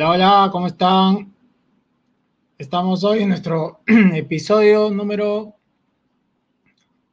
Hola, 0.00 0.10
hola, 0.10 0.48
¿cómo 0.52 0.68
están? 0.68 1.34
Estamos 2.56 3.02
hoy 3.02 3.24
en 3.24 3.30
nuestro 3.30 3.80
episodio 4.14 4.90
número 4.90 5.56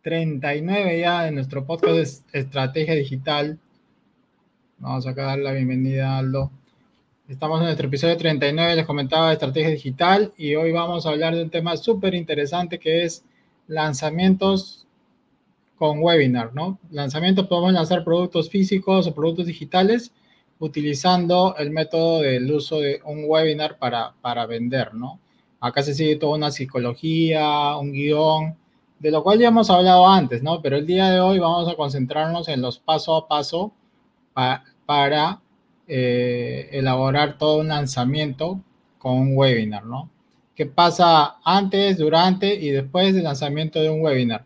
39 0.04 1.00
ya 1.00 1.24
de 1.24 1.32
nuestro 1.32 1.66
podcast 1.66 2.24
Estrategia 2.32 2.94
Digital. 2.94 3.58
Vamos 4.78 5.08
a 5.08 5.14
dar 5.14 5.40
la 5.40 5.54
bienvenida 5.54 6.12
a 6.12 6.20
Aldo. 6.20 6.52
Estamos 7.28 7.60
en 7.62 7.66
nuestro 7.66 7.88
episodio 7.88 8.18
39, 8.18 8.76
les 8.76 8.86
comentaba 8.86 9.30
de 9.30 9.34
Estrategia 9.34 9.72
Digital 9.72 10.32
y 10.38 10.54
hoy 10.54 10.72
vamos 10.72 11.08
a 11.08 11.10
hablar 11.10 11.34
de 11.34 11.42
un 11.42 11.50
tema 11.50 11.78
súper 11.78 12.14
interesante 12.14 12.78
que 12.78 13.04
es 13.04 13.26
lanzamientos 13.66 14.86
con 15.76 16.04
webinar, 16.04 16.54
¿no? 16.54 16.78
Lanzamientos, 16.92 17.48
podemos 17.48 17.74
lanzar 17.74 18.04
productos 18.04 18.48
físicos 18.48 19.08
o 19.08 19.16
productos 19.16 19.48
digitales 19.48 20.12
utilizando 20.60 21.56
el 21.58 21.72
método 21.72 22.22
del 22.22 22.52
uso 22.52 22.80
de 22.80 23.02
un 23.06 23.26
webinar 23.28 23.78
para, 23.78 24.14
para 24.22 24.46
vender, 24.46 24.94
¿no? 24.94 25.20
Acá 25.60 25.82
se 25.84 25.94
sigue 25.94 26.16
toda 26.18 26.38
una 26.38 26.52
psicología, 26.52 27.76
un 27.78 27.92
guion, 27.92 28.56
de 29.00 29.12
lo 29.12 29.24
cual 29.24 29.40
ya 29.40 29.50
hemos 29.50 29.70
hablado 29.70 30.08
antes, 30.08 30.42
¿no? 30.44 30.62
Pero 30.62 30.78
el 30.78 30.86
día 30.86 31.10
de 31.10 31.20
hoy 31.20 31.40
vamos 31.40 31.68
a 31.68 31.76
concentrarnos 31.76 32.48
en 32.48 32.62
los 32.62 32.80
paso 32.80 33.16
a 33.16 33.28
paso 33.28 33.74
para 34.86 35.42
eh, 35.88 36.70
elaborar 36.72 37.38
todo 37.38 37.60
un 37.60 37.68
lanzamiento 37.68 38.60
con 38.98 39.14
un 39.14 39.38
webinar, 39.38 39.86
¿no? 39.86 40.10
¿Qué 40.56 40.66
pasa 40.66 41.38
antes, 41.44 41.98
durante 41.98 42.54
y 42.56 42.70
después 42.70 43.14
del 43.14 43.26
lanzamiento 43.26 43.82
de 43.82 43.90
un 43.90 44.02
webinar? 44.02 44.46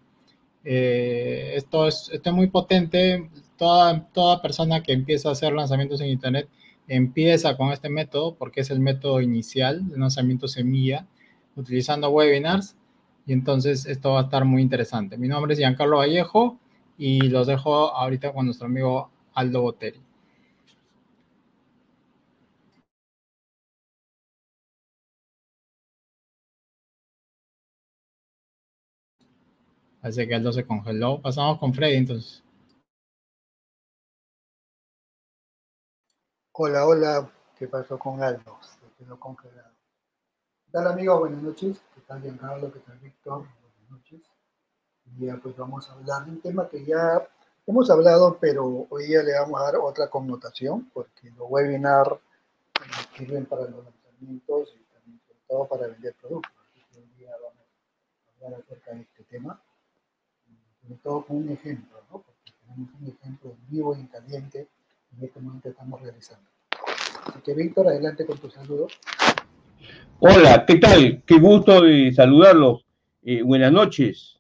Eh, 0.64 1.54
esto, 1.56 1.88
es, 1.88 2.10
esto 2.12 2.30
es 2.30 2.36
muy 2.36 2.48
potente. 2.48 3.30
Toda, 3.60 4.08
toda 4.12 4.42
persona 4.42 4.82
que 4.82 4.94
empieza 4.94 5.30
a 5.30 5.34
hacer 5.34 5.54
lanzamientos 5.54 6.02
en 6.02 6.08
Internet 6.08 6.50
empieza 6.88 7.56
con 7.58 7.72
este 7.72 7.90
método 7.90 8.36
porque 8.36 8.62
es 8.62 8.72
el 8.72 8.80
método 8.80 9.22
inicial 9.22 9.88
de 9.90 9.98
lanzamiento 9.98 10.48
semilla, 10.48 11.06
utilizando 11.56 12.10
webinars. 12.10 12.76
Y 13.28 13.34
entonces 13.34 13.86
esto 13.86 14.12
va 14.14 14.22
a 14.22 14.24
estar 14.24 14.46
muy 14.46 14.62
interesante. 14.62 15.18
Mi 15.18 15.28
nombre 15.28 15.54
es 15.54 15.60
Giancarlo 15.60 15.98
Vallejo 15.98 16.58
y 16.98 17.22
los 17.30 17.48
dejo 17.48 17.96
ahorita 17.96 18.34
con 18.34 18.46
nuestro 18.46 18.68
amigo 18.68 19.12
Aldo 19.34 19.62
Boteri. 19.62 20.02
Parece 30.02 30.28
que 30.28 30.36
Aldo 30.36 30.52
se 30.52 30.66
congeló. 30.66 31.22
Pasamos 31.22 31.58
con 31.60 31.74
Freddy 31.74 31.98
entonces. 31.98 32.44
Hola, 36.62 36.86
hola, 36.86 37.32
¿qué 37.58 37.70
pasó 37.70 37.98
con 37.98 38.22
Aldo? 38.22 38.60
Se 38.62 38.86
quedó 38.98 39.18
congelado. 39.18 39.72
¿Qué 40.66 40.72
tal 40.74 40.88
amigos? 40.88 41.20
Buenas 41.20 41.42
noches. 41.42 41.80
¿Qué 41.96 42.02
tal 42.02 42.22
Giancarlo? 42.22 42.70
¿Qué 42.74 42.80
tal 42.80 43.00
Víctor? 43.00 43.48
Buenas 43.62 43.90
noches. 43.90 44.20
Y 45.06 45.26
ya 45.26 45.38
pues 45.38 45.56
vamos 45.56 45.90
a 45.90 45.94
hablar 45.94 46.26
de 46.26 46.32
un 46.32 46.42
tema 46.42 46.68
que 46.68 46.84
ya 46.84 47.26
hemos 47.66 47.90
hablado, 47.90 48.38
pero 48.42 48.88
hoy 48.90 49.06
día 49.06 49.24
le 49.24 49.40
vamos 49.40 49.62
a 49.62 49.64
dar 49.64 49.78
otra 49.78 50.10
connotación, 50.10 50.90
porque 50.94 51.32
los 51.32 51.50
webinars 51.50 52.18
sirven 53.16 53.46
para 53.46 53.62
los 53.62 53.82
lanzamientos 53.82 54.76
y 54.76 54.84
también 54.94 55.22
sobre 55.26 55.40
todo 55.48 55.66
para 55.66 55.88
vender 55.88 56.14
productos. 56.16 56.52
Así 56.68 56.84
que 56.92 57.00
hoy 57.00 57.08
día 57.18 57.32
vamos 57.42 57.64
a 57.64 58.46
hablar 58.46 58.60
acerca 58.60 58.92
de 58.92 59.02
este 59.04 59.24
tema, 59.24 59.64
sobre 60.82 60.96
todo 60.96 61.26
con 61.26 61.38
un 61.38 61.50
ejemplo, 61.52 62.02
¿no? 62.12 62.20
Porque 62.22 62.52
tenemos 62.60 62.94
un 63.00 63.08
ejemplo 63.08 63.56
vivo 63.70 63.96
y 63.96 64.06
caliente 64.08 64.68
en 65.18 65.24
este 65.26 65.40
momento 65.40 65.70
estamos 65.70 66.02
realizando. 66.02 66.50
Así 67.26 67.40
que 67.44 67.54
Víctor, 67.54 67.88
adelante 67.88 68.26
con 68.26 68.38
tu 68.38 68.50
saludo. 68.50 68.88
Hola, 70.20 70.66
¿qué 70.66 70.76
tal? 70.76 71.24
Qué 71.26 71.40
gusto 71.40 71.82
de 71.82 72.12
saludarlos. 72.12 72.86
Eh, 73.24 73.42
buenas 73.42 73.72
noches. 73.72 74.40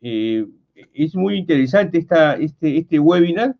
Eh, 0.00 0.46
es 0.94 1.14
muy 1.14 1.36
interesante 1.36 1.98
esta, 1.98 2.34
este, 2.34 2.78
este 2.78 2.98
webinar 2.98 3.56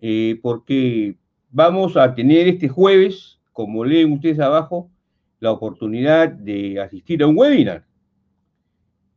eh, 0.00 0.38
porque 0.42 1.16
vamos 1.50 1.96
a 1.96 2.14
tener 2.14 2.46
este 2.46 2.68
jueves, 2.68 3.40
como 3.52 3.84
leen 3.84 4.12
ustedes 4.12 4.38
abajo, 4.40 4.90
la 5.40 5.52
oportunidad 5.52 6.28
de 6.28 6.80
asistir 6.80 7.22
a 7.22 7.26
un 7.26 7.36
webinar 7.36 7.84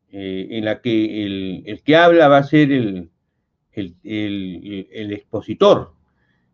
en 0.09 0.65
la 0.65 0.81
que 0.81 1.25
el, 1.25 1.63
el, 1.67 1.83
que 1.83 1.95
habla 1.95 2.27
va 2.27 2.37
a 2.37 2.43
ser 2.43 2.71
el, 2.71 3.11
el, 3.73 4.87
el 4.91 5.13
expositor, 5.13 5.96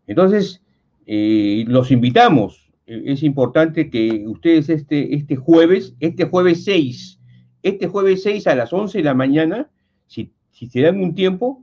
entonces, 0.08 0.62
eh, 1.06 1.66
los 1.68 1.92
invitamos. 1.92 2.72
Eh, 2.88 3.04
es 3.08 3.24
importante 3.24 3.90
que 3.90 4.24
ustedes 4.28 4.70
este, 4.70 5.16
este 5.16 5.36
jueves, 5.36 5.96
este 6.00 6.26
jueves 6.26 6.64
6, 6.66 7.20
este 7.64 7.88
jueves 7.88 8.24
6 8.24 8.48
a 8.48 8.56
las 8.56 8.74
11 8.74 8.98
de 8.98 9.04
la 9.04 9.14
mañana, 9.14 9.70
si, 10.08 10.32
si 10.52 10.68
se 10.68 10.82
dan 10.82 11.02
un 11.02 11.16
tiempo, 11.16 11.62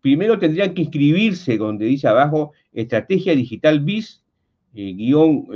primero 0.00 0.38
tendrían 0.38 0.74
que 0.74 0.82
inscribirse 0.82 1.58
donde 1.58 1.86
dice 1.86 2.08
abajo 2.08 2.52
Estrategia 2.72 3.34
Digital 3.34 3.80
BIS, 3.80 4.22
eh, 4.74 4.94
guion, 4.94 5.46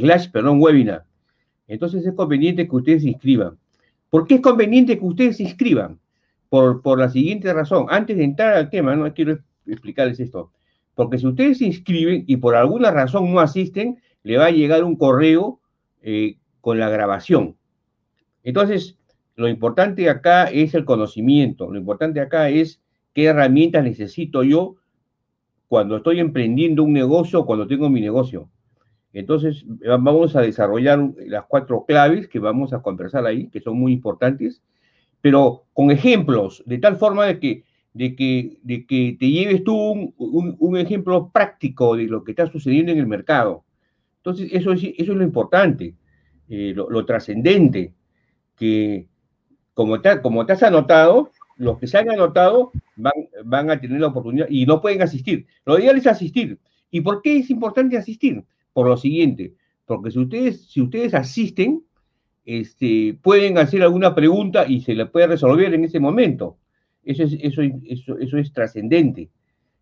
slash, 0.00 0.30
perdón, 0.30 0.60
webinar. 0.60 1.04
Entonces 1.68 2.04
es 2.04 2.14
conveniente 2.14 2.66
que 2.66 2.76
ustedes 2.76 3.02
se 3.02 3.10
inscriban. 3.10 3.58
¿Por 4.10 4.26
qué 4.26 4.36
es 4.36 4.40
conveniente 4.40 4.98
que 4.98 5.04
ustedes 5.04 5.36
se 5.36 5.44
inscriban? 5.44 6.00
Por, 6.48 6.80
por 6.80 6.98
la 6.98 7.10
siguiente 7.10 7.52
razón. 7.52 7.86
Antes 7.90 8.16
de 8.16 8.24
entrar 8.24 8.54
al 8.54 8.70
tema, 8.70 8.96
no 8.96 9.12
quiero 9.12 9.38
explicarles 9.66 10.18
esto. 10.18 10.50
Porque 10.98 11.18
si 11.18 11.28
ustedes 11.28 11.58
se 11.58 11.64
inscriben 11.64 12.24
y 12.26 12.38
por 12.38 12.56
alguna 12.56 12.90
razón 12.90 13.32
no 13.32 13.38
asisten, 13.38 14.00
le 14.24 14.36
va 14.36 14.46
a 14.46 14.50
llegar 14.50 14.82
un 14.82 14.96
correo 14.96 15.60
eh, 16.02 16.38
con 16.60 16.80
la 16.80 16.88
grabación. 16.88 17.56
Entonces, 18.42 18.98
lo 19.36 19.46
importante 19.46 20.10
acá 20.10 20.46
es 20.46 20.74
el 20.74 20.84
conocimiento, 20.84 21.70
lo 21.70 21.78
importante 21.78 22.18
acá 22.18 22.48
es 22.48 22.82
qué 23.14 23.26
herramientas 23.26 23.84
necesito 23.84 24.42
yo 24.42 24.74
cuando 25.68 25.98
estoy 25.98 26.18
emprendiendo 26.18 26.82
un 26.82 26.94
negocio 26.94 27.38
o 27.38 27.46
cuando 27.46 27.68
tengo 27.68 27.88
mi 27.88 28.00
negocio. 28.00 28.50
Entonces, 29.12 29.64
vamos 30.00 30.34
a 30.34 30.40
desarrollar 30.40 30.98
las 31.28 31.44
cuatro 31.44 31.84
claves 31.86 32.26
que 32.26 32.40
vamos 32.40 32.72
a 32.72 32.82
conversar 32.82 33.24
ahí, 33.24 33.46
que 33.50 33.60
son 33.60 33.78
muy 33.78 33.92
importantes, 33.92 34.64
pero 35.20 35.62
con 35.74 35.92
ejemplos, 35.92 36.64
de 36.66 36.78
tal 36.78 36.96
forma 36.96 37.24
de 37.26 37.38
que 37.38 37.67
de 37.98 38.14
que, 38.14 38.58
de 38.62 38.86
que 38.86 39.16
te 39.18 39.28
lleves 39.28 39.64
tú 39.64 40.14
un, 40.16 40.76
ejemplo 40.76 41.30
práctico 41.32 41.96
de 41.96 42.04
lo 42.04 42.22
que 42.22 42.30
está 42.30 42.46
sucediendo 42.46 42.92
en 42.92 42.98
el 42.98 43.08
mercado. 43.08 43.64
Entonces, 44.18 44.50
eso 44.52 44.72
es, 44.72 44.84
eso 44.84 45.12
es 45.12 45.18
lo 45.18 45.24
importante, 45.24 45.96
eh, 46.48 46.72
lo, 46.76 47.04
trascendente, 47.04 47.92
que 48.54 49.08
como 49.74 50.00
te, 50.00 50.20
como 50.20 50.46
te 50.46 50.52
has 50.52 50.62
anotado, 50.62 51.32
los 51.56 51.78
que 51.78 51.88
se 51.88 51.98
han 51.98 52.08
anotado 52.08 52.70
van, 52.94 53.14
van 53.44 53.68
a 53.68 53.80
tener 53.80 54.00
la 54.00 54.06
oportunidad 54.06 54.46
y 54.48 54.64
no 54.64 54.80
pueden 54.80 55.02
asistir. 55.02 55.48
Lo 55.64 55.76
ideal 55.76 55.96
es 55.98 56.06
asistir. 56.06 56.60
¿Y 56.92 57.00
por 57.00 57.20
qué 57.20 57.38
es 57.38 57.50
importante 57.50 57.96
asistir? 57.96 58.44
Por 58.72 58.86
lo 58.86 58.96
siguiente, 58.96 59.54
porque 59.86 60.12
si 60.12 60.20
ustedes, 60.20 60.70
si 60.70 60.80
ustedes 60.80 61.14
asisten, 61.14 61.82
este, 62.44 63.18
pueden 63.20 63.58
hacer 63.58 63.82
alguna 63.82 64.14
pregunta 64.14 64.68
y 64.68 64.82
se 64.82 64.94
la 64.94 65.10
puede 65.10 65.26
resolver 65.26 65.74
en 65.74 65.82
ese 65.82 65.98
momento. 65.98 66.58
Eso 67.08 67.22
es, 67.22 67.32
eso, 67.40 67.62
eso, 67.86 68.18
eso 68.18 68.36
es 68.36 68.52
trascendente. 68.52 69.30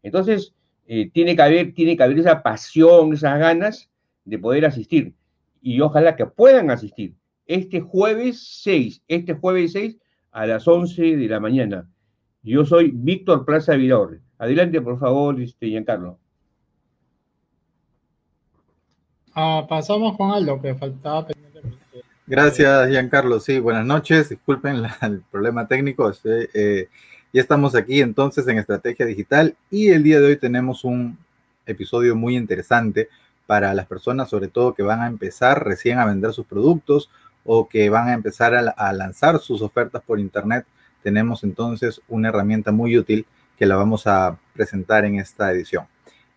Entonces, 0.04 0.54
eh, 0.86 1.10
tiene, 1.12 1.34
que 1.34 1.42
haber, 1.42 1.74
tiene 1.74 1.96
que 1.96 2.04
haber 2.04 2.20
esa 2.20 2.40
pasión, 2.40 3.12
esas 3.12 3.36
ganas 3.40 3.90
de 4.24 4.38
poder 4.38 4.64
asistir. 4.64 5.12
Y 5.60 5.80
ojalá 5.80 6.14
que 6.14 6.26
puedan 6.26 6.70
asistir 6.70 7.14
este 7.46 7.80
jueves 7.80 8.60
6, 8.62 9.02
este 9.08 9.34
jueves 9.34 9.72
6 9.72 9.96
a 10.30 10.46
las 10.46 10.68
11 10.68 11.16
de 11.16 11.26
la 11.26 11.40
mañana. 11.40 11.90
Yo 12.44 12.64
soy 12.64 12.92
Víctor 12.94 13.44
Plaza 13.44 13.74
Vidor. 13.74 14.20
Adelante, 14.38 14.80
por 14.80 15.00
favor, 15.00 15.40
este, 15.40 15.66
Giancarlo. 15.66 16.20
Ah, 19.34 19.66
pasamos 19.68 20.16
con 20.16 20.30
algo 20.30 20.62
que 20.62 20.76
faltaba 20.76 21.26
Gracias, 22.28 22.88
Giancarlo. 22.88 23.40
Sí, 23.40 23.58
buenas 23.58 23.84
noches. 23.84 24.28
Disculpen 24.28 24.84
el 25.02 25.22
problema 25.22 25.66
técnico. 25.66 26.10
Este, 26.10 26.48
eh, 26.54 26.88
ya 27.36 27.42
estamos 27.42 27.74
aquí 27.74 28.00
entonces 28.00 28.48
en 28.48 28.56
Estrategia 28.56 29.04
Digital 29.04 29.54
y 29.70 29.90
el 29.90 30.02
día 30.02 30.20
de 30.20 30.28
hoy 30.28 30.36
tenemos 30.38 30.84
un 30.84 31.18
episodio 31.66 32.16
muy 32.16 32.34
interesante 32.34 33.10
para 33.46 33.74
las 33.74 33.84
personas, 33.84 34.30
sobre 34.30 34.48
todo 34.48 34.72
que 34.72 34.82
van 34.82 35.02
a 35.02 35.06
empezar 35.06 35.62
recién 35.62 35.98
a 35.98 36.06
vender 36.06 36.32
sus 36.32 36.46
productos 36.46 37.10
o 37.44 37.68
que 37.68 37.90
van 37.90 38.08
a 38.08 38.14
empezar 38.14 38.54
a, 38.54 38.92
lanzar 38.94 39.38
sus 39.38 39.60
ofertas 39.60 40.02
por 40.02 40.18
Internet. 40.18 40.64
Tenemos 41.02 41.44
entonces 41.44 42.00
una 42.08 42.30
herramienta 42.30 42.72
muy 42.72 42.96
útil 42.96 43.26
que 43.58 43.66
la 43.66 43.76
vamos 43.76 44.06
a 44.06 44.38
presentar 44.54 45.04
en 45.04 45.16
esta 45.16 45.52
edición. 45.52 45.84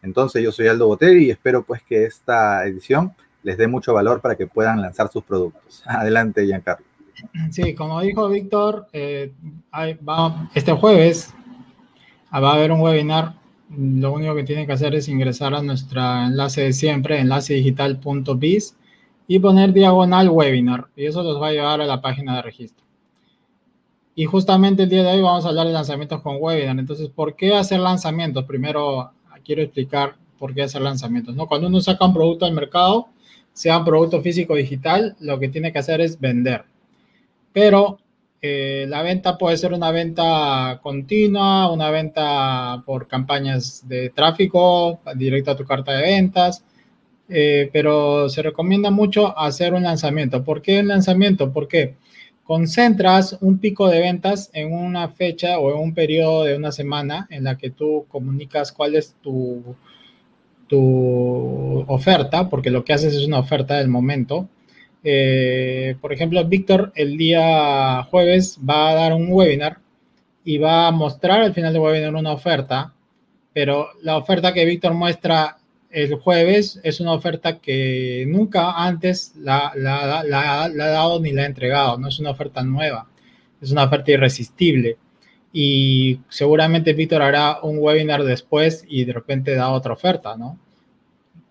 Entonces 0.02 0.44
yo 0.44 0.52
soy 0.52 0.68
Aldo 0.68 0.88
Boteri 0.88 1.28
y 1.28 1.32
espero 1.32 1.64
pues 1.64 1.82
que 1.82 2.04
esta 2.04 2.66
edición 2.66 3.14
les 3.42 3.58
dé 3.58 3.70
mucho 3.70 3.94
valor 3.94 4.20
para 4.20 4.36
que 4.36 4.48
puedan 4.48 4.82
lanzar 4.82 5.10
sus 5.10 5.24
productos. 5.24 5.82
Adelante, 5.88 6.46
Giancarlo. 6.46 6.89
Sí, 7.52 7.74
como 7.74 8.02
dijo 8.02 8.28
Víctor, 8.30 8.88
eh, 8.94 9.34
este 10.54 10.72
jueves 10.74 11.34
va 12.34 12.52
a 12.52 12.56
haber 12.56 12.72
un 12.72 12.82
webinar. 12.82 13.34
Lo 13.76 14.14
único 14.14 14.36
que 14.36 14.44
tienen 14.44 14.66
que 14.66 14.74
hacer 14.74 14.96
es 14.96 15.08
ingresar 15.08 15.54
a 15.54 15.62
nuestro 15.62 16.02
enlace 16.02 16.62
de 16.62 16.74
siempre, 16.74 17.20
enlacedigital.biz. 17.20 18.76
y 19.28 19.40
poner 19.40 19.74
diagonal 19.74 20.30
webinar. 20.30 20.88
Y 20.96 21.06
eso 21.06 21.22
los 21.22 21.42
va 21.42 21.50
a 21.50 21.52
llevar 21.52 21.82
a 21.82 21.86
la 21.86 22.02
página 22.02 22.38
de 22.38 22.42
registro. 22.42 22.84
Y 24.16 24.26
justamente 24.26 24.84
el 24.84 24.90
día 24.90 25.04
de 25.04 25.14
hoy 25.14 25.22
vamos 25.22 25.46
a 25.46 25.50
hablar 25.50 25.68
de 25.68 25.74
lanzamientos 25.74 26.22
con 26.22 26.38
webinar. 26.40 26.80
Entonces, 26.80 27.10
¿por 27.10 27.36
qué 27.36 27.54
hacer 27.56 27.80
lanzamientos? 27.80 28.44
Primero 28.46 29.12
quiero 29.44 29.62
explicar 29.62 30.16
por 30.38 30.54
qué 30.54 30.64
hacer 30.64 30.82
lanzamientos. 30.82 31.36
¿no? 31.36 31.48
Cuando 31.48 31.68
uno 31.68 31.82
saca 31.82 32.06
un 32.06 32.14
producto 32.14 32.46
al 32.46 32.54
mercado, 32.54 33.08
sea 33.54 33.78
un 33.78 33.86
producto 33.86 34.22
físico 34.22 34.54
o 34.54 34.56
digital, 34.56 35.16
lo 35.20 35.40
que 35.40 35.50
tiene 35.50 35.72
que 35.72 35.80
hacer 35.80 36.02
es 36.02 36.20
vender. 36.20 36.66
Pero 37.54 38.00
eh, 38.42 38.86
la 38.88 39.02
venta 39.02 39.38
puede 39.38 39.58
ser 39.58 39.74
una 39.74 39.92
venta 39.92 40.80
continua, 40.82 41.72
una 41.72 41.90
venta 41.90 42.82
por 42.86 43.08
campañas 43.08 43.88
de 43.88 44.10
tráfico, 44.12 45.02
directo 45.16 45.52
a 45.52 45.58
tu 45.58 45.66
carta 45.66 45.92
de 45.92 46.04
ventas, 46.04 46.64
eh, 47.28 47.70
pero 47.74 48.30
se 48.30 48.42
recomienda 48.42 48.92
mucho 48.92 49.38
hacer 49.38 49.74
un 49.74 49.84
lanzamiento. 49.84 50.44
¿Por 50.44 50.62
qué 50.62 50.80
un 50.80 50.88
lanzamiento? 50.88 51.52
Porque 51.52 51.96
concentras 52.46 53.38
un 53.42 53.60
pico 53.60 53.90
de 53.90 54.00
ventas 54.00 54.50
en 54.54 54.74
una 54.74 55.10
fecha 55.10 55.60
o 55.60 55.72
en 55.72 55.78
un 55.80 55.94
periodo 55.94 56.46
de 56.46 56.56
una 56.56 56.72
semana 56.72 57.28
en 57.30 57.44
la 57.44 57.58
que 57.58 57.70
tú 57.72 58.06
comunicas 58.10 58.72
cuál 58.72 58.96
es 58.96 59.16
tu, 59.22 59.76
tu 60.68 61.84
oferta, 61.88 62.50
porque 62.50 62.70
lo 62.72 62.86
que 62.86 62.94
haces 62.94 63.14
es 63.14 63.28
una 63.28 63.40
oferta 63.40 63.78
del 63.78 63.90
momento 63.90 64.48
eh, 65.04 65.96
por 66.02 66.14
ejemplo, 66.14 66.44
Víctor 66.46 66.92
el 66.96 67.18
día 67.18 68.04
jueves 68.04 68.60
va 68.68 68.90
a 68.90 68.96
dar 68.96 69.14
un 69.14 69.28
webinar 69.32 69.78
y 70.44 70.58
va 70.58 70.88
a 70.88 70.92
mostrar 70.92 71.42
al 71.42 71.54
final 71.54 71.74
del 71.74 71.82
webinar 71.82 72.16
una 72.16 72.34
oferta, 72.34 72.94
pero 73.54 73.90
la 74.02 74.18
oferta 74.18 74.54
que 74.54 74.66
Víctor 74.66 74.94
muestra 74.94 75.58
el 75.90 76.16
jueves 76.16 76.80
es 76.84 77.00
una 77.00 77.14
oferta 77.14 77.60
que 77.60 78.26
nunca 78.28 78.72
antes 78.72 79.34
la, 79.38 79.72
la, 79.76 80.24
la, 80.24 80.64
ha 80.64 80.70
dado 80.70 81.20
ni 81.20 81.32
la 81.32 81.44
ha 81.44 81.48
entregado, 81.48 81.98
no 81.98 82.08
es 82.10 82.20
una 82.20 82.32
oferta 82.32 82.64
nueva, 82.64 83.08
es 83.62 83.72
una 83.72 83.86
oferta 83.86 84.12
irresistible. 84.12 84.98
Y 85.52 86.20
seguramente 86.30 86.94
Víctor 86.94 87.24
hará 87.24 87.60
un 87.64 87.80
webinar 87.80 88.24
después 88.24 88.86
y 88.88 89.06
de 89.06 89.14
repente 89.14 89.56
da 89.56 89.72
otra 89.72 89.94
oferta, 89.94 90.38
¿no? 90.38 90.60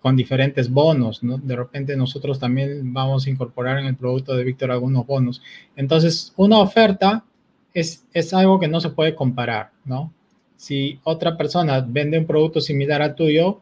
Con 0.01 0.15
diferentes 0.15 0.69
bonos, 0.69 1.23
¿no? 1.23 1.37
De 1.37 1.55
repente 1.55 1.95
nosotros 1.95 2.39
también 2.39 2.93
vamos 2.93 3.25
a 3.25 3.29
incorporar 3.29 3.79
en 3.79 3.85
el 3.85 3.95
producto 3.95 4.35
de 4.35 4.43
Víctor 4.43 4.71
algunos 4.71 5.05
bonos. 5.05 5.41
Entonces, 5.75 6.33
una 6.37 6.59
oferta 6.59 7.25
es, 7.73 8.05
es 8.13 8.33
algo 8.33 8.59
que 8.59 8.67
no 8.67 8.79
se 8.79 8.89
puede 8.89 9.13
comparar, 9.13 9.71
¿no? 9.83 10.13
Si 10.55 10.99
otra 11.03 11.37
persona 11.37 11.85
vende 11.87 12.19
un 12.19 12.25
producto 12.25 12.61
similar 12.61 13.01
al 13.01 13.15
tuyo, 13.15 13.61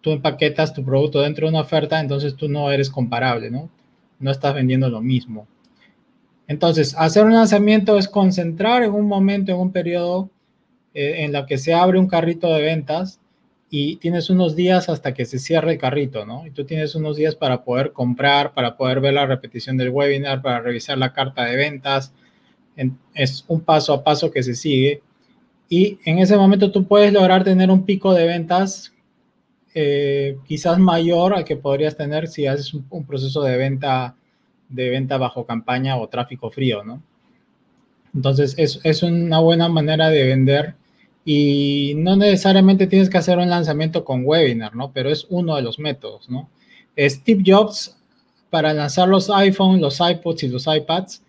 tú 0.00 0.12
empaquetas 0.12 0.74
tu 0.74 0.84
producto 0.84 1.20
dentro 1.20 1.46
de 1.46 1.52
una 1.52 1.62
oferta, 1.62 2.00
entonces 2.00 2.34
tú 2.34 2.48
no 2.48 2.70
eres 2.70 2.90
comparable, 2.90 3.50
¿no? 3.50 3.70
No 4.18 4.30
estás 4.30 4.54
vendiendo 4.54 4.88
lo 4.88 5.00
mismo. 5.00 5.46
Entonces, 6.46 6.94
hacer 6.98 7.24
un 7.24 7.32
lanzamiento 7.32 7.98
es 7.98 8.08
concentrar 8.08 8.82
en 8.82 8.92
un 8.92 9.06
momento, 9.06 9.52
en 9.52 9.58
un 9.58 9.72
periodo 9.72 10.30
eh, 10.92 11.24
en 11.24 11.32
la 11.32 11.46
que 11.46 11.56
se 11.56 11.72
abre 11.72 11.98
un 11.98 12.06
carrito 12.06 12.48
de 12.48 12.62
ventas 12.62 13.20
y 13.76 13.96
tienes 13.96 14.30
unos 14.30 14.54
días 14.54 14.88
hasta 14.88 15.14
que 15.14 15.24
se 15.24 15.40
cierre 15.40 15.72
el 15.72 15.78
carrito, 15.78 16.24
¿no? 16.24 16.46
Y 16.46 16.52
tú 16.52 16.64
tienes 16.64 16.94
unos 16.94 17.16
días 17.16 17.34
para 17.34 17.64
poder 17.64 17.90
comprar, 17.90 18.54
para 18.54 18.76
poder 18.76 19.00
ver 19.00 19.14
la 19.14 19.26
repetición 19.26 19.76
del 19.76 19.90
webinar, 19.90 20.42
para 20.42 20.60
revisar 20.60 20.96
la 20.96 21.12
carta 21.12 21.44
de 21.44 21.56
ventas. 21.56 22.14
es 23.14 23.44
un 23.48 23.62
paso 23.62 23.92
a 23.92 24.04
paso 24.04 24.30
que 24.30 24.44
se 24.44 24.54
sigue. 24.54 25.02
Y 25.68 25.98
en 26.04 26.20
ese 26.20 26.36
momento 26.36 26.70
tú 26.70 26.86
puedes 26.86 27.12
lograr 27.12 27.42
tener 27.42 27.68
un 27.68 27.84
pico 27.84 28.14
de 28.14 28.28
ventas 28.28 28.94
eh, 29.74 30.36
quizás 30.46 30.78
mayor 30.78 31.34
al 31.34 31.44
que 31.44 31.56
podrías 31.56 31.96
tener 31.96 32.28
si 32.28 32.46
haces 32.46 32.74
un, 32.74 33.04
proceso 33.04 33.42
de 33.42 33.56
venta, 33.56 34.14
de 34.68 34.90
venta 34.90 35.18
bajo 35.18 35.46
campaña 35.46 35.96
o 35.96 36.08
tráfico 36.08 36.48
frío, 36.48 36.84
¿no? 36.84 37.02
Entonces 38.14 38.54
es, 38.56 38.78
es 38.84 39.02
una 39.02 39.40
buena 39.40 39.68
manera 39.68 40.10
de 40.10 40.28
vender 40.28 40.76
y 41.24 41.94
no 41.96 42.16
necesariamente 42.16 42.86
tienes 42.86 43.08
que 43.08 43.18
hacer 43.18 43.38
un 43.38 43.48
lanzamiento 43.48 44.04
con 44.04 44.24
webinar, 44.24 44.76
¿no? 44.76 44.92
Pero 44.92 45.10
es 45.10 45.26
uno 45.30 45.56
de 45.56 45.62
los 45.62 45.78
métodos, 45.78 46.28
¿no? 46.28 46.50
Steve 46.98 47.42
Jobs, 47.44 47.96
para 48.50 48.74
lanzar 48.74 49.08
los 49.08 49.30
iPhones, 49.30 49.80
los 49.80 49.98
iPods 50.00 50.42
y 50.42 50.48
los 50.48 50.66
iPads, 50.66 51.22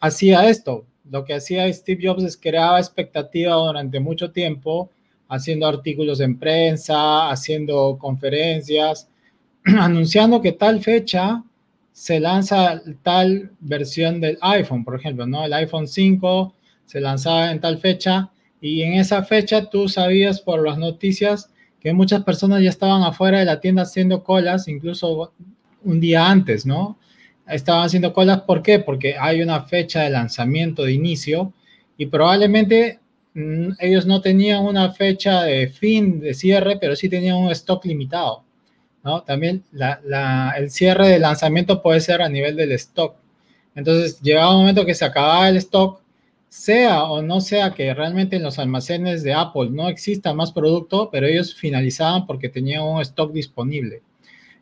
hacía 0.00 0.48
esto. 0.48 0.84
Lo 1.10 1.24
que 1.24 1.34
hacía 1.34 1.70
Steve 1.72 2.06
Jobs 2.06 2.22
es 2.22 2.36
creaba 2.36 2.78
expectativa 2.78 3.54
durante 3.54 4.00
mucho 4.00 4.30
tiempo, 4.30 4.90
haciendo 5.28 5.66
artículos 5.66 6.20
en 6.20 6.38
prensa, 6.38 7.28
haciendo 7.28 7.98
conferencias, 7.98 9.08
anunciando 9.64 10.40
que 10.40 10.52
tal 10.52 10.80
fecha 10.80 11.42
se 11.92 12.20
lanza 12.20 12.82
tal 13.02 13.50
versión 13.60 14.20
del 14.20 14.38
iPhone, 14.40 14.84
por 14.84 14.96
ejemplo, 14.96 15.26
¿no? 15.26 15.44
El 15.44 15.52
iPhone 15.52 15.88
5 15.88 16.54
se 16.86 17.00
lanzaba 17.00 17.50
en 17.50 17.60
tal 17.60 17.78
fecha 17.78 18.30
y 18.64 18.82
en 18.82 18.94
esa 18.94 19.22
fecha 19.24 19.68
tú 19.68 19.90
sabías 19.90 20.40
por 20.40 20.66
las 20.66 20.78
noticias 20.78 21.50
que 21.80 21.92
muchas 21.92 22.24
personas 22.24 22.62
ya 22.62 22.70
estaban 22.70 23.02
afuera 23.02 23.38
de 23.38 23.44
la 23.44 23.60
tienda 23.60 23.82
haciendo 23.82 24.24
colas, 24.24 24.68
incluso 24.68 25.34
un 25.82 26.00
día 26.00 26.30
antes, 26.30 26.64
¿no? 26.64 26.98
Estaban 27.46 27.84
haciendo 27.84 28.14
colas, 28.14 28.40
¿por 28.40 28.62
qué? 28.62 28.78
Porque 28.78 29.16
hay 29.20 29.42
una 29.42 29.64
fecha 29.64 30.00
de 30.00 30.08
lanzamiento 30.08 30.82
de 30.82 30.94
inicio 30.94 31.52
y 31.98 32.06
probablemente 32.06 33.00
mm, 33.34 33.72
ellos 33.80 34.06
no 34.06 34.22
tenían 34.22 34.64
una 34.64 34.92
fecha 34.92 35.42
de 35.42 35.68
fin, 35.68 36.20
de 36.20 36.32
cierre, 36.32 36.78
pero 36.80 36.96
sí 36.96 37.10
tenían 37.10 37.36
un 37.36 37.50
stock 37.50 37.84
limitado, 37.84 38.44
¿no? 39.02 39.22
También 39.24 39.62
el 40.56 40.70
cierre 40.70 41.08
de 41.08 41.18
lanzamiento 41.18 41.82
puede 41.82 42.00
ser 42.00 42.22
a 42.22 42.30
nivel 42.30 42.56
del 42.56 42.72
stock. 42.72 43.14
Entonces, 43.74 44.22
llegaba 44.22 44.54
un 44.54 44.60
momento 44.60 44.86
que 44.86 44.94
se 44.94 45.04
acababa 45.04 45.50
el 45.50 45.58
stock 45.58 46.00
sea 46.54 47.02
o 47.02 47.20
no 47.20 47.40
sea 47.40 47.74
que 47.74 47.92
realmente 47.92 48.36
en 48.36 48.44
los 48.44 48.60
almacenes 48.60 49.24
de 49.24 49.34
Apple 49.34 49.70
no 49.70 49.88
exista 49.88 50.32
más 50.34 50.52
producto, 50.52 51.10
pero 51.10 51.26
ellos 51.26 51.52
finalizaban 51.52 52.26
porque 52.26 52.48
tenían 52.48 52.84
un 52.84 53.00
stock 53.00 53.32
disponible. 53.32 54.02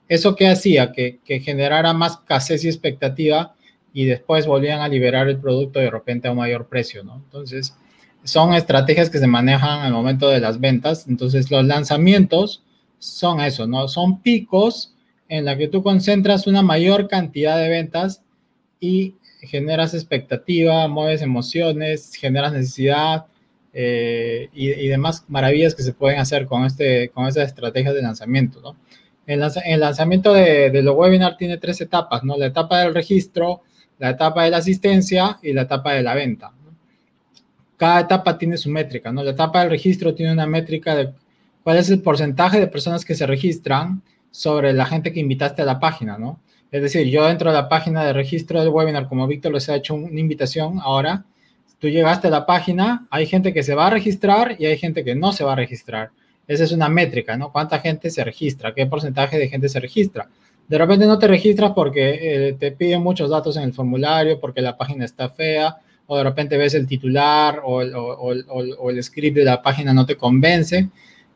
¿Eso 0.09 0.35
qué 0.35 0.49
hacía? 0.49 0.91
Que, 0.91 1.21
generara 1.45 1.93
más 1.93 2.13
escasez 2.13 2.65
y 2.65 2.69
expectativa 2.69 3.55
y 3.93 4.07
después 4.07 4.47
volvían 4.47 4.81
a 4.81 4.89
liberar 4.89 5.29
el 5.29 5.39
producto 5.39 5.81
de 5.81 5.91
repente 5.91 6.29
a 6.29 6.31
un 6.31 6.39
mayor 6.39 6.67
precio, 6.67 7.05
¿no? 7.05 7.17
Entonces, 7.17 7.77
son 8.25 8.55
estrategias 8.55 9.11
que 9.11 9.19
se 9.19 9.27
manejan 9.27 9.81
al 9.81 9.93
momento 9.93 10.31
de 10.31 10.41
las 10.41 10.61
ventas. 10.61 11.07
Entonces, 11.09 11.51
los 11.51 11.63
lanzamientos 11.63 12.63
son 13.01 13.39
eso, 13.41 13.67
¿no? 13.67 13.87
Son 13.89 14.23
picos 14.23 14.95
en 15.29 15.45
la 15.45 15.59
que 15.59 15.69
tú 15.69 15.83
concentras 15.83 16.47
una 16.47 16.63
mayor 16.63 17.07
cantidad 17.07 17.59
de 17.59 17.69
ventas 17.69 18.23
y 18.81 19.17
generas 19.43 19.95
expectativa, 19.95 20.89
mueves 20.89 21.23
emociones, 21.23 22.15
generas 22.15 22.53
necesidad 22.53 23.27
eh, 23.75 24.49
y, 24.53 24.87
demás 24.89 25.25
maravillas 25.29 25.75
que 25.75 25.83
se 25.83 25.93
pueden 25.93 26.21
hacer 26.21 26.47
con, 26.47 26.65
este, 26.65 27.09
con 27.09 27.27
estas 27.27 27.49
estrategias 27.49 27.95
de 27.95 28.03
lanzamiento. 28.03 28.61
¿no? 28.61 28.77
El, 29.27 29.41
lanzamiento 29.81 30.33
de, 30.33 30.71
de 30.71 30.83
los 30.83 30.95
webinars 30.97 31.37
tiene 31.37 31.57
tres 31.59 31.81
etapas, 31.81 32.23
¿no? 32.23 32.37
La 32.37 32.47
etapa 32.47 32.81
del 32.81 32.95
registro, 32.95 33.63
la 33.99 34.11
etapa 34.11 34.45
de 34.45 34.51
la 34.51 34.59
asistencia 34.59 35.39
y 35.43 35.53
la 35.53 35.63
etapa 35.63 35.95
de 35.95 36.03
la 36.03 36.15
venta. 36.15 36.53
Cada 37.77 38.01
etapa 38.01 38.37
tiene 38.37 38.57
su 38.57 38.69
métrica, 38.69 39.13
¿no? 39.13 39.23
La 39.23 39.31
etapa 39.31 39.61
del 39.61 39.71
registro 39.71 40.15
tiene 40.15 40.33
una 40.33 40.47
métrica 40.47 40.95
de 40.95 41.13
cuál 41.63 41.79
es 41.79 41.89
el 41.91 42.03
porcentaje 42.03 42.61
de 42.61 42.67
personas 42.67 43.05
que 43.05 43.15
se 43.15 43.27
registran 43.27 44.03
sobre 44.31 44.73
la 44.73 44.87
gente 44.87 45.13
que 45.13 45.21
invitaste 45.21 45.63
a 45.63 45.65
la 45.65 45.81
página, 45.81 46.19
¿no? 46.19 46.41
Es 46.73 46.81
decir, 46.81 47.07
yo 47.09 47.29
entro 47.29 47.51
a 47.51 47.53
la 47.53 47.69
página 47.69 48.03
de 48.03 48.15
registro 48.15 48.59
del 48.59 48.71
webinar, 48.71 49.07
como 49.07 49.27
Víctor 49.27 49.53
les 49.53 49.69
ha 49.69 49.77
hecho 49.77 49.95
una 49.95 50.19
invitación 50.19 50.81
ahora, 50.81 51.25
tú 51.79 51.89
llegaste 51.89 52.29
a 52.29 52.31
la 52.31 52.47
página, 52.47 53.07
hay 53.11 53.27
gente 53.27 53.53
que 53.53 53.63
se 53.63 53.75
va 53.75 53.89
a 53.89 53.91
registrar 53.91 54.57
y 54.59 54.65
hay 54.65 54.79
gente 54.79 55.05
que 55.05 55.15
no 55.15 55.33
se 55.33 55.45
va 55.45 55.53
a 55.53 55.57
registrar. 55.57 56.11
Esa 56.49 56.65
es 56.65 56.73
una 56.73 56.89
métrica, 56.89 57.37
¿no? 57.37 57.53
¿Cuánta 57.53 57.79
gente 57.79 58.11
se 58.11 58.25
registra? 58.25 58.73
¿Qué 58.75 58.87
porcentaje 58.87 59.39
de 59.39 59.49
gente 59.49 59.69
se 59.69 59.81
registra? 59.81 60.29
De 60.67 60.79
repente 60.79 61.07
no 61.07 61.19
te 61.19 61.29
registras 61.29 61.73
porque 61.73 62.49
eh, 62.49 62.57
te 62.59 62.73
piden 62.73 63.03
muchos 63.03 63.29
datos 63.29 63.57
en 63.59 63.65
el 63.65 63.75
formulario, 63.75 64.41
porque 64.41 64.63
la 64.63 64.77
página 64.77 65.05
está 65.05 65.29
fea, 65.29 65.77
o 66.07 66.17
de 66.17 66.25
repente 66.25 66.57
ves 66.57 66.73
el 66.75 66.87
titular 66.87 67.61
o 67.65 67.83
el, 67.83 69.03
script 69.03 69.37
de 69.37 69.45
la 69.45 69.61
página 69.61 69.93
no 69.93 70.07
te 70.07 70.17
convence, 70.17 70.89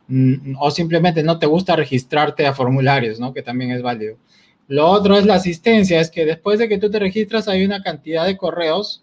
mm, 0.08 0.54
o 0.58 0.70
simplemente 0.70 1.22
no 1.22 1.38
te 1.38 1.46
gusta 1.46 1.76
registrarte 1.76 2.46
a 2.46 2.54
formularios, 2.54 3.20
¿no? 3.20 3.34
Que 3.34 3.42
también 3.42 3.72
es 3.72 3.82
válido. 3.82 4.16
Lo 4.68 4.88
otro 4.88 5.16
es 5.16 5.24
la 5.24 5.34
asistencia, 5.34 6.00
es 6.00 6.10
que 6.10 6.24
después 6.24 6.58
de 6.58 6.68
que 6.68 6.78
tú 6.78 6.90
te 6.90 6.98
registras 6.98 7.46
hay 7.46 7.64
una 7.64 7.82
cantidad 7.82 8.26
de 8.26 8.36
correos 8.36 9.02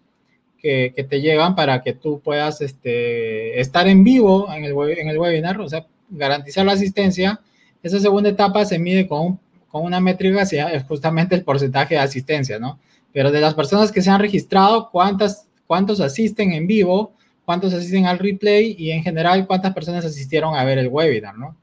que, 0.64 1.06
te 1.10 1.22
llegan 1.22 1.56
para 1.56 1.82
que 1.82 1.94
tú 1.94 2.22
puedas 2.22 2.62
este, 2.62 3.60
estar 3.60 3.88
en 3.88 4.04
vivo 4.04 4.52
en 4.52 4.64
el, 4.64 4.74
webinar, 4.74 5.60
o 5.60 5.68
sea, 5.68 5.86
garantizar 6.10 6.66
la 6.66 6.72
asistencia. 6.72 7.40
Esa 7.82 8.00
segunda 8.00 8.30
etapa 8.30 8.64
se 8.66 8.80
mide 8.80 9.08
con, 9.08 9.40
con 9.70 9.84
una 9.84 10.00
métrica, 10.00 10.42
es 10.42 10.84
justamente 10.84 11.36
el 11.36 11.44
porcentaje 11.44 11.96
de 11.96 12.02
asistencia, 12.02 12.60
¿no? 12.60 12.80
Pero 13.12 13.32
de 13.32 13.42
las 13.42 13.54
personas 13.54 13.92
que 13.92 14.02
se 14.02 14.10
han 14.10 14.22
registrado, 14.22 14.90
¿cuántas, 14.90 15.48
¿cuántos 15.68 16.00
asisten 16.00 16.54
en 16.54 16.66
vivo? 16.66 17.14
¿Cuántos 17.46 17.74
asisten 17.74 18.06
al 18.06 18.20
replay? 18.20 18.76
Y 18.78 18.92
en 18.92 19.04
general, 19.04 19.46
¿cuántas 19.46 19.74
personas 19.74 20.06
asistieron 20.06 20.56
a 20.56 20.64
ver 20.64 20.78
el 20.78 20.88
webinar, 20.88 21.38
¿no? 21.38 21.58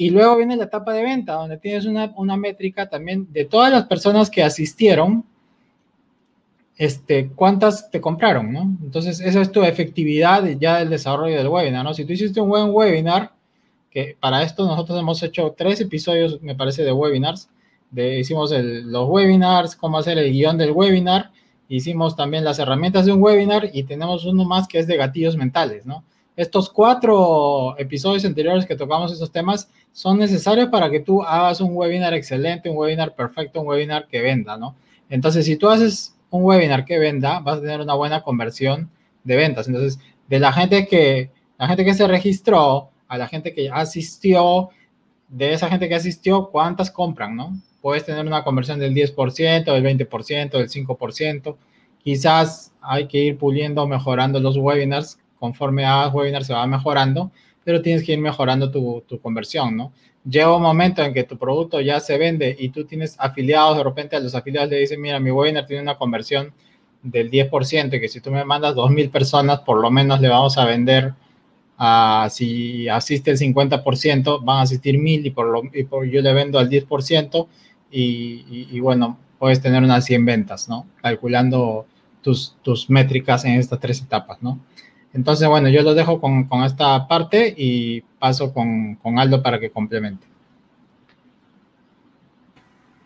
Y 0.00 0.08
luego 0.08 0.38
viene 0.38 0.56
la 0.56 0.64
etapa 0.64 0.94
de 0.94 1.02
venta, 1.02 1.34
donde 1.34 1.58
tienes 1.58 1.84
una, 1.84 2.10
una 2.16 2.34
métrica 2.34 2.88
también 2.88 3.30
de 3.34 3.44
todas 3.44 3.70
las 3.70 3.84
personas 3.84 4.30
que 4.30 4.42
asistieron, 4.42 5.26
este, 6.78 7.28
cuántas 7.28 7.90
te 7.90 8.00
compraron, 8.00 8.50
¿no? 8.50 8.62
Entonces, 8.82 9.20
esa 9.20 9.42
es 9.42 9.52
tu 9.52 9.62
efectividad 9.62 10.42
ya 10.58 10.78
del 10.78 10.88
desarrollo 10.88 11.36
del 11.36 11.48
webinar, 11.48 11.84
¿no? 11.84 11.92
Si 11.92 12.06
tú 12.06 12.14
hiciste 12.14 12.40
un 12.40 12.48
buen 12.48 12.70
webinar, 12.70 13.32
que 13.90 14.16
para 14.18 14.42
esto 14.42 14.64
nosotros 14.64 14.98
hemos 14.98 15.22
hecho 15.22 15.54
tres 15.54 15.82
episodios, 15.82 16.40
me 16.40 16.54
parece, 16.54 16.82
de 16.82 16.92
webinars, 16.92 17.50
de, 17.90 18.20
hicimos 18.20 18.52
los 18.52 19.06
webinars, 19.06 19.76
cómo 19.76 19.98
hacer 19.98 20.16
el 20.16 20.32
guion 20.32 20.56
del 20.56 20.72
webinar, 20.72 21.30
hicimos 21.68 22.16
también 22.16 22.42
las 22.42 22.58
herramientas 22.58 23.04
de 23.04 23.12
un 23.12 23.22
webinar 23.22 23.68
y 23.70 23.82
tenemos 23.82 24.24
uno 24.24 24.46
más 24.46 24.66
que 24.66 24.78
es 24.78 24.86
de 24.86 24.96
gatillos 24.96 25.36
mentales, 25.36 25.84
¿no? 25.84 26.04
Estos 26.40 26.70
cuatro 26.70 27.74
episodios 27.76 28.24
anteriores 28.24 28.64
que 28.64 28.74
tocamos 28.74 29.12
esos 29.12 29.30
temas 29.30 29.68
son 29.92 30.16
necesarios 30.16 30.70
para 30.70 30.88
que 30.88 31.00
tú 31.00 31.22
hagas 31.22 31.60
un 31.60 31.76
webinar 31.76 32.14
excelente, 32.14 32.70
un 32.70 32.78
webinar 32.78 33.14
perfecto, 33.14 33.60
un 33.60 33.66
webinar 33.66 34.08
que 34.08 34.22
venda, 34.22 34.56
¿no? 34.56 34.74
Entonces, 35.10 35.44
si 35.44 35.56
tú 35.56 35.68
haces 35.68 36.16
un 36.30 36.42
webinar 36.44 36.86
que 36.86 36.98
venda, 36.98 37.40
vas 37.40 37.58
a 37.58 37.60
tener 37.60 37.82
una 37.82 37.92
buena 37.92 38.22
conversión 38.22 38.88
de 39.22 39.36
ventas. 39.36 39.68
Entonces, 39.68 40.00
de 40.28 40.40
la 40.40 40.50
gente 40.50 40.86
que, 40.86 41.30
la 41.58 41.68
gente 41.68 41.84
que 41.84 41.92
se 41.92 42.06
registró, 42.06 42.88
a 43.06 43.18
la 43.18 43.28
gente 43.28 43.52
que 43.52 43.68
asistió, 43.68 44.70
de 45.28 45.52
esa 45.52 45.68
gente 45.68 45.90
que 45.90 45.96
asistió, 45.96 46.48
¿cuántas 46.50 46.90
compran, 46.90 47.36
no? 47.36 47.52
Puedes 47.82 48.06
tener 48.06 48.24
una 48.24 48.44
conversión 48.44 48.78
del 48.78 48.94
10%, 48.94 49.64
del 49.64 50.08
20%, 50.08 50.50
del 50.52 50.70
5%. 50.70 51.56
Quizás 52.02 52.72
hay 52.80 53.08
que 53.08 53.18
ir 53.18 53.36
puliendo, 53.36 53.86
mejorando 53.86 54.40
los 54.40 54.56
webinars. 54.56 55.18
Conforme 55.40 55.84
hagas 55.84 56.14
webinars 56.14 56.46
se 56.46 56.52
va 56.52 56.64
mejorando, 56.68 57.32
pero 57.64 57.82
tienes 57.82 58.04
que 58.04 58.12
ir 58.12 58.20
mejorando 58.20 58.70
tu, 58.70 59.02
tu 59.08 59.20
conversión, 59.20 59.76
¿no? 59.76 59.92
llega 60.24 60.54
un 60.54 60.62
momento 60.62 61.02
en 61.02 61.14
que 61.14 61.24
tu 61.24 61.38
producto 61.38 61.80
ya 61.80 62.00
se 62.00 62.18
vende 62.18 62.54
y 62.58 62.68
tú 62.70 62.84
tienes 62.84 63.16
afiliados, 63.18 63.76
de 63.76 63.84
repente 63.84 64.16
a 64.16 64.20
los 64.20 64.34
afiliados 64.34 64.70
le 64.70 64.78
dicen, 64.78 65.00
mira, 65.00 65.18
mi 65.20 65.30
webinar 65.30 65.66
tiene 65.66 65.82
una 65.82 65.96
conversión 65.96 66.52
del 67.02 67.30
10%, 67.30 67.96
y 67.96 68.00
que 68.00 68.08
si 68.08 68.20
tú 68.20 68.30
me 68.30 68.44
mandas 68.44 68.74
2.000 68.74 69.10
personas, 69.10 69.60
por 69.60 69.80
lo 69.80 69.90
menos 69.90 70.20
le 70.20 70.28
vamos 70.28 70.58
a 70.58 70.66
vender, 70.66 71.14
a, 71.78 72.28
si 72.30 72.88
asiste 72.88 73.30
el 73.30 73.38
50%, 73.38 74.44
van 74.44 74.58
a 74.58 74.62
asistir 74.62 74.96
1.000 74.96 75.26
y, 75.26 75.30
por 75.30 75.46
lo, 75.46 75.62
y 75.72 75.84
por, 75.84 76.04
yo 76.04 76.20
le 76.20 76.34
vendo 76.34 76.58
al 76.58 76.68
10% 76.68 77.46
y, 77.90 78.68
y, 78.70 78.80
bueno, 78.80 79.16
puedes 79.38 79.62
tener 79.62 79.82
unas 79.82 80.04
100 80.04 80.24
ventas, 80.26 80.68
¿no? 80.68 80.86
Calculando 81.00 81.86
tus, 82.20 82.54
tus 82.62 82.90
métricas 82.90 83.46
en 83.46 83.52
estas 83.52 83.80
tres 83.80 84.02
etapas, 84.02 84.42
¿no? 84.42 84.60
Entonces, 85.12 85.48
bueno, 85.48 85.68
yo 85.68 85.82
lo 85.82 85.94
dejo 85.94 86.20
con, 86.20 86.44
con 86.44 86.62
esta 86.62 87.08
parte 87.08 87.52
y 87.56 88.02
paso 88.18 88.52
con, 88.52 88.94
con, 88.96 89.18
Aldo 89.18 89.42
para 89.42 89.58
que 89.58 89.70
complemente. 89.70 90.26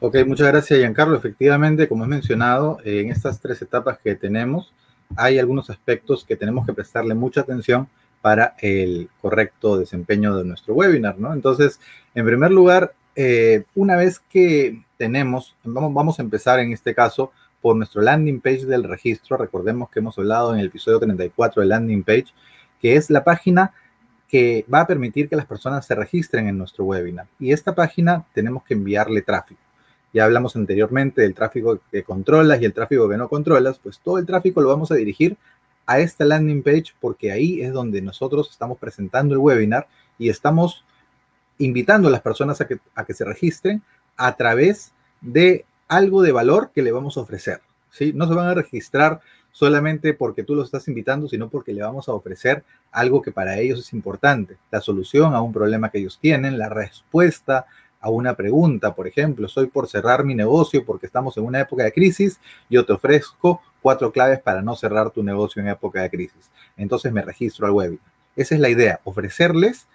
Ok, 0.01 0.19
muchas 0.27 0.49
gracias, 0.49 0.79
Giancarlo. 0.79 1.17
Efectivamente, 1.17 1.89
como 1.89 2.05
he 2.05 2.09
mencionado, 2.09 2.79
en 2.85 3.11
estas 3.11 3.41
tres 3.41 3.63
etapas 3.63 3.99
que 3.99 4.15
tenemos, 4.15 4.75
hay 5.17 5.39
algunos 5.39 5.71
aspectos 5.71 6.25
que 6.25 6.37
tenemos 6.37 6.67
que 6.67 6.75
prestarle 6.75 7.15
mucha 7.15 7.41
atención 7.41 7.89
para 8.21 8.55
el 8.61 9.09
correcto 9.21 9.79
desempeño 9.79 10.37
de 10.37 10.45
nuestro 10.45 10.75
webinar, 10.75 11.19
¿no? 11.19 11.33
Entonces, 11.33 11.81
en 12.15 12.27
primer 12.27 12.51
lugar, 12.51 12.95
eh, 13.17 13.65
una 13.75 13.97
vez 13.97 14.19
que 14.19 14.83
tenemos, 14.99 15.55
vamos, 15.65 15.95
vamos 15.95 16.19
a 16.19 16.23
empezar 16.23 16.59
en 16.59 16.73
este 16.73 16.95
caso 16.95 17.33
por 17.65 17.77
nuestro 17.77 18.03
landing 18.03 18.43
page 18.43 18.67
del 18.67 18.85
registro. 18.85 19.39
Recordemos 19.39 19.89
que 19.89 20.01
hemos 20.01 20.19
hablado 20.19 20.53
en 20.53 20.61
el 20.61 20.67
episodio 20.67 21.01
34 21.01 21.63
del 21.63 21.71
landing 21.71 22.03
page, 22.03 22.27
que 22.79 22.95
es 22.95 23.09
la 23.09 23.25
página 23.25 23.73
que 24.29 24.67
va 24.73 24.81
a 24.81 24.87
permitir 24.87 25.31
que 25.31 25.37
las 25.37 25.47
personas 25.47 25.87
se 25.87 25.95
registren 25.95 26.47
en 26.47 26.59
nuestro 26.59 26.85
webinar. 26.85 27.27
Y 27.41 27.53
esta 27.53 27.75
página 27.75 28.27
tenemos 28.35 28.65
que 28.65 28.75
enviarle 28.75 29.23
tráfico. 29.23 29.63
Ya 30.13 30.27
hablamos 30.27 30.55
anteriormente 30.57 31.23
del 31.23 31.33
tráfico 31.33 31.81
que 31.91 32.03
controlas 32.03 32.61
y 32.61 32.67
el 32.67 32.75
tráfico 32.75 33.09
que 33.09 33.17
no 33.17 33.31
controlas, 33.31 33.79
pues 33.79 33.99
todo 33.99 34.19
el 34.19 34.27
tráfico 34.27 34.61
lo 34.61 34.69
vamos 34.69 34.93
a 34.93 34.97
dirigir 34.97 35.39
a 35.87 36.01
esta 36.01 36.27
landing 36.27 36.63
page 36.63 36.93
porque 37.01 37.33
ahí 37.33 37.63
es 37.63 37.73
donde 37.73 38.03
nosotros 38.03 38.51
estamos 38.51 38.77
presentando 38.77 39.33
el 39.33 39.41
webinar 39.41 39.89
y 40.19 40.29
estamos 40.29 40.85
invitando 41.57 42.09
a 42.09 42.11
las 42.11 42.21
personas 42.21 42.61
a 42.61 42.67
que, 42.67 42.79
a 42.95 43.07
que 43.07 43.15
se 43.15 43.25
registren 43.25 43.81
a 44.19 44.37
través 44.37 44.93
de 45.23 45.65
algo 45.89 46.23
de 46.23 46.33
valor 46.33 46.71
que 46.75 46.83
le 46.83 46.93
vamos 46.93 47.17
a 47.17 47.21
ofrecer. 47.21 47.61
¿sí? 47.91 48.13
No 48.15 48.27
se 48.29 48.35
van 48.35 48.49
a 48.49 48.55
registrar 48.55 49.21
solamente 49.53 50.15
porque 50.15 50.43
tú 50.43 50.55
los 50.55 50.67
estás 50.67 50.89
invitando, 50.89 51.29
sino 51.29 51.49
porque 51.49 51.73
le 51.73 51.83
vamos 51.83 52.09
a 52.09 52.13
ofrecer 52.13 52.65
algo 52.91 53.23
que 53.23 53.31
para 53.31 53.59
ellos 53.59 53.79
es 53.79 53.93
importante, 53.93 54.57
la 54.71 54.81
solución 54.81 55.33
a 55.35 55.41
un 55.41 55.53
problema 55.53 55.91
que 55.91 55.99
ellos 55.99 56.19
tienen, 56.21 56.59
la 56.59 56.69
respuesta 56.69 57.67
a 58.01 58.11
una 58.11 58.35
pregunta, 58.35 58.95
por 58.95 59.07
ejemplo, 59.07 59.49
soy 59.49 59.69
por 59.69 59.89
cerrar 59.89 60.25
mi 60.25 60.35
negocio 60.35 60.85
porque 60.85 61.07
estamos 61.07 61.37
en 61.37 61.45
una 61.45 61.61
época 61.61 61.85
de 61.85 61.93
crisis, 61.93 62.39
yo 62.69 62.85
te 62.85 62.93
ofrezco 62.93 63.63
cuatro 63.81 64.13
claves 64.13 64.41
para 64.41 64.61
no 64.61 64.75
cerrar 64.77 65.11
tu 65.11 65.23
negocio 65.23 65.63
en 65.63 65.69
época 65.69 66.03
de 66.03 66.11
crisis. 66.11 66.51
Entonces 66.77 67.13
me 67.13 67.23
registro 67.23 67.67
al 67.67 67.73
webinar. 67.73 68.05
Esa 68.37 68.57
es 68.57 68.61
la 68.61 68.69
idea, 68.69 69.01
ofrecerles 69.05 69.87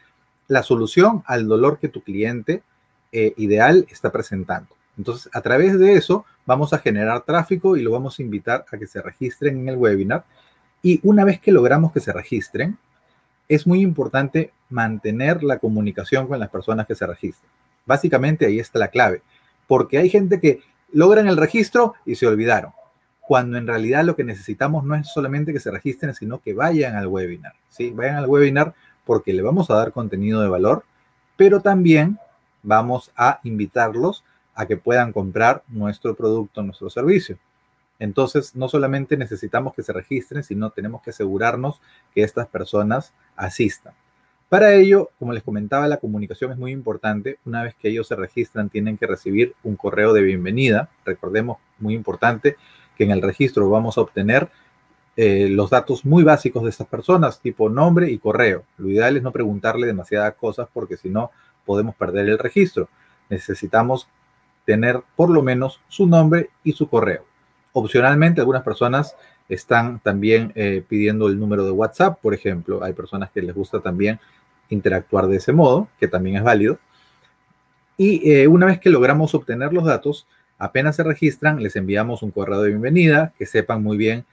la 0.48 0.64
solución 0.64 1.22
al 1.26 1.48
dolor 1.48 1.80
que 1.80 1.90
tu 1.90 2.02
cliente 2.02 2.64
eh, 3.12 3.34
ideal 3.38 3.86
está 3.92 4.12
presentando. 4.12 4.79
Entonces, 5.00 5.32
a 5.34 5.40
través 5.40 5.80
de 5.80 5.94
eso, 5.94 6.26
vamos 6.46 6.74
a 6.74 6.78
generar 6.78 7.22
tráfico 7.22 7.78
y 7.78 7.82
lo 7.82 7.92
vamos 7.92 8.20
a 8.20 8.22
invitar 8.22 8.66
a 8.70 8.78
que 8.78 8.86
se 8.86 9.02
registren 9.02 9.58
en 9.62 9.70
el 9.70 9.78
webinar. 9.78 10.26
Y 10.84 11.00
una 11.04 11.24
vez 11.24 11.40
que 11.40 11.54
logramos 11.54 11.94
que 11.94 12.02
se 12.02 12.12
registren, 12.12 12.78
es 13.48 13.66
muy 13.66 13.82
importante 13.82 14.52
mantener 14.70 15.42
la 15.42 15.58
comunicación 15.58 16.28
con 16.28 16.38
las 16.38 16.50
personas 16.50 16.86
que 16.86 16.96
se 16.96 17.08
registran. 17.08 17.50
Básicamente 17.86 18.46
ahí 18.46 18.60
está 18.60 18.78
la 18.78 18.90
clave, 18.90 19.22
porque 19.68 19.98
hay 19.98 20.10
gente 20.10 20.42
que 20.42 20.60
logran 20.92 21.30
el 21.30 21.38
registro 21.38 21.94
y 22.06 22.16
se 22.16 22.28
olvidaron, 22.28 22.74
cuando 23.22 23.58
en 23.58 23.68
realidad 23.68 24.04
lo 24.04 24.18
que 24.18 24.26
necesitamos 24.26 24.84
no 24.84 24.96
es 24.96 25.08
solamente 25.08 25.54
que 25.54 25.62
se 25.62 25.72
registren, 25.72 26.14
sino 26.14 26.40
que 26.40 26.54
vayan 26.54 26.98
al 26.98 27.08
webinar, 27.08 27.54
¿sí? 27.70 27.92
Vayan 27.92 28.18
al 28.18 28.28
webinar 28.28 28.74
porque 29.06 29.32
le 29.32 29.44
vamos 29.44 29.70
a 29.70 29.76
dar 29.76 29.94
contenido 29.94 30.42
de 30.42 30.50
valor, 30.50 30.84
pero 31.38 31.62
también 31.62 32.20
vamos 32.64 33.14
a 33.16 33.40
invitarlos 33.44 34.26
a 34.60 34.66
que 34.66 34.76
puedan 34.76 35.14
comprar 35.14 35.64
nuestro 35.70 36.16
producto, 36.16 36.62
nuestro 36.62 36.90
servicio. 36.90 37.38
Entonces, 37.98 38.58
no 38.58 38.68
solamente 38.68 39.16
necesitamos 39.16 39.74
que 39.74 39.84
se 39.84 39.94
registren, 39.94 40.44
sino 40.44 40.70
tenemos 40.72 41.02
que 41.02 41.12
asegurarnos 41.12 41.80
que 42.14 42.24
estas 42.24 42.46
personas 42.50 43.14
asistan. 43.38 43.94
Para 44.50 44.74
ello, 44.74 45.12
como 45.18 45.32
les 45.32 45.44
comentaba, 45.44 45.88
la 45.88 45.96
comunicación 45.96 46.52
es 46.52 46.58
muy 46.58 46.74
importante. 46.74 47.40
Una 47.46 47.64
vez 47.64 47.74
que 47.76 47.88
ellos 47.88 48.10
se 48.10 48.18
registran, 48.18 48.70
tienen 48.70 48.98
que 48.98 49.08
recibir 49.08 49.56
un 49.64 49.78
correo 49.78 50.12
de 50.12 50.24
bienvenida. 50.24 50.90
Recordemos, 51.06 51.60
muy 51.78 51.94
importante, 51.94 52.58
que 52.98 53.06
en 53.06 53.12
el 53.12 53.22
registro 53.22 53.70
vamos 53.70 53.98
a 53.98 54.02
obtener 54.02 54.50
eh, 55.16 55.48
los 55.48 55.70
datos 55.70 56.04
muy 56.04 56.26
básicos 56.26 56.64
de 56.64 56.72
estas 56.72 56.88
personas, 56.88 57.40
tipo 57.40 57.70
nombre 57.70 58.12
y 58.12 58.18
correo. 58.18 58.66
Lo 58.78 58.90
ideal 58.90 59.16
es 59.16 59.24
no 59.24 59.32
preguntarle 59.32 59.88
demasiadas 59.88 60.34
cosas 60.34 60.68
porque 60.74 60.98
si 60.98 61.10
no 61.10 61.32
podemos 61.66 61.96
perder 61.96 62.28
el 62.28 62.38
registro. 62.38 62.90
Necesitamos 63.30 64.10
tener 64.66 65.02
por 65.16 65.30
lo 65.30 65.42
menos 65.42 65.82
su 65.88 66.08
nombre 66.08 66.50
y 66.64 66.74
su 66.74 66.90
correo. 66.90 67.26
Opcionalmente, 67.74 68.42
algunas 68.42 68.64
personas 68.64 69.16
están 69.48 70.00
también 70.00 70.52
eh, 70.56 70.84
pidiendo 70.88 71.28
el 71.28 71.40
número 71.40 71.66
de 71.66 71.72
WhatsApp, 71.72 72.20
por 72.22 72.34
ejemplo. 72.34 72.84
Hay 72.84 72.94
personas 72.94 73.32
que 73.32 73.42
les 73.42 73.56
gusta 73.56 73.80
también 73.80 74.20
interactuar 74.70 75.28
de 75.28 75.38
ese 75.38 75.52
modo, 75.52 75.88
que 76.00 76.08
también 76.08 76.38
es 76.38 76.44
válido. 76.44 76.78
Y 77.98 78.32
eh, 78.32 78.48
una 78.48 78.68
vez 78.68 78.80
que 78.80 78.90
logramos 78.90 79.34
obtener 79.36 79.74
los 79.74 79.86
datos, 79.86 80.28
apenas 80.58 80.96
se 80.96 81.04
registran, 81.04 81.62
les 81.62 81.76
enviamos 81.76 82.22
un 82.22 82.32
correo 82.32 82.62
de 82.62 82.70
bienvenida, 82.70 83.34
que 83.38 83.46
sepan 83.46 83.84
muy 83.84 83.98
bien 83.98 84.26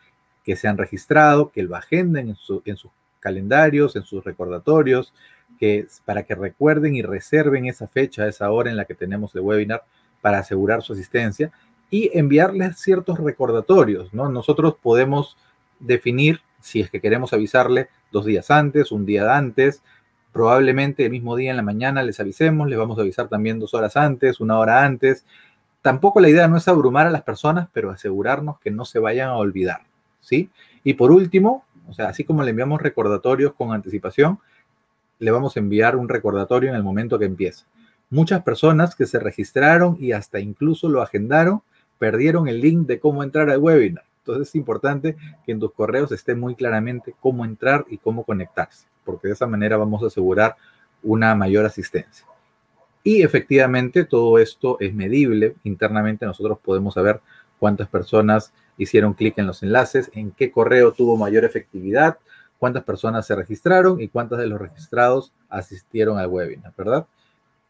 que 0.46 0.54
se 0.54 0.68
han 0.68 0.78
registrado, 0.78 1.50
que 1.50 1.64
lo 1.64 1.74
agenden 1.74 2.28
en, 2.28 2.36
en 2.64 2.76
sus 2.76 2.92
calendarios, 3.18 3.96
en 3.96 4.04
sus 4.04 4.22
recordatorios, 4.22 5.12
que 5.58 5.88
para 6.04 6.22
que 6.22 6.36
recuerden 6.36 6.94
y 6.94 7.02
reserven 7.02 7.66
esa 7.66 7.88
fecha, 7.88 8.28
esa 8.28 8.48
hora 8.52 8.70
en 8.70 8.76
la 8.76 8.84
que 8.84 8.94
tenemos 8.94 9.34
el 9.34 9.40
webinar 9.40 9.82
para 10.26 10.40
asegurar 10.40 10.82
su 10.82 10.92
asistencia 10.92 11.52
y 11.88 12.10
enviarles 12.18 12.80
ciertos 12.80 13.20
recordatorios, 13.20 14.12
¿no? 14.12 14.28
Nosotros 14.28 14.74
podemos 14.82 15.36
definir 15.78 16.40
si 16.60 16.80
es 16.80 16.90
que 16.90 17.00
queremos 17.00 17.32
avisarle 17.32 17.90
dos 18.10 18.24
días 18.24 18.50
antes, 18.50 18.90
un 18.90 19.06
día 19.06 19.36
antes, 19.36 19.84
probablemente 20.32 21.04
el 21.04 21.12
mismo 21.12 21.36
día 21.36 21.52
en 21.52 21.56
la 21.56 21.62
mañana 21.62 22.02
les 22.02 22.18
avisemos, 22.18 22.68
les 22.68 22.76
vamos 22.76 22.98
a 22.98 23.02
avisar 23.02 23.28
también 23.28 23.60
dos 23.60 23.72
horas 23.72 23.96
antes, 23.96 24.40
una 24.40 24.58
hora 24.58 24.84
antes. 24.84 25.24
Tampoco 25.80 26.18
la 26.18 26.28
idea 26.28 26.48
no 26.48 26.56
es 26.56 26.66
abrumar 26.66 27.06
a 27.06 27.10
las 27.10 27.22
personas, 27.22 27.68
pero 27.72 27.92
asegurarnos 27.92 28.58
que 28.58 28.72
no 28.72 28.84
se 28.84 28.98
vayan 28.98 29.28
a 29.28 29.36
olvidar, 29.36 29.82
¿sí? 30.18 30.50
Y 30.82 30.94
por 30.94 31.12
último, 31.12 31.64
o 31.86 31.92
sea, 31.92 32.08
así 32.08 32.24
como 32.24 32.42
le 32.42 32.50
enviamos 32.50 32.82
recordatorios 32.82 33.54
con 33.54 33.72
anticipación, 33.72 34.40
le 35.20 35.30
vamos 35.30 35.56
a 35.56 35.60
enviar 35.60 35.94
un 35.94 36.08
recordatorio 36.08 36.70
en 36.70 36.74
el 36.74 36.82
momento 36.82 37.16
que 37.16 37.26
empiece. 37.26 37.64
Muchas 38.10 38.42
personas 38.42 38.94
que 38.94 39.06
se 39.06 39.18
registraron 39.18 39.96
y 39.98 40.12
hasta 40.12 40.38
incluso 40.38 40.88
lo 40.88 41.02
agendaron 41.02 41.62
perdieron 41.98 42.46
el 42.46 42.60
link 42.60 42.86
de 42.86 43.00
cómo 43.00 43.22
entrar 43.22 43.50
al 43.50 43.58
webinar. 43.58 44.04
Entonces 44.18 44.48
es 44.48 44.54
importante 44.54 45.16
que 45.44 45.52
en 45.52 45.60
tus 45.60 45.72
correos 45.72 46.12
esté 46.12 46.34
muy 46.34 46.54
claramente 46.54 47.14
cómo 47.20 47.44
entrar 47.44 47.84
y 47.88 47.98
cómo 47.98 48.24
conectarse, 48.24 48.86
porque 49.04 49.28
de 49.28 49.34
esa 49.34 49.46
manera 49.46 49.76
vamos 49.76 50.02
a 50.02 50.06
asegurar 50.06 50.56
una 51.02 51.34
mayor 51.34 51.64
asistencia. 51.64 52.26
Y 53.02 53.22
efectivamente 53.22 54.04
todo 54.04 54.38
esto 54.38 54.78
es 54.80 54.92
medible. 54.92 55.54
Internamente 55.62 56.26
nosotros 56.26 56.58
podemos 56.58 56.94
saber 56.94 57.20
cuántas 57.58 57.88
personas 57.88 58.52
hicieron 58.78 59.14
clic 59.14 59.38
en 59.38 59.46
los 59.46 59.62
enlaces, 59.62 60.10
en 60.14 60.32
qué 60.32 60.50
correo 60.50 60.92
tuvo 60.92 61.16
mayor 61.16 61.44
efectividad, 61.44 62.18
cuántas 62.58 62.82
personas 62.82 63.26
se 63.26 63.36
registraron 63.36 64.00
y 64.00 64.08
cuántas 64.08 64.40
de 64.40 64.48
los 64.48 64.60
registrados 64.60 65.32
asistieron 65.48 66.18
al 66.18 66.26
webinar, 66.26 66.72
¿verdad? 66.76 67.06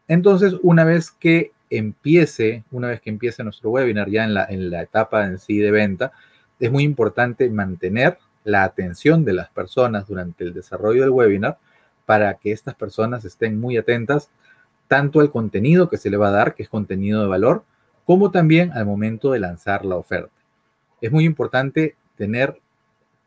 Entonces, 0.07 0.55
una 0.63 0.83
vez 0.83 1.11
que 1.11 1.51
empiece, 1.69 2.63
una 2.71 2.87
vez 2.87 3.01
que 3.01 3.09
empiece 3.09 3.43
nuestro 3.43 3.71
webinar 3.71 4.09
ya 4.09 4.23
en 4.23 4.33
la, 4.33 4.45
en 4.45 4.69
la 4.69 4.81
etapa 4.81 5.25
en 5.25 5.37
sí 5.37 5.57
de 5.57 5.71
venta, 5.71 6.11
es 6.59 6.71
muy 6.71 6.83
importante 6.83 7.49
mantener 7.49 8.17
la 8.43 8.63
atención 8.63 9.25
de 9.25 9.33
las 9.33 9.49
personas 9.49 10.07
durante 10.07 10.43
el 10.43 10.53
desarrollo 10.53 11.01
del 11.01 11.09
webinar 11.09 11.57
para 12.05 12.35
que 12.35 12.53
estas 12.53 12.75
personas 12.75 13.25
estén 13.25 13.59
muy 13.59 13.77
atentas 13.77 14.29
tanto 14.87 15.19
al 15.19 15.29
contenido 15.29 15.89
que 15.89 15.97
se 15.97 16.09
le 16.09 16.15
va 16.15 16.29
a 16.29 16.31
dar, 16.31 16.55
que 16.55 16.63
es 16.63 16.69
contenido 16.69 17.21
de 17.21 17.27
valor, 17.27 17.65
como 18.05 18.31
también 18.31 18.71
al 18.71 18.85
momento 18.85 19.31
de 19.31 19.39
lanzar 19.39 19.83
la 19.83 19.97
oferta. 19.97 20.31
Es 21.01 21.11
muy 21.11 21.25
importante 21.25 21.97
tener 22.15 22.61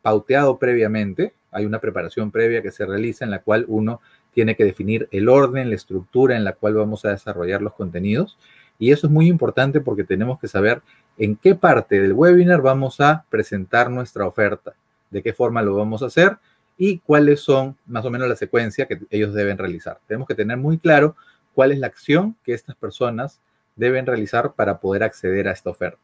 pauteado 0.00 0.58
previamente, 0.58 1.34
hay 1.52 1.66
una 1.66 1.80
preparación 1.80 2.30
previa 2.30 2.62
que 2.62 2.70
se 2.70 2.86
realiza 2.86 3.24
en 3.26 3.30
la 3.30 3.40
cual 3.40 3.66
uno 3.68 4.00
tiene 4.34 4.54
que 4.54 4.64
definir 4.64 5.08
el 5.10 5.28
orden, 5.28 5.70
la 5.70 5.76
estructura 5.76 6.36
en 6.36 6.44
la 6.44 6.52
cual 6.52 6.74
vamos 6.74 7.04
a 7.04 7.10
desarrollar 7.10 7.62
los 7.62 7.74
contenidos. 7.74 8.38
Y 8.78 8.92
eso 8.92 9.06
es 9.06 9.12
muy 9.12 9.26
importante 9.26 9.80
porque 9.80 10.04
tenemos 10.04 10.38
que 10.40 10.48
saber 10.48 10.82
en 11.18 11.36
qué 11.36 11.54
parte 11.54 12.00
del 12.00 12.12
webinar 12.12 12.62
vamos 12.62 13.00
a 13.00 13.24
presentar 13.28 13.90
nuestra 13.90 14.26
oferta, 14.26 14.74
de 15.10 15.22
qué 15.22 15.32
forma 15.32 15.62
lo 15.62 15.74
vamos 15.74 16.02
a 16.02 16.06
hacer 16.06 16.38
y 16.78 16.98
cuáles 16.98 17.40
son 17.40 17.76
más 17.86 18.06
o 18.06 18.10
menos 18.10 18.26
la 18.26 18.36
secuencia 18.36 18.86
que 18.86 19.00
ellos 19.10 19.34
deben 19.34 19.58
realizar. 19.58 19.98
Tenemos 20.06 20.26
que 20.26 20.34
tener 20.34 20.56
muy 20.56 20.78
claro 20.78 21.14
cuál 21.54 21.72
es 21.72 21.78
la 21.78 21.88
acción 21.88 22.36
que 22.42 22.54
estas 22.54 22.74
personas 22.74 23.38
deben 23.76 24.06
realizar 24.06 24.52
para 24.52 24.78
poder 24.78 25.02
acceder 25.02 25.46
a 25.46 25.52
esta 25.52 25.68
oferta. 25.68 25.98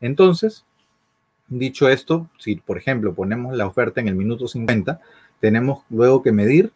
Entonces, 0.00 0.64
dicho 1.48 1.88
esto, 1.88 2.28
si 2.38 2.56
por 2.56 2.78
ejemplo 2.78 3.14
ponemos 3.14 3.56
la 3.56 3.66
oferta 3.66 4.00
en 4.00 4.08
el 4.08 4.14
minuto 4.14 4.46
50, 4.46 5.00
tenemos 5.40 5.84
luego 5.90 6.22
que 6.22 6.32
medir 6.32 6.72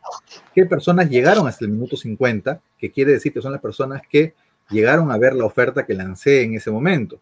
qué 0.55 0.67
personas 0.67 1.09
llegaron 1.09 1.49
hasta 1.49 1.65
el 1.65 1.71
minuto 1.71 1.97
50, 1.97 2.61
que 2.79 2.91
quiere 2.91 3.13
decir 3.13 3.33
que 3.33 3.43
son 3.43 3.53
las 3.53 3.61
personas 3.61 4.03
que 4.09 4.35
llegaron 4.71 5.11
a 5.11 5.19
ver 5.19 5.35
la 5.35 5.45
oferta 5.45 5.87
que 5.87 5.95
lancé 5.95 6.43
en 6.43 6.55
ese 6.55 6.71
momento. 6.71 7.21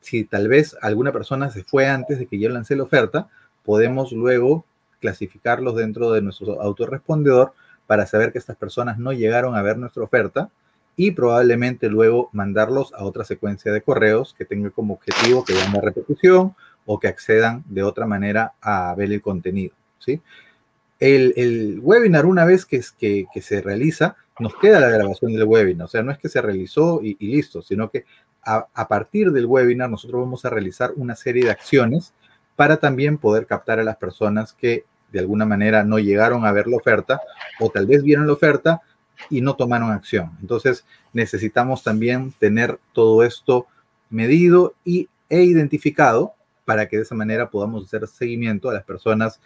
Si 0.00 0.24
tal 0.24 0.48
vez 0.48 0.76
alguna 0.80 1.12
persona 1.12 1.50
se 1.50 1.64
fue 1.64 1.88
antes 1.88 2.18
de 2.18 2.26
que 2.26 2.38
yo 2.38 2.48
lancé 2.48 2.76
la 2.76 2.82
oferta, 2.82 3.28
podemos 3.64 4.12
luego 4.12 4.64
clasificarlos 5.00 5.76
dentro 5.76 6.12
de 6.12 6.22
nuestro 6.22 6.60
autorrespondedor 6.60 7.52
para 7.86 8.06
saber 8.06 8.32
que 8.32 8.38
estas 8.38 8.56
personas 8.56 8.98
no 8.98 9.12
llegaron 9.12 9.54
a 9.54 9.62
ver 9.62 9.76
nuestra 9.76 10.02
oferta 10.02 10.50
y 10.96 11.10
probablemente 11.10 11.88
luego 11.88 12.30
mandarlos 12.32 12.92
a 12.94 13.04
otra 13.04 13.24
secuencia 13.24 13.72
de 13.72 13.82
correos 13.82 14.34
que 14.36 14.44
tenga 14.44 14.70
como 14.70 14.94
objetivo 14.94 15.44
que 15.44 15.54
una 15.68 15.80
repetición 15.80 16.54
o 16.86 16.98
que 16.98 17.08
accedan 17.08 17.64
de 17.66 17.82
otra 17.82 18.06
manera 18.06 18.54
a 18.60 18.94
ver 18.94 19.12
el 19.12 19.20
contenido. 19.20 19.74
El, 21.00 21.80
webinar, 21.82 22.26
una 22.26 22.44
vez 22.44 22.64
que, 22.64 22.82
se 22.82 23.60
realiza, 23.62 24.16
nos 24.38 24.54
queda 24.56 24.80
la 24.80 24.88
grabación 24.88 25.32
del 25.32 25.44
webinar. 25.44 25.86
O 25.86 25.88
sea, 25.88 26.02
no 26.02 26.12
es 26.12 26.18
que 26.18 26.28
se 26.28 26.40
realizó 26.40 27.00
y, 27.02 27.16
listo, 27.26 27.62
sino 27.62 27.90
que 27.90 28.04
a, 28.42 28.66
a, 28.74 28.88
partir 28.88 29.32
del 29.32 29.46
webinar 29.46 29.90
nosotros 29.90 30.20
vamos 30.20 30.44
a 30.44 30.50
realizar 30.50 30.92
una 30.96 31.16
serie 31.16 31.44
de 31.44 31.50
acciones 31.50 32.12
para 32.56 32.76
también 32.76 33.18
poder 33.18 33.46
captar 33.46 33.80
a 33.80 33.84
las 33.84 33.96
personas 33.96 34.52
que 34.52 34.84
de 35.12 35.20
alguna 35.20 35.46
manera 35.46 35.84
no 35.84 35.98
llegaron 35.98 36.44
a 36.44 36.52
ver 36.52 36.66
la 36.66 36.76
oferta 36.76 37.20
o 37.60 37.70
tal 37.70 37.86
vez 37.86 38.02
vieron 38.02 38.26
la 38.26 38.32
oferta 38.32 38.82
y 39.30 39.40
no 39.40 39.54
tomaron 39.54 39.92
acción. 39.92 40.32
Entonces 40.40 40.84
necesitamos 41.12 41.82
también 41.82 42.32
tener 42.32 42.78
todo 42.92 43.22
esto 43.22 43.66
medido 44.10 44.74
y, 44.84 45.08
e 45.28 45.42
identificado 45.42 46.34
para 46.64 46.88
que 46.88 46.96
de 46.96 47.02
esa 47.02 47.14
manera 47.14 47.50
podamos 47.50 47.84
hacer 47.84 48.06
seguimiento 48.06 48.68
a 48.68 48.74
las 48.74 48.84
personas 48.84 49.38
que 49.38 49.44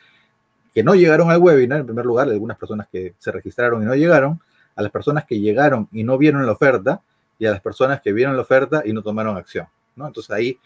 no 0.83 0.95
llegaron 0.95 1.31
al 1.31 1.39
webinar, 1.39 1.81
en 1.81 1.87
primer 1.87 2.07
lugar, 2.07 2.29
algunas 2.29 2.59
personas 2.59 2.89
que 2.91 3.15
se 3.19 3.33
registraron 3.33 3.83
y 3.83 3.87
no 3.87 3.95
llegaron, 3.95 4.41
a 4.77 4.83
las 4.83 4.93
personas 4.93 5.25
que 5.25 5.41
llegaron 5.41 5.89
y 5.91 6.05
no 6.05 6.17
vieron 6.19 6.47
la 6.47 6.53
oferta 6.53 7.03
y 7.39 7.47
a 7.47 7.51
las 7.51 7.61
personas 7.61 8.01
que 8.01 8.13
vieron 8.13 8.37
la 8.37 8.43
oferta 8.43 8.83
y 8.85 8.93
no 8.93 9.03
tomaron 9.03 9.37
acción. 9.37 9.67
¿no? 9.97 10.07
Entonces 10.07 10.31
ahí 10.31 10.59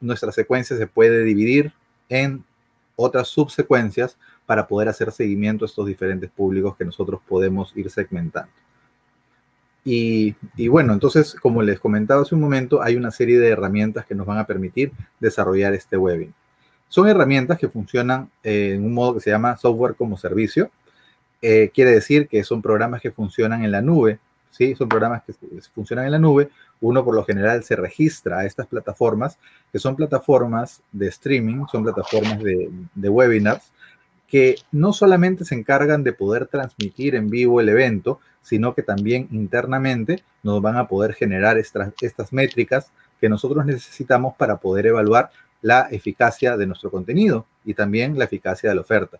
nuestra 0.00 0.30
secuencia 0.30 0.76
se 0.76 0.86
puede 0.86 1.24
dividir 1.24 1.72
en 2.08 2.44
otras 2.96 3.28
subsecuencias 3.28 4.18
para 4.44 4.66
poder 4.66 4.88
hacer 4.88 5.10
seguimiento 5.10 5.64
a 5.64 5.66
estos 5.66 5.86
diferentes 5.86 6.30
públicos 6.30 6.76
que 6.76 6.84
nosotros 6.84 7.20
podemos 7.26 7.72
ir 7.76 7.90
segmentando. 7.90 8.52
Y, 9.88 10.34
bueno, 10.68 10.92
entonces, 10.92 11.36
como 11.40 11.62
les 11.62 11.78
comentaba 11.78 12.22
hace 12.22 12.34
un 12.34 12.40
momento, 12.40 12.82
hay 12.82 12.96
una 12.96 13.12
serie 13.12 13.38
de 13.38 13.50
herramientas 13.50 14.04
que 14.04 14.16
nos 14.16 14.26
van 14.26 14.38
a 14.38 14.44
permitir 14.44 14.90
desarrollar 15.20 15.74
este 15.74 15.96
webinar. 15.96 16.34
Son 16.88 17.08
herramientas 17.08 17.58
que 17.58 17.68
funcionan 17.68 18.30
en 18.42 18.84
un 18.84 18.94
modo 18.94 19.14
que 19.14 19.20
se 19.20 19.30
llama 19.30 19.56
software 19.56 19.94
como 19.94 20.16
servicio. 20.16 20.70
Eh, 21.42 21.70
quiere 21.74 21.90
decir 21.90 22.28
que 22.28 22.44
son 22.44 22.62
programas 22.62 23.00
que 23.00 23.10
funcionan 23.10 23.64
en 23.64 23.72
la 23.72 23.82
nube, 23.82 24.18
¿sí? 24.50 24.74
Son 24.74 24.88
programas 24.88 25.22
que 25.24 25.34
funcionan 25.74 26.06
en 26.06 26.12
la 26.12 26.18
nube. 26.18 26.50
Uno 26.80 27.04
por 27.04 27.14
lo 27.14 27.24
general 27.24 27.64
se 27.64 27.76
registra 27.76 28.38
a 28.38 28.44
estas 28.44 28.66
plataformas, 28.66 29.38
que 29.72 29.78
son 29.78 29.96
plataformas 29.96 30.82
de 30.92 31.08
streaming, 31.08 31.66
son 31.70 31.82
plataformas 31.82 32.42
de, 32.42 32.70
de 32.94 33.08
webinars, 33.08 33.72
que 34.26 34.56
no 34.72 34.92
solamente 34.92 35.44
se 35.44 35.54
encargan 35.54 36.02
de 36.02 36.12
poder 36.12 36.46
transmitir 36.46 37.14
en 37.14 37.30
vivo 37.30 37.60
el 37.60 37.68
evento, 37.68 38.20
sino 38.42 38.74
que 38.74 38.82
también 38.82 39.28
internamente 39.32 40.22
nos 40.42 40.62
van 40.62 40.76
a 40.76 40.86
poder 40.86 41.14
generar 41.14 41.58
estas, 41.58 41.92
estas 42.00 42.32
métricas 42.32 42.92
que 43.20 43.28
nosotros 43.28 43.64
necesitamos 43.66 44.34
para 44.36 44.58
poder 44.58 44.86
evaluar 44.86 45.30
la 45.62 45.88
eficacia 45.90 46.56
de 46.56 46.66
nuestro 46.66 46.90
contenido 46.90 47.46
y 47.64 47.74
también 47.74 48.18
la 48.18 48.24
eficacia 48.24 48.68
de 48.68 48.74
la 48.74 48.80
oferta. 48.82 49.18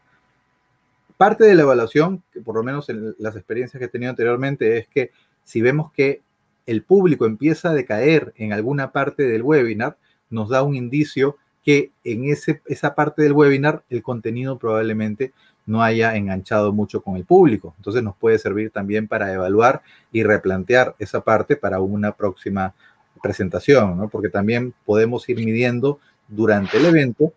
Parte 1.17 1.45
de 1.45 1.55
la 1.55 1.63
evaluación, 1.63 2.23
que 2.33 2.41
por 2.41 2.57
lo 2.57 2.63
menos 2.63 2.89
en 2.89 3.15
las 3.19 3.37
experiencias 3.37 3.79
que 3.79 3.87
he 3.87 3.89
tenido 3.89 4.11
anteriormente, 4.11 4.79
es 4.79 4.89
que 4.89 5.11
si 5.45 5.63
vemos 5.63 5.93
que 5.93 6.21
el 6.67 6.83
público 6.83 7.27
empieza 7.27 7.71
a 7.71 7.75
decaer 7.75 8.35
en 8.37 8.53
alguna 8.53 8.93
parte 8.93 9.23
del 9.23 9.43
webinar, 9.43 9.97
nos 10.29 10.49
da 10.51 10.63
un 10.63 10.75
indicio 10.75 11.37
que 11.65 11.91
en 12.05 12.25
ese, 12.25 12.61
esa 12.67 12.95
parte 12.95 13.23
del 13.23 13.33
webinar 13.33 13.83
el 13.89 14.03
contenido 14.03 14.59
probablemente 14.59 15.33
no 15.67 15.83
haya 15.83 16.15
enganchado 16.17 16.73
mucho 16.73 17.03
con 17.03 17.17
el 17.17 17.25
público. 17.25 17.75
Entonces 17.79 18.03
nos 18.03 18.17
puede 18.17 18.39
servir 18.39 18.71
también 18.71 19.09
para 19.09 19.33
evaluar 19.33 19.83
y 20.13 20.23
replantear 20.23 20.95
esa 20.99 21.23
parte 21.23 21.57
para 21.57 21.81
una 21.81 22.13
próxima 22.13 22.75
presentación, 23.23 23.99
¿no? 23.99 24.09
porque 24.09 24.29
también 24.29 24.75
podemos 24.85 25.29
ir 25.29 25.39
midiendo 25.39 25.99
durante 26.29 26.77
el 26.79 26.87
evento 26.87 27.33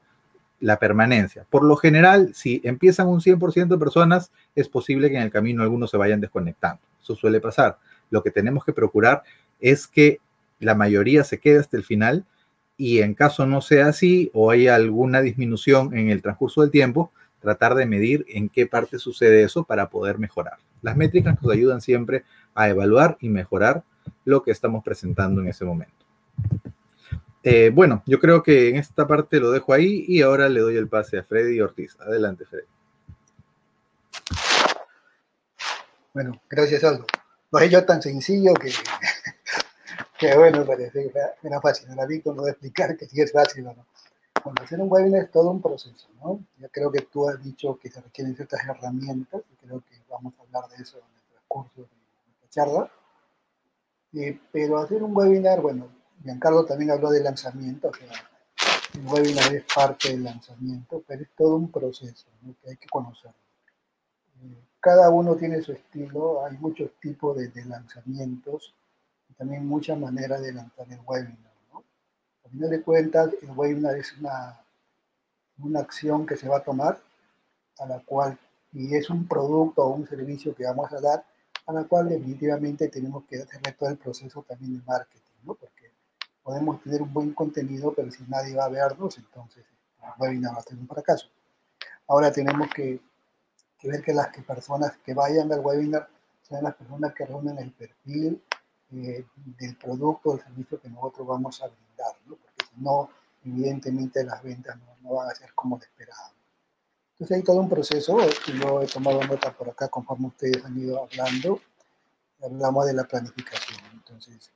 la 0.60 0.78
permanencia. 0.78 1.46
Por 1.50 1.64
lo 1.64 1.76
general, 1.78 2.32
si 2.34 2.62
empiezan 2.64 3.08
un 3.08 3.22
100% 3.22 3.68
de 3.68 3.78
personas, 3.78 4.32
es 4.56 4.68
posible 4.68 5.10
que 5.10 5.18
en 5.18 5.24
el 5.24 5.32
camino 5.32 5.64
algunos 5.64 5.90
se 5.90 5.98
vayan 5.98 6.20
desconectando. 6.20 6.82
Eso 7.02 7.16
suele 7.16 7.40
pasar. 7.40 7.78
Lo 8.10 8.24
que 8.24 8.32
tenemos 8.32 8.66
que 8.66 8.74
procurar 8.74 9.24
es 9.60 9.88
que 9.88 10.20
la 10.60 10.76
mayoría 10.76 11.24
se 11.24 11.40
quede 11.40 11.60
hasta 11.60 11.78
el 11.78 11.84
final 11.84 12.26
y 12.78 13.00
en 13.00 13.14
caso 13.14 13.46
no 13.46 13.62
sea 13.62 13.88
así 13.88 14.30
o 14.34 14.52
hay 14.52 14.68
alguna 14.68 15.22
disminución 15.22 15.98
en 15.98 16.10
el 16.10 16.22
transcurso 16.22 16.62
del 16.62 16.72
tiempo, 16.72 17.12
tratar 17.40 17.76
de 17.76 17.86
medir 17.86 18.26
en 18.30 18.50
qué 18.50 18.68
parte 18.68 19.00
sucede 19.00 19.44
eso 19.44 19.64
para 19.64 19.90
poder 19.90 20.20
mejorar. 20.20 20.58
Las 20.82 20.98
métricas 20.98 21.42
nos 21.42 21.52
ayudan 21.52 21.82
siempre 21.82 22.24
a 22.54 22.70
evaluar 22.70 23.18
y 23.22 23.30
mejorar 23.30 23.84
lo 24.26 24.44
que 24.44 24.52
estamos 24.52 24.84
presentando 24.84 25.42
en 25.42 25.48
ese 25.48 25.66
momento. 25.66 26.06
Eh, 27.44 27.72
bueno, 27.74 28.04
yo 28.06 28.20
creo 28.20 28.44
que 28.44 28.70
en 28.70 28.76
esta 28.76 29.08
parte 29.08 29.40
lo 29.40 29.52
dejo 29.52 29.74
ahí 29.74 30.06
y 30.08 30.22
ahora 30.22 30.50
le 30.50 30.60
doy 30.60 30.76
el 30.76 30.90
pase 30.90 31.20
a 31.20 31.24
Freddy 31.24 31.62
Ortiz. 31.62 31.96
Adelante, 32.00 32.46
Freddy. 32.46 32.68
Bueno, 36.14 36.42
gracias, 36.50 36.84
Aldo. 36.84 37.06
No 37.52 37.60
es 37.60 37.72
yo 37.72 37.86
tan 37.86 38.02
sencillo 38.02 38.54
que 38.54 38.72
que 40.20 40.36
bueno, 40.36 40.66
parece 40.66 41.12
que 41.12 41.48
era 41.48 41.62
fácil. 41.62 41.90
Ahora 41.90 42.06
Víctor 42.06 42.36
nos 42.36 42.46
va 42.46 42.50
a 42.50 42.52
explicar 42.52 42.98
que 42.98 43.08
sí 43.08 43.22
es 43.22 43.32
fácil 43.32 43.68
o 43.68 43.74
no. 43.74 43.86
Bueno, 44.44 44.62
hacer 44.62 44.80
un 44.80 44.92
webinar 44.92 45.24
es 45.24 45.32
todo 45.32 45.50
un 45.50 45.62
proceso, 45.62 46.10
¿no? 46.22 46.44
Yo 46.58 46.70
creo 46.70 46.92
que 46.92 47.02
tú 47.02 47.28
has 47.28 47.42
dicho 47.42 47.78
que 47.80 47.90
se 47.90 48.02
requieren 48.02 48.36
ciertas 48.36 48.62
herramientas 48.64 49.42
y 49.52 49.66
creo 49.66 49.82
que 49.82 49.96
vamos 50.10 50.34
a 50.38 50.42
hablar 50.44 50.70
de 50.70 50.84
eso 50.84 50.98
en 50.98 51.04
el 51.16 51.24
transcurso 51.32 51.82
de 51.82 51.88
esta 52.34 52.50
charla. 52.50 52.92
Eh, 54.14 54.40
pero 54.52 54.80
hacer 54.80 55.04
un 55.04 55.16
webinar, 55.16 55.62
bueno, 55.62 55.90
Giancarlo 56.24 56.66
también 56.66 56.92
habló 56.92 57.10
de 57.12 57.24
lanzamiento, 57.24 57.92
sea, 57.94 58.12
el 58.94 59.06
webinar 59.06 59.54
es 59.54 59.64
parte 59.74 60.10
del 60.10 60.24
lanzamiento, 60.24 61.04
pero 61.08 61.22
es 61.22 61.30
todo 61.38 61.56
un 61.56 61.72
proceso 61.72 62.28
¿no? 62.42 62.56
que 62.62 62.72
hay 62.72 62.78
que 62.78 62.88
conocerlo. 62.88 63.38
Eh, 64.44 64.64
cada 64.80 65.10
uno 65.10 65.36
tiene 65.36 65.62
su 65.62 65.72
estilo, 65.72 66.46
hay 66.46 66.58
muchos 66.58 66.92
tipos 67.00 67.38
de, 67.38 67.48
de 67.50 67.66
lanzamientos 67.66 68.74
también 69.40 69.66
muchas 69.66 69.98
maneras 69.98 70.42
de 70.42 70.52
lanzar 70.52 70.86
el 70.92 71.00
webinar. 71.06 71.54
¿no? 71.72 71.82
A 72.46 72.50
final 72.50 72.70
de 72.70 72.82
cuentas, 72.82 73.34
el 73.42 73.52
webinar 73.52 73.96
es 73.96 74.12
una, 74.18 74.60
una 75.60 75.80
acción 75.80 76.26
que 76.26 76.36
se 76.36 76.50
va 76.50 76.58
a 76.58 76.64
tomar, 76.64 77.00
a 77.80 77.86
la 77.86 78.00
cual, 78.02 78.38
y 78.74 78.94
es 78.96 79.10
un 79.10 79.26
producto 79.30 79.86
o 79.86 79.96
un 79.96 80.06
servicio 80.06 80.54
que 80.54 80.66
vamos 80.66 80.92
a 80.92 81.00
dar, 81.00 81.26
a 81.66 81.72
la 81.72 81.86
cual 81.86 82.10
definitivamente 82.10 82.90
tenemos 82.90 83.24
que 83.30 83.38
hacerle 83.38 83.72
todo 83.80 83.90
el 83.90 83.98
proceso 83.98 84.44
también 84.46 84.78
de 84.78 84.84
marketing, 84.86 85.36
¿no? 85.44 85.54
Porque 85.56 85.79
podemos 86.50 86.82
tener 86.82 87.04
un 87.04 87.14
buen 87.14 87.32
contenido, 87.36 87.94
pero 87.94 88.10
si 88.10 88.24
nadie 88.24 88.56
va 88.56 88.66
a 88.66 88.70
vernos, 88.70 89.16
entonces 89.20 89.64
el 90.02 90.10
webinar 90.18 90.56
va 90.56 90.58
a 90.58 90.64
ser 90.64 90.80
un 90.80 90.88
fracaso. 90.88 91.28
Ahora 92.08 92.32
tenemos 92.32 92.68
que, 92.74 93.00
que 93.78 93.88
ver 93.88 94.02
que 94.02 94.14
las 94.16 94.30
que 94.30 94.42
personas 94.42 94.98
que 95.06 95.14
vayan 95.14 95.54
al 95.54 95.60
webinar 95.60 96.10
sean 96.42 96.64
las 96.64 96.74
personas 96.74 97.14
que 97.14 97.28
reúnen 97.28 97.60
el 97.60 97.72
perfil 97.72 98.42
eh, 98.92 99.28
del 99.60 99.76
producto 99.76 100.30
o 100.30 100.38
del 100.38 100.44
servicio 100.44 100.82
que 100.82 100.90
nosotros 100.90 101.28
vamos 101.28 101.62
a 101.62 101.68
brindar, 101.68 102.16
¿no? 102.26 102.36
porque 102.38 102.66
si 102.66 102.82
no, 102.82 103.12
evidentemente 103.46 104.24
las 104.24 104.42
ventas 104.42 104.76
no, 104.78 104.96
no 105.04 105.16
van 105.18 105.30
a 105.30 105.36
ser 105.36 105.54
como 105.54 105.78
de 105.78 105.86
esperado. 105.86 106.34
Entonces 107.12 107.38
hay 107.38 107.44
todo 107.44 107.58
un 107.58 107.70
proceso, 107.70 108.18
que 108.44 108.58
yo 108.58 108.82
he 108.82 108.88
tomado 108.88 109.24
nota 109.24 109.56
por 109.56 109.70
acá 109.70 109.88
conforme 109.88 110.30
ustedes 110.30 110.66
han 110.66 110.76
ido 110.80 111.04
hablando, 111.04 111.62
hablamos 112.42 112.88
de 112.88 112.94
la 112.94 113.04
planificación. 113.04 113.80
Entonces, 113.94 114.52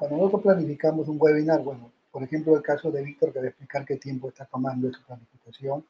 cuando 0.00 0.16
nosotros 0.16 0.40
planificamos 0.44 1.08
un 1.08 1.18
webinar, 1.20 1.60
bueno, 1.62 1.92
por 2.10 2.22
ejemplo, 2.22 2.56
el 2.56 2.62
caso 2.62 2.90
de 2.90 3.02
Víctor, 3.02 3.34
que 3.34 3.38
va 3.38 3.44
a 3.44 3.48
explicar 3.48 3.84
qué 3.84 3.96
tiempo 3.96 4.30
está 4.30 4.46
tomando 4.46 4.90
su 4.90 5.04
planificación, 5.04 5.84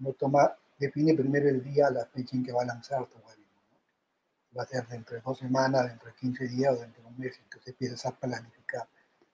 no 0.00 0.12
toma, 0.12 0.54
define 0.78 1.14
primero 1.14 1.48
el 1.48 1.64
día, 1.64 1.88
la 1.88 2.04
fecha 2.04 2.36
en 2.36 2.44
que 2.44 2.52
va 2.52 2.60
a 2.60 2.66
lanzar 2.66 3.06
tu 3.06 3.16
webinar. 3.16 3.64
¿no? 3.72 4.58
Va 4.58 4.64
a 4.64 4.66
ser 4.66 4.86
dentro 4.86 5.16
de 5.16 5.22
dos 5.22 5.38
semanas, 5.38 5.88
dentro 5.88 6.08
de 6.08 6.14
15 6.14 6.48
días 6.48 6.74
o 6.74 6.80
dentro 6.80 7.02
de 7.04 7.08
un 7.08 7.18
mes, 7.18 7.40
entonces 7.42 7.68
empiezas 7.68 8.04
a 8.04 8.10
planificar. 8.14 8.86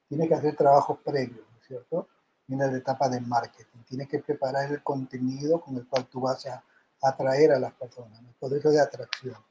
Tienes 0.09 0.29
que 0.29 0.35
hacer 0.37 0.55
trabajos 0.55 1.01
previos, 1.05 1.45
¿no 1.53 1.61
es 1.61 1.67
cierto? 1.67 2.09
Viene 2.47 2.71
la 2.71 2.79
etapa 2.79 3.09
de 3.09 3.21
marketing. 3.21 3.81
Tienes 3.85 4.07
que 4.07 4.21
preparar 4.21 4.71
el 4.71 4.81
contenido 4.85 5.61
con 5.61 5.77
el 5.77 5.89
cual 5.89 6.07
tú 6.07 6.21
vas 6.21 6.47
a 6.47 6.63
atraer 7.03 7.51
a 7.51 7.59
las 7.59 7.73
personas, 7.73 8.23
¿no? 8.23 8.33
todo 8.39 8.55
eso 8.55 8.71
de 8.71 8.81
atracción. 8.81 9.43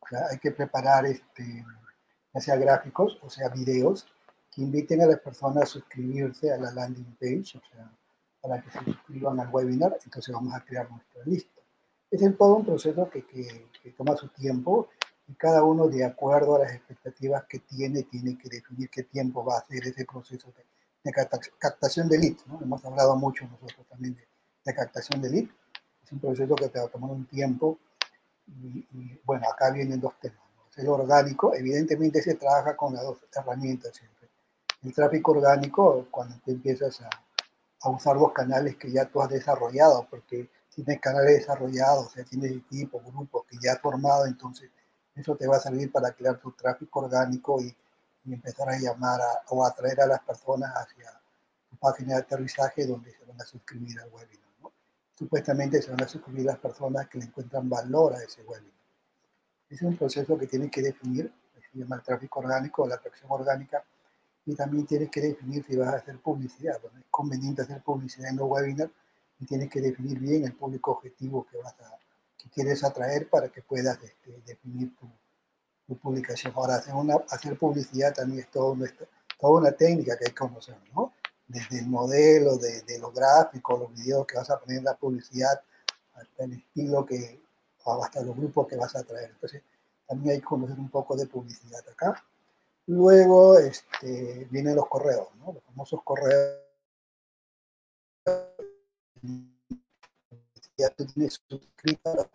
O 0.00 0.06
sea, 0.08 0.28
hay 0.30 0.38
que 0.38 0.50
preparar, 0.50 1.04
este, 1.04 1.62
ya 2.34 2.40
sea 2.40 2.56
gráficos 2.56 3.18
o 3.22 3.30
sea 3.30 3.48
videos, 3.48 4.06
que 4.50 4.62
inviten 4.62 5.02
a 5.02 5.06
las 5.06 5.20
personas 5.20 5.64
a 5.64 5.66
suscribirse 5.66 6.52
a 6.52 6.58
la 6.58 6.72
landing 6.72 7.16
page, 7.20 7.58
o 7.58 7.62
sea, 7.70 7.90
para 8.40 8.60
que 8.62 8.70
se 8.70 8.84
suscriban 8.84 9.40
al 9.40 9.48
webinar, 9.50 9.96
entonces 10.04 10.32
vamos 10.34 10.54
a 10.54 10.64
crear 10.64 10.88
nuestra 10.90 11.22
lista. 11.24 11.60
Es 12.10 12.22
el 12.22 12.36
todo 12.36 12.56
un 12.56 12.64
proceso 12.64 13.08
que, 13.10 13.24
toma 13.96 14.16
su 14.16 14.28
tiempo 14.28 14.88
y 15.26 15.34
cada 15.34 15.64
uno 15.64 15.88
de 15.88 16.04
acuerdo 16.04 16.56
a 16.56 16.60
las 16.60 16.74
expectativas 16.74 17.44
que 17.44 17.60
tiene, 17.60 18.02
tiene 18.04 18.36
que 18.38 18.48
definir 18.48 18.90
qué 18.90 19.02
tiempo 19.04 19.44
va 19.44 19.56
a 19.56 19.58
hacer 19.58 19.86
ese 19.86 20.04
proceso 20.04 20.52
de, 21.02 21.12
captación 21.58 22.08
de 22.08 22.18
lead. 22.18 22.36
¿no? 22.46 22.60
Hemos 22.62 22.84
hablado 22.84 23.16
mucho 23.16 23.46
nosotros 23.46 23.86
también 23.88 24.14
de, 24.64 24.74
captación 24.74 25.20
de 25.20 25.30
lead. 25.30 25.48
Es 26.04 26.12
un 26.12 26.20
proceso 26.20 26.54
que 26.54 26.68
te 26.68 26.78
va 26.78 26.84
a 26.86 26.88
tomar 26.88 27.10
un 27.10 27.26
tiempo 27.26 27.78
y 28.46 28.86
bueno, 29.24 29.46
acá 29.48 29.70
vienen 29.72 30.00
dos 30.00 30.18
temas. 30.20 30.43
El 30.76 30.88
orgánico, 30.88 31.54
evidentemente 31.54 32.20
se 32.20 32.34
trabaja 32.34 32.76
con 32.76 32.94
las 32.94 33.04
dos 33.04 33.18
herramientas 33.34 33.94
siempre. 33.96 34.28
El 34.82 34.92
tráfico 34.92 35.32
orgánico, 35.32 36.08
cuando 36.10 36.36
tú 36.44 36.50
empiezas 36.50 37.00
a, 37.00 37.10
usar 37.88 38.16
los 38.16 38.32
canales 38.32 38.76
que 38.76 38.90
ya 38.90 39.04
tú 39.04 39.20
has 39.20 39.28
desarrollado, 39.28 40.06
porque 40.08 40.48
tienes 40.74 41.00
canales 41.00 41.38
desarrollados, 41.38 42.06
o 42.06 42.10
sea, 42.10 42.24
tienes 42.24 42.52
equipos, 42.52 43.04
grupos 43.04 43.44
que 43.46 43.58
ya 43.62 43.72
has 43.72 43.80
formado, 43.80 44.26
entonces 44.26 44.70
eso 45.14 45.36
te 45.36 45.46
va 45.46 45.56
a 45.56 45.60
servir 45.60 45.92
para 45.92 46.12
crear 46.12 46.38
tu 46.40 46.52
tráfico 46.52 47.00
orgánico 47.00 47.60
y, 47.60 47.76
empezar 48.26 48.66
a 48.70 48.78
llamar 48.78 49.20
a, 49.20 49.42
o 49.50 49.62
atraer 49.66 50.00
a 50.00 50.06
las 50.06 50.20
personas 50.20 50.72
hacia 50.74 51.10
tu 51.68 51.76
página 51.76 52.14
de 52.14 52.20
aterrizaje 52.20 52.86
donde 52.86 53.12
se 53.12 53.22
van 53.26 53.38
a 53.38 53.44
suscribir 53.44 54.00
al 54.00 54.10
webinar. 54.10 54.72
Supuestamente 55.14 55.82
se 55.82 55.90
van 55.90 56.02
a 56.02 56.08
suscribir 56.08 56.46
las 56.46 56.58
personas 56.58 57.06
que 57.08 57.18
le 57.18 57.26
encuentran 57.26 57.68
valor 57.68 58.14
a 58.14 58.22
ese 58.22 58.42
webinar. 58.44 58.83
Es 59.74 59.82
un 59.82 59.96
proceso 59.96 60.38
que 60.38 60.46
tienes 60.46 60.70
que 60.70 60.80
definir, 60.80 61.32
se 61.72 61.78
llama 61.80 61.96
el 61.96 62.02
tráfico 62.02 62.38
orgánico 62.38 62.84
o 62.84 62.86
la 62.86 62.94
atracción 62.94 63.28
orgánica, 63.28 63.84
y 64.46 64.54
también 64.54 64.86
tienes 64.86 65.10
que 65.10 65.20
definir 65.20 65.64
si 65.64 65.74
vas 65.74 65.94
a 65.94 65.96
hacer 65.96 66.16
publicidad. 66.20 66.80
Bueno, 66.80 67.00
es 67.00 67.06
conveniente 67.10 67.62
hacer 67.62 67.82
publicidad 67.82 68.30
en 68.30 68.36
los 68.36 68.48
webinars 68.48 68.92
y 69.40 69.46
tienes 69.46 69.68
que 69.68 69.80
definir 69.80 70.20
bien 70.20 70.44
el 70.44 70.54
público 70.54 70.92
objetivo 70.92 71.44
que, 71.50 71.56
vas 71.56 71.74
a, 71.80 71.98
que 72.38 72.48
quieres 72.50 72.84
atraer 72.84 73.28
para 73.28 73.48
que 73.48 73.62
puedas 73.62 73.98
este, 74.00 74.40
definir 74.46 74.94
tu, 74.94 75.10
tu, 75.88 75.98
publicación. 75.98 76.52
Ahora, 76.54 76.76
hacer, 76.76 76.94
una, 76.94 77.16
hacer 77.30 77.58
publicidad 77.58 78.14
también 78.14 78.40
es 78.40 78.50
toda 78.52 78.70
una, 78.70 78.86
toda 79.40 79.60
una 79.60 79.72
técnica 79.72 80.16
que 80.16 80.26
hay 80.26 80.30
que 80.30 80.38
conocer, 80.38 80.76
¿no? 80.94 81.12
Desde 81.48 81.80
el 81.80 81.88
modelo, 81.88 82.58
de, 82.58 82.82
de 82.82 83.00
los 83.00 83.12
gráficos, 83.12 83.80
los 83.80 83.92
videos 83.92 84.24
que 84.24 84.36
vas 84.36 84.50
a 84.50 84.60
poner 84.60 84.78
en 84.78 84.84
la 84.84 84.94
publicidad, 84.94 85.60
hasta 86.14 86.44
el 86.44 86.52
estilo 86.52 87.04
que, 87.04 87.43
o 87.84 88.04
hasta 88.04 88.22
los 88.22 88.36
grupos 88.36 88.66
que 88.66 88.76
vas 88.76 88.94
a 88.96 89.00
atraer. 89.00 89.30
Entonces, 89.30 89.62
también 90.06 90.34
hay 90.34 90.40
que 90.40 90.46
conocer 90.46 90.78
un 90.78 90.90
poco 90.90 91.16
de 91.16 91.26
publicidad 91.26 91.82
acá. 91.90 92.22
Luego 92.86 93.58
este, 93.58 94.46
vienen 94.50 94.76
los 94.76 94.88
correos, 94.88 95.28
¿no? 95.38 95.52
los 95.52 95.62
famosos 95.64 96.00
correos. 96.02 96.60
Ya 100.76 100.90
tú 100.90 101.06
tienes 101.06 101.40
suscrita 101.48 102.28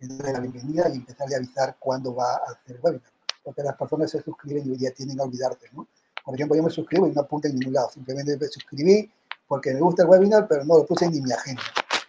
la 0.00 0.40
bienvenida 0.40 0.88
y 0.88 0.96
empezar 0.96 1.26
a 1.32 1.36
avisar 1.36 1.76
cuándo 1.78 2.14
va 2.14 2.34
a 2.34 2.52
hacer 2.52 2.78
webinar. 2.82 3.10
Porque 3.42 3.62
las 3.62 3.76
personas 3.76 4.10
se 4.10 4.22
suscriben 4.22 4.66
y 4.66 4.76
día 4.76 4.92
tienden 4.92 5.20
a 5.20 5.24
olvidarte, 5.24 5.68
¿no? 5.72 5.88
Por 6.24 6.34
ejemplo, 6.34 6.56
yo 6.56 6.62
me 6.62 6.70
suscribo 6.70 7.06
y 7.06 7.12
no 7.12 7.22
apunta 7.22 7.48
en 7.48 7.56
ningún 7.56 7.74
lado. 7.74 7.90
Simplemente 7.90 8.36
me 8.36 8.46
suscribí 8.48 9.10
porque 9.46 9.72
me 9.72 9.80
gusta 9.80 10.02
el 10.02 10.08
webinar, 10.08 10.46
pero 10.46 10.64
no 10.64 10.78
lo 10.78 10.86
puse 10.86 11.06
en 11.06 11.22
mi 11.22 11.32
agenda. 11.32 11.62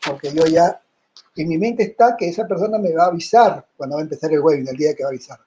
Porque 0.06 0.34
yo 0.34 0.45
ya, 0.45 0.82
en 1.36 1.47
mi 1.47 1.58
mente 1.58 1.84
está 1.84 2.15
que 2.17 2.27
esa 2.27 2.47
persona 2.47 2.77
me 2.77 2.93
va 2.93 3.05
a 3.05 3.08
avisar 3.08 3.65
cuando 3.77 3.95
va 3.95 4.01
a 4.01 4.03
empezar 4.03 4.32
el 4.32 4.41
webinar, 4.41 4.73
el 4.73 4.77
día 4.77 4.93
que 4.93 5.03
va 5.03 5.10
a 5.10 5.12
avisar. 5.12 5.39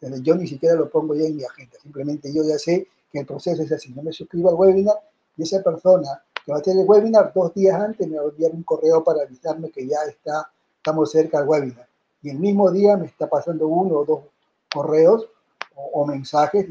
Entonces, 0.00 0.24
yo 0.24 0.34
ni 0.34 0.46
siquiera 0.46 0.74
lo 0.74 0.88
pongo 0.88 1.14
ya 1.14 1.26
en 1.26 1.36
mi 1.36 1.44
agenda, 1.44 1.78
simplemente 1.82 2.32
yo 2.32 2.42
ya 2.44 2.58
sé 2.58 2.88
que 3.12 3.20
el 3.20 3.26
proceso 3.26 3.62
es 3.62 3.72
así. 3.72 3.92
Yo 3.94 4.02
me 4.02 4.12
suscribo 4.12 4.50
al 4.50 4.54
webinar 4.54 4.96
y 5.36 5.42
esa 5.42 5.62
persona 5.62 6.22
que 6.44 6.52
va 6.52 6.58
a 6.58 6.60
hacer 6.60 6.76
el 6.76 6.86
webinar 6.86 7.32
dos 7.34 7.52
días 7.54 7.78
antes 7.80 8.08
me 8.08 8.16
va 8.16 8.22
a 8.22 8.28
enviar 8.28 8.52
un 8.52 8.62
correo 8.62 9.02
para 9.02 9.22
avisarme 9.22 9.70
que 9.70 9.86
ya 9.86 9.98
está, 10.08 10.50
estamos 10.76 11.10
cerca 11.10 11.40
del 11.40 11.48
webinar. 11.48 11.88
Y 12.22 12.30
el 12.30 12.38
mismo 12.38 12.70
día 12.70 12.96
me 12.96 13.06
está 13.06 13.28
pasando 13.28 13.66
uno 13.66 13.96
o 13.96 14.04
dos 14.04 14.20
correos 14.72 15.28
o, 15.74 16.00
o 16.00 16.06
mensajes 16.06 16.66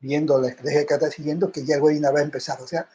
viendo 0.00 0.40
la 0.40 0.48
estrategia 0.48 0.86
que 0.86 0.94
está 0.94 1.10
siguiendo 1.10 1.50
que 1.50 1.64
ya 1.64 1.76
el 1.76 1.82
webinar 1.82 2.14
va 2.14 2.20
a 2.20 2.22
empezar. 2.24 2.60
O 2.62 2.66
sea, 2.66 2.88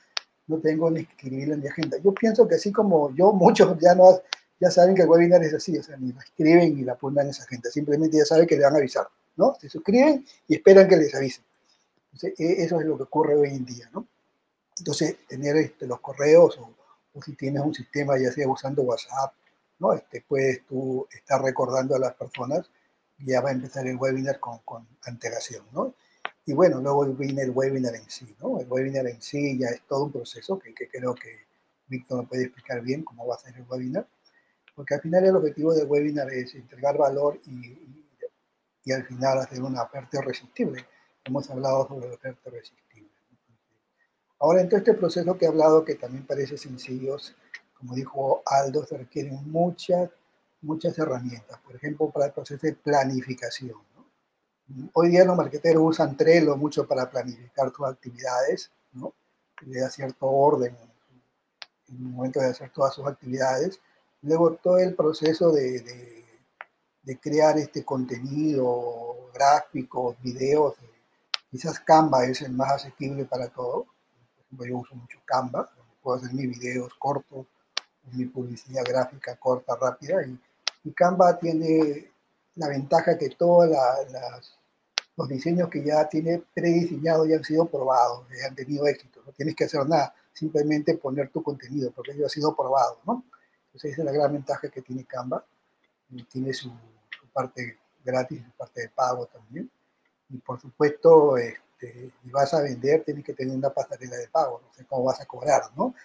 no 0.47 0.60
tengo 0.60 0.89
ni 0.91 1.06
que 1.06 1.27
en 1.27 1.60
mi 1.60 1.67
agenda. 1.67 1.97
Yo 2.03 2.13
pienso 2.13 2.47
que 2.47 2.56
así 2.56 2.71
como 2.71 3.13
yo, 3.15 3.32
muchos 3.34 3.77
ya 3.79 3.95
no 3.95 4.21
ya 4.60 4.71
saben 4.71 4.95
que 4.95 5.01
el 5.01 5.10
webinar 5.10 5.43
es 5.43 5.53
así, 5.53 5.77
o 5.77 5.84
sea, 5.84 5.97
ni 5.97 6.13
la 6.13 6.21
escriben 6.21 6.75
ni 6.75 6.84
la 6.84 6.95
ponen 6.95 7.25
en 7.25 7.32
esa 7.32 7.43
agenda, 7.43 7.69
simplemente 7.69 8.17
ya 8.17 8.23
saben 8.23 8.47
que 8.47 8.56
le 8.56 8.63
van 8.63 8.75
a 8.75 8.77
avisar, 8.77 9.06
¿no? 9.36 9.56
Se 9.60 9.67
suscriben 9.67 10.25
y 10.47 10.56
esperan 10.56 10.88
que 10.88 10.95
les 10.95 11.13
avisen. 11.13 11.43
Entonces, 12.13 12.34
eso 12.38 12.79
es 12.79 12.86
lo 12.86 12.95
que 12.95 13.03
ocurre 13.03 13.36
hoy 13.36 13.49
en 13.49 13.65
día, 13.65 13.89
¿no? 13.93 14.08
Entonces, 14.77 15.17
tener 15.27 15.58
este, 15.58 15.86
los 15.86 15.99
correos 15.99 16.58
o, 16.60 16.73
o, 17.13 17.21
si 17.21 17.36
tienes 17.36 17.62
un 17.62 17.73
sistema, 17.73 18.17
ya 18.17 18.32
sea 18.32 18.47
usando 18.47 18.84
WhatsApp, 18.84 19.34
¿no? 19.79 19.91
Este, 19.91 20.23
puedes 20.25 20.65
tú 20.65 21.08
estar 21.12 21.41
recordando 21.41 21.95
a 21.95 21.99
las 21.99 22.13
personas 22.13 22.69
y 23.17 23.32
ya 23.32 23.41
va 23.41 23.49
a 23.49 23.53
empezar 23.53 23.86
el 23.86 23.97
webinar 23.97 24.39
con, 24.39 24.60
con 24.60 24.88
antelación, 25.03 25.65
¿no? 25.73 25.93
Y 26.45 26.53
bueno, 26.53 26.82
luego 26.82 27.06
viene 27.13 27.43
el 27.43 27.51
webinar 27.51 27.95
en 27.95 28.10
sí, 28.10 28.36
¿no? 28.41 28.60
El 28.60 28.67
webinar 28.69 29.08
en 29.08 29.21
sí 29.21 29.58
ya 29.58 29.69
es 29.69 29.82
todo 29.88 30.06
un 30.06 30.12
proceso 30.12 30.60
que, 30.60 30.73
que 30.73 30.89
creo 30.89 31.15
que 31.15 31.45
Víctor 31.88 32.27
puede 32.27 32.43
explicar 32.43 32.82
bien 32.82 33.03
cómo 33.03 33.25
va 33.27 33.36
a 33.36 33.39
ser 33.39 33.56
el 33.56 33.65
webinar 33.69 34.08
porque 34.75 34.95
al 34.95 35.01
final 35.01 35.23
el 35.25 35.36
objetivo 35.36 35.73
del 35.73 35.88
webinar 35.88 36.32
es 36.32 36.56
entregar 36.56 36.97
valor 36.97 37.39
y, 37.45 37.67
y, 37.67 38.08
y 38.86 38.91
al 38.91 39.06
final 39.06 39.39
hacer 39.39 39.62
una 39.62 39.84
oferta 39.84 40.19
irresistible. 40.19 40.86
Hemos 41.23 41.49
hablado 41.49 41.88
sobre 41.88 42.10
la 42.10 42.15
oferta 42.15 42.49
irresistible. 42.49 43.10
Ahora, 44.39 44.62
en 44.62 44.67
todo 44.67 44.79
este 44.79 44.93
proceso 44.93 45.38
que 45.38 45.45
he 45.45 45.47
hablado, 45.47 45.86
que 45.86 45.95
también 45.95 46.25
parece 46.25 46.58
sencillo, 46.58 47.17
como 47.77 47.95
dijo 47.95 48.43
Aldo, 48.45 48.86
se 48.86 48.97
requieren 48.97 49.39
muchas, 49.49 50.10
muchas 50.62 50.97
herramientas. 50.99 51.60
Por 51.60 51.75
ejemplo, 51.75 52.10
para 52.10 52.25
el 52.25 52.34
proceso 52.34 52.65
de 52.67 52.73
planificación. 52.73 53.77
Hoy 54.93 55.10
día 55.10 55.26
los 55.26 55.36
marqueteros 55.36 55.84
usan 55.84 56.15
Trello 56.15 56.56
mucho 56.56 56.88
para 56.88 57.10
planificar 57.10 57.71
sus 57.76 57.86
actividades, 57.88 58.71
¿no? 58.93 59.13
le 59.62 59.80
da 59.80 59.89
cierto 59.89 60.28
orden 60.28 60.76
en 61.89 61.95
el 61.95 62.02
momento 62.02 62.39
de 62.39 62.47
hacer 62.47 62.69
todas 62.71 62.93
sus 62.93 63.06
actividades 63.06 63.80
luego 64.23 64.56
todo 64.56 64.78
el 64.78 64.95
proceso 64.95 65.52
de, 65.52 65.82
de, 65.82 66.26
de 67.04 67.19
crear 67.19 67.58
este 67.58 67.84
contenido, 67.84 69.30
gráficos, 69.34 70.15
videos, 70.21 70.76
quizás 71.52 71.80
Canva 71.80 72.26
es 72.26 72.41
el 72.41 72.54
más 72.54 72.73
asequible 72.73 73.26
para 73.26 73.49
todo. 73.49 73.86
Por 73.86 74.43
ejemplo, 74.45 74.65
yo 74.65 74.78
uso 74.78 74.95
mucho 74.95 75.19
Canva, 75.26 75.69
puedo 76.02 76.17
hacer 76.17 76.34
mis 76.34 76.58
videos 76.58 76.93
cortos, 76.97 77.45
mi 78.12 78.26
publicidad 78.26 78.84
gráfica 78.86 79.36
corta, 79.36 79.76
rápida, 79.80 80.26
y, 80.26 80.39
y 80.84 80.91
Canva 80.93 81.38
tiene 81.38 82.12
la 82.56 82.68
ventaja 82.68 83.18
que 83.18 83.30
todos 83.30 83.70
la, 83.70 84.04
las, 84.12 84.58
los 85.16 85.28
diseños 85.28 85.70
que 85.70 85.84
ya 85.84 86.08
tiene 86.08 86.44
prediseñados 86.54 87.28
ya 87.28 87.38
han 87.38 87.44
sido 87.44 87.66
probados, 87.66 88.26
ya 88.30 88.48
han 88.48 88.56
tenido 88.56 88.88
éxito, 88.88 89.22
no 89.26 89.32
tienes 89.32 89.56
que 89.56 89.66
hacer 89.66 89.88
nada, 89.88 90.13
simplemente 90.34 90.98
poner 90.98 91.30
tu 91.30 91.44
contenido, 91.44 91.92
porque 91.92 92.12
ello 92.12 92.26
ha 92.26 92.30
sido 92.30 92.56
probado, 92.56 93.00
¿no? 93.06 93.24
Entonces 93.74 93.94
esa 93.94 94.02
es 94.02 94.06
la 94.06 94.12
gran 94.12 94.32
ventaja 94.32 94.70
que 94.70 94.82
tiene 94.82 95.06
Canva. 95.06 95.44
Y 96.10 96.24
tiene 96.26 96.54
su, 96.54 96.70
su, 96.70 97.28
parte 97.34 97.80
gratis 98.04 98.39
y 98.39 98.52
parte 98.52 98.82
de 98.82 98.89
pago 98.89 99.26
también. 99.26 99.70
Y 100.30 100.38
por 100.38 100.62
supuesto, 100.62 101.38
este, 101.38 102.12
si 102.22 102.30
vas 102.30 102.54
a 102.54 102.62
vender, 102.62 103.04
tienes 103.04 103.24
que 103.24 103.34
tener 103.34 103.56
una 103.56 103.72
pasarela 103.72 104.16
de 104.18 104.28
pago, 104.28 104.62
no 104.63 104.74
sé 104.74 104.86
cómo 104.86 105.06
vas 105.06 105.20
a 105.22 105.26
cobrar, 105.26 105.63
¿no? 105.76 105.96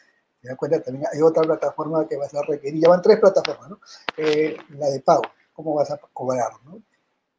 Te 0.40 0.48
das 0.48 0.56
cuenta, 0.56 0.80
también 0.80 1.04
hay 1.12 1.20
otra 1.20 1.42
plataforma 1.42 2.06
que 2.08 2.16
vas 2.16 2.32
a 2.34 2.42
requerir, 2.42 2.82
ya 2.82 2.88
van 2.88 3.02
tres 3.02 3.18
plataformas, 3.20 3.68
¿no? 3.68 3.80
Eh, 4.16 4.56
la 4.70 4.88
de 4.88 5.00
pago, 5.00 5.22
cómo 5.58 5.74
vas 5.74 5.90
a 5.90 5.96
cobrar, 5.96 6.52
¿no? 6.64 6.80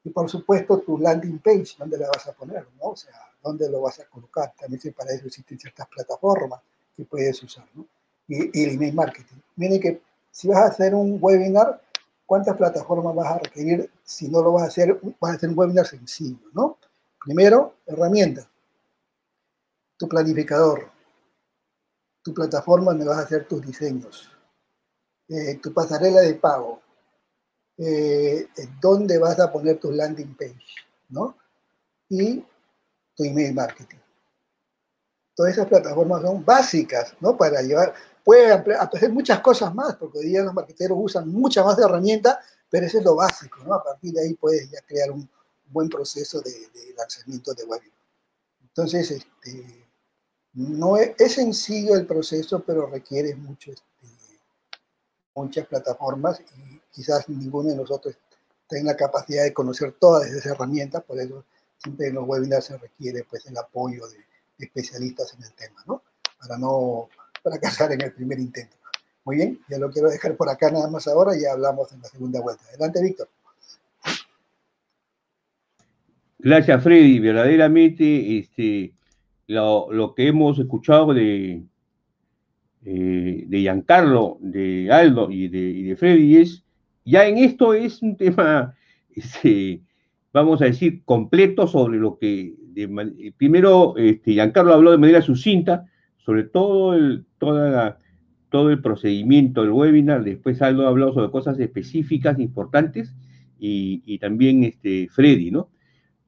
Y 0.03 0.09
por 0.09 0.29
supuesto, 0.29 0.79
tu 0.79 0.97
landing 0.97 1.39
page, 1.39 1.75
¿dónde 1.77 1.97
la 1.97 2.09
vas 2.09 2.27
a 2.27 2.33
poner, 2.33 2.67
¿no? 2.77 2.89
O 2.89 2.95
sea, 2.97 3.13
¿dónde 3.41 3.69
lo 3.69 3.79
vas 3.79 3.97
a 4.01 4.05
colocar? 4.09 4.53
También 4.59 4.93
para 4.93 5.13
eso 5.13 5.27
existen 5.27 5.57
ciertas 5.57 5.87
plataformas 5.87 6.59
que 6.97 7.05
puedes 7.05 7.41
usar, 7.41 7.65
y 8.27 8.61
el 8.61 8.71
email 8.71 8.93
marketing. 8.93 9.37
Miren 9.55 9.79
que 9.79 10.01
si 10.31 10.49
vas 10.49 10.57
a 10.57 10.65
hacer 10.65 10.93
un 10.93 11.17
webinar, 11.21 11.81
¿cuántas 12.25 12.57
plataformas 12.57 13.15
vas 13.15 13.31
a 13.31 13.39
requerir 13.39 13.89
si 14.03 14.27
no 14.27 14.41
lo 14.41 14.51
vas 14.51 14.63
a 14.63 14.67
hacer? 14.67 14.99
Vas 15.17 15.31
a 15.31 15.35
hacer 15.35 15.49
un 15.49 15.57
webinar 15.57 15.87
sencillo, 15.87 16.39
¿no? 16.51 16.77
Primero, 17.23 17.75
herramientas. 17.85 18.49
Tu 19.97 20.09
planificador. 20.09 20.91
Tu 22.21 22.33
plataforma 22.33 22.91
donde 22.91 23.05
vas 23.05 23.19
a 23.19 23.21
hacer 23.21 23.47
tus 23.47 23.65
diseños. 23.65 24.29
Eh, 25.29 25.57
tu 25.63 25.73
pasarela 25.73 26.19
de 26.19 26.33
pago. 26.33 26.81
Eh, 27.81 28.49
dónde 28.81 29.17
vas 29.17 29.39
a 29.39 29.49
poner 29.49 29.79
tu 29.79 29.89
landing 29.89 30.35
page, 30.35 30.59
¿no? 31.07 31.37
Y 32.09 32.43
tu 33.15 33.23
email 33.23 33.53
marketing. 33.53 33.99
Todas 35.33 35.53
esas 35.53 35.67
plataformas 35.67 36.21
son 36.21 36.43
básicas, 36.43 37.15
¿no? 37.21 37.37
Para 37.37 37.61
llevar, 37.61 37.93
puede 38.21 38.51
hacer 38.51 39.13
muchas 39.13 39.39
cosas 39.39 39.73
más, 39.73 39.95
porque 39.95 40.19
hoy 40.19 40.25
día 40.25 40.43
los 40.43 40.53
marqueteros 40.53 40.97
usan 40.99 41.29
muchas 41.29 41.65
más 41.65 41.79
herramientas, 41.79 42.39
pero 42.69 42.85
eso 42.85 42.97
es 42.97 43.05
lo 43.05 43.15
básico, 43.15 43.59
¿no? 43.63 43.73
A 43.73 43.81
partir 43.81 44.11
de 44.11 44.23
ahí 44.23 44.33
puedes 44.33 44.69
ya 44.69 44.81
crear 44.81 45.11
un 45.11 45.29
buen 45.69 45.87
proceso 45.87 46.41
de, 46.41 46.51
lanzamiento 46.97 47.53
de 47.53 47.63
webinar. 47.63 47.97
Entonces, 48.61 49.09
este, 49.11 49.87
no 50.51 50.97
es, 50.97 51.15
sencillo 51.33 51.95
el 51.95 52.05
proceso, 52.05 52.59
pero 52.59 52.87
requiere 52.87 53.35
mucho, 53.35 53.71
este, 53.71 54.41
muchas 55.33 55.65
plataformas 55.65 56.41
y 56.57 56.78
quizás 56.91 57.27
ninguno 57.29 57.69
de 57.69 57.75
nosotros 57.75 58.15
tenga 58.67 58.91
la 58.91 58.97
capacidad 58.97 59.43
de 59.43 59.53
conocer 59.53 59.95
todas 59.99 60.27
esas 60.27 60.45
herramientas, 60.45 61.03
por 61.03 61.19
eso 61.19 61.43
siempre 61.77 62.07
en 62.07 62.15
los 62.15 62.27
webinars 62.27 62.65
se 62.65 62.77
requiere 62.77 63.25
pues, 63.29 63.45
el 63.47 63.57
apoyo 63.57 64.07
de, 64.07 64.17
especialistas 64.59 65.33
en 65.35 65.43
el 65.43 65.53
tema, 65.53 65.81
¿no? 65.87 66.03
Para 66.39 66.57
no 66.57 67.07
fracasar 67.41 67.93
en 67.93 68.01
el 68.01 68.11
primer 68.13 68.39
intento. 68.39 68.75
Muy 69.23 69.37
bien, 69.37 69.59
ya 69.69 69.77
lo 69.77 69.89
quiero 69.89 70.09
dejar 70.09 70.35
por 70.35 70.49
acá 70.49 70.69
nada 70.69 70.89
más 70.89 71.07
ahora 71.07 71.37
y 71.37 71.45
hablamos 71.45 71.91
en 71.93 72.01
la 72.01 72.09
segunda 72.09 72.41
vuelta. 72.41 72.63
Adelante, 72.69 73.01
Víctor. 73.01 73.29
Gracias, 76.39 76.83
Freddy. 76.83 77.19
Verdaderamente, 77.19 78.39
este, 78.39 78.93
lo, 79.47 80.13
que 80.15 80.27
hemos 80.27 80.57
escuchado 80.57 81.13
de, 81.13 81.63
eh, 82.85 83.43
de 83.45 83.59
Giancarlo, 83.59 84.37
de 84.39 84.89
Aldo 84.91 85.29
y 85.29 85.47
de, 85.47 85.95
Freddy 85.97 86.37
es, 86.37 86.63
ya 87.09 87.27
en 87.27 87.37
esto 87.37 87.73
es 87.73 88.01
un 88.01 88.15
tema, 88.17 88.75
este, 89.15 89.81
vamos 90.33 90.61
a 90.61 90.65
decir, 90.65 91.03
completo 91.05 91.67
sobre 91.67 91.97
lo 91.97 92.17
que, 92.17 92.53
primero, 93.37 93.95
este, 93.97 94.33
Giancarlo 94.33 94.73
habló 94.73 94.91
de 94.91 94.97
manera 94.97 95.21
sucinta 95.21 95.85
sobre 96.29 96.43
todo 96.43 96.93
el, 96.93 97.25
todo 97.39 98.69
el 98.69 98.81
procedimiento 98.83 99.61
del 99.61 99.71
webinar, 99.71 100.23
después 100.23 100.61
Aldo 100.61 100.85
ha 100.85 100.89
hablado 100.89 101.13
sobre 101.13 101.31
cosas 101.31 101.59
específicas, 101.59 102.37
importantes, 102.39 103.15
y, 103.57 104.19
también 104.19 104.63
este, 104.63 105.07
Freddy, 105.09 105.49
¿no? 105.49 105.69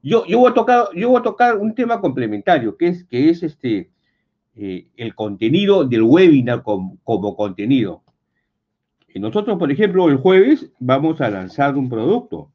Yo, 0.01 0.25
yo, 0.25 0.39
voy 0.39 0.49
a 0.49 0.53
tocar, 0.55 0.85
yo 0.95 1.09
voy 1.09 1.19
a 1.19 1.23
tocar 1.23 1.57
un 1.57 1.75
tema 1.75 2.01
complementario, 2.01 2.75
que 2.75 2.87
es, 2.87 3.03
que 3.03 3.29
es 3.29 3.43
este, 3.43 3.91
eh, 4.55 4.87
el 4.97 5.13
contenido 5.13 5.85
del 5.85 6.01
webinar 6.01 6.63
como, 6.63 7.35
contenido. 7.35 8.03
Nosotros, 9.15 9.57
por 9.57 9.71
ejemplo, 9.71 10.09
el 10.09 10.17
jueves 10.17 10.71
vamos 10.79 11.21
a 11.21 11.29
lanzar 11.29 11.77
un 11.77 11.89
producto 11.89 12.51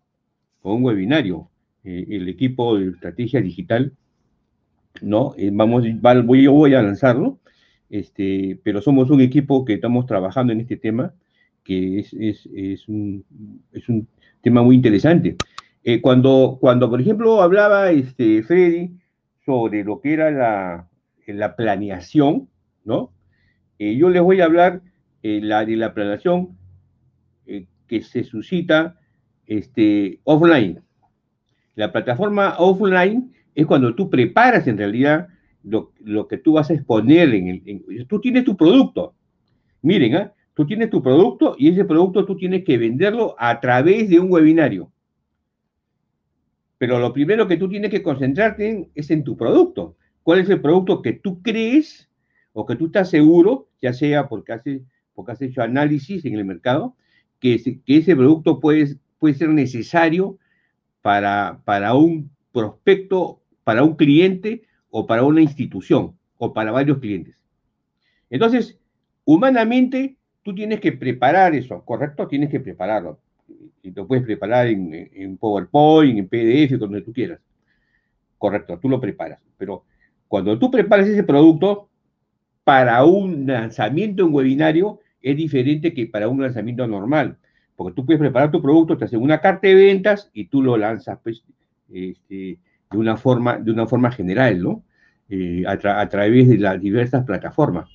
o 0.63 0.75
un 0.75 0.85
webinario. 0.85 1.49
Eh, 1.85 2.07
el 2.11 2.29
equipo 2.29 2.77
de 2.77 2.89
estrategia 2.91 3.41
digital 3.41 3.93
¿no? 5.03 5.35
Eh, 5.37 5.51
vamos, 5.53 5.85
voy, 6.25 6.43
yo 6.43 6.53
voy 6.53 6.75
a 6.75 6.83
lanzarlo, 6.83 7.39
este, 7.91 8.59
pero 8.63 8.81
somos 8.81 9.11
un 9.11 9.21
equipo 9.21 9.65
que 9.65 9.75
estamos 9.75 10.07
trabajando 10.07 10.53
en 10.53 10.61
este 10.61 10.77
tema, 10.77 11.15
que 11.63 12.01
es, 12.01 12.13
es, 12.15 12.49
es, 12.55 12.89
un, 12.89 13.25
es 13.73 13.89
un, 13.89 14.09
tema 14.41 14.63
muy 14.63 14.77
interesante. 14.77 15.37
Eh, 15.83 16.01
cuando, 16.01 16.59
cuando, 16.61 16.89
por 16.89 17.01
ejemplo, 17.01 17.41
hablaba 17.43 17.91
este, 17.91 18.43
Freddy 18.43 18.93
sobre 19.45 19.85
lo 19.85 20.01
que 20.01 20.13
era 20.13 20.31
la, 20.31 20.89
la 21.27 21.57
planeación, 21.57 22.49
¿no? 22.85 23.13
Yo 23.79 24.09
les 24.09 24.23
voy 24.23 24.41
a 24.41 24.47
hablar 24.47 24.81
la, 25.41 25.65
de 25.65 25.77
la 25.77 25.95
planeación 25.95 26.57
que 27.87 28.03
se 28.03 28.25
suscita 28.25 28.99
este, 29.47 30.21
offline. 30.25 30.83
La 31.75 31.93
plataforma 31.93 32.57
offline 32.59 33.33
es 33.55 33.67
cuando 33.67 33.95
tú 33.95 34.11
preparas 34.11 34.67
en 34.67 34.79
realidad 34.79 35.29
lo, 35.63 35.93
que 36.29 36.39
tú 36.39 36.55
vas 36.55 36.71
a 36.71 36.75
exponer 36.75 37.35
en 37.35 37.49
el... 37.49 38.07
tú 38.07 38.21
tienes 38.21 38.45
tu 38.45 38.57
producto. 38.57 39.15
Miren, 39.83 40.15
¿eh? 40.15 40.31
tú 40.55 40.67
tienes 40.67 40.91
tu 40.91 41.03
producto 41.03 41.55
y 41.59 41.69
ese 41.69 41.85
producto 41.85 42.25
tú 42.25 42.37
tienes 42.37 42.65
que 42.65 42.79
venderlo 42.79 43.35
a 43.39 43.61
través 43.61 44.09
de 44.09 44.19
un 44.19 44.31
webinario. 44.31 44.91
Pero 46.79 46.99
lo 46.99 47.13
primero 47.13 47.47
que 47.47 47.57
tú 47.57 47.69
tienes 47.69 47.91
que 47.91 48.03
concentrarte 48.03 48.69
en, 48.69 48.91
es 48.95 49.11
en 49.11 49.25
tu 49.25 49.37
producto. 49.37 49.97
¿Cuál 50.23 50.41
es 50.41 50.51
el 50.51 50.61
producto 50.61 51.03
que 51.03 51.15
tú 51.15 51.43
crees 51.43 52.09
o 52.53 52.65
que 52.65 52.77
tú 52.77 52.87
estás 52.87 53.11
seguro, 53.11 53.69
ya 53.81 53.93
sea 53.93 54.29
porque 54.29 54.53
has, 54.53 54.63
porque 55.17 55.33
has 55.33 55.43
hecho 55.43 55.63
análisis 55.63 56.25
en 56.25 56.35
el 56.35 56.45
mercado, 56.45 56.95
que, 57.41 57.61
que 57.85 57.97
ese 57.97 58.15
producto 58.15 58.61
puede, 58.61 58.97
puede 59.19 59.35
ser 59.35 59.49
necesario 59.49 60.39
para, 61.03 61.61
para 61.65 61.95
un 61.95 62.31
prospecto 62.53 63.41
para 63.67 63.83
un 63.83 63.97
cliente 63.97 64.63
o 64.91 65.09
para 65.09 65.25
una 65.25 65.43
institución 65.43 66.17
o 66.39 66.55
para 66.55 66.71
varios 66.71 66.99
clientes. 66.99 67.35
Entonces, 68.31 68.79
humanamente, 69.25 70.17
tú 70.45 70.55
tienes 70.55 70.79
que 70.79 70.93
preparar 70.93 71.53
eso, 71.57 71.85
¿correcto? 71.85 72.29
Tienes 72.29 72.49
que 72.49 72.61
prepararlo. 72.61 73.19
Y 73.83 73.91
lo 73.91 74.07
puedes 74.07 74.25
preparar 74.25 74.69
en, 74.69 75.37
PowerPoint, 75.37 76.17
en 76.17 76.29
PDF, 76.29 76.79
donde 76.79 77.03
tú 77.03 77.13
quieras. 77.13 77.41
Correcto, 78.39 78.79
tú 78.79 78.89
lo 78.89 79.01
preparas. 79.01 79.41
Pero 79.59 79.83
cuando 80.29 80.57
tú 80.61 80.71
preparas 80.71 81.09
ese 81.09 81.25
producto 81.25 81.89
para 82.63 83.05
un 83.05 83.49
lanzamiento 83.49 84.25
en 84.25 84.33
webinario, 84.33 85.01
es 85.27 85.37
diferente 85.37 85.93
que 85.93 86.07
para 86.07 86.29
un 86.29 86.41
lanzamiento 86.41 86.87
normal. 86.87 87.37
Porque 87.75 87.95
tú 87.95 88.07
puedes 88.07 88.21
preparar 88.21 88.53
tu 88.53 88.63
producto, 88.63 88.97
te 88.97 89.07
hacen 89.07 89.21
una 89.21 89.41
carta 89.41 89.67
de 89.67 89.75
ventas 89.75 90.31
y 90.33 90.47
tú 90.47 90.63
lo 90.63 90.77
lanzas 90.77 91.19
pues, 91.23 91.43
este, 91.93 92.59
de 92.91 92.99
una 92.99 93.17
forma, 93.17 94.13
general, 94.13 94.63
¿no? 94.63 94.85
Eh, 95.29 95.65
a, 95.67 96.09
través 96.09 96.49
de 96.49 96.59
las 96.59 96.81
diversas 96.81 97.25
plataformas. 97.25 97.91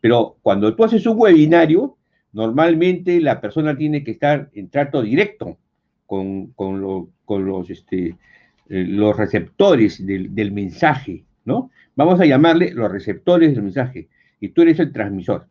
Pero 0.00 0.38
cuando 0.40 0.74
tú 0.74 0.84
haces 0.84 1.04
un 1.04 1.20
webinario, 1.20 1.98
normalmente 2.32 3.20
la 3.20 3.42
persona 3.42 3.76
tiene 3.76 4.02
que 4.02 4.12
estar 4.12 4.48
en 4.54 4.70
trato 4.70 5.02
directo 5.02 5.58
con, 6.06 6.54
este, 7.68 8.06
eh, 8.08 8.14
los 8.68 9.16
receptores 9.18 10.04
del, 10.04 10.52
mensaje, 10.52 11.24
¿no? 11.44 11.70
Vamos 11.94 12.18
a 12.20 12.24
llamarle 12.24 12.72
los 12.72 12.90
receptores 12.90 13.54
del 13.54 13.64
mensaje, 13.64 14.08
y 14.40 14.48
tú 14.48 14.62
eres 14.62 14.80
el 14.80 14.92
transmisor. 14.92 15.46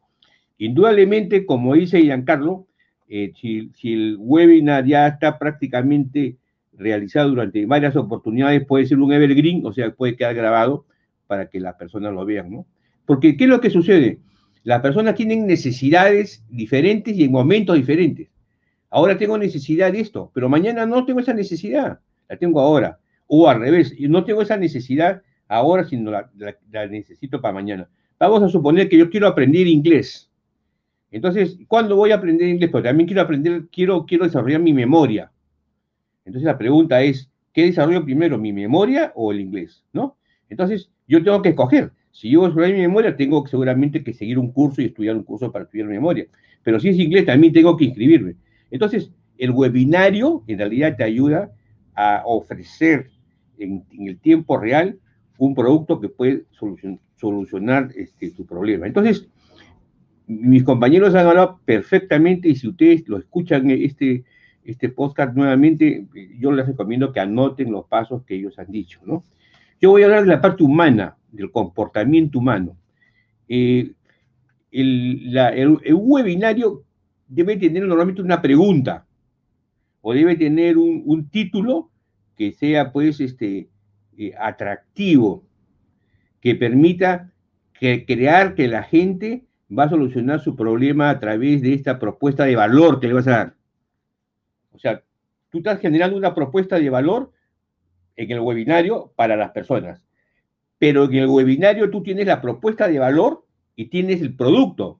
Indudablemente, 0.59 1.45
como 1.45 1.73
dice 1.73 2.01
Giancarlo, 2.01 2.67
eh, 3.07 3.31
si, 3.39 3.71
el 3.83 4.17
webinar 4.19 4.85
ya 4.85 5.07
está 5.07 5.39
prácticamente 5.39 6.37
realizado 6.73 7.29
durante 7.29 7.65
varias 7.65 7.95
oportunidades 7.95 8.65
puede 8.65 8.85
ser 8.85 8.99
un 8.99 9.11
evergreen, 9.11 9.65
o 9.65 9.73
sea, 9.73 9.91
puede 9.91 10.15
quedar 10.15 10.35
grabado 10.35 10.85
para 11.27 11.49
que 11.49 11.61
las 11.61 11.75
personas 11.75 12.13
lo 12.13 12.25
vean, 12.25 12.51
¿no? 12.51 12.65
Porque, 13.05 13.37
¿qué 13.37 13.45
es 13.45 13.49
lo 13.49 13.61
que 13.61 13.69
sucede? 13.69 14.19
Las 14.63 14.81
personas 14.81 15.15
tienen 15.15 15.47
necesidades 15.47 16.43
diferentes 16.49 17.15
y 17.15 17.23
en 17.23 17.31
momentos 17.31 17.77
diferentes. 17.77 18.27
Ahora 18.89 19.17
tengo 19.17 19.37
necesidad 19.37 19.93
de 19.93 20.01
esto, 20.01 20.29
pero 20.33 20.49
mañana 20.49 20.85
no 20.85 21.05
tengo 21.05 21.21
esa 21.21 21.33
necesidad, 21.33 21.99
la 22.27 22.37
tengo 22.37 22.59
ahora. 22.59 22.99
O 23.27 23.47
al 23.49 23.61
revés, 23.61 23.95
no 23.97 24.25
tengo 24.25 24.41
esa 24.41 24.57
necesidad 24.57 25.21
ahora, 25.47 25.85
sino 25.85 26.11
la 26.11 26.87
necesito 26.87 27.39
para 27.39 27.53
mañana. 27.53 27.89
Vamos 28.19 28.43
a 28.43 28.49
suponer 28.49 28.89
que 28.89 28.97
yo 28.97 29.09
quiero 29.09 29.27
aprender 29.27 29.65
inglés. 29.65 30.28
Entonces, 31.11 31.57
¿cuándo 31.67 31.95
voy 31.95 32.11
a 32.11 32.15
aprender 32.15 32.47
inglés? 32.47 32.69
Porque 32.69 32.89
también 32.89 33.07
quiero 33.07 33.21
aprender, 33.21 33.67
quiero, 33.71 34.05
quiero 34.05 34.25
desarrollar 34.25 34.61
mi 34.61 34.73
memoria. 34.73 35.31
Entonces 36.25 36.45
la 36.45 36.57
pregunta 36.57 37.01
es, 37.01 37.29
¿qué 37.53 37.65
desarrollo 37.65 38.03
primero, 38.05 38.37
mi 38.37 38.53
memoria 38.53 39.11
o 39.15 39.31
el 39.31 39.39
inglés? 39.39 39.83
¿No? 39.91 40.17
Entonces 40.49 40.91
yo 41.07 41.23
tengo 41.23 41.41
que 41.41 41.49
escoger. 41.49 41.91
Si 42.11 42.29
yo 42.29 42.43
desarrollo 42.43 42.75
mi 42.75 42.81
memoria, 42.81 43.15
tengo 43.15 43.45
seguramente 43.47 44.03
que 44.03 44.13
seguir 44.13 44.37
un 44.37 44.51
curso 44.51 44.81
y 44.81 44.85
estudiar 44.85 45.15
un 45.15 45.23
curso 45.23 45.51
para 45.51 45.65
estudiar 45.65 45.87
memoria. 45.87 46.27
Pero 46.63 46.79
si 46.79 46.89
es 46.89 46.99
inglés, 46.99 47.25
también 47.25 47.53
tengo 47.53 47.75
que 47.77 47.85
inscribirme. 47.85 48.35
Entonces, 48.69 49.11
el 49.37 49.51
webinario 49.51 50.43
en 50.47 50.57
realidad 50.57 50.95
te 50.97 51.03
ayuda 51.03 51.51
a 51.95 52.23
ofrecer 52.25 53.09
en, 53.57 53.85
el 53.91 54.19
tiempo 54.19 54.57
real 54.57 54.99
un 55.37 55.55
producto 55.55 55.99
que 55.99 56.09
puede 56.09 56.43
solucionar 57.15 57.89
este, 57.95 58.31
tu 58.31 58.45
problema. 58.45 58.85
Entonces, 58.85 59.27
mis 60.29 60.63
compañeros 60.63 61.15
han 61.15 61.25
hablado 61.25 61.59
perfectamente 61.65 62.49
y 62.49 62.55
si 62.55 62.67
ustedes 62.67 63.09
lo 63.09 63.17
escuchan 63.17 63.71
este, 63.71 64.23
este 64.63 64.89
podcast 64.89 65.35
nuevamente, 65.35 66.05
yo 66.37 66.51
les 66.51 66.67
recomiendo 66.67 67.11
que 67.11 67.19
anoten 67.19 67.71
los 67.71 67.87
pasos 67.87 68.23
que 68.25 68.35
ellos 68.35 68.59
han 68.59 68.71
dicho, 68.71 69.01
¿no? 69.03 69.25
Yo 69.81 69.89
voy 69.89 70.03
a 70.03 70.05
hablar 70.05 70.21
de 70.21 70.27
la 70.27 70.39
parte 70.39 70.63
humana, 70.63 71.17
del 71.31 71.51
comportamiento 71.51 72.37
humano. 72.37 72.77
Eh, 73.47 73.91
el, 74.71 75.35
webinario 75.95 76.83
debe 77.27 77.57
tener 77.57 77.87
normalmente 77.87 78.21
una 78.21 78.39
pregunta 78.39 79.07
o 80.01 80.13
debe 80.13 80.35
tener 80.35 80.77
un, 80.77 81.27
título 81.29 81.89
que 82.35 82.51
sea 82.51 82.91
pues 82.91 83.19
este, 83.19 83.67
eh, 84.15 84.33
atractivo, 84.39 85.43
que 86.39 86.53
permita 86.53 87.31
crear 87.79 88.53
que 88.53 88.67
la 88.67 88.83
gente 88.83 89.48
va 89.77 89.83
a 89.83 89.89
solucionar 89.89 90.39
su 90.39 90.55
problema 90.55 91.09
a 91.09 91.19
través 91.19 91.61
de 91.61 91.73
esta 91.73 91.99
propuesta 91.99 92.45
de 92.45 92.55
valor 92.55 92.99
que 92.99 93.07
le 93.07 93.13
vas 93.13 93.27
a 93.27 93.31
dar. 93.31 93.55
O 94.71 94.79
sea, 94.79 95.03
tú 95.49 95.59
estás 95.59 95.79
generando 95.79 96.17
una 96.17 96.33
propuesta 96.33 96.79
de 96.79 96.89
valor 96.89 97.31
en 98.15 98.31
el 98.31 98.39
webinario 98.39 99.13
para 99.15 99.35
las 99.35 99.51
personas, 99.51 100.05
pero 100.77 101.05
en 101.05 101.15
el 101.15 101.27
webinario 101.27 101.89
tú 101.89 102.03
tienes 102.03 102.25
la 102.25 102.41
propuesta 102.41 102.87
de 102.87 102.99
valor 102.99 103.45
y 103.75 103.85
tienes 103.85 104.21
el 104.21 104.35
producto. 104.35 104.99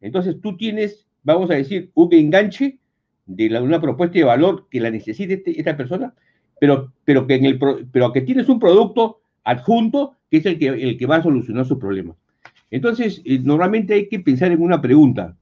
Entonces 0.00 0.40
tú 0.40 0.56
tienes, 0.56 1.06
vamos 1.22 1.50
a 1.50 1.54
decir, 1.54 1.90
un 1.94 2.12
enganche 2.12 2.78
de 3.26 3.60
una 3.60 3.80
propuesta 3.80 4.18
de 4.18 4.24
valor 4.24 4.66
que 4.68 4.80
la 4.80 4.90
necesite 4.90 5.34
este, 5.34 5.58
esta 5.58 5.76
persona, 5.76 6.14
pero, 6.58 6.92
pero, 7.04 7.26
que 7.26 7.36
en 7.36 7.46
el, 7.46 7.58
pero 7.92 8.12
que 8.12 8.20
tienes 8.22 8.48
un 8.48 8.58
producto 8.58 9.20
adjunto 9.44 10.16
que 10.30 10.38
es 10.38 10.46
el 10.46 10.58
que, 10.58 10.68
el 10.68 10.98
que 10.98 11.06
va 11.06 11.16
a 11.16 11.22
solucionar 11.22 11.64
su 11.64 11.78
problema. 11.78 12.16
Entonces, 12.70 13.20
eh, 13.24 13.38
normalmente 13.38 13.94
hay 13.94 14.08
que 14.08 14.20
pensar 14.20 14.52
en 14.52 14.62
una 14.62 14.80
pregunta. 14.80 15.36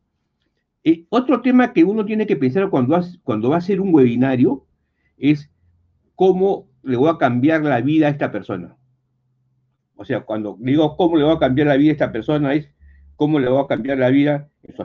Eh, 0.85 1.05
otro 1.11 1.43
tema 1.43 1.73
que 1.73 1.85
uno 1.85 2.05
tiene 2.05 2.27
que 2.27 2.37
pensar 2.37 2.71
cuando, 2.71 2.95
va 2.97 3.55
a 3.55 3.59
hacer 3.59 3.81
un 3.81 3.95
webinario 3.95 4.65
es 5.19 5.51
cómo 6.15 6.69
le 6.83 6.97
voy 6.97 7.11
a 7.11 7.19
cambiar 7.19 7.63
la 7.63 7.81
vida 7.81 8.07
a 8.07 8.11
esta 8.11 8.33
persona. 8.33 8.77
O 9.97 10.05
sea, 10.05 10.21
cuando 10.21 10.57
digo 10.61 10.97
cómo 10.97 11.17
le 11.17 11.25
voy 11.25 11.35
a 11.37 11.39
cambiar 11.39 11.67
la 11.67 11.77
vida 11.77 11.91
a 11.91 11.93
esta 11.93 12.13
persona 12.13 12.55
es 12.55 12.71
cómo 13.17 13.39
le 13.41 13.49
voy 13.49 13.63
a 13.63 13.67
cambiar 13.67 13.99
la 13.99 14.11
vida 14.11 14.49
en 14.63 14.77
su 14.77 14.83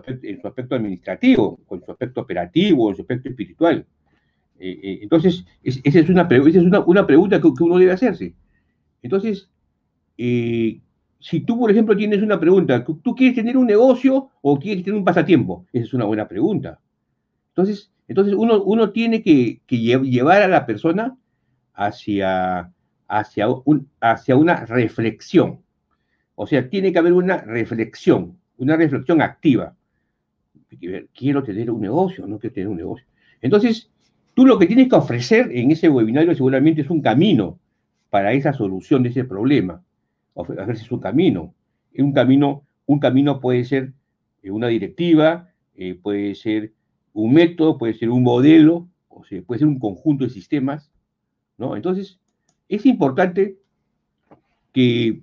aspecto, 0.47 0.75
administrativo, 0.75 1.59
en 1.69 1.85
su 1.85 1.91
aspecto 1.91 2.21
operativo, 2.21 2.89
en 2.89 2.95
su 2.95 3.03
aspecto 3.03 3.29
espiritual. 3.29 3.85
Eh, 4.59 4.99
entonces, 5.03 5.45
esa 5.63 5.99
es 5.99 6.09
una, 6.09 6.27
pregunta 6.27 7.39
que, 7.39 7.63
uno 7.63 7.77
debe 7.77 7.91
hacerse. 7.91 8.33
Entonces, 9.03 9.49
si 11.23 11.39
tú, 11.39 11.57
por 11.57 11.71
ejemplo, 11.71 11.95
tienes 11.95 12.21
una 12.21 12.37
pregunta, 12.37 12.83
¿tú 12.83 13.15
quieres 13.15 13.37
tener 13.37 13.55
un 13.55 13.65
negocio 13.65 14.31
o 14.41 14.59
quieres 14.59 14.83
tener 14.83 14.97
un 14.97 15.05
pasatiempo? 15.05 15.65
Esa 15.71 15.85
es 15.85 15.93
una 15.93 16.03
buena 16.03 16.27
pregunta. 16.27 16.81
Entonces, 17.51 17.89
entonces 18.09 18.33
uno, 18.37 18.61
uno 18.61 18.91
tiene 18.91 19.23
que, 19.23 19.61
llevar 19.69 20.41
a 20.41 20.49
la 20.49 20.65
persona 20.65 21.17
hacia, 21.73 22.69
hacia, 23.07 23.47
un, 23.47 23.87
hacia 24.01 24.35
una 24.35 24.65
reflexión. 24.65 25.61
O 26.35 26.45
sea, 26.45 26.67
tiene 26.67 26.91
que 26.91 26.99
haber 26.99 27.13
una 27.13 27.37
reflexión, 27.37 28.37
una 28.57 28.75
reflexión 28.75 29.21
activa. 29.21 29.77
Quiero 31.13 31.41
tener 31.41 31.71
un 31.71 31.79
negocio, 31.79 32.27
no 32.27 32.37
quiero 32.37 32.53
tener 32.53 32.67
un 32.67 32.77
negocio. 32.77 33.05
Entonces, 33.41 33.89
tú 34.33 34.45
lo 34.45 34.59
que 34.59 34.65
tienes 34.65 34.89
que 34.89 34.95
ofrecer 34.95 35.49
en 35.53 35.71
ese 35.71 35.87
webinario 35.87 36.35
seguramente 36.35 36.81
es 36.81 36.89
un 36.89 37.01
camino 37.01 37.59
para 38.09 38.33
esa 38.33 38.51
solución 38.51 39.03
de 39.03 39.09
ese 39.09 39.23
problema 39.23 39.81
ofrecerse 40.33 40.83
su 40.83 40.99
camino. 40.99 41.53
Un 41.97 42.13
camino, 42.13 42.65
un 42.85 42.99
camino 42.99 43.39
puede 43.39 43.63
ser 43.65 43.93
eh, 44.41 44.51
una 44.51 44.67
directiva, 44.67 45.49
eh, 45.75 45.95
puede 45.95 46.35
ser 46.35 46.73
un 47.13 47.33
método, 47.33 47.77
puede 47.77 47.93
ser 47.93 48.09
un 48.09 48.23
modelo, 48.23 48.87
o 49.07 49.23
puede 49.45 49.59
ser 49.59 49.67
un 49.67 49.79
conjunto 49.79 50.23
de 50.23 50.31
sistemas, 50.31 50.91
¿no? 51.57 51.75
Entonces, 51.75 52.19
es 52.67 52.85
importante 52.85 53.57
que, 54.71 55.21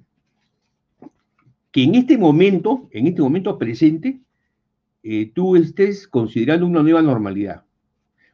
que 1.72 1.82
en 1.82 1.94
este 1.96 2.16
momento, 2.16 2.88
en 2.92 3.08
este 3.08 3.22
momento 3.22 3.58
presente, 3.58 4.20
eh, 5.02 5.32
tú 5.34 5.56
estés 5.56 6.06
considerando 6.06 6.66
una 6.66 6.82
nueva 6.82 7.02
normalidad. 7.02 7.64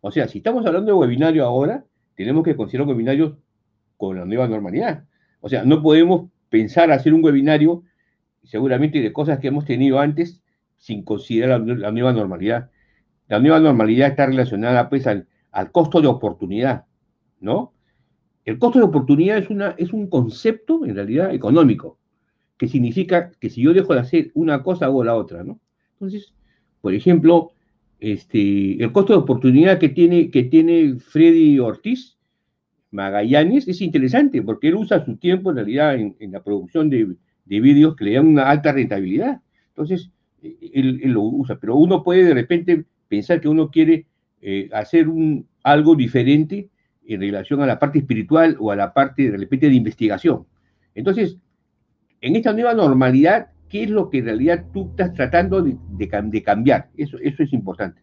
O 0.00 0.10
sea, 0.10 0.28
si 0.28 0.38
estamos 0.38 0.66
hablando 0.66 0.92
de 0.92 0.98
webinario 0.98 1.44
ahora, 1.44 1.84
tenemos 2.16 2.44
que 2.44 2.56
considerar 2.56 2.88
webinarios 2.88 3.34
con 3.96 4.18
la 4.18 4.24
nueva 4.24 4.48
normalidad. 4.48 5.04
O 5.40 5.48
sea, 5.48 5.64
no 5.64 5.82
podemos 5.82 6.30
pensar 6.48 6.90
hacer 6.90 7.14
un 7.14 7.24
webinario 7.24 7.82
seguramente 8.44 9.00
de 9.00 9.12
cosas 9.12 9.38
que 9.38 9.48
hemos 9.48 9.64
tenido 9.64 9.98
antes 9.98 10.42
sin 10.76 11.02
considerar 11.02 11.60
la, 11.60 11.90
nueva 11.90 12.12
normalidad. 12.12 12.70
La 13.28 13.40
nueva 13.40 13.60
normalidad 13.60 14.10
está 14.10 14.26
relacionada 14.26 14.88
pues 14.88 15.06
al, 15.06 15.26
costo 15.72 16.00
de 16.00 16.06
oportunidad, 16.06 16.84
¿no? 17.40 17.72
El 18.44 18.58
costo 18.58 18.78
de 18.78 18.84
oportunidad 18.84 19.38
es, 19.38 19.50
una, 19.50 19.74
es 19.78 19.92
un 19.92 20.08
concepto 20.08 20.84
en 20.84 20.94
realidad 20.94 21.34
económico, 21.34 21.98
que 22.56 22.68
significa 22.68 23.32
que 23.40 23.50
si 23.50 23.62
yo 23.62 23.72
dejo 23.72 23.94
de 23.94 24.00
hacer 24.00 24.30
una 24.34 24.62
cosa 24.62 24.86
hago 24.86 25.02
la 25.02 25.16
otra, 25.16 25.42
¿no? 25.42 25.58
Entonces, 25.94 26.32
por 26.80 26.94
ejemplo, 26.94 27.52
este, 27.98 28.82
el 28.82 28.92
costo 28.92 29.14
de 29.14 29.18
oportunidad 29.18 29.78
que 29.78 29.88
tiene, 29.88 30.30
que 30.30 30.44
tiene 30.44 30.96
Freddy 30.96 31.58
Ortiz 31.58 32.15
Magallanes 32.90 33.68
es 33.68 33.80
interesante 33.80 34.42
porque 34.42 34.68
él 34.68 34.76
usa 34.76 35.04
su 35.04 35.16
tiempo 35.16 35.50
en 35.50 35.56
realidad 35.56 35.94
en, 35.96 36.32
la 36.32 36.42
producción 36.42 36.88
de, 36.88 37.16
vídeos 37.44 37.96
que 37.96 38.04
le 38.04 38.14
dan 38.14 38.26
una 38.26 38.48
alta 38.48 38.72
rentabilidad. 38.72 39.40
Entonces, 39.68 40.10
eh, 40.42 40.56
él, 40.72 41.00
lo 41.04 41.22
usa, 41.22 41.58
pero 41.60 41.76
uno 41.76 42.02
puede 42.02 42.24
de 42.24 42.34
repente 42.34 42.84
pensar 43.08 43.40
que 43.40 43.48
uno 43.48 43.70
quiere 43.70 44.06
eh, 44.40 44.68
hacer 44.72 45.08
un, 45.08 45.46
algo 45.62 45.94
diferente 45.94 46.68
en 47.06 47.20
relación 47.20 47.62
a 47.62 47.66
la 47.66 47.78
parte 47.78 47.98
espiritual 47.98 48.56
o 48.58 48.70
a 48.70 48.76
la 48.76 48.92
parte 48.92 49.30
de 49.30 49.36
repente 49.36 49.68
de 49.68 49.74
investigación. 49.74 50.46
Entonces, 50.94 51.36
en 52.20 52.36
esta 52.36 52.52
nueva 52.52 52.74
normalidad, 52.74 53.48
¿qué 53.68 53.84
es 53.84 53.90
lo 53.90 54.10
que 54.10 54.18
en 54.18 54.24
realidad 54.26 54.64
tú 54.72 54.88
estás 54.90 55.12
tratando 55.12 55.62
de, 55.62 55.76
de 55.98 56.42
cambiar? 56.42 56.88
Eso, 56.96 57.18
eso 57.18 57.42
es 57.42 57.52
importante. 57.52 58.00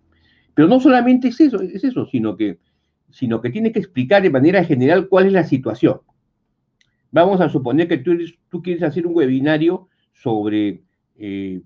Pero 0.53 0.67
no 0.67 0.79
solamente 0.79 1.29
es 1.29 1.39
eso, 1.39 1.61
es 1.61 1.83
eso, 1.83 2.05
sino 2.05 2.37
que 2.37 2.59
sino 3.13 3.41
que 3.41 3.51
tiene 3.51 3.71
que 3.71 3.77
explicar 3.77 4.23
de 4.23 4.31
manera 4.31 4.63
general 4.63 5.07
cuál 5.07 5.27
es 5.27 5.33
la 5.33 5.43
situación. 5.43 6.01
Vamos 7.11 7.41
a 7.41 7.49
suponer 7.49 7.87
que 7.87 7.99
tú, 7.99 8.63
quieres 8.63 8.81
hacer 8.81 9.05
un 9.05 9.15
webinario 9.15 9.87
sobre, 10.13 10.81
eh, 11.15 11.61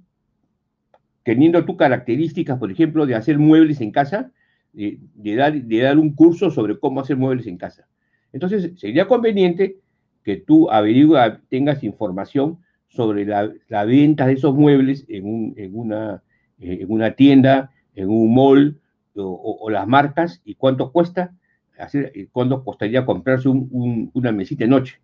teniendo 1.23 1.63
tus 1.63 1.77
características, 1.77 2.59
por 2.59 2.69
ejemplo, 2.69 3.05
de 3.05 3.15
hacer 3.15 3.39
muebles 3.39 3.79
en 3.79 3.91
casa, 3.91 4.29
de, 4.73 4.99
dar, 5.35 5.53
de 5.53 5.79
dar 5.79 5.97
un 5.97 6.13
curso 6.13 6.51
sobre 6.51 6.77
cómo 6.77 6.99
hacer 6.99 7.15
muebles 7.15 7.47
en 7.47 7.57
casa. 7.57 7.87
Entonces, 8.33 8.73
sería 8.75 9.07
conveniente 9.07 9.77
que 10.23 10.35
tú 10.35 10.69
averigua, 10.69 11.39
tengas 11.47 11.81
información 11.81 12.59
sobre 12.89 13.25
la, 13.25 13.85
venta 13.85 14.27
de 14.27 14.33
esos 14.33 14.53
muebles 14.53 15.05
en, 15.07 15.71
una, 15.73 16.21
eh, 16.59 16.79
en 16.81 16.91
una 16.91 17.11
tienda, 17.11 17.71
en 17.95 18.09
un 18.09 18.33
mall, 18.35 18.81
o, 19.25 19.69
las 19.69 19.87
marcas 19.87 20.41
y 20.45 20.55
cuánto 20.55 20.91
cuesta, 20.91 21.33
hacer, 21.77 22.11
eh, 22.15 22.27
cuánto 22.31 22.63
costaría 22.63 23.05
comprarse 23.05 23.49
una 23.49 24.31
mesita 24.31 24.63
de 24.63 24.69
noche. 24.69 24.99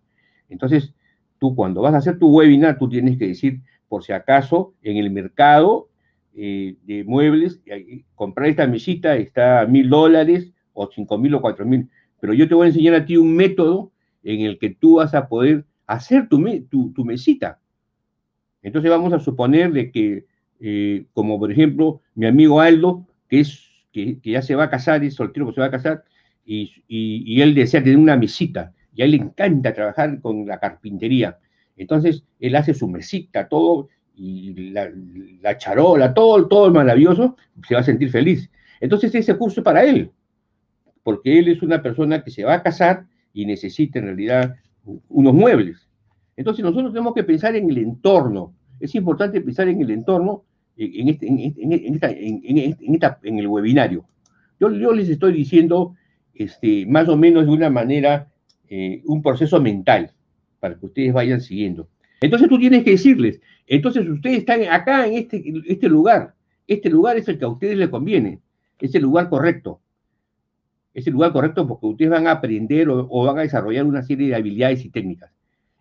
Entonces, 0.48 0.94
tú 1.38 1.54
cuando 1.54 1.82
vas 1.82 1.94
a 1.94 1.98
hacer 1.98 2.18
tu 2.18 2.28
webinar, 2.28 2.78
tú 2.78 2.88
tienes 2.88 3.18
que 3.18 3.28
decir, 3.28 3.60
por 3.88 4.04
si 4.04 4.12
acaso, 4.12 4.74
en 4.82 4.96
el 4.96 5.10
mercado 5.10 5.88
eh, 6.34 6.76
de 6.84 7.04
muebles, 7.04 7.60
comprar 8.14 8.48
esta 8.48 8.66
mesita 8.66 9.16
está 9.16 9.60
a 9.60 9.66
mil 9.66 9.88
dólares 9.88 10.52
o 10.72 10.90
cinco 10.92 11.18
mil 11.18 11.34
o 11.34 11.40
cuatro 11.40 11.64
mil. 11.64 11.88
Pero 12.20 12.34
yo 12.34 12.48
te 12.48 12.54
voy 12.54 12.64
a 12.64 12.68
enseñar 12.68 12.94
a 12.94 13.06
ti 13.06 13.16
un 13.16 13.34
método 13.36 13.92
en 14.22 14.40
el 14.40 14.58
que 14.58 14.70
tú 14.70 14.96
vas 14.96 15.14
a 15.14 15.28
poder 15.28 15.64
hacer 15.86 16.28
tu, 16.28 16.92
tu, 16.92 17.04
mesita. 17.04 17.60
Entonces 18.62 18.90
vamos 18.90 19.12
a 19.12 19.20
suponer 19.20 19.72
de 19.72 19.90
que, 19.90 20.24
eh, 20.60 21.06
como 21.12 21.38
por 21.38 21.52
ejemplo, 21.52 22.00
mi 22.14 22.26
amigo 22.26 22.60
Aldo, 22.60 23.06
que 23.28 23.40
es 23.40 23.68
que, 23.94 24.18
ya 24.24 24.42
se 24.42 24.56
va 24.56 24.64
a 24.64 24.70
casar, 24.70 25.04
es 25.04 25.14
soltero 25.14 25.46
que 25.46 25.54
se 25.54 25.60
va 25.60 25.68
a 25.68 25.70
casar, 25.70 26.04
y, 26.44 27.40
él 27.40 27.54
desea 27.54 27.82
tener 27.82 27.96
una 27.96 28.16
mesita, 28.16 28.72
y 28.94 29.02
a 29.02 29.04
él 29.04 29.12
le 29.12 29.16
encanta 29.18 29.72
trabajar 29.72 30.20
con 30.20 30.46
la 30.46 30.58
carpintería. 30.58 31.38
Entonces, 31.76 32.24
él 32.40 32.56
hace 32.56 32.74
su 32.74 32.88
mesita, 32.88 33.48
todo, 33.48 33.88
y 34.16 34.70
la, 34.70 35.56
charola, 35.56 36.12
todo, 36.12 36.46
todo 36.48 36.72
maravilloso, 36.72 37.36
se 37.66 37.74
va 37.74 37.80
a 37.80 37.84
sentir 37.84 38.10
feliz. 38.10 38.50
Entonces, 38.80 39.14
ese 39.14 39.36
curso 39.36 39.60
es 39.60 39.64
para 39.64 39.84
él, 39.84 40.10
porque 41.02 41.38
él 41.38 41.48
es 41.48 41.62
una 41.62 41.80
persona 41.80 42.22
que 42.22 42.30
se 42.30 42.44
va 42.44 42.54
a 42.54 42.62
casar 42.62 43.06
y 43.32 43.46
necesita 43.46 44.00
en 44.00 44.06
realidad 44.06 44.56
unos 45.08 45.34
muebles. 45.34 45.88
Entonces, 46.36 46.64
nosotros 46.64 46.92
tenemos 46.92 47.14
que 47.14 47.24
pensar 47.24 47.54
en 47.54 47.70
el 47.70 47.78
entorno. 47.78 48.54
Es 48.80 48.94
importante 48.96 49.40
pensar 49.40 49.68
en 49.68 49.80
el 49.80 49.90
entorno 49.90 50.44
en, 50.76 51.08
este, 51.08 51.26
en, 51.26 51.94
esta, 51.94 53.18
en, 53.22 53.38
el 53.38 53.46
webinario. 53.46 54.04
Yo, 54.58 54.70
yo 54.70 54.92
les 54.92 55.08
estoy 55.08 55.32
diciendo 55.32 55.94
este, 56.34 56.86
más 56.86 57.08
o 57.08 57.16
menos 57.16 57.46
de 57.46 57.52
una 57.52 57.70
manera 57.70 58.28
eh, 58.68 59.02
un 59.06 59.22
proceso 59.22 59.60
mental 59.60 60.10
para 60.60 60.78
que 60.78 60.86
ustedes 60.86 61.12
vayan 61.12 61.40
siguiendo. 61.40 61.88
Entonces 62.20 62.48
tú 62.48 62.58
tienes 62.58 62.84
que 62.84 62.92
decirles, 62.92 63.40
entonces 63.66 64.08
ustedes 64.08 64.38
están 64.38 64.62
acá 64.64 65.06
en 65.06 65.14
este, 65.14 65.42
este 65.66 65.88
lugar, 65.88 66.34
este 66.66 66.88
lugar 66.88 67.16
es 67.16 67.28
el 67.28 67.38
que 67.38 67.44
a 67.44 67.48
ustedes 67.48 67.76
les 67.76 67.88
conviene, 67.88 68.40
es 68.84 68.94
el 68.94 69.02
lugar 69.02 69.28
correcto. 69.28 69.80
Es 70.92 71.06
el 71.06 71.14
lugar 71.14 71.32
correcto 71.32 71.66
porque 71.66 71.86
ustedes 71.86 72.10
van 72.10 72.26
a 72.26 72.32
aprender 72.32 72.88
o, 72.88 73.24
van 73.24 73.38
a 73.38 73.42
desarrollar 73.42 73.84
una 73.84 74.02
serie 74.02 74.28
de 74.28 74.34
habilidades 74.36 74.84
y 74.84 74.90
técnicas. 74.90 75.32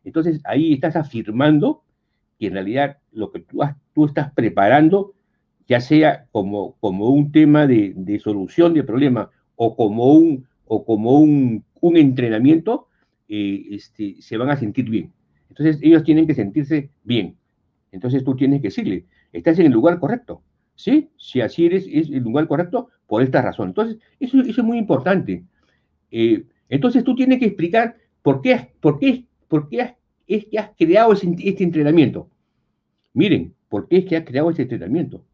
Entonces 0.04 0.42
ahí 0.44 0.74
estás 0.74 0.96
afirmando 0.96 1.84
que 2.40 2.48
en 2.48 2.54
realidad 2.54 2.98
lo 3.12 3.32
que 3.32 3.40
tú, 3.40 3.62
tú 3.94 4.06
estás 4.06 4.32
preparando, 4.34 5.14
ya 5.68 5.80
sea 5.80 6.28
como, 6.32 6.76
como 6.80 7.10
un 7.10 7.32
tema 7.32 7.68
de, 7.68 7.94
de 7.96 8.20
solución 8.20 8.74
de 8.74 8.84
problema 8.84 9.30
o 9.56 9.76
como 9.76 10.14
un, 10.14 10.48
o 10.66 10.86
como 10.86 11.20
un, 11.20 11.64
un 11.82 11.98
entrenamiento, 11.98 12.88
eh, 13.28 13.66
este, 13.72 14.22
se 14.22 14.38
van 14.38 14.50
a 14.50 14.58
sentir 14.58 14.90
bien. 14.90 15.12
Entonces 15.50 15.80
ellos 15.82 16.04
tienen 16.04 16.28
que 16.28 16.34
sentirse 16.34 16.90
bien. 17.04 17.38
Entonces 17.92 18.24
tú 18.24 18.36
tienes 18.36 18.62
que 18.62 18.68
decirle, 18.68 19.06
estás 19.32 19.60
en 19.60 19.68
el 19.68 19.72
lugar 19.72 20.00
correcto. 20.00 20.42
¿Sí? 20.76 21.10
Si 21.18 21.40
así 21.40 21.68
eres, 21.68 21.86
es 21.88 22.10
el 22.10 22.24
lugar 22.24 22.48
correcto 22.48 22.90
por 23.06 23.22
esta 23.22 23.44
razón. 23.44 23.70
Entonces, 23.70 24.00
eso, 24.20 24.42
eso 24.42 24.62
es 24.62 24.64
muy 24.66 24.80
importante. 24.80 25.44
Eh, 26.10 26.46
entonces 26.68 27.04
tú 27.04 27.14
tienes 27.14 27.38
que 27.40 27.46
explicar 27.46 27.96
por 28.24 28.42
qué, 28.42 28.74
por 28.80 28.98
qué, 28.98 29.26
por 29.48 29.70
qué 29.70 29.96
es 30.26 30.46
que 30.46 30.58
has 30.58 30.72
creado 30.78 31.14
este 31.14 31.64
entrenamiento. 31.64 32.30
Miren, 33.14 33.54
¿por 33.74 33.88
qué 33.88 33.98
es 33.98 34.06
que 34.06 34.16
has 34.16 34.24
creado 34.24 34.52
este 34.52 34.62
entrenamiento? 34.62 35.26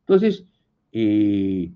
Entonces, 0.00 0.44
eh, 0.92 1.70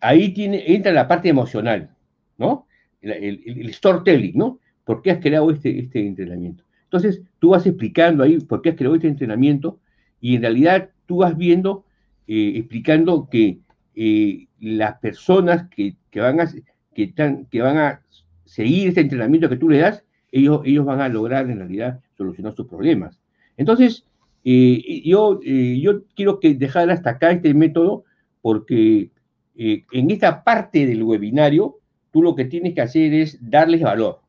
ahí 0.00 0.32
entra 0.36 0.92
la 0.92 1.08
parte 1.08 1.28
emocional, 1.28 1.90
¿no? 2.36 2.68
El, 3.02 3.74
storytelling, 3.74 4.38
¿no? 4.38 4.60
¿Por 4.84 5.02
qué 5.02 5.10
has 5.10 5.18
creado 5.18 5.50
este, 5.50 5.76
este 5.80 6.06
entrenamiento? 6.06 6.62
Entonces, 6.84 7.22
tú 7.40 7.48
vas 7.48 7.66
explicando 7.66 8.22
ahí 8.22 8.38
por 8.38 8.62
qué 8.62 8.68
has 8.68 8.76
creado 8.76 8.94
este 8.94 9.08
entrenamiento 9.08 9.80
y 10.20 10.36
en 10.36 10.42
realidad 10.42 10.90
tú 11.06 11.16
vas 11.16 11.36
viendo, 11.36 11.84
eh, 12.28 12.52
explicando 12.54 13.28
que 13.28 13.58
eh, 13.96 14.46
las 14.60 15.00
personas 15.00 15.68
que, 15.70 15.96
van 16.14 16.40
a, 16.40 16.48
que, 16.94 17.12
que 17.50 17.62
van 17.62 17.78
a 17.78 18.02
seguir 18.44 18.90
este 18.90 19.00
entrenamiento 19.00 19.48
que 19.48 19.56
tú 19.56 19.68
le 19.68 19.78
das, 19.78 20.04
ellos, 20.30 20.60
ellos 20.64 20.84
van 20.84 21.00
a 21.00 21.08
lograr 21.08 21.50
en 21.50 21.58
realidad 21.58 21.98
solucionar 22.16 22.54
sus 22.54 22.68
problemas. 22.68 23.18
Entonces, 23.56 24.04
eh, 24.44 25.02
yo, 25.04 25.40
yo 25.42 26.04
quiero 26.14 26.40
que 26.40 26.54
dejar 26.54 26.90
hasta 26.90 27.10
acá 27.10 27.30
este 27.30 27.52
método 27.54 28.04
porque 28.40 29.10
en 29.56 30.10
esta 30.10 30.44
parte 30.44 30.86
del 30.86 31.02
webinario, 31.02 31.78
tú 32.12 32.22
lo 32.22 32.36
que 32.36 32.44
tienes 32.44 32.74
que 32.74 32.80
hacer 32.80 33.12
es 33.12 33.38
darles 33.40 33.82
valor 33.82 34.20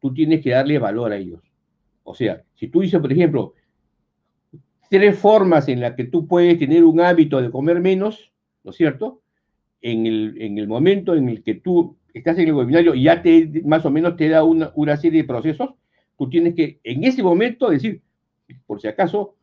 tú 0.00 0.12
tienes 0.12 0.42
que 0.42 0.50
darle 0.50 0.78
valor 0.78 1.12
a 1.12 1.16
ellos. 1.16 1.40
O 2.04 2.14
sea, 2.14 2.42
si 2.54 2.68
tú 2.68 2.80
dices, 2.80 3.00
por 3.00 3.12
ejemplo, 3.12 3.54
tres 4.88 5.18
formas 5.18 5.68
en 5.68 5.80
las 5.80 5.94
que 5.94 6.04
tú 6.04 6.26
puedes 6.26 6.58
tener 6.58 6.84
un 6.84 7.00
hábito 7.00 7.40
de 7.40 7.50
comer 7.50 7.80
menos, 7.80 8.32
¿no 8.64 8.70
es 8.70 8.76
cierto? 8.76 9.20
En 9.80 10.06
el, 10.06 10.40
en 10.40 10.58
el 10.58 10.66
momento 10.66 11.14
en 11.14 11.28
el 11.28 11.42
que 11.42 11.54
tú 11.54 11.96
estás 12.14 12.38
en 12.38 12.48
el 12.48 12.54
webinario 12.54 12.94
y 12.94 13.04
ya 13.04 13.22
te, 13.22 13.62
más 13.64 13.84
o 13.84 13.90
menos 13.90 14.16
te 14.16 14.28
da 14.28 14.42
una, 14.42 14.72
una 14.74 14.96
serie 14.96 15.22
de 15.22 15.28
procesos, 15.28 15.70
tú 16.16 16.28
tienes 16.28 16.54
que 16.54 16.80
en 16.82 17.04
ese 17.04 17.22
momento 17.22 17.70
decir, 17.70 18.00
por 18.66 18.80
si 18.80 18.88
acaso, 18.88 19.34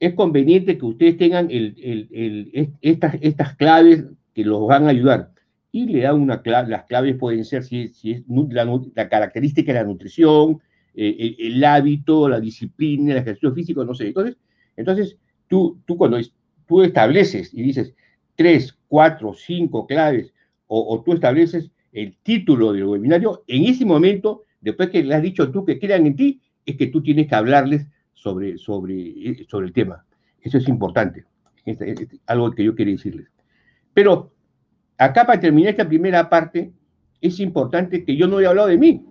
es 0.00 0.14
conveniente 0.14 0.78
que 0.78 0.84
ustedes 0.84 1.16
tengan 1.16 1.48
estas, 2.80 3.56
claves 3.56 4.04
que 4.34 4.44
los 4.44 4.66
van 4.66 4.86
a 4.86 4.90
ayudar 4.90 5.32
y 5.72 5.86
le 5.86 6.00
da 6.00 6.14
una 6.14 6.42
clave, 6.42 6.70
las 6.70 6.84
claves 6.84 7.16
pueden 7.16 7.44
ser 7.44 7.64
si, 7.64 7.82
es 7.82 8.24
la, 8.50 9.08
característica 9.08 9.72
de 9.72 9.80
la 9.80 9.84
nutrición, 9.84 10.60
eh, 10.94 11.36
el, 11.38 11.62
hábito, 11.64 12.28
la 12.28 12.40
disciplina, 12.40 13.12
el 13.12 13.18
ejercicio 13.18 13.52
físico, 13.52 13.84
no 13.84 13.94
sé. 13.94 14.08
Entonces, 14.08 14.36
entonces 14.76 15.18
tú, 15.46 15.80
tú 15.84 15.96
cuando 15.96 16.18
tú 16.66 16.82
estableces 16.82 17.52
y 17.52 17.62
dices 17.62 17.94
tres, 18.36 18.78
cuatro, 18.86 19.34
cinco 19.34 19.86
claves, 19.86 20.32
o, 20.68 21.02
tú 21.04 21.14
estableces 21.14 21.70
el 21.92 22.16
título 22.22 22.72
del 22.72 22.84
webinario, 22.84 23.42
en 23.46 23.64
ese 23.64 23.84
momento, 23.84 24.44
después 24.60 24.90
que 24.90 25.02
le 25.02 25.14
has 25.14 25.22
dicho 25.22 25.50
tú 25.50 25.64
que 25.64 25.78
crean 25.78 26.06
en 26.06 26.14
ti, 26.14 26.40
es 26.64 26.76
que 26.76 26.86
tú 26.88 27.02
tienes 27.02 27.26
que 27.26 27.34
hablarles 27.34 27.86
sobre, 28.20 28.58
sobre, 28.58 28.94
eh, 28.94 29.46
sobre 29.48 29.68
el 29.68 29.72
tema. 29.72 30.04
Eso 30.40 30.58
es 30.58 30.68
importante. 30.68 31.24
Algo 32.26 32.50
que 32.50 32.64
yo 32.64 32.74
quería 32.74 32.94
decirles. 32.94 33.28
Pero 33.94 34.32
acá 34.96 35.26
para 35.26 35.40
terminar 35.40 35.70
esta 35.70 35.88
primera 35.88 36.28
parte, 36.28 36.72
es 37.20 37.40
importante 37.40 38.04
que 38.04 38.16
yo 38.16 38.26
no 38.26 38.40
he 38.40 38.46
hablado 38.46 38.68
de 38.68 38.78
mí. 38.78 39.04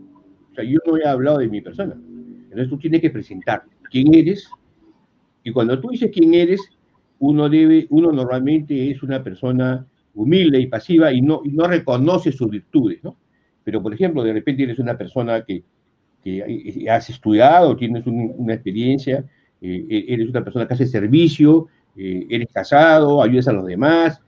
O 0.51 0.55
sea, 0.55 0.64
yo 0.64 0.80
no 0.86 0.97
he 0.97 1.05
hablado 1.05 1.39
de 1.39 1.47
mi 1.47 1.62
persona. 1.62 1.93
Entonces 1.93 2.70
tú 2.70 2.78
tienes 2.78 3.01
que 3.01 3.10
presentar 3.10 3.64
quién 3.89 4.14
eres. 4.14 4.49
Y 5.43 5.51
cuando 5.51 5.80
tú 5.80 5.89
dices 5.89 6.12
quién 6.14 6.34
eres, 6.34 6.62
uno 7.20 7.49
debe, 7.49 7.88
uno 7.89 8.12
normalmente 8.12 8.91
es 8.91 9.03
una 9.03 9.24
persona 9.24 9.86
humilde 10.14 10.60
y 10.60 10.68
pasiva 10.68 11.14
y 11.14 11.22
no, 11.22 11.41
no 11.45 11.68
reconoce 11.68 12.32
sus 12.32 12.49
virtudes, 12.49 13.03
¿no? 13.03 13.18
Pero, 13.64 13.84
por 13.84 13.93
ejemplo, 13.93 14.24
de 14.24 14.34
repente 14.34 14.64
eres 14.64 14.80
una 14.80 14.97
persona 14.97 15.43
que, 15.43 15.64
que 16.28 16.89
has 16.89 17.09
estudiado, 17.09 17.75
tienes 17.75 18.05
una 18.05 18.53
experiencia, 18.53 19.23
eh, 19.61 20.05
eres 20.07 20.30
una 20.30 20.43
persona 20.43 20.67
que 20.67 20.73
hace 20.73 20.88
servicio, 20.88 21.67
eh, 21.95 22.28
eres 22.30 22.49
casado, 22.53 23.21
ayudas 23.21 23.47
a 23.47 23.53
los 23.53 23.65
demás, 23.65 24.21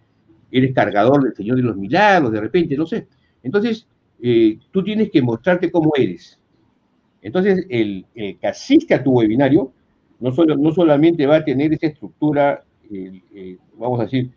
eres 0.51 0.73
cargador 0.73 1.23
del 1.23 1.35
Señor 1.35 1.57
de 1.57 1.63
los 1.63 1.77
Milagros, 1.77 2.31
de 2.31 2.41
repente, 2.41 2.77
no 2.77 2.85
sé. 2.85 3.07
Entonces, 3.43 3.87
eh, 4.21 4.57
tú 4.71 4.83
tienes 4.83 5.11
que 5.11 5.21
mostrarte 5.21 5.71
cómo 5.71 5.91
eres. 5.95 6.39
Entonces, 7.21 7.65
el, 7.69 8.05
que 8.13 8.47
asiste 8.47 8.93
a 8.93 9.03
tu 9.03 9.11
webinario 9.11 9.73
no, 10.19 10.31
solo, 10.31 10.55
no 10.55 10.71
solamente 10.71 11.25
va 11.27 11.37
a 11.37 11.45
tener 11.45 11.73
esa 11.73 11.87
estructura, 11.87 12.63
eh, 12.91 13.57
vamos 13.77 13.99
a 13.99 14.03
decir, 14.03 14.31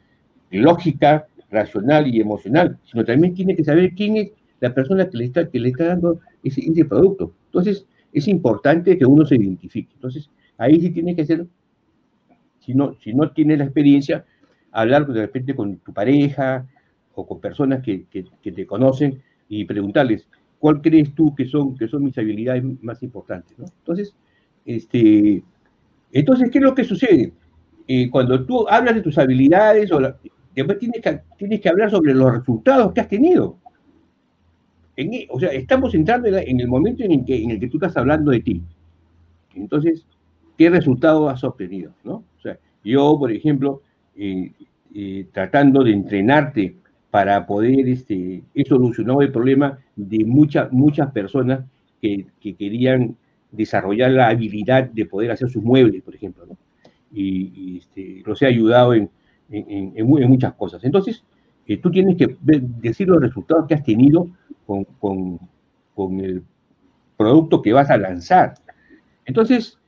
lógica, 0.51 1.27
racional 1.51 2.13
y 2.13 2.21
emocional, 2.21 2.79
sino 2.85 3.05
también 3.05 3.35
tiene 3.35 3.55
que 3.55 3.65
saber 3.65 3.95
quién 3.95 4.17
es 4.17 4.31
la 4.63 4.73
persona 4.73 5.11
que 5.11 5.19
le 5.19 5.25
está, 5.25 5.51
que 5.51 5.59
le 5.59 5.71
está 5.71 5.87
dando 5.87 6.21
ese, 6.45 6.85
producto. 6.85 7.35
Entonces, 7.47 7.85
es 8.13 8.29
importante 8.29 8.97
que 8.97 9.05
uno 9.05 9.27
se 9.27 9.35
identifique. 9.35 9.91
Entonces, 9.95 10.31
ahí 10.57 10.81
sí 10.81 10.91
tiene 10.91 11.17
que 11.17 11.27
ser, 11.27 11.47
si 12.61 12.73
no, 12.73 12.95
si 13.03 13.13
no 13.13 13.33
tiene 13.33 13.57
la 13.57 13.65
experiencia, 13.65 14.25
hablar 14.71 15.05
de 15.09 15.21
repente 15.21 15.57
con 15.57 15.79
tu 15.79 15.93
pareja 15.93 16.65
o 17.15 17.27
con 17.27 17.41
personas 17.41 17.83
que, 17.83 18.05
que, 18.09 18.53
te 18.53 18.65
conocen 18.65 19.21
y 19.49 19.65
preguntarles, 19.65 20.29
¿cuál 20.61 20.81
crees 20.81 21.13
tú 21.13 21.35
que 21.35 21.47
son, 21.47 21.77
que 21.77 21.89
son 21.89 22.05
mis 22.05 22.17
habilidades 22.17 22.63
más 22.83 23.03
importantes? 23.03 23.59
¿no? 23.59 23.65
Entonces, 23.65 24.15
este, 24.65 25.43
entonces, 26.13 26.51
¿qué 26.53 26.59
es 26.59 26.65
lo 26.65 26.75
que 26.77 26.85
sucede? 26.85 27.33
Eh, 27.89 28.09
cuando 28.11 28.47
tú 28.47 28.69
hablas 28.69 28.95
de 28.95 29.03
tus 29.03 29.19
habilidades, 29.19 29.91
o 29.91 30.01
después 30.55 30.79
tienes 30.79 31.03
que, 31.03 31.21
tienes 31.37 31.61
que 31.61 31.69
hablar 31.69 31.91
sobre 31.91 32.15
los 32.15 32.33
resultados 32.33 32.93
que 32.93 33.01
has 33.01 33.09
tenido. 33.09 33.59
En, 34.97 35.11
o 35.31 35.41
sea, 35.41 35.51
estamos 35.51 35.95
entrando 35.95 36.29
en, 36.29 36.61
el 36.61 36.69
momento 36.69 37.03
en 37.03 37.13
el, 37.13 37.25
que, 37.25 37.43
en 37.43 37.51
el 37.53 37.61
que 37.61 37.69
tú 37.69 37.79
estás 37.79 37.97
hablando 37.97 38.31
de 38.31 38.41
ti. 38.41 38.63
Entonces, 39.55 40.05
¿qué 40.59 40.71
resultado 40.71 41.29
has 41.29 41.43
obtenido? 41.45 41.93
¿no? 42.05 42.25
O 42.39 42.41
sea, 42.43 42.59
yo, 42.85 43.17
por 43.19 43.33
ejemplo, 43.33 43.83
eh, 44.17 44.53
eh, 44.95 45.27
tratando 45.33 45.83
de 45.83 45.93
entrenarte 45.93 46.77
para 47.11 47.47
poder, 47.47 47.89
este, 47.89 48.43
he 48.55 48.65
solucionado 48.65 49.23
el 49.23 49.33
problema 49.33 49.79
de 49.97 50.25
muchas, 50.25 50.73
muchas 50.73 51.11
personas 51.13 51.65
que, 52.01 52.27
querían 52.41 53.17
desarrollar 53.51 54.11
la 54.11 54.29
habilidad 54.29 54.85
de 54.91 55.07
poder 55.07 55.31
hacer 55.31 55.49
sus 55.51 55.63
muebles, 55.63 56.03
por 56.03 56.15
ejemplo, 56.15 56.47
y, 57.13 57.79
este, 57.79 58.23
los 58.25 58.41
he 58.43 58.47
ayudado 58.47 58.95
en, 58.95 59.11
en, 59.51 60.07
muchas 60.07 60.55
cosas. 60.55 60.83
Entonces, 60.85 61.23
eh, 61.67 61.77
tú 61.77 61.91
tienes 61.91 62.17
que 62.17 62.37
decir 62.43 63.09
los 63.09 63.21
resultados 63.21 63.67
que 63.67 63.75
has 63.75 63.85
tenido 63.85 64.29
con, 64.67 64.85
con, 64.85 65.39
con, 65.95 66.21
el 66.21 66.43
producto 67.17 67.63
que 67.63 67.73
vas 67.73 67.91
a 67.91 67.97
lanzar. 67.97 68.55
Entonces, 69.25 69.79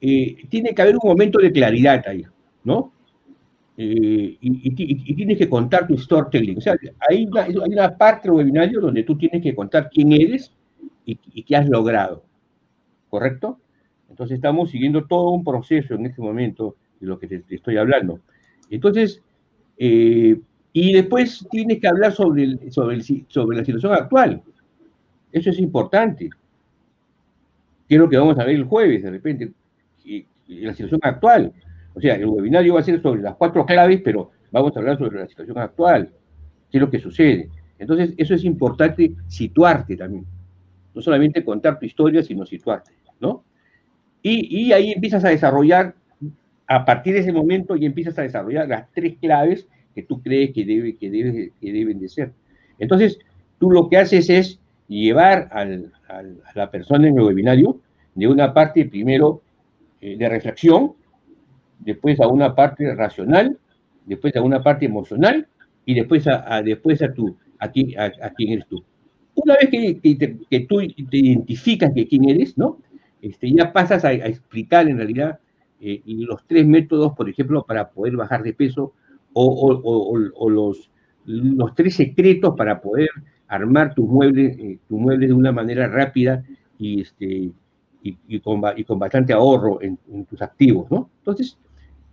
tiene 0.00 0.74
que 0.74 0.82
haber 0.82 0.96
un 0.96 1.08
momento 1.08 1.38
de 1.38 1.52
claridad 1.52 2.02
ahí, 2.06 2.24
¿no? 2.64 2.92
Eh, 3.82 4.36
y, 4.40 5.14
tienes 5.14 5.38
que 5.38 5.48
contar 5.48 5.86
tu 5.86 5.96
storytelling. 5.96 6.58
O 6.58 6.60
sea, 6.60 6.76
hay 7.08 7.24
una, 7.24 7.44
hay 7.44 7.54
una 7.54 7.96
parte 7.96 8.28
del 8.28 8.36
webinario 8.36 8.78
donde 8.78 9.04
tú 9.04 9.16
tienes 9.16 9.42
que 9.42 9.54
contar 9.54 9.88
quién 9.90 10.12
eres 10.12 10.52
y, 11.06 11.16
qué 11.42 11.56
has 11.56 11.66
logrado. 11.66 12.22
¿Correcto? 13.08 13.58
Entonces 14.10 14.34
estamos 14.34 14.70
siguiendo 14.70 15.06
todo 15.06 15.30
un 15.30 15.44
proceso 15.44 15.94
en 15.94 16.04
este 16.04 16.20
momento 16.20 16.76
de 17.00 17.06
lo 17.06 17.18
que 17.18 17.26
te, 17.26 17.42
estoy 17.54 17.78
hablando. 17.78 18.20
Entonces, 18.68 19.22
eh, 19.78 20.38
y 20.72 20.92
después 20.92 21.46
tienes 21.50 21.80
que 21.80 21.88
hablar 21.88 22.12
sobre, 22.12 22.70
sobre, 22.70 23.00
sobre 23.28 23.56
la 23.56 23.64
situación 23.64 23.92
actual. 23.92 24.42
Eso 25.32 25.50
es 25.50 25.58
importante. 25.58 26.30
Que 27.88 27.94
es 27.96 28.00
lo 28.00 28.08
que 28.08 28.16
vamos 28.16 28.38
a 28.38 28.44
ver 28.44 28.54
el 28.54 28.64
jueves, 28.64 29.02
de 29.02 29.10
repente, 29.10 29.52
la 30.46 30.72
situación 30.72 31.00
actual. 31.02 31.52
O 31.94 32.00
sea, 32.00 32.14
el 32.14 32.26
webinario 32.26 32.74
va 32.74 32.80
a 32.80 32.84
ser 32.84 33.02
sobre 33.02 33.22
las 33.22 33.34
cuatro 33.34 33.66
claves, 33.66 34.00
pero 34.04 34.30
vamos 34.52 34.76
a 34.76 34.78
hablar 34.78 34.96
sobre 34.96 35.18
la 35.18 35.26
situación 35.26 35.58
actual, 35.58 36.10
qué 36.70 36.78
es 36.78 36.80
lo 36.80 36.90
que 36.90 37.00
sucede. 37.00 37.48
Entonces, 37.78 38.14
eso 38.16 38.34
es 38.34 38.44
importante 38.44 39.12
situarte 39.26 39.96
también. 39.96 40.24
No 40.94 41.00
solamente 41.02 41.44
contar 41.44 41.78
tu 41.78 41.86
historia, 41.86 42.22
sino 42.22 42.46
situarte, 42.46 42.92
¿no? 43.18 43.42
Y, 44.22 44.66
y 44.66 44.72
ahí 44.72 44.92
empiezas 44.92 45.24
a 45.24 45.30
desarrollar, 45.30 45.94
a 46.66 46.84
partir 46.84 47.14
de 47.14 47.20
ese 47.20 47.32
momento, 47.32 47.74
y 47.74 47.86
empiezas 47.86 48.16
a 48.18 48.22
desarrollar 48.22 48.68
las 48.68 48.90
tres 48.92 49.16
claves 49.18 49.66
que 50.00 50.06
tú 50.06 50.22
crees 50.22 50.52
que, 50.52 50.64
debe, 50.64 50.96
que, 50.96 51.10
debe, 51.10 51.52
que 51.60 51.72
deben 51.72 51.98
de 51.98 52.08
ser. 52.08 52.32
Entonces, 52.78 53.18
tú 53.58 53.70
lo 53.70 53.88
que 53.88 53.98
haces 53.98 54.30
es 54.30 54.58
llevar 54.88 55.48
al, 55.52 55.92
a 56.08 56.22
la 56.54 56.70
persona 56.70 57.08
en 57.08 57.16
el 57.18 57.24
webinario 57.24 57.80
de 58.14 58.26
una 58.26 58.52
parte 58.52 58.84
primero 58.86 59.42
eh, 60.00 60.16
de 60.16 60.28
reflexión, 60.28 60.94
después 61.78 62.18
a 62.20 62.28
una 62.28 62.54
parte 62.54 62.94
racional, 62.94 63.58
después 64.06 64.34
a 64.36 64.42
una 64.42 64.62
parte 64.62 64.86
emocional 64.86 65.46
y 65.84 65.94
después 65.94 66.26
a, 66.26 66.62
después 66.62 67.02
a, 67.02 67.12
tu, 67.12 67.36
a, 67.58 67.70
quién, 67.70 67.98
a, 67.98 68.30
quién 68.30 68.52
eres 68.52 68.66
tú. 68.66 68.82
Una 69.34 69.56
vez 69.56 69.70
que, 69.70 70.00
que, 70.50 70.60
tú 70.60 70.78
te 71.10 71.16
identificas 71.16 71.92
que 71.94 72.06
quién 72.06 72.28
eres, 72.28 72.58
¿no? 72.58 72.78
Este, 73.22 73.52
ya 73.52 73.72
pasas 73.72 74.04
a, 74.04 74.12
explicar 74.12 74.88
en 74.88 74.96
realidad 74.96 75.38
eh, 75.80 76.02
los 76.06 76.46
tres 76.46 76.66
métodos, 76.66 77.12
por 77.14 77.28
ejemplo, 77.28 77.64
para 77.64 77.90
poder 77.90 78.16
bajar 78.16 78.42
de 78.42 78.52
peso 78.52 78.92
o, 79.32 80.48
los, 80.48 80.90
los 81.24 81.74
tres 81.74 81.94
secretos 81.94 82.54
para 82.56 82.80
poder 82.80 83.08
armar 83.48 83.94
tus 83.94 84.08
muebles, 84.08 84.56
eh, 84.58 84.78
muebles 84.88 85.28
de 85.28 85.34
una 85.34 85.52
manera 85.52 85.88
rápida 85.88 86.44
y, 86.78 87.02
este, 87.02 87.50
y, 88.02 88.40
con, 88.40 88.62
y 88.76 88.84
con, 88.84 88.98
bastante 88.98 89.32
ahorro 89.32 89.80
en, 89.82 89.98
tus 90.26 90.40
activos, 90.40 90.90
¿no? 90.90 91.10
Entonces, 91.18 91.58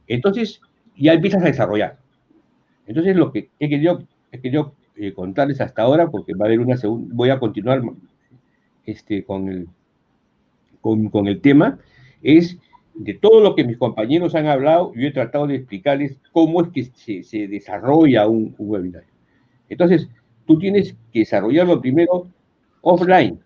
entonces 0.08 0.62
ya 0.96 1.14
empiezas 1.14 1.44
a 1.44 1.48
desarrollar. 1.48 2.00
Entonces 2.86 3.16
lo 3.16 3.32
que 3.32 3.50
he 3.60 3.70
querido, 3.70 4.04
he 4.32 4.40
querido 4.40 4.74
eh, 4.96 5.14
contarles 5.14 5.62
hasta 5.62 5.84
ahora, 5.84 6.10
porque 6.10 6.34
va 6.34 6.46
a 6.46 6.48
haber 6.48 6.60
una 6.60 6.78
segunda, 6.78 7.14
voy 7.14 7.30
a 7.30 7.40
continuar 7.40 7.82
este, 8.86 9.24
con, 9.24 9.50
el, 9.50 9.68
con, 10.82 11.10
con 11.10 11.28
el 11.28 11.42
tema, 11.42 11.78
es 12.22 12.58
de 12.98 13.14
todo 13.14 13.42
lo 13.42 13.56
que 13.56 13.64
mis 13.64 13.78
compañeros 13.78 14.34
han 14.34 14.48
hablado, 14.48 14.92
yo 14.96 15.08
he 15.08 15.12
tratado 15.12 15.48
de 15.48 15.56
explicarles 15.56 16.18
cómo 16.32 16.62
es 16.62 16.70
que 16.70 17.24
se, 17.24 17.48
desarrolla 17.48 18.28
un, 18.28 18.56
un, 18.58 18.70
webinario. 18.70 19.10
Entonces, 19.70 20.10
tú 20.46 20.58
tienes 20.58 20.96
que 21.14 21.20
desarrollarlo 21.20 21.80
primero 21.80 22.28
offline. 22.82 23.40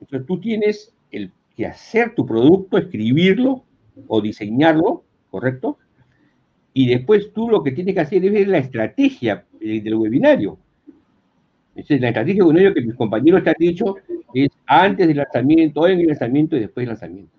Entonces, 0.00 0.26
tú 0.26 0.38
tienes 0.40 0.94
el, 1.10 1.32
que 1.56 1.66
hacer 1.66 2.14
tu 2.14 2.26
producto, 2.26 2.76
escribirlo 2.76 3.64
o 4.08 4.20
diseñarlo, 4.20 5.04
¿correcto? 5.30 5.78
Y 6.74 6.86
después 6.88 7.32
tú 7.32 7.48
lo 7.48 7.62
que 7.62 7.72
tienes 7.72 7.94
que 7.94 8.00
hacer 8.00 8.24
es 8.24 8.32
ver 8.32 8.48
la 8.48 8.58
estrategia 8.58 9.46
eh, 9.60 9.80
del 9.80 9.94
webinario. 9.94 10.58
Entonces, 11.74 12.00
la 12.00 12.08
estrategia 12.08 12.42
del 12.42 12.48
webinario 12.48 12.74
que 12.74 12.82
mis 12.82 12.94
compañeros 12.94 13.42
te 13.42 13.50
han 13.50 13.56
dicho 13.58 13.96
es 14.34 14.50
antes 14.66 15.08
del 15.08 15.16
lanzamiento, 15.16 15.86
en 15.88 16.00
el 16.00 16.06
lanzamiento 16.08 16.56
y 16.56 16.60
después 16.60 16.82
del 16.82 16.90
lanzamiento. 16.90 17.32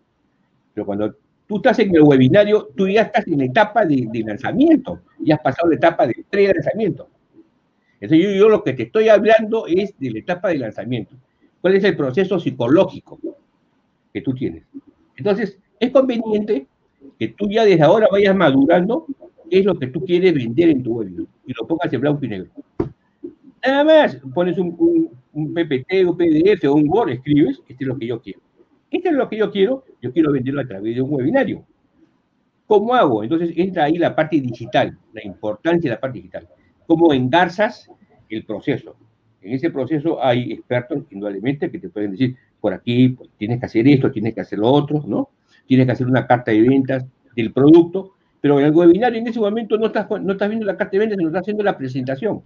Pero 0.74 0.86
cuando 0.86 1.16
tú 1.48 1.58
estás 1.58 1.80
en 1.80 1.96
el 1.96 2.02
webinario, 2.04 2.70
tú 2.76 2.88
ya 2.88 3.04
estás 3.04 3.28
en 3.28 3.40
la 3.40 3.46
etapa 3.46 3.86
de, 3.86 4.24
lanzamiento, 4.26 5.02
ya 5.20 5.36
has 5.36 5.42
pasado 5.42 5.70
la 5.70 5.76
etapa 5.76 6.08
de 6.08 6.14
entrega 6.18 6.50
de 6.50 6.56
lanzamiento. 6.56 7.10
Entonces 8.00 8.38
yo, 8.38 8.50
lo 8.50 8.64
que 8.64 8.74
te 8.74 8.84
estoy 8.84 9.10
hablando 9.10 9.66
es 9.68 9.98
de 9.98 10.12
la 10.12 10.20
etapa 10.20 10.50
de 10.50 10.58
lanzamiento. 10.58 11.16
¿Cuál 11.62 11.76
es 11.76 11.84
el 11.84 11.96
proceso 11.96 12.40
psicológico 12.40 13.20
que 14.14 14.22
tú 14.22 14.34
tienes? 14.34 14.64
Entonces, 15.16 15.58
es 15.80 15.92
conveniente 15.92 16.68
que 17.18 17.30
tú 17.30 17.50
ya 17.50 17.64
desde 17.64 17.84
ahora 17.84 18.08
vayas 18.12 18.36
madurando 18.36 19.06
qué 19.50 19.60
es 19.60 19.66
lo 19.66 19.78
que 19.78 19.88
tú 19.88 20.04
quieres 20.04 20.34
vender 20.34 20.70
en 20.70 20.84
tu 20.84 20.98
webinar 20.98 21.26
y 21.46 21.54
lo 21.54 21.68
pongas 21.68 21.94
en 21.94 22.02
blanco 22.02 22.26
y 22.26 22.28
negro. 22.28 22.50
Nada 23.66 23.84
más, 23.84 24.18
pones 24.34 24.58
un, 24.58 24.76
PPT, 25.32 26.06
un 26.06 26.18
PDF 26.18 26.66
o 26.66 26.74
un 26.74 26.90
Word, 26.90 27.12
escribes, 27.12 27.62
este 27.68 27.84
es 27.84 27.88
lo 27.88 27.98
que 27.98 28.08
yo 28.08 28.22
quiero. 28.22 28.40
Este 28.92 29.10
es 29.10 29.16
lo 29.16 29.30
que 29.30 29.38
yo 29.38 29.52
quiero, 29.52 29.86
yo 30.04 30.12
quiero 30.12 30.34
venderlo 30.34 30.60
a 30.60 30.68
través 30.68 30.96
de 30.96 31.02
un 31.02 31.14
webinario. 31.14 31.66
¿Cómo 32.68 32.94
hago? 32.94 33.24
Entonces 33.24 33.54
entra 33.56 33.86
ahí 33.86 33.98
la 33.98 34.14
parte 34.14 34.42
digital, 34.42 34.98
la 35.14 35.24
importancia 35.24 35.90
de 35.90 35.96
la 35.96 36.02
parte 36.02 36.18
digital. 36.18 36.46
¿Cómo 36.86 37.14
engarzas 37.14 37.90
el 38.28 38.44
proceso? 38.44 38.98
En 39.42 39.54
ese 39.54 39.70
proceso 39.70 40.22
hay 40.22 40.52
expertos, 40.52 41.04
indudablemente, 41.10 41.72
que 41.72 41.80
te 41.80 41.88
pueden 41.88 42.12
decir, 42.12 42.36
por 42.60 42.74
aquí 42.74 43.10
pues, 43.10 43.30
tienes 43.38 43.62
que 43.62 43.66
hacer 43.66 43.88
esto, 43.88 44.12
tienes 44.12 44.34
que 44.34 44.42
hacer 44.42 44.60
lo 44.60 44.70
otro, 44.70 45.02
¿no? 45.08 45.30
Tienes 45.66 45.86
que 45.86 45.94
hacer 45.94 46.08
una 46.08 46.28
carta 46.28 46.52
de 46.52 46.62
ventas 46.62 47.06
del 47.34 47.54
producto, 47.54 48.12
pero 48.42 48.60
en 48.60 48.66
el 48.66 48.74
webinario 48.74 49.20
en 49.20 49.28
ese 49.28 49.40
momento 49.40 49.78
no 49.78 49.86
estás, 49.86 50.08
no 50.22 50.34
estás 50.34 50.50
viendo 50.50 50.66
la 50.66 50.76
carta 50.76 50.92
de 50.92 51.00
ventas, 51.00 51.18
sino 51.18 51.30
estás 51.30 51.44
haciendo 51.44 51.64
la 51.64 51.78
presentación. 51.78 52.44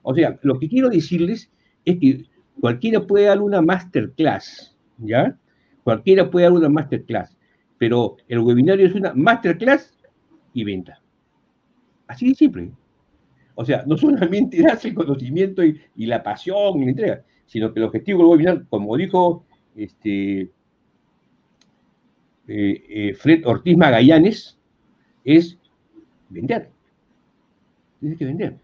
O 0.00 0.14
sea, 0.14 0.38
lo 0.40 0.58
que 0.58 0.66
quiero 0.66 0.88
decirles 0.88 1.50
es 1.84 1.98
que 1.98 2.24
cualquiera 2.58 3.06
puede 3.06 3.26
dar 3.26 3.40
una 3.42 3.60
masterclass, 3.60 4.74
¿ya? 4.96 5.36
Cualquiera 5.84 6.30
puede 6.30 6.46
dar 6.46 6.52
una 6.52 6.68
masterclass, 6.68 7.36
pero 7.78 8.16
el 8.28 8.40
webinario 8.40 8.86
es 8.86 8.94
una 8.94 9.12
masterclass 9.14 9.98
y 10.52 10.64
venta. 10.64 11.00
Así 12.06 12.28
de 12.28 12.34
simple. 12.34 12.70
O 13.54 13.64
sea, 13.64 13.84
no 13.86 13.96
solamente 13.96 14.62
das 14.62 14.84
el 14.84 14.94
conocimiento 14.94 15.62
y, 15.64 15.80
la 15.96 16.22
pasión 16.22 16.80
y 16.80 16.84
la 16.84 16.90
entrega, 16.90 17.24
sino 17.46 17.72
que 17.72 17.80
el 17.80 17.86
objetivo 17.86 18.20
del 18.20 18.28
webinar, 18.28 18.66
como 18.68 18.96
dijo 18.96 19.44
este, 19.76 20.50
eh, 22.48 22.84
eh, 22.88 23.14
Fred 23.14 23.46
Ortiz 23.46 23.76
Magallanes, 23.76 24.58
es 25.24 25.58
vender. 26.28 26.70
Tienes 28.00 28.18
que 28.18 28.24
vender. 28.24 28.56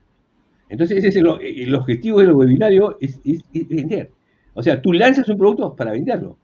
Entonces, 0.69 0.99
ese 0.99 1.09
es 1.09 1.17
el, 1.17 1.75
objetivo 1.75 2.21
del 2.21 2.33
webinario, 2.33 2.97
es, 3.01 3.21
es, 3.25 3.43
vender. 3.69 4.11
O 4.55 4.63
sea, 4.63 4.81
tú 4.81 4.93
lanzas 4.93 5.29
un 5.29 5.39
producto 5.39 5.77
para 5.77 5.93
venderlo. 5.93 6.39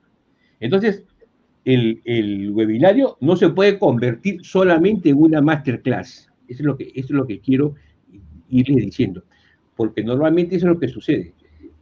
Entonces, 0.63 1.05
el, 1.65 2.51
webinario 2.53 3.17
no 3.21 3.35
se 3.37 3.51
puede 3.51 3.79
convertir 3.79 4.45
solamente 4.45 5.11
en 5.11 5.21
una 5.21 5.41
masterclass. 5.41 6.31
Eso 6.49 6.61
es 6.63 6.67
lo 6.67 6.77
que, 6.77 6.93
es 6.95 7.11
lo 7.11 7.27
que 7.27 7.41
quiero 7.41 7.75
irle 8.49 8.83
diciendo. 8.83 9.25
Porque 9.77 10.05
normalmente 10.05 10.57
eso 10.57 10.67
es 10.67 10.75
lo 10.75 10.79
que 10.79 10.89
sucede. 10.89 11.35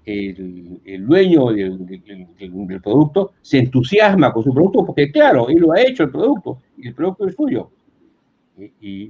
El, 0.06 1.06
dueño 1.06 1.52
del, 1.52 2.80
producto 2.82 3.34
se 3.42 3.58
entusiasma 3.58 4.32
con 4.32 4.42
su 4.42 4.52
producto 4.52 4.86
porque, 4.86 5.12
claro, 5.12 5.48
él 5.50 5.58
lo 5.58 5.72
ha 5.72 5.82
hecho 5.82 6.04
el 6.04 6.10
producto 6.10 6.62
y 6.78 6.88
el 6.88 6.94
producto 6.94 7.28
es 7.28 7.34
suyo. 7.34 7.70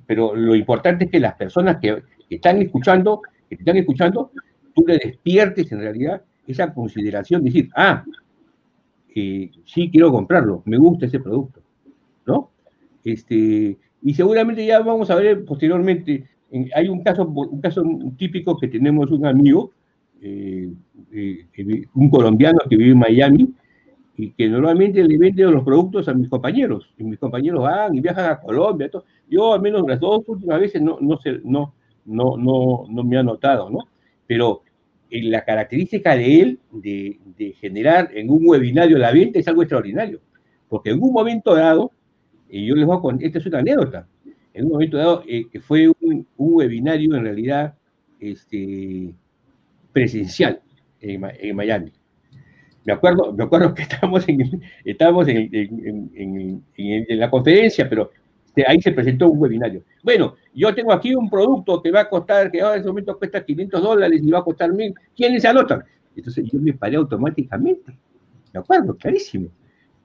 pero 0.04 0.34
lo 0.34 0.56
importante 0.56 1.04
es 1.04 1.10
que 1.12 1.20
las 1.20 1.34
personas 1.34 1.78
que, 1.80 2.02
están 2.28 2.60
escuchando, 2.60 3.22
que 3.48 3.54
están 3.54 3.76
escuchando, 3.76 4.32
tú 4.74 4.84
le 4.86 4.98
despiertes 4.98 5.70
en 5.70 5.78
realidad 5.78 6.22
esa 6.46 6.74
consideración, 6.74 7.44
decir, 7.44 7.70
ah, 7.76 8.04
sí 9.14 9.90
quiero 9.90 10.12
comprarlo, 10.12 10.62
me 10.66 10.78
gusta 10.78 11.06
ese 11.06 11.20
producto, 11.20 11.60
¿no? 12.26 12.50
Este, 13.04 13.78
y 14.02 14.14
seguramente 14.14 14.64
ya 14.64 14.80
vamos 14.80 15.10
a 15.10 15.16
ver 15.16 15.44
posteriormente, 15.44 16.28
hay 16.74 16.88
un 16.88 17.02
caso, 17.02 17.26
un 17.26 17.60
caso 17.60 17.82
típico 18.16 18.56
que 18.58 18.68
tenemos 18.68 19.10
un 19.10 19.26
amigo, 19.26 19.72
eh, 20.20 20.72
eh, 21.12 21.86
un 21.94 22.10
colombiano 22.10 22.58
que 22.68 22.76
vive 22.76 22.92
en 22.92 22.98
Miami, 22.98 23.54
y 24.16 24.32
que 24.32 24.48
normalmente 24.48 25.02
le 25.02 25.16
vende 25.16 25.44
los 25.44 25.64
productos 25.64 26.08
a 26.08 26.14
mis 26.14 26.28
compañeros, 26.28 26.92
y 26.98 27.04
mis 27.04 27.18
compañeros 27.18 27.62
van 27.62 27.94
y 27.94 28.00
viajan 28.00 28.30
a 28.30 28.40
Colombia, 28.40 28.90
yo 29.28 29.54
al 29.54 29.62
menos 29.62 29.86
las 29.86 29.98
dos 29.98 30.22
últimas 30.26 30.60
veces 30.60 30.82
no, 30.82 30.98
no, 31.00 31.18
sé, 31.18 31.40
no, 31.44 31.74
no, 32.04 32.36
no, 32.36 32.84
no 32.88 33.04
me 33.04 33.16
ha 33.16 33.22
notado, 33.22 33.70
¿no? 33.70 33.78
Pero 34.26 34.62
la 35.10 35.44
característica 35.44 36.16
de 36.16 36.40
él 36.40 36.58
de, 36.72 37.54
generar 37.60 38.10
en 38.14 38.30
un 38.30 38.46
webinario 38.46 38.98
la 38.98 39.12
venta 39.12 39.38
es 39.38 39.48
algo 39.48 39.62
extraordinario. 39.62 40.20
Porque 40.68 40.90
en 40.90 41.02
un 41.02 41.12
momento 41.12 41.54
dado, 41.54 41.92
y 42.48 42.66
yo 42.66 42.74
les 42.74 42.86
voy 42.86 42.96
a 42.96 43.00
contar, 43.00 43.26
esta 43.26 43.38
es 43.38 43.46
una 43.46 43.58
anécdota, 43.58 44.06
en 44.54 44.64
un 44.66 44.72
momento 44.72 44.96
dado 44.96 45.24
eh, 45.26 45.46
fue 45.60 45.88
un, 46.00 46.26
webinario 46.36 47.14
en 47.16 47.22
realidad 47.22 47.74
este, 48.18 49.12
presencial 49.92 50.60
en, 51.00 51.56
Miami. 51.56 51.92
Me 52.84 52.92
acuerdo, 52.92 53.32
me 53.32 53.44
acuerdo 53.44 53.74
que 53.74 53.82
estábamos 53.90 54.28
en, 54.28 54.62
estábamos 54.84 55.28
en, 55.28 56.62
en 56.76 57.18
la 57.18 57.30
conferencia, 57.30 57.88
pero 57.88 58.10
ahí 58.66 58.80
se 58.80 58.92
presentó 58.92 59.30
un 59.30 59.38
webinario. 59.38 59.82
Bueno, 60.02 60.34
yo 60.54 60.74
tengo 60.74 60.92
aquí 60.92 61.14
un 61.14 61.30
producto 61.30 61.82
que 61.82 61.90
va 61.90 62.00
a 62.00 62.08
costar, 62.08 62.50
que 62.50 62.58
en 62.58 62.80
ese 62.80 62.88
momento 62.88 63.16
cuesta 63.18 63.44
500 63.44 63.82
dólares 63.82 64.20
y 64.22 64.30
va 64.30 64.40
a 64.40 64.44
costar 64.44 64.72
1000. 64.72 64.94
¿Quiénes 65.16 65.42
se 65.42 65.48
anotan? 65.48 65.84
Entonces 66.16 66.50
yo 66.50 66.58
me 66.58 66.72
paré 66.72 66.96
automáticamente. 66.96 67.96
¿De 68.52 68.58
acuerdo? 68.58 68.96
Clarísimo. 68.96 69.48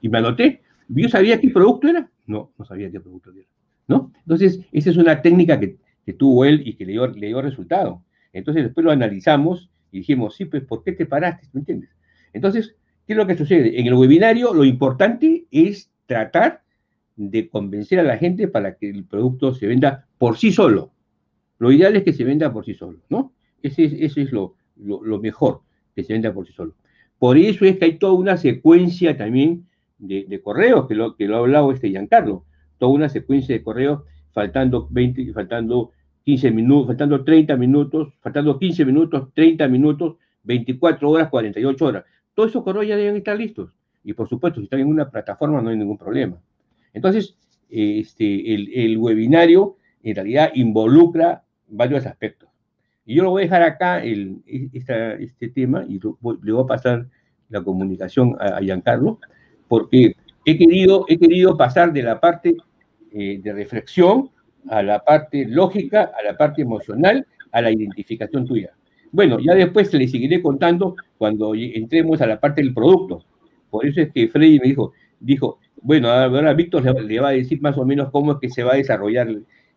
Y 0.02 0.10
me 0.10 0.20
anoté. 0.20 0.62
¿Yo 0.88 1.10
sabía 1.10 1.40
qué 1.40 1.50
producto 1.50 1.88
era? 1.88 2.10
No, 2.28 2.52
no 2.58 2.66
sabía 2.66 2.92
qué 2.92 3.00
producto 3.00 3.32
era. 3.32 3.48
¿No? 3.88 4.12
Entonces, 4.22 4.60
esa 4.72 4.90
es 4.90 4.98
una 4.98 5.22
técnica 5.22 5.60
que, 5.60 5.78
tuvo 6.14 6.46
él 6.46 6.62
y 6.66 6.76
que 6.76 6.86
le 6.86 6.94
dio, 6.94 7.08
le 7.08 7.28
dio 7.28 7.42
resultado. 7.42 8.04
Entonces, 8.32 8.64
después 8.64 8.84
lo 8.84 8.92
analizamos 8.92 9.70
y 9.92 10.00
dijimos, 10.00 10.36
sí, 10.36 10.46
pues, 10.46 10.64
¿por 10.64 10.84
qué 10.84 10.92
te 10.92 11.06
paraste? 11.06 11.48
¿Me 11.54 11.62
entiendes? 11.62 11.90
Entonces, 12.34 12.76
¿qué 13.08 13.14
es 13.14 13.18
lo 13.18 13.26
que 13.26 13.36
sucede? 13.36 13.80
En 13.80 13.88
el 13.88 13.94
webinario, 13.96 14.54
lo 14.54 14.66
importante 14.66 15.46
es 15.50 15.90
tratar 16.06 16.62
de 17.16 17.50
convencer 17.50 18.00
a 18.00 18.04
la 18.04 18.18
gente 18.18 18.48
para 18.48 18.76
que 18.76 18.90
el 18.90 19.06
producto 19.06 19.54
se 19.54 19.68
venda 19.68 20.06
por 20.18 20.38
sí 20.38 20.52
solo. 20.52 20.92
Lo 21.60 21.72
ideal 21.72 21.96
es 21.96 22.04
que 22.04 22.14
se 22.14 22.24
venda 22.24 22.52
por 22.52 22.66
sí 22.66 22.74
solo, 22.74 23.00
¿no? 23.10 23.34
Ese, 23.62 23.86
es 23.86 24.32
lo, 24.32 24.56
mejor, 25.22 25.62
que 25.96 26.04
se 26.04 26.14
venda 26.14 26.34
por 26.34 26.46
sí 26.46 26.54
solo. 26.54 26.76
Por 27.18 27.38
eso 27.38 27.66
es 27.66 27.78
que 27.78 27.86
hay 27.86 27.98
toda 27.98 28.14
una 28.14 28.38
secuencia 28.38 29.18
también 29.18 29.66
de, 29.98 30.42
correos, 30.44 30.88
que 30.88 30.96
lo, 30.96 31.16
que 31.16 31.28
lo 31.28 31.38
ha 31.38 31.40
hablado 31.40 31.72
este 31.72 31.90
Giancarlo, 31.90 32.46
toda 32.78 32.92
una 32.92 33.10
secuencia 33.10 33.56
de 33.56 33.64
correos 33.64 34.04
faltando 34.34 34.88
20, 34.92 35.32
faltando 35.34 35.92
15 36.26 36.52
minutos, 36.52 36.88
faltando 36.88 37.24
30 37.24 37.56
minutos, 37.56 38.14
faltando 38.20 38.60
15 38.60 38.86
minutos, 38.86 39.30
30 39.34 39.68
minutos, 39.70 40.18
24 40.44 41.10
horas, 41.10 41.30
48 41.30 41.86
horas. 41.86 42.04
Todos 42.34 42.50
esos 42.50 42.64
correos 42.64 42.88
ya 42.88 42.98
deben 42.98 43.16
estar 43.16 43.38
listos. 43.38 43.72
Y 44.04 44.14
por 44.14 44.28
supuesto, 44.28 44.60
si 44.60 44.66
están 44.66 44.82
en 44.82 44.88
una 44.88 45.10
plataforma 45.10 45.62
no 45.62 45.70
hay 45.70 45.78
ningún 45.78 45.98
problema. 45.98 46.38
Entonces, 46.96 47.36
este, 47.70 48.56
el, 48.56 48.98
webinario 48.98 49.76
en 50.02 50.16
realidad 50.16 50.52
involucra 50.56 51.44
varios 51.68 52.06
aspectos. 52.06 52.50
Y 53.06 53.16
yo 53.16 53.24
lo 53.24 53.32
voy 53.32 53.44
a 53.44 53.46
dejar 53.46 53.62
acá, 53.62 54.04
el, 54.04 54.42
este 54.48 55.50
tema, 55.50 55.86
y 55.88 56.00
le 56.00 56.52
voy 56.52 56.64
a 56.64 56.68
pasar 56.68 57.06
la 57.50 57.62
comunicación 57.62 58.36
a, 58.40 58.60
Giancarlo, 58.62 59.20
porque 59.68 60.16
he 60.46 60.58
querido, 60.58 61.06
he 61.08 61.20
querido 61.20 61.58
pasar 61.58 61.94
de 61.94 62.02
la 62.02 62.20
parte 62.20 62.56
eh, 63.12 63.40
de 63.44 63.54
reflexión 63.54 64.32
a 64.70 64.82
la 64.82 65.04
parte 65.04 65.46
lógica, 65.46 66.12
a 66.18 66.24
la 66.24 66.36
parte 66.38 66.62
emocional, 66.62 67.28
a 67.52 67.62
la 67.62 67.72
identificación 67.72 68.48
tuya. 68.48 68.72
Bueno, 69.12 69.38
ya 69.40 69.54
después 69.54 69.94
le 69.94 70.08
seguiré 70.08 70.42
contando 70.42 70.96
cuando 71.18 71.54
entremos 71.56 72.22
a 72.22 72.28
la 72.28 72.40
parte 72.40 72.62
del 72.62 72.74
producto. 72.74 73.24
Por 73.70 73.86
eso 73.86 74.02
es 74.02 74.12
que 74.12 74.28
Freddy 74.28 74.60
me 74.60 74.68
dijo, 74.68 74.94
dijo, 75.20 75.60
bueno, 75.82 76.10
ahora 76.10 76.54
Víctor 76.54 76.84
le, 77.02 77.20
va 77.20 77.30
a 77.30 77.34
decir 77.34 77.62
más 77.62 77.78
o 77.78 77.86
menos 77.86 78.10
cómo 78.12 78.34
es 78.34 78.38
que 78.40 78.50
se 78.50 78.64
va 78.64 78.74
a 78.74 78.78
desarrollar. 78.78 79.28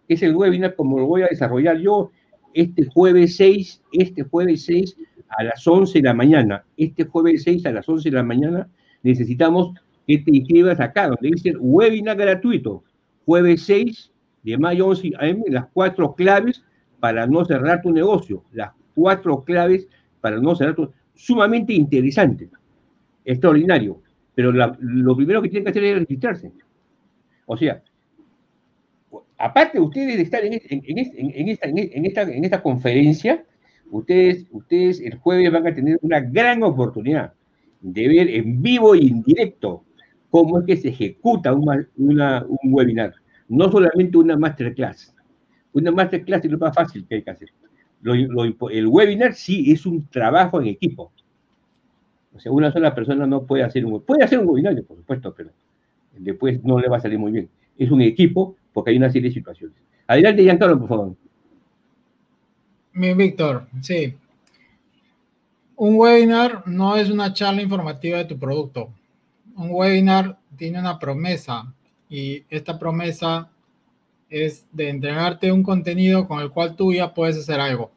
Es 0.09 0.23
el 0.23 0.35
webinar 0.35 0.75
como 0.75 0.99
lo 0.99 1.07
voy 1.07 1.23
a 1.23 1.29
desarrollar 1.29 1.79
yo 1.79 2.11
este 2.55 2.87
jueves 2.87 3.37
6, 3.37 3.83
este 3.93 4.23
jueves 4.23 4.65
6 4.65 4.97
a 5.29 5.45
las 5.45 5.67
11 5.67 5.99
de 5.99 6.03
la 6.03 6.15
mañana. 6.15 6.65
Este 6.77 7.05
jueves 7.05 7.43
6 7.45 7.67
a 7.67 7.73
las 7.73 7.89
11 7.89 8.11
de 8.11 8.17
la 8.17 8.23
mañana 8.23 8.69
necesitamos 9.03 9.75
que 10.07 10.19
te 10.19 10.35
inscribas 10.35 10.81
acá, 10.81 11.09
donde 11.09 11.31
dice 11.31 11.55
webinar 11.59 12.17
gratuito. 12.17 12.83
Jueves 13.27 13.63
6 13.63 14.11
de 14.43 14.57
mayo 14.57 14.87
11 14.87 15.13
AM, 15.21 15.43
las 15.49 15.67
cuatro 15.73 16.15
claves 16.15 16.65
para 17.01 17.27
no 17.27 17.45
cerrar 17.45 17.83
tu 17.83 17.93
negocio. 17.93 18.43
Las 18.53 18.73
cuatro 18.95 19.45
claves 19.45 19.87
para 20.21 20.39
no 20.39 20.57
cerrar 20.57 20.75
tu 20.75 20.91
Sumamente 21.19 21.73
interesante, 21.73 22.49
extraordinario. 23.25 24.01
Pero 24.39 24.53
lo 24.53 25.17
primero 25.17 25.43
que 25.43 25.49
tienen 25.49 25.65
que 25.65 25.71
hacer 25.71 25.83
es 25.83 25.99
registrarse. 25.99 26.53
O 27.45 27.57
sea, 27.57 27.83
aparte 29.37 29.81
ustedes 29.81 30.17
de 30.17 30.23
estar 30.23 30.45
en, 30.45 30.53
esta, 30.53 31.67
en, 31.67 32.45
esta, 32.45 32.63
conferencia, 32.63 33.45
ustedes, 33.91 34.47
el 35.01 35.17
jueves 35.17 35.51
van 35.51 35.67
a 35.67 35.75
tener 35.75 35.99
una 36.03 36.21
gran 36.21 36.63
oportunidad 36.63 37.33
de 37.81 38.07
ver 38.07 38.29
en 38.29 38.63
vivo 38.63 38.95
y 38.95 39.09
en 39.09 39.25
directo 39.25 39.83
cómo 40.31 40.61
es 40.61 40.67
que 40.67 40.77
se 40.77 40.91
ejecuta 40.91 41.53
un 41.53 41.89
webinar 42.63 43.15
no 43.49 43.73
solamente 43.73 44.19
una 44.19 44.37
masterclass. 44.37 45.17
Una 45.73 45.91
masterclass 45.91 46.45
es 46.45 46.51
lo 46.53 46.59
más 46.59 46.77
fácil 46.77 47.05
que 47.09 47.17
hay 47.17 47.23
que 47.25 47.31
hacer. 47.33 47.49
el 48.05 48.87
webinar 48.87 49.35
sí 49.35 49.73
es 49.73 49.85
un 49.85 50.07
trabajo 50.07 50.61
en 50.61 50.69
equipo. 50.69 51.11
O 52.35 52.41
sea, 52.41 52.53
una 52.53 52.73
sola 52.73 52.95
persona 52.95 53.27
no 53.27 53.45
puede 53.45 53.63
hacer 53.63 53.85
un 53.85 54.01
puede 54.03 54.23
hacer 54.23 54.39
un 54.39 54.49
webinar, 54.49 54.81
por 54.83 54.97
supuesto, 54.97 55.35
pero 55.35 55.51
después 56.13 56.63
no 56.63 56.79
le 56.79 56.89
va 56.89 56.99
a 56.99 57.01
salir 57.01 57.19
muy 57.19 57.33
bien. 57.33 57.49
Es 57.77 57.91
un 57.91 58.03
equipo 58.03 58.57
porque 58.73 58.91
hay 58.91 58.97
una 58.97 59.11
serie 59.11 59.29
de 59.29 59.35
situaciones. 59.35 59.77
Adelante, 60.07 60.43
Giancarlo, 60.43 60.79
por 60.79 60.89
favor. 60.89 61.17
Mi 62.93 63.15
Víctor, 63.15 63.67
sí. 63.81 64.15
Un 65.77 65.95
webinar 65.95 66.67
no 66.67 66.97
es 66.97 67.11
una 67.11 67.33
charla 67.33 67.63
informativa 67.63 68.19
de 68.19 68.25
tu 68.25 68.39
producto. 68.39 68.91
Un 69.55 69.71
webinar 69.71 70.39
tiene 70.57 70.81
una 70.81 70.99
promesa, 70.99 71.73
y 72.09 72.45
esta 72.49 72.79
promesa 72.79 73.49
es 74.31 74.67
de 74.73 74.89
entregarte 74.89 75.53
un 75.53 75.63
contenido 75.63 76.27
con 76.27 76.41
el 76.41 76.51
cual 76.51 76.75
tú 76.75 76.93
ya 76.93 77.13
puedes 77.15 77.37
hacer 77.37 77.61
algo. 77.61 77.91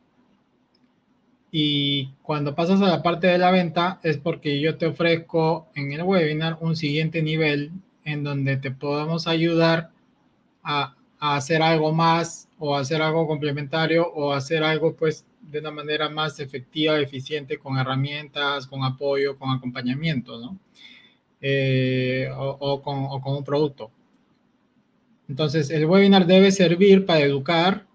Y 1.52 2.14
cuando 2.22 2.56
pasas 2.56 2.82
a 2.82 2.88
la 2.88 3.04
parte 3.04 3.28
de 3.28 3.38
la 3.38 3.52
venta 3.52 4.00
es 4.04 4.18
porque 4.18 4.62
yo 4.62 4.78
te 4.78 4.86
ofrezco 4.86 5.68
en 5.76 5.92
el 5.92 6.04
webinar 6.04 6.58
un 6.62 6.78
siguiente 6.78 7.22
nivel 7.22 7.72
en 8.06 8.24
donde 8.24 8.56
te 8.56 8.72
podamos 8.72 9.28
ayudar 9.28 9.92
a, 10.64 10.96
hacer 11.20 11.62
algo 11.62 11.94
más 11.94 12.50
o 12.58 12.76
hacer 12.76 13.00
algo 13.00 13.28
complementario 13.28 14.08
o 14.12 14.34
hacer 14.34 14.64
algo 14.64 14.96
pues 14.96 15.24
de 15.40 15.60
una 15.60 15.70
manera 15.70 16.10
más 16.10 16.40
efectiva, 16.40 17.00
eficiente, 17.00 17.60
con 17.60 17.78
herramientas, 17.78 18.66
con 18.66 18.84
apoyo, 18.84 19.38
con 19.38 19.52
acompañamiento, 19.52 20.40
¿no? 20.40 20.58
Eh, 21.42 22.28
o, 22.36 22.82
con, 22.82 23.06
o 23.10 23.22
con 23.22 23.36
un 23.36 23.44
producto. 23.44 23.92
Entonces, 25.28 25.70
el 25.70 25.86
webinar 25.86 26.26
debe 26.26 26.52
servir 26.52 27.06
para 27.06 27.20
educar 27.22 27.86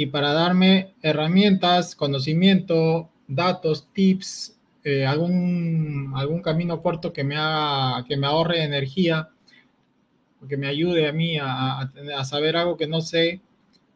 y 0.00 0.06
para 0.06 0.32
darme 0.32 0.94
herramientas, 1.02 1.94
conocimiento, 1.94 3.10
datos, 3.28 3.86
tips, 3.92 4.58
eh, 4.82 5.04
algún, 5.04 6.14
algún 6.16 6.40
camino 6.40 6.80
corto 6.80 7.12
que 7.12 7.22
me, 7.22 7.36
haga, 7.36 8.02
que 8.06 8.16
me 8.16 8.26
ahorre 8.26 8.64
energía, 8.64 9.28
que 10.48 10.56
me 10.56 10.68
ayude 10.68 11.06
a 11.06 11.12
mí 11.12 11.36
a, 11.38 11.90
saber 12.24 12.56
algo 12.56 12.78
que 12.78 12.86
no 12.86 13.02
sé 13.02 13.42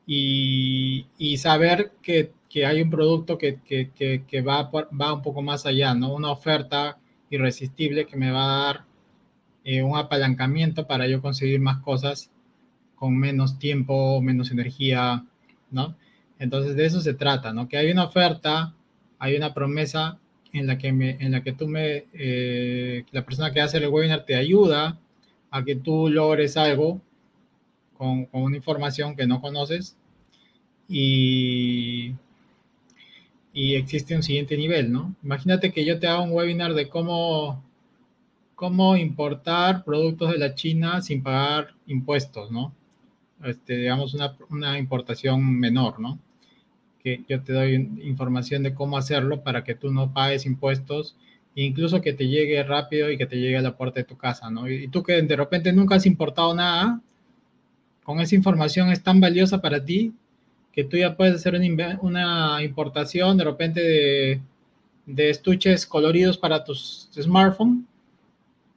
y, 0.06 1.06
saber 1.38 1.92
que, 2.02 2.34
hay 2.66 2.82
un 2.82 2.90
producto 2.90 3.38
que, 3.38 3.58
va, 4.46 4.70
va 4.70 5.14
un 5.14 5.22
poco 5.22 5.40
más 5.40 5.64
allá, 5.64 5.94
¿no? 5.94 6.12
Una 6.12 6.32
oferta 6.32 6.98
irresistible 7.30 8.06
que 8.06 8.18
me 8.18 8.30
va 8.30 8.44
a 8.44 8.64
dar 8.66 8.84
eh, 9.64 9.82
un 9.82 9.96
apalancamiento 9.96 10.86
para 10.86 11.08
yo 11.08 11.22
conseguir 11.22 11.60
más 11.60 11.78
cosas 11.78 12.30
con 12.94 13.16
menos 13.16 13.58
tiempo, 13.58 14.20
menos 14.20 14.50
energía, 14.50 15.24
¿no? 15.74 15.96
Entonces 16.38 16.76
de 16.76 16.86
eso 16.86 17.00
se 17.00 17.14
trata, 17.14 17.52
¿no? 17.52 17.68
Que 17.68 17.76
hay 17.76 17.90
una 17.90 18.04
oferta, 18.04 18.74
hay 19.18 19.36
una 19.36 19.52
promesa 19.54 20.18
en 20.52 20.66
la 20.66 20.78
que, 20.78 20.92
me, 20.92 21.10
en 21.20 21.32
la 21.32 21.42
que 21.42 21.52
tú 21.52 21.68
me, 21.68 22.06
eh, 22.14 23.04
la 23.12 23.24
persona 23.24 23.52
que 23.52 23.60
hace 23.60 23.78
el 23.78 23.88
webinar 23.88 24.24
te 24.24 24.36
ayuda 24.36 24.98
a 25.50 25.64
que 25.64 25.76
tú 25.76 26.08
logres 26.08 26.56
algo 26.56 27.00
con, 27.98 28.26
con 28.26 28.42
una 28.42 28.56
información 28.56 29.16
que 29.16 29.26
no 29.26 29.40
conoces 29.40 29.96
y, 30.88 32.14
existe 33.54 34.16
un 34.16 34.22
siguiente 34.22 34.56
nivel, 34.56 34.92
¿no? 34.92 35.14
Imagínate 35.22 35.72
que 35.72 35.84
yo 35.84 35.98
te 35.98 36.06
haga 36.06 36.20
un 36.20 36.32
webinar 36.32 36.74
de 36.74 36.88
cómo, 36.88 37.62
cómo 38.54 38.96
importar 38.96 39.84
productos 39.84 40.32
de 40.32 40.38
la 40.38 40.54
China 40.54 41.02
sin 41.02 41.22
pagar 41.22 41.74
impuestos, 41.86 42.50
¿no? 42.50 42.74
Este, 43.44 43.76
digamos, 43.76 44.14
una, 44.14 44.36
una, 44.50 44.78
importación 44.78 45.58
menor, 45.58 46.00
¿no? 46.00 46.18
Que 47.02 47.24
yo 47.28 47.42
te 47.42 47.52
doy 47.52 47.74
información 48.02 48.62
de 48.62 48.74
cómo 48.74 48.96
hacerlo 48.96 49.42
para 49.42 49.64
que 49.64 49.74
tú 49.74 49.92
no 49.92 50.12
pagues 50.12 50.46
impuestos, 50.46 51.16
incluso 51.54 52.00
que 52.00 52.12
te 52.12 52.28
llegue 52.28 52.62
rápido 52.62 53.10
y 53.10 53.18
que 53.18 53.26
te 53.26 53.36
llegue 53.36 53.58
a 53.58 53.62
la 53.62 53.76
puerta 53.76 54.00
de 54.00 54.04
tu 54.04 54.16
casa, 54.16 54.50
¿no? 54.50 54.68
Y, 54.68 54.88
tú 54.88 55.02
que 55.02 55.20
de 55.20 55.36
repente 55.36 55.72
nunca 55.72 55.96
has 55.96 56.06
importado 56.06 56.54
nada, 56.54 57.00
con 58.02 58.20
esa 58.20 58.34
información 58.34 58.90
es 58.90 59.02
tan 59.02 59.20
valiosa 59.20 59.60
para 59.60 59.84
ti 59.84 60.12
que 60.72 60.84
tú 60.84 60.96
ya 60.96 61.16
puedes 61.16 61.36
hacer 61.36 61.54
una, 61.54 61.98
una 62.02 62.62
importación 62.62 63.36
de 63.38 63.44
repente 63.44 63.80
de, 63.80 64.40
de 65.06 65.30
estuches 65.30 65.86
coloridos 65.86 66.36
para 66.36 66.64
tus 66.64 67.08
smartphone 67.14 67.86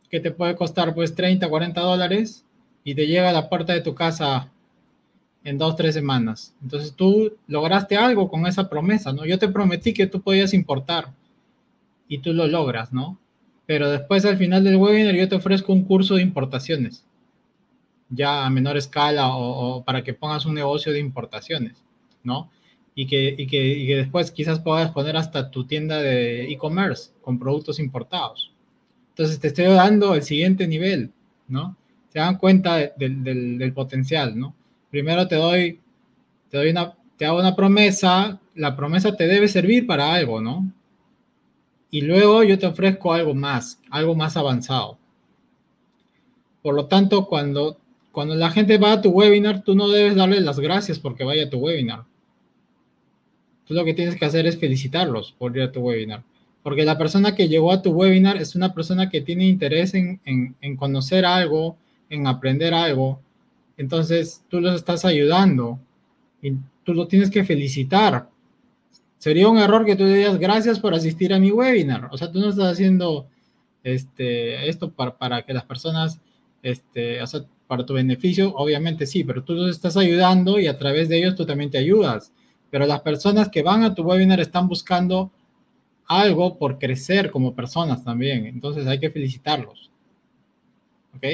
que 0.10 0.20
te 0.20 0.32
puede 0.32 0.56
costar 0.56 0.94
pues 0.94 1.16
30, 1.16 1.48
40 1.48 1.82
dólares 1.82 2.46
y 2.84 2.96
te 2.96 3.08
llega 3.08 3.30
a 3.30 3.34
la 3.34 3.50
puerta 3.50 3.74
de 3.74 3.82
tu 3.82 3.94
casa 3.94 4.50
en 5.48 5.58
dos, 5.58 5.78
tres 5.78 5.94
semanas. 5.94 6.54
Entonces 6.62 6.94
tú 6.94 7.38
lograste 7.48 7.96
algo 7.96 8.30
con 8.30 8.46
esa 8.46 8.70
promesa, 8.70 9.14
¿no? 9.14 9.26
Yo 9.26 9.40
te 9.40 9.48
prometí 9.48 9.94
que 9.94 10.06
tú 10.06 10.22
podías 10.22 10.54
importar 10.54 11.14
y 12.10 12.18
tú 12.18 12.34
lo 12.34 12.48
logras, 12.48 12.92
¿no? 12.92 13.18
Pero 13.66 13.90
después 13.90 14.26
al 14.26 14.36
final 14.36 14.66
del 14.66 14.76
webinar 14.76 15.16
yo 15.16 15.30
te 15.30 15.36
ofrezco 15.36 15.72
un 15.72 15.86
curso 15.86 16.16
de 16.16 16.22
importaciones, 16.22 17.06
ya 18.10 18.46
a 18.46 18.50
menor 18.50 18.76
escala 18.76 19.30
o, 19.36 19.84
para 19.86 20.04
que 20.04 20.14
pongas 20.14 20.46
un 20.46 20.54
negocio 20.54 20.92
de 20.92 21.00
importaciones, 21.00 21.82
¿no? 22.24 22.52
Y 22.94 23.08
que, 23.08 23.34
y 23.38 23.48
que, 23.48 23.68
y 23.68 23.88
que 23.88 23.96
después 23.96 24.32
quizás 24.32 24.60
puedas 24.60 24.92
poner 24.92 25.16
hasta 25.16 25.50
tu 25.50 25.66
tienda 25.66 26.02
de 26.02 26.52
e-commerce 26.52 27.12
con 27.22 27.40
productos 27.40 27.80
importados. 27.80 28.52
Entonces 29.10 29.40
te 29.40 29.48
estoy 29.48 29.66
dando 29.66 30.14
el 30.14 30.24
siguiente 30.24 30.68
nivel, 30.68 31.14
¿no? 31.48 31.78
se 32.10 32.20
dan 32.20 32.38
cuenta 32.38 32.78
del, 32.98 33.74
potencial, 33.74 34.38
¿no? 34.38 34.56
Primero 34.90 35.28
te 35.28 35.36
doy, 35.36 35.80
te 36.50 36.58
doy 36.58 36.70
una, 36.70 36.94
te 37.18 37.26
hago 37.26 37.40
una 37.40 37.56
promesa, 37.56 38.40
la 38.56 38.76
promesa 38.76 39.16
te 39.16 39.28
debe 39.28 39.48
servir 39.48 39.86
para 39.86 40.14
algo, 40.14 40.40
¿no? 40.42 40.72
Y 41.90 42.02
luego 42.02 42.44
yo 42.44 42.58
te 42.60 42.68
ofrezco 42.68 43.14
algo 43.14 43.34
más, 43.34 43.82
algo 43.90 44.16
más 44.16 44.38
avanzado. 44.38 44.98
Por 46.62 46.76
lo 46.76 46.86
tanto, 46.88 47.28
cuando, 47.28 47.78
cuando 48.12 48.36
la 48.36 48.50
gente 48.52 48.78
va 48.78 48.94
a 48.94 49.02
tu 49.02 49.10
webinar, 49.10 49.64
tú 49.64 49.76
no 49.76 49.90
debes 49.90 50.16
darle 50.16 50.42
las 50.42 50.60
gracias 50.60 51.00
porque 51.00 51.24
vaya 51.24 51.46
a 51.46 51.50
tu 51.50 51.58
webinar. 51.58 52.04
tú 53.66 53.74
lo 53.74 53.86
que 53.86 53.94
tienes 53.94 54.16
que 54.16 54.26
hacer 54.26 54.46
es 54.48 54.58
felicitarlos 54.58 55.34
por 55.38 55.56
ir 55.56 55.64
a 55.64 55.72
tu 55.72 55.82
webinar. 55.82 56.24
Porque 56.64 56.84
la 56.84 56.98
persona 56.98 57.36
que 57.36 57.48
llegó 57.48 57.72
a 57.72 57.82
tu 57.82 57.92
webinar 57.92 58.38
es 58.38 58.56
una 58.56 58.74
persona 58.74 59.10
que 59.10 59.22
tiene 59.22 59.48
interés 59.48 59.94
en, 59.94 60.20
en 60.26 60.76
conocer 60.76 61.26
algo, 61.26 61.78
en 62.10 62.28
aprender 62.28 62.74
algo. 62.74 63.22
Entonces, 63.78 64.44
tú 64.50 64.60
los 64.60 64.76
estás 64.76 65.06
ayudando 65.06 65.80
y 66.42 66.54
tú 66.84 66.94
lo 66.94 67.08
tienes 67.08 67.30
que 67.30 67.46
felicitar. 67.46 68.30
Sería 69.18 69.48
un 69.48 69.58
error 69.58 69.86
que 69.86 69.96
tú 69.96 70.06
digas 70.06 70.38
gracias 70.38 70.80
por 70.80 70.94
asistir 70.94 71.34
a 71.34 71.40
mi 71.40 71.52
webinar. 71.52 72.10
O 72.12 72.18
sea, 72.18 72.32
tú 72.32 72.40
no 72.40 72.50
estás 72.50 72.74
haciendo 72.74 73.28
este, 73.84 74.68
esto 74.68 74.92
para, 74.92 75.18
para 75.18 75.44
que 75.44 75.54
las 75.54 75.66
personas, 75.66 76.20
este, 76.62 77.22
o 77.22 77.28
sea, 77.28 77.42
para 77.68 77.86
tu 77.86 77.94
beneficio, 77.94 78.54
obviamente 78.56 79.06
sí, 79.06 79.24
pero 79.24 79.44
tú 79.44 79.54
los 79.54 79.70
estás 79.70 79.98
ayudando 79.98 80.60
y 80.60 80.68
a 80.68 80.78
través 80.78 81.10
de 81.10 81.18
ellos 81.18 81.36
tú 81.36 81.46
también 81.46 81.70
te 81.70 81.78
ayudas. 81.78 82.32
Pero 82.70 82.86
las 82.86 83.02
personas 83.02 83.50
que 83.50 83.62
van 83.62 83.84
a 83.84 83.94
tu 83.94 84.04
webinar 84.04 84.40
están 84.40 84.68
buscando 84.68 85.32
algo 86.06 86.58
por 86.58 86.80
crecer 86.80 87.32
como 87.32 87.54
personas 87.54 88.04
también. 88.04 88.46
Entonces 88.46 88.88
hay 88.88 89.00
que 89.00 89.12
felicitarlos. 89.12 89.92
¿Ok? 91.16 91.26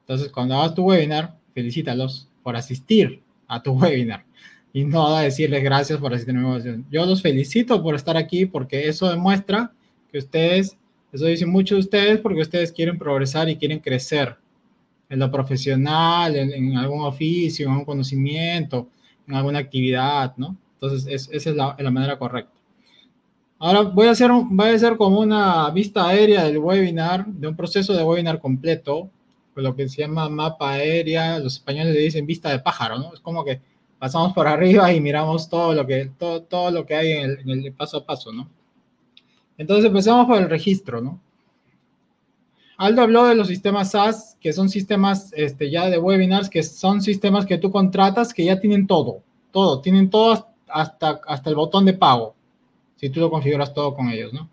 Entonces 0.00 0.30
cuando 0.30 0.54
hagas 0.56 0.74
tu 0.74 0.84
webinar, 0.84 1.36
felicítalos 1.54 2.28
por 2.42 2.56
asistir 2.56 3.22
a 3.48 3.62
tu 3.62 3.72
webinar 3.78 4.24
y 4.72 4.84
no 4.84 5.14
a 5.14 5.22
decirles 5.22 5.62
gracias 5.62 5.98
por 5.98 6.14
asistir 6.14 6.34
a 6.36 6.38
mi 6.38 6.44
webinar. 6.46 6.80
Yo 6.90 7.04
los 7.04 7.22
felicito 7.22 7.82
por 7.82 7.94
estar 7.94 8.16
aquí 8.16 8.46
porque 8.46 8.88
eso 8.88 9.08
demuestra 9.08 9.72
que 10.10 10.18
ustedes, 10.18 10.76
eso 11.12 11.26
dicen 11.26 11.50
muchos 11.50 11.76
de 11.76 11.80
ustedes 11.80 12.20
porque 12.20 12.40
ustedes 12.40 12.72
quieren 12.72 12.98
progresar 12.98 13.48
y 13.48 13.56
quieren 13.56 13.78
crecer 13.78 14.36
en 15.12 15.18
lo 15.18 15.30
profesional, 15.30 16.34
en, 16.36 16.74
algún 16.74 17.04
oficio, 17.04 17.66
en 17.66 17.72
algún 17.72 17.84
conocimiento, 17.84 18.88
en 19.28 19.34
alguna 19.34 19.58
actividad, 19.58 20.34
¿no? 20.38 20.56
Entonces, 20.80 21.28
esa 21.30 21.50
es 21.50 21.54
la, 21.54 21.90
manera 21.90 22.18
correcta. 22.18 22.58
Ahora 23.58 23.82
voy 23.82 24.06
a, 24.06 24.12
hacer 24.12 24.30
voy 24.32 24.70
a 24.70 24.74
hacer 24.74 24.96
como 24.96 25.20
una 25.20 25.68
vista 25.68 26.08
aérea 26.08 26.44
del 26.44 26.56
webinar, 26.56 27.26
de 27.26 27.46
un 27.46 27.54
proceso 27.54 27.92
de 27.92 28.02
webinar 28.02 28.40
completo, 28.40 29.10
lo 29.54 29.74
que 29.74 29.88
se 29.88 30.02
llama 30.02 30.28
mapa 30.28 30.72
aérea, 30.72 31.38
los 31.38 31.54
españoles 31.54 31.94
le 31.94 32.00
dicen 32.00 32.26
vista 32.26 32.50
de 32.50 32.58
pájaro, 32.58 32.98
¿no? 32.98 33.12
Es 33.12 33.20
como 33.20 33.44
que 33.44 33.60
pasamos 33.98 34.32
por 34.32 34.48
arriba 34.48 34.92
y 34.92 35.00
miramos 35.00 35.48
todo 35.48 35.74
lo 35.74 35.86
que, 35.86 36.10
todo, 36.18 36.42
todo 36.42 36.70
lo 36.70 36.84
que 36.84 36.94
hay 36.94 37.12
en 37.12 37.48
el, 37.48 37.72
paso 37.72 37.98
a 37.98 38.06
paso, 38.06 38.32
¿no? 38.32 38.48
Entonces 39.58 39.84
empezamos 39.84 40.26
por 40.26 40.38
el 40.38 40.48
registro, 40.48 41.00
¿no? 41.00 41.20
Aldo 42.78 43.02
habló 43.02 43.26
de 43.26 43.34
los 43.34 43.46
sistemas 43.46 43.92
SaaS, 43.92 44.36
que 44.40 44.52
son 44.52 44.68
sistemas 44.68 45.32
este, 45.36 45.70
ya 45.70 45.88
de 45.88 45.98
webinars, 45.98 46.48
que 46.48 46.62
son 46.62 47.00
sistemas 47.00 47.46
que 47.46 47.58
tú 47.58 47.70
contratas 47.70 48.34
que 48.34 48.44
ya 48.44 48.58
tienen 48.58 48.86
todo, 48.86 49.22
todo, 49.52 49.80
tienen 49.80 50.10
todo 50.10 50.48
hasta, 50.66 51.20
hasta 51.26 51.50
el 51.50 51.54
botón 51.54 51.84
de 51.84 51.92
pago, 51.92 52.34
si 52.96 53.10
tú 53.10 53.20
lo 53.20 53.30
configuras 53.30 53.72
todo 53.72 53.94
con 53.94 54.08
ellos, 54.08 54.32
¿no? 54.32 54.48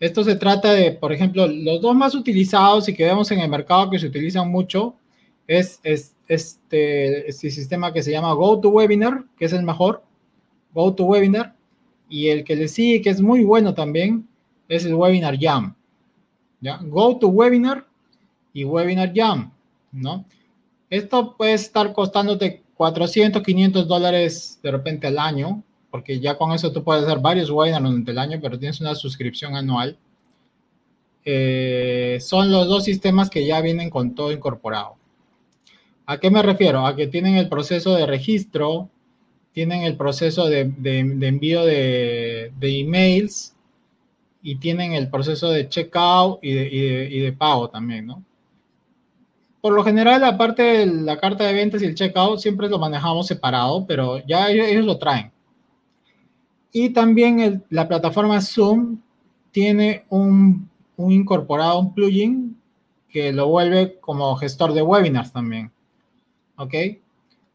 Esto 0.00 0.24
se 0.24 0.34
trata 0.34 0.72
de, 0.72 0.92
por 0.92 1.12
ejemplo, 1.12 1.46
los 1.46 1.80
dos 1.80 1.94
más 1.94 2.14
utilizados 2.14 2.88
y 2.88 2.94
que 2.94 3.04
vemos 3.04 3.30
en 3.30 3.40
el 3.40 3.48
mercado 3.50 3.90
que 3.90 3.98
se 3.98 4.06
utilizan 4.06 4.50
mucho 4.50 4.96
es, 5.46 5.78
es 5.82 6.16
este, 6.26 7.28
este 7.28 7.50
sistema 7.50 7.92
que 7.92 8.02
se 8.02 8.10
llama 8.10 8.32
GoToWebinar, 8.32 9.24
que 9.38 9.44
es 9.44 9.52
el 9.52 9.62
mejor, 9.62 10.02
GoToWebinar, 10.72 11.54
y 12.08 12.28
el 12.28 12.44
que 12.44 12.56
le 12.56 12.66
sigue, 12.66 13.02
que 13.02 13.10
es 13.10 13.20
muy 13.20 13.44
bueno 13.44 13.74
también, 13.74 14.26
es 14.68 14.84
el 14.84 14.94
Webinar 14.94 15.38
Jam. 15.38 15.74
¿ya? 16.60 16.78
Go 16.82 17.16
to 17.18 17.28
Webinar 17.28 17.86
y 18.52 18.64
Webinar 18.64 19.12
Jam, 19.14 19.52
¿no? 19.92 20.24
Esto 20.90 21.36
puede 21.36 21.54
estar 21.54 21.92
costándote 21.92 22.62
400, 22.74 23.42
500 23.42 23.86
dólares 23.86 24.58
de 24.62 24.70
repente 24.70 25.06
al 25.06 25.18
año, 25.18 25.62
porque 25.90 26.20
ya 26.20 26.36
con 26.36 26.52
eso 26.52 26.72
tú 26.72 26.84
puedes 26.84 27.04
hacer 27.04 27.18
varios 27.18 27.50
webinars 27.50 27.84
durante 27.84 28.10
el 28.10 28.18
año, 28.18 28.38
pero 28.40 28.58
tienes 28.58 28.80
una 28.80 28.94
suscripción 28.94 29.56
anual. 29.56 29.96
Eh, 31.24 32.18
son 32.20 32.50
los 32.50 32.68
dos 32.68 32.84
sistemas 32.84 33.28
que 33.30 33.46
ya 33.46 33.60
vienen 33.60 33.90
con 33.90 34.14
todo 34.14 34.32
incorporado. 34.32 34.96
¿A 36.06 36.18
qué 36.18 36.30
me 36.30 36.42
refiero? 36.42 36.86
A 36.86 36.96
que 36.96 37.06
tienen 37.06 37.36
el 37.36 37.48
proceso 37.48 37.94
de 37.94 38.06
registro, 38.06 38.88
tienen 39.52 39.82
el 39.82 39.96
proceso 39.96 40.48
de, 40.48 40.60
envío 40.60 41.64
de, 41.64 42.52
emails, 42.60 43.54
y 44.42 44.56
tienen 44.56 44.92
el 44.94 45.08
proceso 45.10 45.50
de 45.50 45.68
checkout 45.68 46.42
y 46.42 46.50
y 46.50 47.20
de, 47.20 47.32
pago 47.32 47.68
también, 47.68 48.06
¿no? 48.06 48.24
Por 49.60 49.74
lo 49.74 49.84
general, 49.84 50.24
aparte 50.24 50.62
de 50.62 50.86
la 50.86 51.18
carta 51.18 51.44
de 51.44 51.52
ventas 51.52 51.82
y 51.82 51.86
el 51.86 51.94
checkout, 51.94 52.38
siempre 52.38 52.68
lo 52.68 52.78
manejamos 52.78 53.26
separado, 53.26 53.86
pero 53.86 54.24
ya 54.26 54.50
ellos, 54.50 54.84
lo 54.84 54.96
traen. 54.96 55.30
Y 56.72 56.90
también 56.90 57.64
la 57.70 57.88
plataforma 57.88 58.40
Zoom 58.40 58.98
tiene 59.50 60.04
un, 60.08 60.68
un, 60.96 61.12
incorporado, 61.12 61.80
un 61.80 61.94
plugin 61.94 62.56
que 63.08 63.32
lo 63.32 63.48
vuelve 63.48 63.98
como 64.00 64.36
gestor 64.36 64.72
de 64.72 64.82
webinars 64.82 65.32
también. 65.32 65.72
¿Ok? 66.56 66.74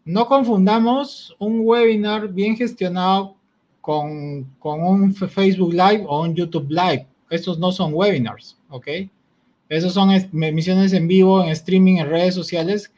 No 0.04 0.28
confundamos 0.28 1.36
un 1.40 1.62
webinar 1.64 2.28
bien 2.28 2.56
gestionado 2.56 3.36
con, 3.82 4.44
con, 4.60 4.84
un 4.84 5.14
Facebook 5.14 5.74
Live 5.74 6.06
o 6.08 6.22
un 6.22 6.36
YouTube 6.36 6.70
Live. 6.70 7.08
Estos 7.30 7.58
no 7.58 7.72
son 7.72 7.94
webinars, 7.94 8.58
¿ok? 8.70 8.88
Esos 9.68 9.94
son 9.94 10.12
emisiones 10.12 10.94
en 10.94 11.08
vivo, 11.08 11.44
en 11.44 11.50
streaming, 11.50 11.98
en 11.98 12.10
redes 12.10 12.36
sociales, 12.36 12.92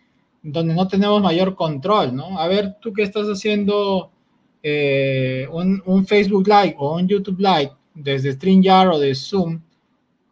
donde 0.43 0.73
no 0.73 0.87
tenemos 0.87 1.21
mayor 1.21 1.55
control, 1.55 2.13
¿no? 2.15 2.37
A 2.39 2.47
ver, 2.47 2.75
tú 2.81 2.91
que 2.91 3.03
estás 3.03 3.27
haciendo 3.27 4.11
eh, 4.63 5.47
un, 5.51 5.81
un, 5.85 6.05
Facebook 6.05 6.47
Live 6.47 6.75
o 6.77 6.95
un 6.95 7.07
YouTube 7.07 7.39
Live 7.39 7.71
desde 7.93 8.33
StreamYard 8.33 8.89
o 8.89 8.99
de 8.99 9.15
Zoom, 9.15 9.59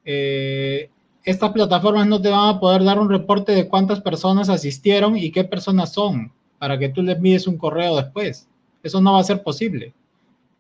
eh, 0.04 0.90
estas 1.24 1.52
plataformas 1.52 2.06
no 2.08 2.22
te 2.22 2.30
van 2.30 2.56
a 2.56 2.60
poder 2.60 2.84
dar 2.84 3.00
un 3.00 3.10
reporte 3.10 3.52
de 3.52 3.68
cuántas 3.68 4.00
personas 4.02 4.50
asistieron 4.50 5.18
y 5.18 5.32
qué 5.32 5.44
personas 5.44 5.92
son, 5.94 6.32
para 6.60 6.78
que 6.78 6.90
tú 6.90 7.02
les 7.02 7.20
mides 7.20 7.48
un 7.48 7.58
correo 7.58 7.96
después. 7.96 8.48
Eso 8.84 9.02
no 9.02 9.14
va 9.14 9.20
a 9.20 9.24
ser 9.24 9.42
posible. 9.42 9.94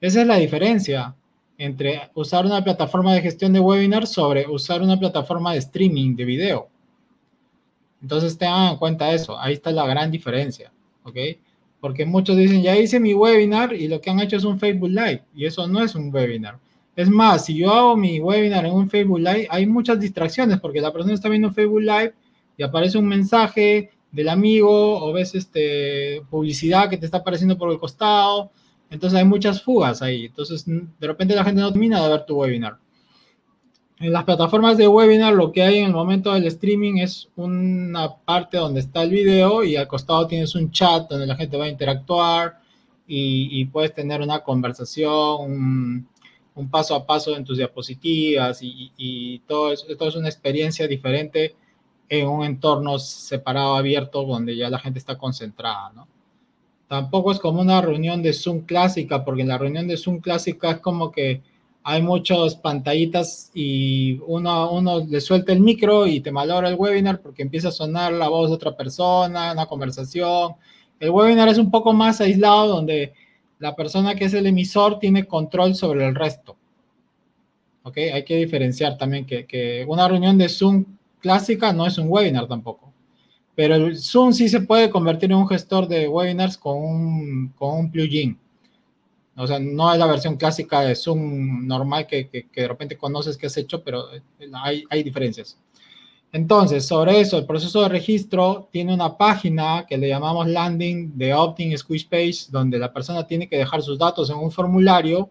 Esa 0.01 0.21
es 0.21 0.27
la 0.27 0.37
diferencia 0.37 1.15
entre 1.57 2.09
usar 2.15 2.45
una 2.45 2.63
plataforma 2.63 3.13
de 3.13 3.21
gestión 3.21 3.53
de 3.53 3.59
webinars 3.59 4.09
sobre 4.09 4.47
usar 4.47 4.81
una 4.81 4.99
plataforma 4.99 5.53
de 5.53 5.59
streaming 5.59 6.15
de 6.15 6.25
video. 6.25 6.67
Entonces 8.01 8.37
tengan 8.37 8.73
en 8.73 8.77
cuenta 8.77 9.13
eso, 9.13 9.39
ahí 9.39 9.53
está 9.53 9.71
la 9.71 9.85
gran 9.87 10.11
diferencia, 10.11 10.71
¿ok? 11.03 11.15
Porque 11.85 12.03
muchos 12.03 12.35
dicen, 12.35 12.63
ya 12.63 12.75
hice 12.75 12.99
mi 12.99 13.13
webinar 13.13 13.71
y 13.73 13.87
lo 13.87 14.01
que 14.01 14.09
han 14.09 14.19
hecho 14.19 14.37
es 14.37 14.43
un 14.43 14.59
Facebook 14.59 14.89
Live 14.89 15.21
y 15.35 15.45
eso 15.45 15.67
no 15.67 15.83
es 15.83 15.93
un 15.93 16.11
webinar. 16.11 16.57
Es 16.95 17.09
más, 17.09 17.45
si 17.45 17.55
yo 17.57 17.71
hago 17.71 17.95
mi 17.95 18.19
webinar 18.19 18.65
en 18.65 18.73
un 18.73 18.89
Facebook 18.89 19.19
Live, 19.19 19.47
hay 19.51 19.67
muchas 19.67 19.99
distracciones 19.99 20.59
porque 20.59 20.81
la 20.81 20.91
persona 20.91 21.13
está 21.13 21.29
viendo 21.29 21.51
Facebook 21.51 21.81
Live 21.81 22.13
y 22.57 22.63
aparece 22.63 22.97
un 22.97 23.07
mensaje 23.07 23.91
del 24.11 24.29
amigo 24.29 24.99
o 24.99 25.13
ves 25.13 25.35
este, 25.35 26.23
publicidad 26.29 26.89
que 26.89 26.97
te 26.97 27.05
está 27.05 27.17
apareciendo 27.17 27.55
por 27.55 27.71
el 27.71 27.77
costado 27.77 28.49
entonces 28.89 29.19
hay 29.19 29.25
muchas 29.25 29.61
fugas 29.61 30.01
ahí. 30.01 30.25
Entonces 30.25 30.65
de 30.65 31.07
repente 31.07 31.35
la 31.35 31.43
gente 31.43 31.61
no 31.61 31.71
termina 31.71 32.03
de 32.03 32.09
ver 32.09 32.25
tu 32.25 32.37
webinar. 32.37 32.77
En 34.05 34.13
las 34.13 34.23
plataformas 34.23 34.77
de 34.77 34.87
webinar 34.87 35.33
lo 35.33 35.51
que 35.51 35.63
hay 35.63 35.79
en 35.79 35.85
el 35.85 35.91
momento 35.91 36.31
del 36.31 36.45
streaming 36.45 36.97
es 36.97 37.27
una 37.35 38.15
parte 38.17 38.57
donde 38.57 38.81
está 38.81 39.01
el 39.01 39.09
video 39.09 39.63
y 39.63 39.77
al 39.77 39.87
costado 39.87 40.27
tienes 40.27 40.53
un 40.53 40.69
chat 40.69 41.09
donde 41.09 41.25
la 41.25 41.35
gente 41.35 41.57
va 41.57 41.65
a 41.65 41.69
interactuar 41.69 42.59
y, 43.07 43.65
puedes 43.65 43.95
tener 43.95 44.21
una 44.21 44.43
conversación, 44.43 46.07
un, 46.53 46.69
paso 46.69 46.93
a 46.93 47.03
paso 47.03 47.35
en 47.35 47.43
tus 47.43 47.57
diapositivas 47.57 48.61
y, 48.61 48.91
y 48.95 49.39
todo, 49.39 49.71
es, 49.71 49.83
todo 49.97 50.09
es 50.09 50.15
una 50.15 50.29
experiencia 50.29 50.87
diferente 50.87 51.55
en 52.07 52.27
un 52.27 52.45
entorno 52.45 52.99
separado, 52.99 53.73
abierto, 53.73 54.23
donde 54.23 54.55
ya 54.55 54.69
la 54.69 54.77
gente 54.77 54.99
está 54.99 55.17
concentrada, 55.17 55.91
¿no? 55.95 56.07
Tampoco 56.87 57.31
es 57.31 57.39
como 57.39 57.59
una 57.59 57.81
reunión 57.81 58.21
de 58.21 58.33
Zoom 58.33 58.67
clásica, 58.67 59.25
porque 59.25 59.41
en 59.41 59.47
la 59.47 59.57
reunión 59.57 59.87
de 59.87 59.97
Zoom 59.97 60.19
clásica 60.19 60.69
es 60.69 60.79
como 60.79 61.11
que 61.11 61.41
hay 61.87 62.01
muchas 62.01 62.55
pantallitas 62.55 63.51
y 63.53 64.19
uno, 64.25 64.71
uno 64.71 65.05
le 65.05 65.21
suelta 65.21 65.53
el 65.53 65.59
micro 65.59 66.07
y 66.07 66.19
te 66.19 66.31
malora 66.31 66.67
el 66.67 66.73
webinar 66.73 67.21
porque 67.21 67.43
empieza 67.43 67.67
a 67.67 67.71
sonar 67.71 68.11
la 68.11 68.27
voz 68.27 68.49
de 68.49 68.55
otra 68.55 68.75
persona, 68.75 69.51
una 69.51 69.67
conversación. 69.67 70.53
El 70.99 71.11
webinar 71.11 71.47
es 71.47 71.59
un 71.59 71.69
poco 71.69 71.93
más 71.93 72.19
aislado 72.21 72.69
donde 72.69 73.13
la 73.59 73.75
persona 73.75 74.15
que 74.15 74.25
es 74.25 74.33
el 74.33 74.47
emisor 74.47 74.97
tiene 74.97 75.27
control 75.27 75.75
sobre 75.75 76.07
el 76.07 76.15
resto. 76.15 76.57
¿Ok? 77.83 77.97
Hay 77.97 78.25
que 78.25 78.37
diferenciar 78.37 78.97
también 78.97 79.23
que, 79.27 79.45
que 79.45 79.85
una 79.87 80.07
reunión 80.07 80.39
de 80.39 80.49
Zoom 80.49 80.85
clásica 81.19 81.71
no 81.71 81.85
es 81.85 81.99
un 81.99 82.07
webinar 82.09 82.47
tampoco. 82.47 82.91
Pero 83.53 83.75
el 83.75 83.95
Zoom 83.95 84.33
sí 84.33 84.49
se 84.49 84.61
puede 84.61 84.89
convertir 84.89 85.31
en 85.31 85.37
un 85.37 85.47
gestor 85.47 85.87
de 85.87 86.07
webinars 86.07 86.57
con 86.57 86.77
un, 86.79 87.53
con 87.55 87.77
un 87.77 87.91
plugin. 87.91 88.39
O 89.37 89.47
sea, 89.47 89.59
no 89.59 89.91
es 89.91 89.99
la 89.99 90.07
versión 90.07 90.37
clásica 90.37 90.81
de 90.81 90.95
Zoom 90.95 91.67
normal 91.67 92.07
que, 92.07 92.29
que, 92.29 92.47
de 92.53 92.67
repente 92.67 92.97
conoces 92.97 93.37
que 93.37 93.47
has 93.47 93.57
hecho, 93.57 93.83
pero 93.83 94.05
hay, 94.63 94.83
hay 94.89 95.03
diferencias. 95.03 95.57
Entonces, 96.31 96.85
sobre 96.85 97.21
eso, 97.21 97.37
el 97.37 97.45
proceso 97.45 97.81
de 97.81 97.89
registro 97.89 98.67
tiene 98.71 98.93
una 98.93 99.17
página 99.17 99.85
que 99.87 99.97
le 99.97 100.09
llamamos 100.09 100.47
landing 100.47 101.17
de 101.17 101.33
Squish 101.77 102.09
Page, 102.09 102.47
donde 102.49 102.77
la 102.77 102.91
persona 102.91 103.25
tiene 103.25 103.47
que 103.47 103.57
dejar 103.57 103.81
sus 103.81 103.97
datos 103.97 104.29
en 104.29 104.37
un 104.37 104.51
formulario 104.51 105.29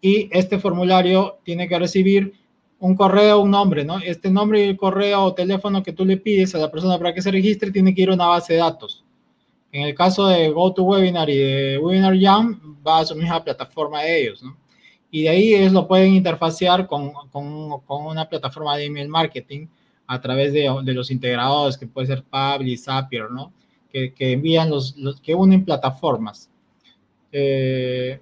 y 0.00 0.28
este 0.30 0.58
formulario 0.58 1.38
tiene 1.42 1.68
que 1.68 1.78
recibir 1.78 2.34
un 2.78 2.94
correo, 2.96 3.40
un 3.40 3.50
nombre, 3.50 3.84
¿no? 3.84 3.98
Este 3.98 4.30
nombre 4.30 4.64
y 4.64 4.68
el 4.68 4.76
correo 4.76 5.22
o 5.22 5.34
teléfono 5.34 5.82
que 5.82 5.92
tú 5.92 6.04
le 6.04 6.16
pides 6.16 6.54
a 6.54 6.58
la 6.58 6.70
persona 6.70 6.98
para 6.98 7.14
que 7.14 7.22
se 7.22 7.30
registre 7.30 7.70
tiene 7.70 7.94
que 7.94 8.02
ir 8.02 8.10
a 8.10 8.14
una 8.14 8.26
base 8.26 8.54
de 8.54 8.58
datos. 8.60 9.04
En 9.72 9.82
el 9.82 9.94
caso 9.94 10.26
de 10.26 10.50
GoToWebinar 10.50 11.30
y 11.30 11.38
de 11.38 11.78
Webinar 11.78 12.18
Jam, 12.18 12.76
va 12.86 13.00
a 13.00 13.04
su 13.04 13.14
misma 13.14 13.42
plataforma 13.42 14.02
de 14.02 14.22
ellos, 14.22 14.42
¿no? 14.42 14.56
Y 15.10 15.22
de 15.22 15.28
ahí 15.28 15.54
ellos 15.54 15.72
lo 15.72 15.86
pueden 15.86 16.14
interfacear 16.14 16.86
con, 16.86 17.12
con, 17.30 17.80
con 17.80 18.06
una 18.06 18.28
plataforma 18.28 18.76
de 18.76 18.86
email 18.86 19.08
marketing 19.08 19.66
a 20.06 20.20
través 20.20 20.52
de, 20.52 20.68
de, 20.82 20.94
los 20.94 21.10
integradores, 21.10 21.76
que 21.78 21.86
puede 21.86 22.08
ser 22.08 22.24
Pabli, 22.24 22.76
Zapier, 22.76 23.30
¿no? 23.30 23.52
Que, 23.92 24.12
que 24.12 24.32
envían 24.32 24.70
los, 24.70 24.96
los, 24.96 25.20
que 25.20 25.34
unen 25.34 25.64
plataformas. 25.64 26.50
Eh, 27.32 28.20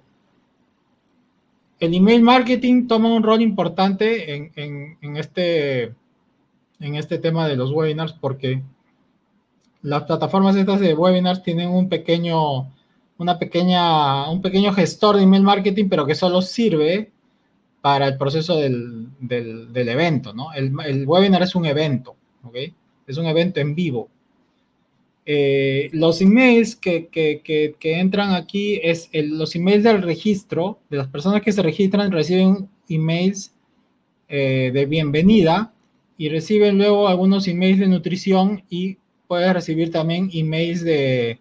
el 1.79 1.93
email 1.93 2.21
marketing 2.21 2.87
toma 2.87 3.13
un 3.13 3.23
rol 3.23 3.41
importante 3.41 4.35
en, 4.35 4.51
en, 4.55 4.97
en, 5.01 5.17
este, 5.17 5.95
en 6.79 6.95
este 6.95 7.17
tema 7.17 7.47
de 7.47 7.55
los 7.55 7.71
webinars 7.71 8.13
porque 8.13 8.61
las 9.81 10.03
plataformas 10.03 10.55
estas 10.55 10.79
de 10.79 10.93
webinars 10.93 11.43
tienen 11.43 11.69
un 11.69 11.89
pequeño, 11.89 12.71
una 13.17 13.39
pequeña, 13.39 14.29
un 14.29 14.41
pequeño 14.41 14.73
gestor 14.73 15.17
de 15.17 15.23
email 15.23 15.43
marketing, 15.43 15.89
pero 15.89 16.05
que 16.05 16.15
solo 16.15 16.41
sirve 16.41 17.11
para 17.81 18.07
el 18.07 18.17
proceso 18.17 18.57
del, 18.57 19.07
del, 19.19 19.89
evento, 19.89 20.33
¿no? 20.33 20.51
El, 20.53 20.73
el, 20.85 21.07
webinar 21.07 21.41
es 21.43 21.55
un 21.55 21.65
evento, 21.65 22.15
¿ok? 22.43 22.55
Es 23.07 23.17
un 23.17 23.25
evento 23.25 23.59
en 23.59 23.73
vivo. 23.73 24.09
Eh, 25.25 25.89
los 25.93 26.21
emails 26.21 26.75
que, 26.75 27.07
que, 27.07 27.41
que, 27.43 27.99
entran 27.99 28.33
aquí 28.33 28.79
es 28.83 29.09
los 29.13 29.55
emails 29.55 29.83
del 29.83 30.01
registro, 30.01 30.79
de 30.89 30.97
las 30.97 31.07
personas 31.07 31.41
que 31.41 31.51
se 31.51 31.61
registran 31.61 32.11
reciben 32.11 32.67
emails 32.89 33.53
eh, 34.27 34.71
de 34.73 34.85
bienvenida 34.87 35.71
y 36.17 36.29
reciben 36.29 36.77
luego 36.77 37.07
algunos 37.07 37.47
emails 37.47 37.79
de 37.79 37.87
nutrición 37.87 38.63
y 38.69 38.97
puedes 39.29 39.53
recibir 39.53 39.91
también 39.91 40.27
emails 40.33 40.83
de 40.83 41.39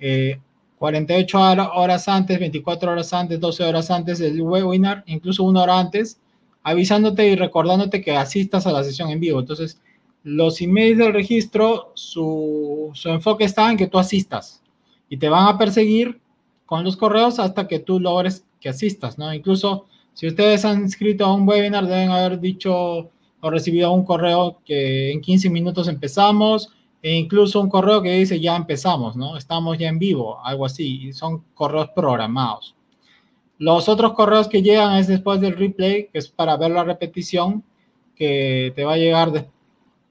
eh, 0.00 0.40
48 0.78 1.38
horas 1.38 2.08
antes, 2.08 2.40
24 2.40 2.90
horas 2.90 3.12
antes, 3.12 3.38
12 3.38 3.62
horas 3.62 3.92
antes 3.92 4.18
del 4.18 4.42
webinar, 4.42 5.04
incluso 5.06 5.44
una 5.44 5.62
hora 5.62 5.78
antes, 5.78 6.18
avisándote 6.64 7.28
y 7.28 7.36
recordándote 7.36 8.02
que 8.02 8.16
asistas 8.16 8.66
a 8.66 8.72
la 8.72 8.82
sesión 8.82 9.08
en 9.10 9.20
vivo. 9.20 9.38
Entonces, 9.38 9.80
los 10.24 10.60
emails 10.60 10.98
del 10.98 11.12
registro, 11.12 11.92
su, 11.94 12.90
su 12.92 13.08
enfoque 13.08 13.44
está 13.44 13.70
en 13.70 13.76
que 13.76 13.86
tú 13.86 14.00
asistas 14.00 14.60
y 15.08 15.16
te 15.16 15.28
van 15.28 15.46
a 15.46 15.56
perseguir 15.56 16.20
con 16.66 16.82
los 16.82 16.96
correos 16.96 17.38
hasta 17.38 17.68
que 17.68 17.78
tú 17.78 18.00
logres 18.00 18.44
que 18.60 18.68
asistas, 18.68 19.16
¿no? 19.16 19.32
Incluso 19.32 19.86
si 20.12 20.26
ustedes 20.26 20.64
han 20.64 20.80
inscrito 20.80 21.24
a 21.24 21.34
un 21.34 21.48
webinar, 21.48 21.86
deben 21.86 22.10
haber 22.10 22.40
dicho 22.40 23.10
o 23.40 23.50
recibido 23.50 23.92
un 23.92 24.04
correo 24.04 24.58
que 24.64 25.12
en 25.12 25.20
15 25.20 25.50
minutos 25.50 25.86
empezamos, 25.86 26.70
e 27.02 27.14
incluso 27.16 27.60
un 27.60 27.68
correo 27.68 28.00
que 28.00 28.12
dice 28.12 28.40
ya 28.40 28.56
empezamos, 28.56 29.16
¿no? 29.16 29.36
Estamos 29.36 29.76
ya 29.76 29.88
en 29.88 29.98
vivo, 29.98 30.38
algo 30.44 30.64
así, 30.64 31.08
y 31.08 31.12
son 31.12 31.44
correos 31.54 31.90
programados. 31.94 32.76
Los 33.58 33.88
otros 33.88 34.14
correos 34.14 34.48
que 34.48 34.62
llegan 34.62 34.96
es 34.96 35.08
después 35.08 35.40
del 35.40 35.56
replay, 35.56 36.08
que 36.12 36.18
es 36.18 36.28
para 36.28 36.56
ver 36.56 36.70
la 36.70 36.84
repetición, 36.84 37.64
que 38.14 38.72
te 38.76 38.84
va 38.84 38.94
a 38.94 38.98
llegar 38.98 39.32
de, 39.32 39.46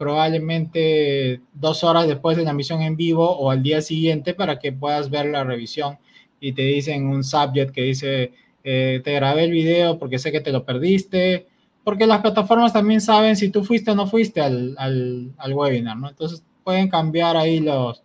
probablemente 0.01 1.41
dos 1.53 1.83
horas 1.83 2.07
después 2.07 2.35
de 2.35 2.43
la 2.43 2.49
emisión 2.51 2.81
en 2.81 2.95
vivo 2.95 3.29
o 3.37 3.51
al 3.51 3.61
día 3.61 3.81
siguiente 3.81 4.33
para 4.33 4.57
que 4.57 4.71
puedas 4.71 5.11
ver 5.11 5.27
la 5.27 5.43
revisión 5.43 5.99
y 6.39 6.53
te 6.53 6.63
dicen 6.63 7.05
un 7.05 7.23
subject 7.23 7.71
que 7.71 7.83
dice, 7.83 8.33
eh, 8.63 9.01
te 9.03 9.13
grabé 9.13 9.43
el 9.43 9.51
video 9.51 9.99
porque 9.99 10.17
sé 10.17 10.31
que 10.31 10.41
te 10.41 10.51
lo 10.51 10.65
perdiste, 10.65 11.45
porque 11.83 12.07
las 12.07 12.21
plataformas 12.21 12.73
también 12.73 12.99
saben 12.99 13.35
si 13.35 13.49
tú 13.49 13.63
fuiste 13.63 13.91
o 13.91 13.95
no 13.95 14.07
fuiste 14.07 14.41
al, 14.41 14.73
al, 14.79 15.33
al 15.37 15.53
webinar, 15.53 15.97
¿no? 15.97 16.09
Entonces 16.09 16.43
pueden 16.63 16.89
cambiar 16.89 17.37
ahí 17.37 17.59
los, 17.59 18.01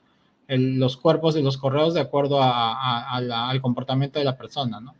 el, 0.48 0.78
los 0.78 0.96
cuerpos 0.96 1.34
de 1.34 1.42
los 1.42 1.56
correos 1.56 1.94
de 1.94 2.00
acuerdo 2.00 2.42
a, 2.42 2.72
a, 2.72 3.16
a 3.16 3.20
la, 3.20 3.48
al 3.48 3.60
comportamiento 3.60 4.18
de 4.18 4.24
la 4.24 4.36
persona, 4.36 4.80
¿no? 4.80 4.94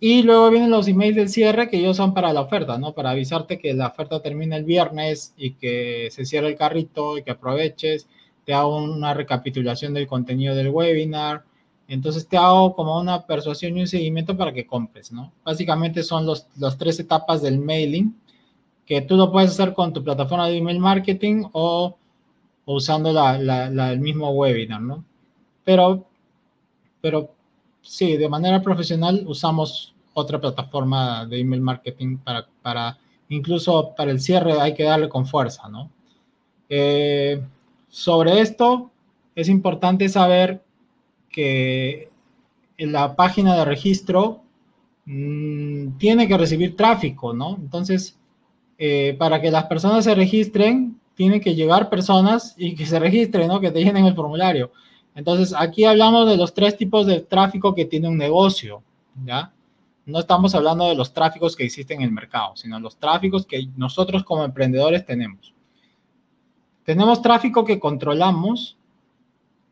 Y 0.00 0.22
luego 0.22 0.50
vienen 0.50 0.70
los 0.70 0.86
emails 0.86 1.16
del 1.16 1.28
cierre 1.30 1.70
que 1.70 1.78
ellos 1.78 1.96
son 1.96 2.12
para 2.12 2.32
la 2.32 2.42
oferta, 2.42 2.76
¿no? 2.76 2.92
Para 2.92 3.10
avisarte 3.10 3.58
que 3.58 3.72
la 3.72 3.86
oferta 3.86 4.20
termina 4.20 4.56
el 4.56 4.64
viernes 4.64 5.32
y 5.36 5.52
que 5.52 6.08
se 6.10 6.26
cierra 6.26 6.48
el 6.48 6.56
carrito 6.56 7.16
y 7.16 7.22
que 7.22 7.30
aproveches. 7.30 8.06
Te 8.44 8.52
hago 8.52 8.76
una 8.76 9.14
recapitulación 9.14 9.94
del 9.94 10.06
contenido 10.06 10.54
del 10.54 10.68
webinar. 10.68 11.44
Entonces 11.88 12.28
te 12.28 12.36
hago 12.36 12.74
como 12.74 13.00
una 13.00 13.24
persuasión 13.24 13.78
y 13.78 13.80
un 13.80 13.86
seguimiento 13.86 14.36
para 14.36 14.52
que 14.52 14.66
compres, 14.66 15.10
¿no? 15.10 15.32
Básicamente 15.42 16.02
son 16.02 16.26
los, 16.26 16.48
las 16.58 16.76
tres 16.76 17.00
etapas 17.00 17.40
del 17.40 17.58
mailing 17.58 18.14
que 18.84 19.00
tú 19.00 19.16
lo 19.16 19.32
puedes 19.32 19.52
hacer 19.52 19.72
con 19.72 19.92
tu 19.94 20.04
plataforma 20.04 20.48
de 20.48 20.58
email 20.58 20.80
marketing 20.80 21.44
o 21.52 21.96
o 22.64 22.76
usando 22.76 23.10
el 23.10 24.00
mismo 24.00 24.30
webinar, 24.30 24.80
¿no? 24.80 25.04
Pero, 25.64 26.04
pero 27.00 27.30
sí, 27.82 28.16
de 28.16 28.28
manera 28.28 28.62
profesional 28.62 29.24
usamos 29.26 29.94
otra 30.14 30.40
plataforma 30.40 31.26
de 31.26 31.40
email 31.40 31.60
marketing 31.60 32.18
para, 32.18 32.46
para 32.62 32.98
incluso 33.28 33.94
para 33.96 34.10
el 34.10 34.20
cierre 34.20 34.60
hay 34.60 34.74
que 34.74 34.84
darle 34.84 35.08
con 35.08 35.26
fuerza, 35.26 35.68
¿no? 35.68 35.90
Eh, 36.68 37.42
sobre 37.88 38.40
esto 38.40 38.90
es 39.34 39.48
importante 39.48 40.08
saber 40.08 40.62
que 41.30 42.08
la 42.78 43.16
página 43.16 43.56
de 43.56 43.64
registro 43.64 44.42
mmm, 45.04 45.96
tiene 45.98 46.26
que 46.28 46.38
recibir 46.38 46.76
tráfico, 46.76 47.34
¿no? 47.34 47.56
Entonces, 47.56 48.18
eh, 48.78 49.14
para 49.18 49.40
que 49.40 49.50
las 49.50 49.64
personas 49.64 50.04
se 50.04 50.14
registren, 50.14 50.98
tienen 51.14 51.40
que 51.40 51.54
llegar 51.54 51.88
personas 51.88 52.54
y 52.56 52.74
que 52.74 52.86
se 52.86 52.98
registren, 52.98 53.48
¿no? 53.48 53.60
Que 53.60 53.70
te 53.70 53.82
llenen 53.82 54.06
el 54.06 54.14
formulario. 54.14 54.72
Entonces, 55.14 55.54
aquí 55.56 55.84
hablamos 55.84 56.28
de 56.28 56.36
los 56.36 56.54
tres 56.54 56.76
tipos 56.76 57.06
de 57.06 57.20
tráfico 57.20 57.74
que 57.74 57.84
tiene 57.84 58.08
un 58.08 58.18
negocio, 58.18 58.82
¿ya? 59.24 59.52
No 60.06 60.18
estamos 60.18 60.54
hablando 60.54 60.86
de 60.86 60.96
los 60.96 61.14
tráficos 61.14 61.56
que 61.56 61.64
existen 61.64 62.00
en 62.00 62.08
el 62.08 62.12
mercado, 62.12 62.56
sino 62.56 62.78
los 62.78 62.96
tráficos 62.96 63.46
que 63.46 63.68
nosotros 63.76 64.24
como 64.24 64.44
emprendedores 64.44 65.06
tenemos. 65.06 65.54
Tenemos 66.84 67.22
tráfico 67.22 67.64
que 67.64 67.78
controlamos, 67.78 68.76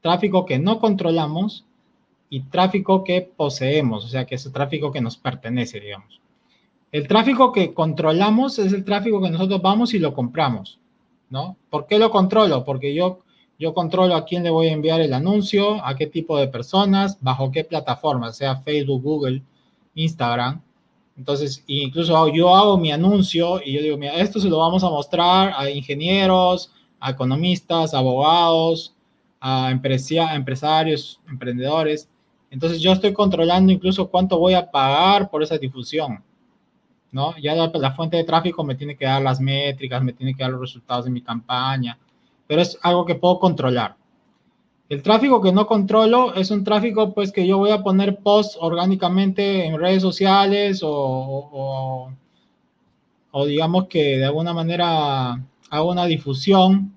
tráfico 0.01 0.47
que 0.47 0.59
no 0.59 0.78
controlamos 0.78 1.66
y 2.30 2.40
tráfico 2.45 3.05
que 3.05 3.20
poseemos, 3.36 4.07
o 4.07 4.09
sea, 4.09 4.24
que 4.24 4.36
es 4.36 4.47
el 4.47 4.53
tráfico 4.53 4.90
que 4.90 5.03
nos 5.03 5.18
pertenece, 5.18 5.80
digamos. 5.80 6.20
El 6.93 7.07
tráfico 7.09 7.53
que 7.53 7.74
controlamos 7.74 8.59
es 8.59 8.72
el 8.72 8.84
tráfico 8.84 9.20
que 9.20 9.30
nosotros 9.30 9.61
vamos 9.61 9.93
y 9.93 9.99
lo 9.99 10.14
compramos. 10.14 10.78
¿No? 11.33 11.57
¿Por 11.70 11.87
qué 11.87 11.99
lo 11.99 12.11
controlo? 12.11 12.62
Porque 12.62 12.95
yo, 12.95 13.20
yo 13.59 13.72
controlo 13.72 14.14
a 14.14 14.26
quién 14.26 14.43
le 14.43 14.51
voy 14.51 14.68
a 14.68 14.72
enviar 14.72 15.01
el 15.01 15.14
anuncio, 15.14 15.83
a 15.85 15.97
qué 15.97 16.07
tipo 16.07 16.37
de 16.37 16.47
personas, 16.47 17.16
bajo 17.22 17.51
qué 17.51 17.64
plataforma, 17.64 18.33
sea 18.33 18.57
Facebook, 18.57 19.03
Google, 19.03 19.43
Instagram. 19.95 20.61
Entonces, 21.16 21.64
incluso 21.66 22.28
yo 22.28 22.55
hago 22.55 22.76
mi 22.76 22.93
anuncio 22.93 23.62
y 23.64 23.72
yo 23.72 23.80
digo, 23.80 23.97
mira, 23.97 24.14
esto 24.16 24.41
se 24.41 24.51
lo 24.51 24.59
vamos 24.59 24.85
a 24.85 24.91
mostrar 24.91 25.55
a 25.57 25.70
ingenieros, 25.70 26.70
a 27.01 27.12
economistas, 27.12 27.95
abogados, 27.95 28.95
a 29.41 29.70
empresarios, 29.70 31.18
emprendedores. 31.28 32.11
Entonces, 32.51 32.78
yo 32.83 32.93
estoy 32.93 33.14
controlando 33.14 33.72
incluso 33.72 34.11
cuánto 34.11 34.39
voy 34.39 34.53
a 34.53 34.70
pagar 34.70 35.30
por 35.30 35.43
esa 35.43 35.57
difusión. 35.57 36.22
¿No? 37.13 37.37
Ya 37.39 37.55
la, 37.55 37.71
la, 37.75 37.93
fuente 37.93 38.17
de 38.17 38.25
tráfico 38.25 38.65
me 38.65 38.75
tiene 38.75 38.97
que 38.97 39.05
dar 39.05 39.23
las 39.23 39.41
métricas, 39.41 40.03
me 40.03 40.15
tiene 40.15 40.35
que 40.35 40.43
dar 40.43 40.53
los 40.53 40.61
resultados 40.61 41.05
de 41.05 41.11
mi 41.11 41.23
campaña, 41.23 41.99
pero 42.47 42.63
es 42.63 42.79
algo 42.83 43.05
que 43.05 43.15
puedo 43.15 43.39
controlar. 43.39 43.97
El 44.89 45.03
tráfico 45.03 45.41
que 45.41 45.53
no 45.53 45.67
controlo 45.67 46.35
es 46.35 46.51
un 46.51 46.65
tráfico 46.65 47.15
pues 47.15 47.33
que 47.33 47.47
yo 47.47 47.59
voy 47.59 47.71
a 47.71 47.83
poner 47.83 48.19
posts 48.19 48.59
orgánicamente 48.61 49.65
en 49.65 49.79
redes 49.79 50.03
sociales 50.03 50.83
o, 50.83 52.11
o, 53.31 53.47
digamos 53.47 53.87
que 53.89 54.19
de 54.19 54.27
alguna 54.27 54.53
manera 54.53 55.43
hago 55.71 55.91
una 55.91 56.05
difusión, 56.05 56.93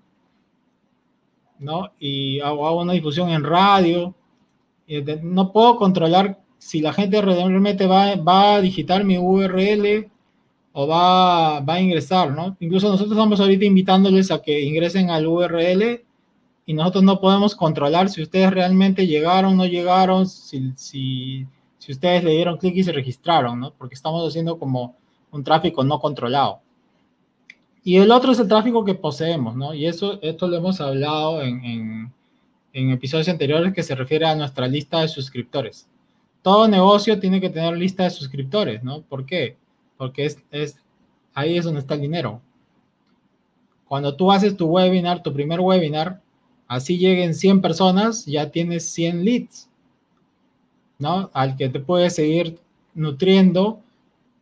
¿no? 1.59 1.91
Y 1.97 2.41
hago, 2.41 2.67
hago 2.67 2.81
una 2.81 2.91
difusión 2.93 3.29
en 3.29 3.43
radio. 3.45 4.13
No 5.23 5.53
puedo 5.53 5.77
controlar 5.77 6.39
si 6.65 6.81
la 6.81 6.93
gente 6.93 7.21
realmente 7.21 7.85
va, 7.85 8.15
va 8.15 8.55
a 8.55 8.61
digitar 8.61 9.03
mi 9.03 9.19
URL 9.19 10.09
o 10.73 10.87
va, 10.87 11.59
va 11.59 11.75
a 11.75 11.79
ingresar, 11.79 12.31
¿no? 12.31 12.57
Incluso 12.59 12.89
nosotros 12.89 13.11
estamos 13.11 13.39
ahorita 13.39 13.65
invitándoles 13.65 14.31
a 14.31 14.41
que 14.41 14.61
ingresen 14.63 15.11
al 15.11 15.27
URL 15.27 16.03
y 16.65 16.73
nosotros 16.73 17.03
no 17.03 17.21
podemos 17.21 17.53
controlar 17.53 18.09
si 18.09 18.23
ustedes 18.23 18.49
realmente 18.49 19.05
llegaron, 19.05 19.55
no 19.55 19.67
llegaron, 19.67 20.27
si, 20.27 20.71
si, 20.75 21.45
si 21.77 21.91
ustedes 21.91 22.23
le 22.23 22.31
dieron 22.31 22.57
clic 22.57 22.75
y 22.77 22.83
se 22.83 22.93
registraron, 22.93 23.59
¿no? 23.59 23.71
Porque 23.71 23.93
estamos 23.93 24.27
haciendo 24.27 24.57
como 24.57 24.95
un 25.29 25.43
tráfico 25.43 25.83
no 25.83 25.99
controlado. 25.99 26.61
Y 27.83 27.97
el 27.97 28.09
otro 28.09 28.31
es 28.31 28.39
el 28.39 28.47
tráfico 28.47 28.83
que 28.83 28.95
poseemos, 28.95 29.55
¿no? 29.55 29.75
Y 29.75 29.85
eso, 29.85 30.17
esto 30.23 30.47
lo 30.47 30.57
hemos 30.57 30.81
hablado 30.81 31.43
en, 31.43 32.11
en, 32.73 32.89
episodios 32.89 33.29
anteriores 33.29 33.71
que 33.71 33.83
se 33.83 33.93
refiere 33.93 34.25
a 34.25 34.35
nuestra 34.35 34.67
lista 34.67 35.01
de 35.01 35.09
suscriptores. 35.09 35.87
Todo 36.45 36.67
negocio 36.67 37.19
tiene 37.19 37.41
que 37.41 37.49
tener 37.49 37.75
lista 37.75 38.03
de 38.03 38.11
suscriptores, 38.11 38.83
¿no? 38.83 39.01
¿Por 39.01 39.25
qué? 39.25 39.57
Porque 39.97 40.25
es, 40.25 40.37
es 40.51 40.77
ahí 41.33 41.57
es 41.57 41.65
donde 41.65 41.79
está 41.79 41.95
el 41.95 42.01
dinero. 42.01 42.39
Cuando 43.87 44.15
tú 44.15 44.31
haces 44.31 44.55
tu 44.55 44.67
webinar, 44.67 45.23
tu 45.23 45.33
primer 45.33 45.59
webinar, 45.59 46.21
así 46.67 46.99
lleguen 46.99 47.33
100 47.33 47.61
personas, 47.61 48.27
ya 48.27 48.51
tienes 48.51 48.87
100 48.91 49.25
leads, 49.25 49.71
¿no? 50.99 51.31
Al 51.33 51.55
que 51.57 51.67
te 51.67 51.79
puedes 51.79 52.13
seguir 52.13 52.59
nutriendo 52.93 53.79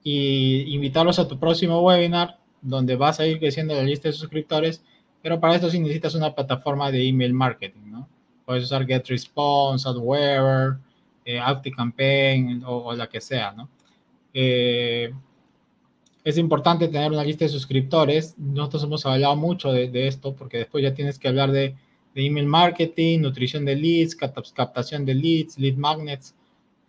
y 0.03 0.75
invitarlos 0.75 1.19
a 1.19 1.27
tu 1.29 1.39
próximo 1.39 1.79
webinar 1.83 2.37
donde 2.61 2.97
vas 2.97 3.21
a 3.21 3.27
ir 3.27 3.39
creciendo 3.39 3.75
la 3.75 3.83
lista 3.83 4.09
de 4.09 4.13
suscriptores, 4.13 4.83
pero 5.21 5.39
para 5.39 5.55
esto 5.55 5.69
sí 5.69 5.79
necesitas 5.79 6.15
una 6.15 6.35
plataforma 6.35 6.91
de 6.91 7.07
email 7.07 7.33
marketing, 7.33 7.91
¿no? 7.91 8.09
Puedes 8.45 8.65
usar 8.65 8.85
GetResponse, 8.85 9.87
AdWeaver, 9.87 10.79
eh, 11.25 11.39
ActiveCampaign 11.39 12.63
o, 12.65 12.77
o, 12.77 12.93
la 12.95 13.07
que 13.07 13.21
sea, 13.21 13.51
¿no? 13.51 13.69
Eh, 14.33 15.13
es 16.23 16.37
importante 16.37 16.87
tener 16.87 17.11
una 17.11 17.23
lista 17.23 17.45
de 17.45 17.49
suscriptores. 17.49 18.37
Nosotros 18.37 18.83
hemos 18.83 19.05
hablado 19.05 19.35
mucho 19.35 19.71
de, 19.71 20.07
esto 20.07 20.33
porque 20.35 20.57
después 20.57 20.83
ya 20.83 20.93
tienes 20.93 21.19
que 21.19 21.27
hablar 21.27 21.51
de, 21.51 21.75
email 22.15 22.45
marketing, 22.45 23.19
nutrición 23.21 23.65
de 23.65 23.75
leads, 23.75 24.15
captación 24.15 25.05
de 25.05 25.15
leads, 25.15 25.57
lead 25.57 25.75
magnets, 25.75 26.35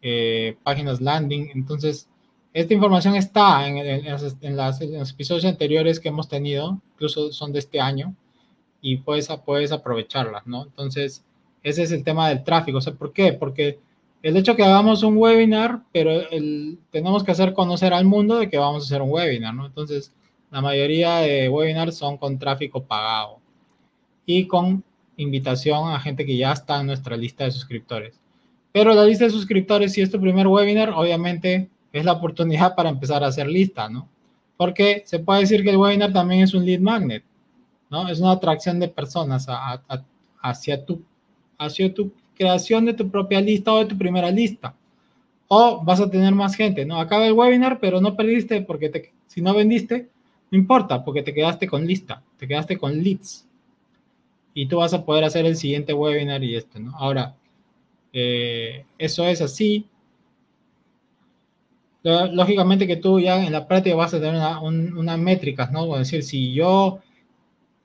eh, 0.03 0.57
páginas 0.63 1.01
landing. 1.01 1.51
Entonces, 1.55 2.09
esta 2.53 2.75
información 2.75 3.17
está 3.17 3.67
en, 3.67 3.79
en, 3.79 4.57
los 4.57 5.11
episodios 5.11 5.47
anteriores 5.47 5.99
que 5.99 6.11
hemos 6.11 6.29
tenido, 6.29 6.81
incluso 6.93 7.33
son 7.33 7.53
de 7.53 7.59
este 7.59 7.81
año, 7.81 8.15
y 8.81 8.99
puedes, 8.99 9.29
puedes 9.45 9.73
aprovecharlas, 9.73 10.47
¿no? 10.47 10.65
Entonces, 10.65 11.25
ese 11.63 11.83
es 11.83 11.91
el 11.91 12.05
tema 12.05 12.29
del 12.29 12.45
tráfico. 12.45 12.79
O 12.79 12.81
sea, 12.83 12.93
¿por 12.93 13.13
qué? 13.13 13.33
Porque 13.33 13.81
el 14.25 14.39
hecho 14.39 14.57
que 14.57 14.65
hagamos 14.65 15.03
un 15.03 15.19
webinar, 15.19 15.83
pero 15.93 16.11
el, 16.31 16.79
tenemos 16.91 17.23
que 17.23 17.33
hacer 17.33 17.53
conocer 17.53 17.93
al 17.93 18.07
mundo 18.07 18.39
de 18.39 18.49
que 18.49 18.57
vamos 18.57 18.83
a 18.83 18.87
hacer 18.87 19.03
un 19.03 19.11
webinar, 19.11 19.55
¿no? 19.55 19.67
Entonces, 19.67 20.15
la 20.51 20.63
mayoría 20.63 21.17
de 21.17 21.51
webinars 21.51 21.99
son 21.99 22.17
con 22.17 22.39
tráfico 22.39 22.83
pagado 22.83 23.41
y 24.25 24.47
con 24.47 24.83
invitación 25.19 25.91
a 25.91 26.01
gente 26.01 26.25
que 26.25 26.39
ya 26.39 26.53
está 26.53 26.81
en 26.81 26.87
nuestra 26.87 27.19
lista 27.19 27.45
de 27.45 27.51
suscriptores. 27.51 28.19
Pero 28.73 28.95
la 28.95 29.05
lista 29.05 29.25
de 29.27 29.31
suscriptores, 29.31 29.93
si 29.93 30.01
es 30.01 30.11
tu 30.11 30.19
primer 30.19 30.47
webinar, 30.47 30.89
obviamente 30.97 31.69
es 31.93 32.07
la 32.07 32.13
oportunidad 32.13 32.75
para 32.75 32.89
empezar 32.89 33.23
a 33.23 33.27
hacer 33.27 33.47
lista, 33.47 33.91
¿no? 33.91 34.09
Porque 34.57 35.03
se 35.05 35.19
puede 35.19 35.41
decir 35.41 35.63
que 35.63 35.69
el 35.69 35.77
webinar 35.77 36.15
también 36.15 36.41
es 36.41 36.55
un 36.55 36.65
lead 36.65 36.81
magnet, 36.81 37.25
¿no? 37.91 38.09
Es 38.09 38.21
una 38.21 38.31
atracción 38.31 38.81
de 38.81 38.89
personas 38.89 39.47
hacia, 40.41 40.83
tu, 40.83 41.03
hacia 41.59 41.93
tu 41.93 42.11
creación 42.35 42.85
de 42.85 42.95
tu 42.95 43.11
propia 43.11 43.41
lista 43.41 43.73
o 43.73 43.79
de 43.79 43.87
tu 43.87 43.97
primera 43.97 44.31
lista. 44.31 44.75
O 45.49 45.83
vas 45.85 46.01
a 46.01 46.11
tener 46.11 46.35
más 46.35 46.55
gente, 46.55 46.85
¿no? 46.85 47.01
Acaba 47.01 47.27
el 47.27 47.33
webinar, 47.33 47.79
pero 47.81 48.01
no 48.01 48.17
perdiste 48.17 48.63
porque 48.63 49.13
si 49.27 49.43
no 49.43 49.55
vendiste, 49.55 50.09
no 50.51 50.59
importa, 50.59 51.05
porque 51.05 51.23
te 51.23 51.35
quedaste 51.35 51.67
con 51.67 51.87
lista, 51.87 52.23
te 52.39 52.49
quedaste 52.49 52.79
con 52.79 53.03
leads. 53.03 53.47
Y 54.55 54.67
tú 54.67 54.79
vas 54.79 54.95
a 54.95 55.05
poder 55.05 55.25
hacer 55.25 55.47
el 55.47 55.57
siguiente 55.57 55.93
webinar 55.93 56.43
y 56.43 56.57
esto, 56.57 56.79
¿no? 56.79 56.97
Ahora, 56.97 57.35
eh, 58.13 58.85
eso 58.99 59.27
es 59.27 59.41
así 59.41 59.87
lógicamente 62.05 62.87
que 62.87 62.97
tú 62.97 63.19
ya 63.19 63.45
en 63.45 63.53
la 63.53 63.67
práctica 63.67 63.97
vas 63.97 64.13
a 64.13 64.21
tener 64.21 64.35
una, 64.35 64.61
una 64.61 65.17
métricas, 65.17 65.73
¿no? 65.73 65.95
Es 65.95 66.11
decir, 66.11 66.23
si 66.23 66.53
yo 66.53 67.01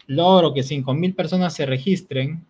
logro 0.07 0.53
que 0.53 0.61
5.000 0.61 1.15
personas 1.15 1.53
se 1.53 1.65
registren 1.65 2.45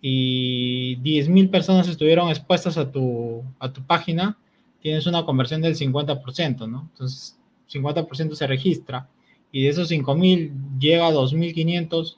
y 0.00 0.96
10.000 0.98 1.50
personas 1.50 1.88
estuvieron 1.88 2.28
expuestas 2.28 2.76
a 2.78 2.90
tu, 2.90 3.42
a 3.58 3.72
tu 3.72 3.82
página, 3.82 4.38
tienes 4.80 5.06
una 5.06 5.24
conversión 5.24 5.62
del 5.62 5.74
50%, 5.74 6.68
¿no? 6.68 6.88
Entonces, 6.92 7.38
50% 7.72 8.34
se 8.34 8.46
registra 8.46 9.08
y 9.50 9.64
de 9.64 9.70
esos 9.70 9.90
5.000 9.90 10.78
llega 10.78 11.06
a 11.06 11.12
2.500 11.12 12.16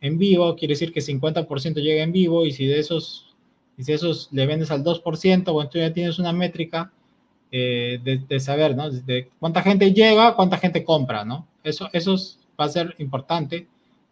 en 0.00 0.18
vivo, 0.18 0.56
quiere 0.56 0.72
decir 0.72 0.92
que 0.92 1.00
50% 1.00 1.80
llega 1.80 2.02
en 2.02 2.12
vivo 2.12 2.44
y 2.44 2.52
si 2.52 2.66
de 2.66 2.80
esos, 2.80 3.34
y 3.76 3.84
si 3.84 3.92
esos 3.92 4.28
le 4.32 4.46
vendes 4.46 4.70
al 4.70 4.82
2%, 4.82 5.52
bueno, 5.52 5.70
tú 5.70 5.78
ya 5.78 5.92
tienes 5.92 6.18
una 6.18 6.32
métrica 6.32 6.90
eh, 7.52 8.00
de, 8.02 8.40
saber, 8.40 8.74
¿no? 8.74 8.90
De 8.90 9.30
cuánta 9.38 9.62
gente 9.62 9.92
llega, 9.92 10.34
cuánta 10.34 10.56
gente 10.56 10.82
compra, 10.82 11.24
¿no? 11.24 11.46
Eso, 11.62 11.88
eso 11.92 12.16
va 12.58 12.64
a 12.64 12.68
ser 12.70 12.94
importante 12.98 13.68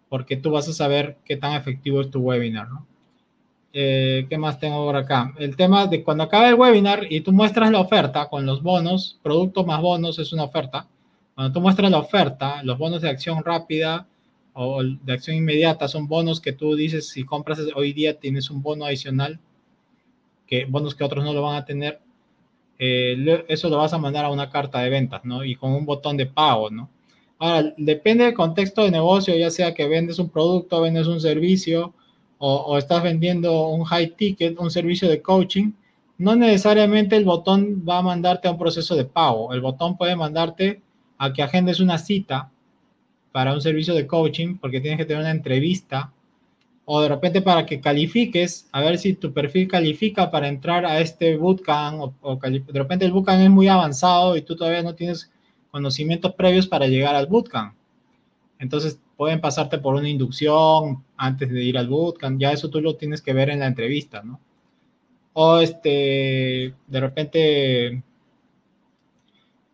porque 0.09 0.37
tú 0.37 0.51
vas 0.51 0.69
a 0.69 0.73
saber 0.73 1.17
qué 1.25 1.37
tan 1.37 1.55
efectivo 1.55 2.01
es 2.03 2.11
tu 2.11 2.21
webinar, 2.21 2.69
¿no? 2.69 2.87
Eh, 3.73 4.27
¿Qué 4.29 4.37
más 4.37 4.59
tengo 4.59 4.85
por 4.85 4.97
acá? 4.97 5.33
El 5.39 5.55
tema 5.57 5.87
de 5.87 6.03
cuando 6.03 6.25
acaba 6.25 6.49
el 6.49 6.57
webinar 6.57 7.07
y 7.09 7.21
tú 7.21 7.33
muestras 7.33 7.71
la 7.71 7.81
oferta 7.81 8.29
con 8.29 8.45
los 8.45 8.63
bonos, 8.63 9.19
producto 9.23 9.65
más 9.65 9.81
bonos 9.81 10.19
es 10.19 10.33
una 10.33 10.45
oferta. 10.45 10.89
Cuando 11.35 11.53
tú 11.53 11.61
muestras 11.61 11.91
la 11.91 11.99
oferta, 11.99 12.63
los 12.65 12.77
bonos 12.79 13.01
de 13.01 13.09
acción 13.09 13.45
rápida 13.45 14.07
o 14.55 14.83
de 14.83 15.13
acción 15.13 15.37
inmediata 15.37 15.87
son 15.87 16.09
bonos 16.09 16.41
que 16.41 16.53
tú 16.53 16.75
dices, 16.75 17.09
si 17.09 17.25
compras 17.25 17.61
hoy 17.77 17.93
día 17.93 18.19
tienes 18.19 18.51
un 18.51 18.61
bono 18.61 18.85
adicional, 18.85 19.39
que 20.47 20.65
bonos 20.65 20.97
que 20.97 21.05
otros 21.05 21.25
no 21.25 21.33
lo 21.33 21.43
van 21.43 21.57
a 21.57 21.65
tener, 21.65 22.01
eh, 22.77 23.45
eso 23.49 23.69
lo 23.69 23.79
vas 23.79 23.93
a 23.93 23.99
mandar 23.99 24.25
a 24.25 24.31
una 24.31 24.51
carta 24.51 24.81
de 24.81 24.91
ventas, 24.91 25.25
¿no? 25.25 25.45
Y 25.45 25.55
con 25.55 25.73
un 25.73 25.87
botón 25.87 26.17
de 26.17 26.27
pago, 26.27 26.71
¿no? 26.71 26.91
Ahora, 27.39 27.73
depende 27.77 28.25
del 28.25 28.35
contexto 28.35 28.83
de 28.83 28.91
negocio, 28.91 29.37
ya 29.37 29.51
sea 29.51 29.75
que 29.75 29.87
vendes 29.87 30.19
un 30.19 30.29
producto, 30.29 30.81
vendes 30.83 31.07
un 31.07 31.21
servicio 31.21 31.95
o, 32.43 32.79
estás 32.79 33.03
vendiendo 33.03 33.69
un 33.69 33.85
high 33.85 34.17
ticket, 34.17 34.59
un 34.59 34.71
servicio 34.71 35.09
de 35.11 35.21
coaching, 35.21 35.73
no 36.17 36.35
necesariamente 36.35 37.17
el 37.17 37.25
botón 37.27 37.85
va 37.87 37.99
a 37.99 38.03
mandarte 38.03 38.49
a 38.49 38.53
un 38.53 38.59
proceso 38.59 38.97
de 38.97 39.05
pago. 39.05 39.53
El 39.53 39.61
botón 39.61 39.97
puede 39.99 40.17
mandarte 40.17 40.81
a 41.19 41.33
que 41.33 41.43
agendes 41.43 41.81
una 41.81 41.99
cita 41.99 42.51
para 43.31 43.53
un 43.53 43.61
servicio 43.61 43.95
de 43.95 44.07
coaching 44.07 44.57
porque 44.57 44.81
tienes 44.81 44.99
que 44.99 45.05
tener 45.05 45.21
una 45.21 45.31
entrevista 45.31 46.13
o 46.87 47.03
de 47.03 47.09
repente 47.09 47.43
para 47.43 47.67
que 47.67 47.81
califiques, 47.81 48.69
a 48.73 48.81
ver 48.81 48.99
si 48.99 49.15
tu 49.15 49.33
perfil 49.33 49.69
califica 49.69 50.31
para 50.31 50.49
entrar 50.49 50.87
a 50.87 50.99
este 51.01 51.37
bootcamp, 51.37 52.15
o, 52.23 52.37
de 52.37 52.63
repente 52.73 53.05
el 53.05 53.13
bootcamp 53.13 53.43
es 53.43 53.51
muy 53.51 53.69
avanzado 53.69 54.35
y 54.37 54.43
tú 54.43 54.57
todavía 54.57 54.83
no 54.83 54.95
tienes 54.95 55.31
conocimientos 55.71 56.35
previos 56.35 56.67
para 56.67 56.87
llegar 56.87 57.15
al 57.15 57.27
bootcamp. 57.27 57.75
Entonces 58.59 58.99
pueden 59.21 59.43
pasarte 59.43 59.77
por 59.77 59.97
una 59.97 60.09
inducción 60.09 61.05
antes 61.15 61.51
de 61.51 61.63
ir 61.63 61.77
al 61.77 61.89
bootcamp, 61.89 62.41
ya 62.41 62.53
eso 62.53 62.71
tú 62.71 62.81
lo 62.81 62.97
tienes 62.97 63.21
que 63.21 63.35
ver 63.35 63.51
en 63.51 63.61
la 63.61 63.67
entrevista, 63.67 64.23
¿no? 64.23 64.41
O 65.35 65.59
este, 65.59 66.75
de 66.87 67.01
repente 67.01 68.03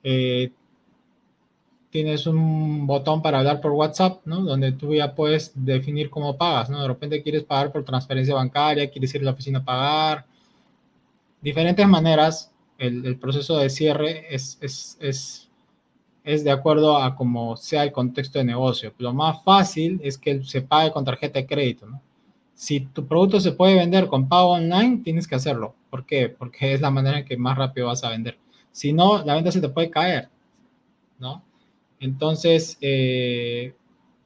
eh, 0.02 0.50
tienes 1.90 2.26
un 2.26 2.88
botón 2.88 3.22
para 3.22 3.38
hablar 3.38 3.60
por 3.60 3.70
WhatsApp, 3.70 4.20
¿no? 4.24 4.40
Donde 4.40 4.72
tú 4.72 4.92
ya 4.92 5.14
puedes 5.14 5.52
definir 5.54 6.10
cómo 6.10 6.36
pagas, 6.36 6.68
¿no? 6.68 6.82
De 6.82 6.88
repente 6.88 7.22
quieres 7.22 7.44
pagar 7.44 7.70
por 7.70 7.84
transferencia 7.84 8.34
bancaria, 8.34 8.90
quieres 8.90 9.14
ir 9.14 9.20
a 9.20 9.26
la 9.26 9.30
oficina 9.30 9.60
a 9.60 9.64
pagar. 9.64 10.26
Diferentes 11.40 11.86
maneras, 11.86 12.52
el, 12.78 13.16
proceso 13.16 13.58
de 13.58 13.70
cierre 13.70 14.26
es, 14.34 14.58
es, 14.60 14.98
es, 15.00 15.45
es, 16.26 16.42
de 16.42 16.50
acuerdo 16.50 16.98
a 16.98 17.14
cómo 17.14 17.56
sea 17.56 17.84
el 17.84 17.92
contexto 17.92 18.40
de 18.40 18.44
negocio. 18.44 18.92
Lo 18.98 19.14
más 19.14 19.42
fácil 19.44 20.00
es 20.02 20.18
que 20.18 20.42
se 20.42 20.60
pague 20.60 20.90
con 20.90 21.04
tarjeta 21.04 21.38
de 21.38 21.46
crédito, 21.46 21.86
¿no? 21.86 22.02
Si 22.52 22.80
tu 22.80 23.06
producto 23.06 23.38
se 23.38 23.52
puede 23.52 23.76
vender 23.76 24.08
con 24.08 24.28
pago 24.28 24.50
online, 24.50 25.02
tienes 25.04 25.28
que 25.28 25.36
hacerlo. 25.36 25.74
¿Por 25.88 26.04
qué? 26.04 26.28
Porque 26.28 26.74
es 26.74 26.80
la 26.80 26.90
manera 26.90 27.20
en 27.20 27.24
que 27.24 27.36
más 27.36 27.56
rápido 27.56 27.86
vas 27.86 28.02
a 28.02 28.10
vender. 28.10 28.38
Si 28.72 28.92
no, 28.92 29.24
la 29.24 29.34
venta 29.34 29.52
se 29.52 29.60
te 29.60 29.68
puede 29.68 29.88
caer, 29.88 30.28
¿no? 31.20 31.44
Entonces, 32.00 32.76
eh, 32.80 33.74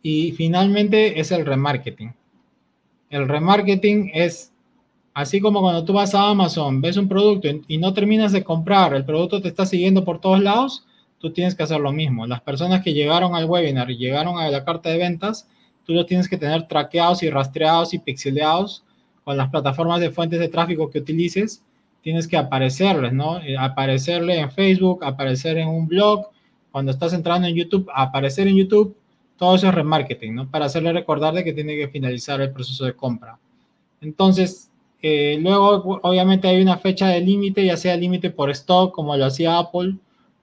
y 0.03 0.33
finalmente 0.33 1.21
es 1.21 1.31
el 1.33 1.45
remarketing. 1.45 2.15
El 3.11 3.29
remarketing 3.29 4.11
es 4.15 4.53
así 5.13 5.41
como 5.41 5.61
cuando 5.61 5.85
tú 5.85 5.93
vas 5.93 6.15
a 6.15 6.31
Amazon, 6.31 6.81
ves 6.81 6.97
un 6.97 7.09
producto 7.09 7.49
y 7.69 7.77
no 7.77 7.93
terminas 7.93 8.33
de 8.33 8.43
comprar, 8.43 8.95
el 8.95 9.05
producto 9.05 9.43
te 9.43 9.49
está 9.49 9.67
siguiendo 9.67 10.05
por 10.05 10.21
todos 10.21 10.41
lados, 10.41 10.87
tú 11.21 11.31
tienes 11.31 11.55
que 11.55 11.63
hacer 11.63 11.81
lo 11.81 11.93
mismo. 11.93 12.27
Las 12.27 12.41
personas 12.41 12.83
que 12.83 12.95
llegaron 12.95 13.35
al 13.35 13.45
webinar 13.45 13.91
y 13.91 13.99
llegaron 13.99 14.39
a 14.39 14.49
la 14.49 14.65
carta 14.65 14.89
de 14.89 14.99
ventas, 14.99 15.49
tú 15.85 15.93
los 15.93 16.07
tienes 16.07 16.29
que 16.29 16.39
tener 16.39 16.67
traqueados 16.67 17.23
y 17.23 17.31
rastreados 17.31 17.95
y 17.95 17.99
pixeleados 17.99 18.85
con 19.23 19.37
las 19.37 19.51
plataformas 19.51 20.01
de 20.01 20.11
fuentes 20.11 20.41
de 20.41 20.49
tráfico 20.49 20.91
que 20.91 20.99
utilices. 20.99 21.63
Tienes 22.03 22.27
que 22.27 22.39
aparecerles, 22.39 23.13
¿no? 23.13 23.41
Eh, 23.43 23.57
aparecerle 23.59 24.41
en 24.41 24.51
Facebook, 24.51 25.05
aparecer 25.05 25.59
en 25.59 25.69
un 25.69 25.87
blog, 25.87 26.29
cuando 26.73 26.93
estás 26.93 27.13
entrando 27.13 27.47
en 27.47 27.55
YouTube, 27.55 27.91
aparecer 27.95 28.49
en 28.49 28.57
YouTube, 28.57 28.97
todo 29.37 29.55
eso 29.57 29.69
es 29.69 29.75
remarketing, 29.75 30.35
¿no? 30.35 30.51
Para 30.51 30.67
hacerle 30.67 30.93
recordar 30.93 31.35
de 31.35 31.45
que 31.45 31.53
tiene 31.53 31.77
que 31.77 31.89
finalizar 31.89 32.41
el 32.41 32.53
proceso 32.53 32.85
de 32.85 32.95
compra. 32.95 33.39
Entonces, 34.01 34.71
eh, 35.03 35.39
luego, 35.41 36.01
obviamente 36.03 36.49
hay 36.49 36.63
una 36.63 36.79
fecha 36.79 37.09
de 37.09 37.21
límite, 37.21 37.65
ya 37.65 37.77
sea 37.77 37.97
límite 37.97 38.31
por 38.31 38.51
stock, 38.51 38.95
como 38.95 39.17
lo 39.17 39.27
hacía 39.27 39.59
Apple, 39.59 39.97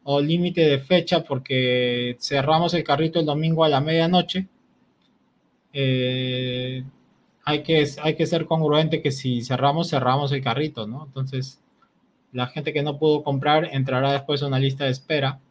o 0.10 0.22
límite 0.22 0.62
de 0.62 0.80
fecha 0.80 1.22
porque 1.22 2.16
cerramos 2.22 2.74
el 2.74 2.86
carrito 2.86 3.20
el 3.20 3.26
domingo 3.26 3.66
a 3.66 3.70
la 3.70 3.82
medianoche, 3.82 4.47
eh, 5.74 6.82
hay, 7.43 7.62
que, 7.62 7.86
hay 8.01 8.16
que 8.16 8.26
ser 8.26 8.45
congruente 8.45 9.01
que 9.01 9.12
si 9.12 9.41
cerramos, 9.43 9.89
cerramos 9.89 10.32
el 10.32 10.41
carrito, 10.41 10.88
¿no? 10.88 11.03
Entonces, 11.03 11.60
la 12.32 12.47
gente 12.47 12.72
que 12.72 12.84
no 12.84 12.97
pudo 12.97 13.22
comprar 13.22 13.68
entrará 13.74 14.14
después 14.14 14.41
a 14.41 14.47
una 14.47 14.60
lista 14.60 14.86
de 14.86 14.91
espera, 14.91 15.41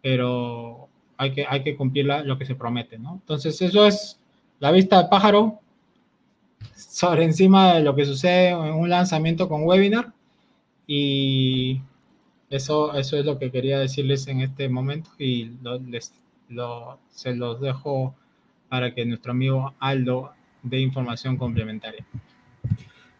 pero 0.00 0.88
hay 1.18 1.32
que, 1.32 1.44
hay 1.46 1.62
que 1.62 1.76
cumplir 1.76 2.06
lo 2.06 2.38
que 2.38 2.46
se 2.46 2.54
promete, 2.54 2.98
¿no? 2.98 3.16
Entonces, 3.20 3.60
eso 3.60 3.86
es 3.86 4.18
la 4.58 4.70
vista 4.70 5.02
de 5.02 5.10
pájaro 5.10 5.60
sobre 6.74 7.24
encima 7.24 7.74
de 7.74 7.82
lo 7.82 7.94
que 7.94 8.06
sucede 8.06 8.48
en 8.48 8.72
un 8.72 8.88
lanzamiento 8.88 9.50
con 9.50 9.64
webinar 9.64 10.14
y 10.86 11.82
eso, 12.50 12.94
eso 12.94 13.16
es 13.16 13.24
lo 13.24 13.38
que 13.38 13.50
quería 13.50 13.78
decirles 13.78 14.26
en 14.28 14.40
este 14.40 14.68
momento 14.68 15.10
y 15.18 15.52
les, 15.88 16.12
se 17.10 17.34
los 17.34 17.60
dejo 17.60 18.14
para 18.68 18.94
que 18.94 19.04
nuestro 19.04 19.32
amigo 19.32 19.74
Aldo 19.78 20.32
dé 20.62 20.78
información 20.78 21.36
complementaria. 21.36 22.04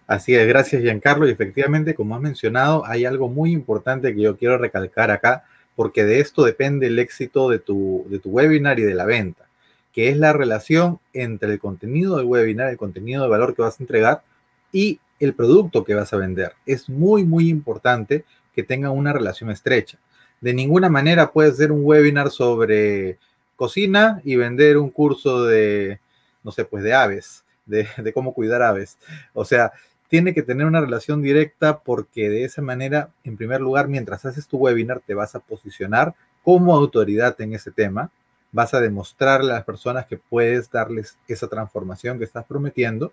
Así 0.06 0.34
es, 0.34 0.46
gracias 0.46 0.82
Giancarlo. 0.82 1.26
Y 1.26 1.32
efectivamente, 1.32 1.94
como 1.94 2.14
has 2.14 2.22
mencionado, 2.22 2.84
hay 2.86 3.04
algo 3.04 3.28
muy 3.28 3.52
importante 3.52 4.14
que 4.14 4.20
yo 4.20 4.36
quiero 4.36 4.58
recalcar 4.58 5.10
acá, 5.10 5.44
porque 5.74 6.04
de 6.04 6.20
esto 6.20 6.44
depende 6.44 6.86
el 6.86 6.98
éxito 6.98 7.50
de 7.50 7.58
tu, 7.58 8.06
de 8.08 8.18
tu 8.18 8.30
webinar 8.30 8.78
y 8.78 8.82
de 8.82 8.94
la 8.94 9.04
venta, 9.04 9.48
que 9.92 10.08
es 10.08 10.16
la 10.16 10.32
relación 10.32 11.00
entre 11.12 11.52
el 11.52 11.58
contenido 11.58 12.16
del 12.16 12.26
webinar, 12.26 12.70
el 12.70 12.76
contenido 12.76 13.24
de 13.24 13.28
valor 13.28 13.54
que 13.54 13.62
vas 13.62 13.78
a 13.78 13.82
entregar 13.82 14.22
y 14.70 15.00
el 15.18 15.34
producto 15.34 15.84
que 15.84 15.94
vas 15.94 16.12
a 16.12 16.18
vender. 16.18 16.52
Es 16.66 16.88
muy, 16.88 17.24
muy 17.24 17.48
importante 17.48 18.24
que 18.56 18.64
tengan 18.64 18.92
una 18.92 19.12
relación 19.12 19.50
estrecha. 19.50 19.98
De 20.40 20.54
ninguna 20.54 20.88
manera 20.88 21.30
puedes 21.30 21.52
hacer 21.52 21.70
un 21.70 21.82
webinar 21.84 22.30
sobre 22.30 23.18
cocina 23.54 24.20
y 24.24 24.36
vender 24.36 24.78
un 24.78 24.90
curso 24.90 25.44
de, 25.44 26.00
no 26.42 26.50
sé, 26.50 26.64
pues 26.64 26.82
de 26.82 26.94
aves, 26.94 27.44
de, 27.66 27.86
de 27.98 28.12
cómo 28.12 28.34
cuidar 28.34 28.62
aves. 28.62 28.98
O 29.34 29.44
sea, 29.44 29.72
tiene 30.08 30.34
que 30.34 30.42
tener 30.42 30.66
una 30.66 30.80
relación 30.80 31.22
directa 31.22 31.80
porque 31.80 32.30
de 32.30 32.44
esa 32.44 32.62
manera, 32.62 33.10
en 33.24 33.36
primer 33.36 33.60
lugar, 33.60 33.88
mientras 33.88 34.24
haces 34.24 34.48
tu 34.48 34.56
webinar, 34.56 35.00
te 35.06 35.14
vas 35.14 35.34
a 35.34 35.40
posicionar 35.40 36.14
como 36.42 36.74
autoridad 36.74 37.38
en 37.40 37.54
ese 37.54 37.70
tema, 37.70 38.10
vas 38.52 38.72
a 38.72 38.80
demostrarle 38.80 39.52
a 39.52 39.56
las 39.56 39.64
personas 39.64 40.06
que 40.06 40.16
puedes 40.16 40.70
darles 40.70 41.18
esa 41.28 41.48
transformación 41.48 42.18
que 42.18 42.24
estás 42.24 42.46
prometiendo 42.46 43.12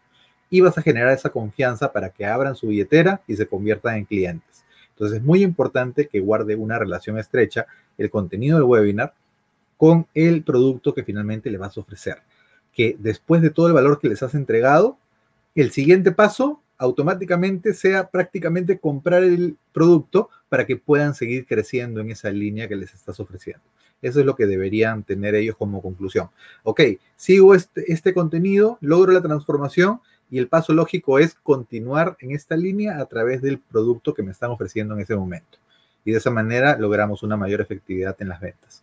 y 0.50 0.62
vas 0.62 0.78
a 0.78 0.82
generar 0.82 1.12
esa 1.12 1.32
confianza 1.32 1.91
para 1.91 2.10
que 2.12 2.26
abran 2.26 2.56
su 2.56 2.68
billetera 2.68 3.22
y 3.28 3.36
se 3.36 3.48
conviertan 3.48 3.96
en 3.96 4.06
clientes. 4.06 4.62
Entonces 4.94 5.18
es 5.18 5.24
muy 5.24 5.44
importante 5.44 6.08
que 6.08 6.20
guarde 6.20 6.56
una 6.56 6.80
relación 6.80 7.18
estrecha 7.18 7.66
el 7.98 8.10
contenido 8.10 8.58
del 8.58 8.68
webinar 8.68 9.14
con 9.78 10.08
el 10.14 10.44
producto 10.44 10.94
que 10.94 11.04
finalmente 11.04 11.50
le 11.50 11.58
vas 11.58 11.78
a 11.78 11.82
ofrecer. 11.82 12.18
Que 12.74 12.96
después 13.00 13.41
de 13.41 13.50
todo 13.50 13.68
el 13.68 13.74
valor 13.74 14.00
que 14.00 14.10
les 14.10 14.24
has 14.24 14.36
entregado, 14.36 14.98
el 15.56 15.72
siguiente 15.72 16.12
paso 16.12 16.62
automáticamente 16.78 17.74
sea 17.74 18.10
prácticamente 18.10 18.80
comprar 18.80 19.24
el 19.24 19.58
producto 19.72 20.30
para 20.50 20.66
que 20.66 20.78
puedan 20.78 21.16
seguir 21.16 21.46
creciendo 21.46 22.02
en 22.02 22.12
esa 22.12 22.30
línea 22.30 22.68
que 22.68 22.76
les 22.76 22.94
estás 22.94 23.20
ofreciendo. 23.20 23.64
Eso 24.02 24.20
es 24.20 24.26
lo 24.26 24.36
que 24.36 24.46
deberían 24.46 25.04
tener 25.04 25.34
ellos 25.34 25.56
como 25.56 25.82
conclusión. 25.82 26.30
Ok, 26.64 26.82
sigo 27.16 27.56
este, 27.56 27.91
este 27.91 28.14
contenido, 28.14 28.78
logro 28.82 29.14
la 29.14 29.22
transformación 29.22 30.02
y 30.34 30.40
el 30.40 30.48
paso 30.48 30.74
lógico 30.74 31.20
es 31.20 31.36
continuar 31.36 32.18
en 32.20 32.32
esta 32.32 32.58
línea 32.58 32.98
a 32.98 33.06
través 33.06 33.44
del 33.44 33.60
producto 33.60 34.16
que 34.16 34.24
me 34.24 34.32
están 34.32 34.50
ofreciendo 34.50 34.96
en 34.96 35.02
ese 35.02 35.16
momento. 35.16 35.60
Y 36.04 36.12
de 36.12 36.18
esa 36.18 36.32
manera 36.32 36.76
logramos 36.76 37.22
una 37.22 37.38
mayor 37.38 37.62
efectividad 37.62 38.16
en 38.20 38.30
las 38.30 38.42
ventas. 38.42 38.82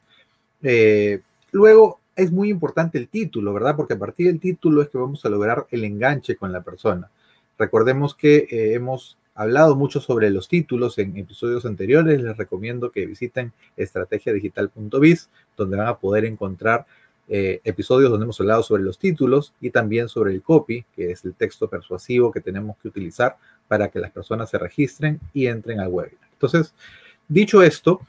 Eh, 0.62 1.22
luego, 1.50 1.98
es 2.14 2.30
muy 2.30 2.50
importante 2.50 2.98
el 2.98 3.08
título, 3.08 3.52
¿verdad? 3.52 3.74
Porque 3.74 3.94
a 3.94 3.98
partir 3.98 4.28
del 4.28 4.38
título 4.38 4.80
es 4.80 4.90
que 4.90 4.98
vamos 4.98 5.24
a 5.24 5.28
lograr 5.28 5.66
el 5.72 5.82
enganche 5.82 6.36
con 6.36 6.52
la 6.52 6.60
persona. 6.60 7.10
Recordemos 7.58 8.14
que 8.14 8.46
eh, 8.48 8.74
hemos 8.74 9.18
hablado 9.34 9.74
mucho 9.74 10.00
sobre 10.00 10.30
los 10.30 10.46
títulos 10.46 10.98
en 10.98 11.16
episodios 11.16 11.66
anteriores. 11.66 12.22
Les 12.22 12.36
recomiendo 12.36 12.92
que 12.92 13.06
visiten 13.06 13.52
estrategiadigital.biz, 13.76 15.30
donde 15.56 15.76
van 15.76 15.88
a 15.88 15.98
poder 15.98 16.26
encontrar 16.26 16.86
eh, 17.32 17.60
episodios 17.62 18.10
donde 18.10 18.24
hemos 18.24 18.40
hablado 18.40 18.64
sobre 18.64 18.82
los 18.82 18.98
títulos 18.98 19.54
y 19.60 19.70
también 19.70 20.08
sobre 20.08 20.34
el 20.34 20.42
copy, 20.42 20.84
que 20.96 21.12
es 21.12 21.24
el 21.24 21.34
texto 21.34 21.70
persuasivo 21.70 22.32
que 22.32 22.40
tenemos 22.40 22.76
que 22.78 22.88
utilizar 22.88 23.36
para 23.68 23.88
que 23.88 24.00
las 24.00 24.10
personas 24.10 24.50
se 24.50 24.58
registren 24.58 25.20
y 25.32 25.46
entren 25.46 25.78
al 25.78 25.90
webinar. 25.90 26.28
Entonces, 26.32 26.74
dicho 27.28 27.62
esto, 27.62 28.00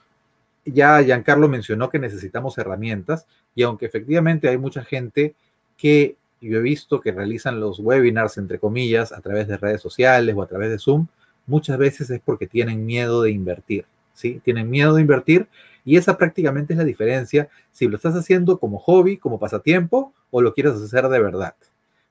ya 0.66 1.04
Giancarlo 1.04 1.48
mencionó 1.48 1.92
que 1.92 2.00
necesitamos 2.00 2.58
herramientas 2.58 3.28
y 3.54 3.62
aunque 3.62 3.86
efectivamente 3.86 4.50
hay 4.50 4.58
mucha 4.58 4.84
gente 4.84 5.36
que 5.78 6.16
yo 6.42 6.58
he 6.58 6.62
visto 6.64 7.00
que 7.00 7.12
realizan 7.12 7.60
los 7.60 7.80
webinars, 7.80 8.40
entre 8.40 8.58
comillas, 8.58 9.12
a 9.12 9.22
través 9.22 9.48
de 9.48 9.58
redes 9.58 9.82
sociales 9.82 10.34
o 10.36 10.42
a 10.42 10.48
través 10.48 10.72
de 10.72 10.80
Zoom, 10.80 11.06
muchas 11.46 11.78
veces 11.78 12.10
es 12.10 12.22
porque 12.22 12.48
tienen 12.48 12.88
miedo 12.88 13.22
de 13.22 13.30
invertir, 13.30 13.86
¿sí? 14.16 14.42
Tienen 14.44 14.68
miedo 14.68 14.96
de 14.96 15.02
invertir 15.02 15.48
y 15.84 15.98
esa 15.98 16.18
prácticamente 16.18 16.74
es 16.74 16.78
la 16.78 16.86
diferencia 16.86 17.50
si 17.72 17.88
lo 17.88 17.96
estás 17.96 18.16
haciendo 18.16 18.60
como 18.60 18.80
hobby, 18.80 19.18
como 19.18 19.40
pasatiempo 19.40 20.14
o 20.30 20.42
lo 20.42 20.54
quieres 20.54 20.74
hacer 20.74 21.08
de 21.10 21.20
verdad. 21.20 21.56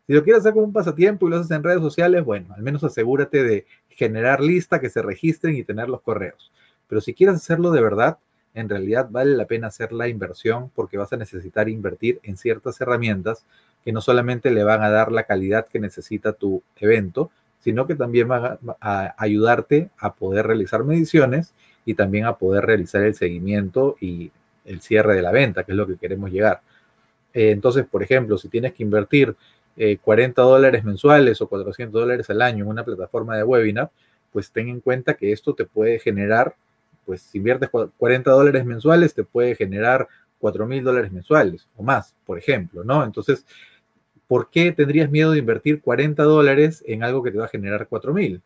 Si 0.07 0.13
lo 0.13 0.25
quieres 0.25 0.41
hacer 0.41 0.55
como 0.55 0.67
un 0.67 0.73
pasatiempo 0.73 1.27
y 1.27 1.31
lo 1.31 1.37
haces 1.37 1.51
en 1.53 1.63
redes 1.63 1.81
sociales, 1.81 2.25
bueno, 2.25 2.53
al 2.55 2.63
menos 2.63 2.83
asegúrate 2.83 3.45
de 3.45 3.67
generar 3.89 4.41
lista, 4.41 4.81
que 4.81 4.91
se 4.91 5.03
registren 5.03 5.57
y 5.57 5.63
tener 5.63 5.89
los 5.89 6.01
correos. 6.01 6.51
Pero 6.89 7.01
si 7.01 7.15
quieres 7.15 7.37
hacerlo 7.37 7.71
de 7.71 7.81
verdad, 7.81 8.19
en 8.55 8.69
realidad 8.69 9.09
vale 9.11 9.37
la 9.37 9.47
pena 9.47 9.69
hacer 9.69 9.93
la 9.93 10.09
inversión 10.09 10.71
porque 10.75 10.99
vas 10.99 11.13
a 11.13 11.17
necesitar 11.17 11.69
invertir 11.69 12.19
en 12.25 12.37
ciertas 12.37 12.81
herramientas 12.81 13.45
que 13.85 13.93
no 13.93 14.01
solamente 14.01 14.51
le 14.51 14.65
van 14.65 14.83
a 14.83 14.91
dar 14.91 15.13
la 15.13 15.25
calidad 15.25 15.67
que 15.67 15.79
necesita 15.79 16.33
tu 16.33 16.63
evento, 16.77 17.31
sino 17.61 17.87
que 17.87 17.95
también 17.95 18.29
van 18.29 18.59
a, 18.81 19.15
ayudarte 19.17 19.91
a 19.99 20.15
poder 20.15 20.47
realizar 20.47 20.83
mediciones 20.85 21.55
y 21.85 21.95
también 21.95 22.27
a 22.27 22.37
poder 22.37 22.65
realizar 22.65 23.03
el 23.03 23.15
seguimiento 23.15 23.97
y 24.01 24.31
el 24.65 24.81
cierre 24.81 25.15
de 25.15 25.23
la 25.23 25.33
venta, 25.33 25.65
que 25.65 25.73
es 25.73 25.77
lo 25.77 25.87
que 25.87 25.97
queremos 25.97 26.31
llegar. 26.31 26.61
Eh, 27.33 27.51
entonces, 27.51 27.87
por 27.87 28.03
ejemplo, 28.03 28.39
si 28.39 28.49
tienes 28.49 28.73
que 28.73 28.83
invertir 28.83 29.37
40 30.03 30.43
eh, 30.43 30.45
dólares 30.45 30.85
mensuales 30.85 31.41
o 31.41 31.49
400 31.49 32.01
dólares 32.01 32.29
al 32.31 32.43
año 32.43 32.65
en 32.65 32.71
una 32.71 32.85
plataforma 32.85 33.37
de 33.37 33.45
webinar, 33.45 33.91
pues 34.33 34.51
ten 34.51 34.69
en 34.69 34.81
cuenta 34.81 35.15
que 35.15 35.33
esto 35.33 35.55
te 35.55 35.65
puede 35.65 35.99
generar, 35.99 36.55
pues 37.07 37.23
si 37.23 37.39
inviertes 37.39 37.71
40 37.71 38.31
dólares 38.31 38.65
mensuales, 38.65 39.15
te 39.15 39.25
puede 39.25 39.55
generar 39.55 40.09
4 40.39 40.67
mil 40.67 40.85
dólares 40.85 41.13
mensuales 41.13 41.69
o 41.77 41.83
más, 41.83 42.15
por 42.25 42.39
ejemplo, 42.39 42.85
¿no? 42.85 43.05
Entonces, 43.05 43.45
¿por 44.27 44.51
qué 44.51 44.73
tendrías 44.73 45.11
miedo 45.11 45.33
de 45.33 45.39
invertir 45.39 45.81
40 45.81 46.23
dólares 46.23 46.85
en 46.87 47.03
algo 47.03 47.23
que 47.23 47.31
te 47.31 47.39
va 47.39 47.47
a 47.47 47.49
generar 47.49 47.87
4 47.89 48.13
mil? 48.13 48.43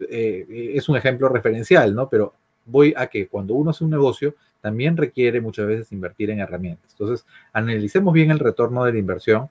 Eh, 0.00 0.72
es 0.74 0.88
un 0.88 0.96
ejemplo 0.96 1.28
referencial, 1.28 1.94
¿no? 1.94 2.08
Pero 2.08 2.34
voy 2.64 2.94
a 2.96 3.06
que 3.06 3.28
cuando 3.28 3.54
uno 3.54 3.70
hace 3.70 3.84
un 3.84 3.90
negocio, 3.90 4.34
también 4.60 4.96
requiere 4.96 5.40
muchas 5.40 5.66
veces 5.66 5.92
invertir 5.92 6.30
en 6.30 6.40
herramientas. 6.40 6.90
Entonces, 6.92 7.26
analicemos 7.52 8.12
bien 8.12 8.30
el 8.30 8.38
retorno 8.38 8.84
de 8.84 8.92
la 8.92 8.98
inversión. 8.98 9.48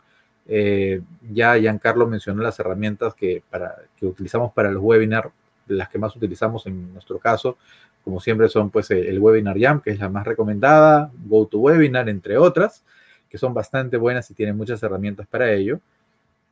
Eh, 0.47 1.01
ya 1.31 1.57
Giancarlo 1.57 2.07
mencionó 2.07 2.41
las 2.43 2.59
herramientas 2.59 3.13
que, 3.15 3.43
para, 3.49 3.75
que 3.97 4.05
utilizamos 4.05 4.53
para 4.53 4.71
los 4.71 4.81
webinars, 4.81 5.29
las 5.67 5.89
que 5.89 5.99
más 5.99 6.15
utilizamos 6.15 6.65
en 6.67 6.93
nuestro 6.93 7.19
caso, 7.19 7.57
como 8.03 8.21
siempre 8.21 8.47
son 8.47 8.69
pues 8.69 8.89
el 8.91 9.19
Webinar 9.19 9.59
Jam, 9.59 9.81
que 9.81 9.91
es 9.91 9.99
la 9.99 10.07
más 10.07 10.25
recomendada, 10.25 11.11
GoToWebinar, 11.27 12.07
entre 12.07 12.37
otras 12.37 12.83
que 13.29 13.37
son 13.37 13.53
bastante 13.53 13.97
buenas 13.97 14.29
y 14.31 14.33
tienen 14.33 14.57
muchas 14.57 14.81
herramientas 14.83 15.27
para 15.27 15.51
ello. 15.51 15.79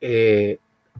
Eh, 0.00 0.58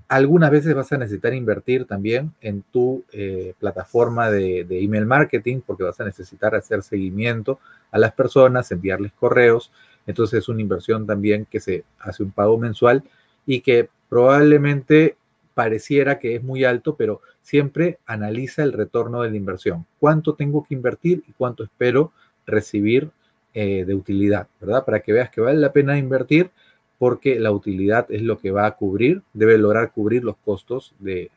algunas 0.08 0.50
veces 0.50 0.74
vas 0.74 0.90
a 0.92 0.98
necesitar 0.98 1.34
invertir 1.34 1.84
también 1.86 2.32
en 2.40 2.62
tu 2.62 3.04
eh, 3.12 3.54
plataforma 3.58 4.30
de, 4.30 4.66
email 4.70 5.06
marketing 5.06 5.60
porque 5.66 5.84
vas 5.84 6.00
a 6.00 6.04
necesitar 6.04 6.54
hacer 6.54 6.82
seguimiento 6.82 7.58
a 7.90 7.98
las 7.98 8.12
personas, 8.12 8.70
enviarles 8.70 9.12
correos. 9.12 9.72
Entonces 10.06 10.40
es 10.40 10.48
una 10.48 10.60
inversión 10.60 11.06
también 11.06 11.46
que 11.46 11.60
se 11.60 11.84
hace 11.98 12.22
un 12.22 12.30
pago 12.30 12.58
mensual 12.58 13.02
y 13.46 13.60
que 13.60 13.88
probablemente 14.08 15.16
pareciera 15.54 16.18
que 16.18 16.36
es 16.36 16.42
muy 16.42 16.64
alto, 16.64 16.96
pero 16.96 17.20
siempre 17.42 17.98
analiza 18.06 18.62
el 18.62 18.72
retorno 18.72 19.22
de 19.22 19.30
la 19.30 19.36
inversión. 19.36 19.86
¿Cuánto 19.98 20.34
tengo 20.34 20.64
que 20.64 20.74
invertir 20.74 21.22
y 21.26 21.32
cuánto 21.32 21.64
espero 21.64 22.12
recibir 22.46 23.10
eh, 23.54 23.84
de 23.86 23.94
utilidad, 23.94 24.48
¿verdad? 24.60 24.84
Para 24.84 25.00
que 25.00 25.14
veas 25.14 25.30
que 25.30 25.40
vale 25.40 25.58
la 25.58 25.72
pena 25.72 25.96
invertir 25.96 26.50
porque 26.98 27.38
la 27.38 27.50
utilidad 27.50 28.06
es 28.10 28.22
lo 28.22 28.38
que 28.38 28.50
va 28.50 28.66
a 28.66 28.76
cubrir, 28.76 29.22
debe 29.32 29.58
lograr 29.58 29.90
cubrir 29.92 30.24
los 30.24 30.36
costos 30.38 30.94
de, 30.98 31.30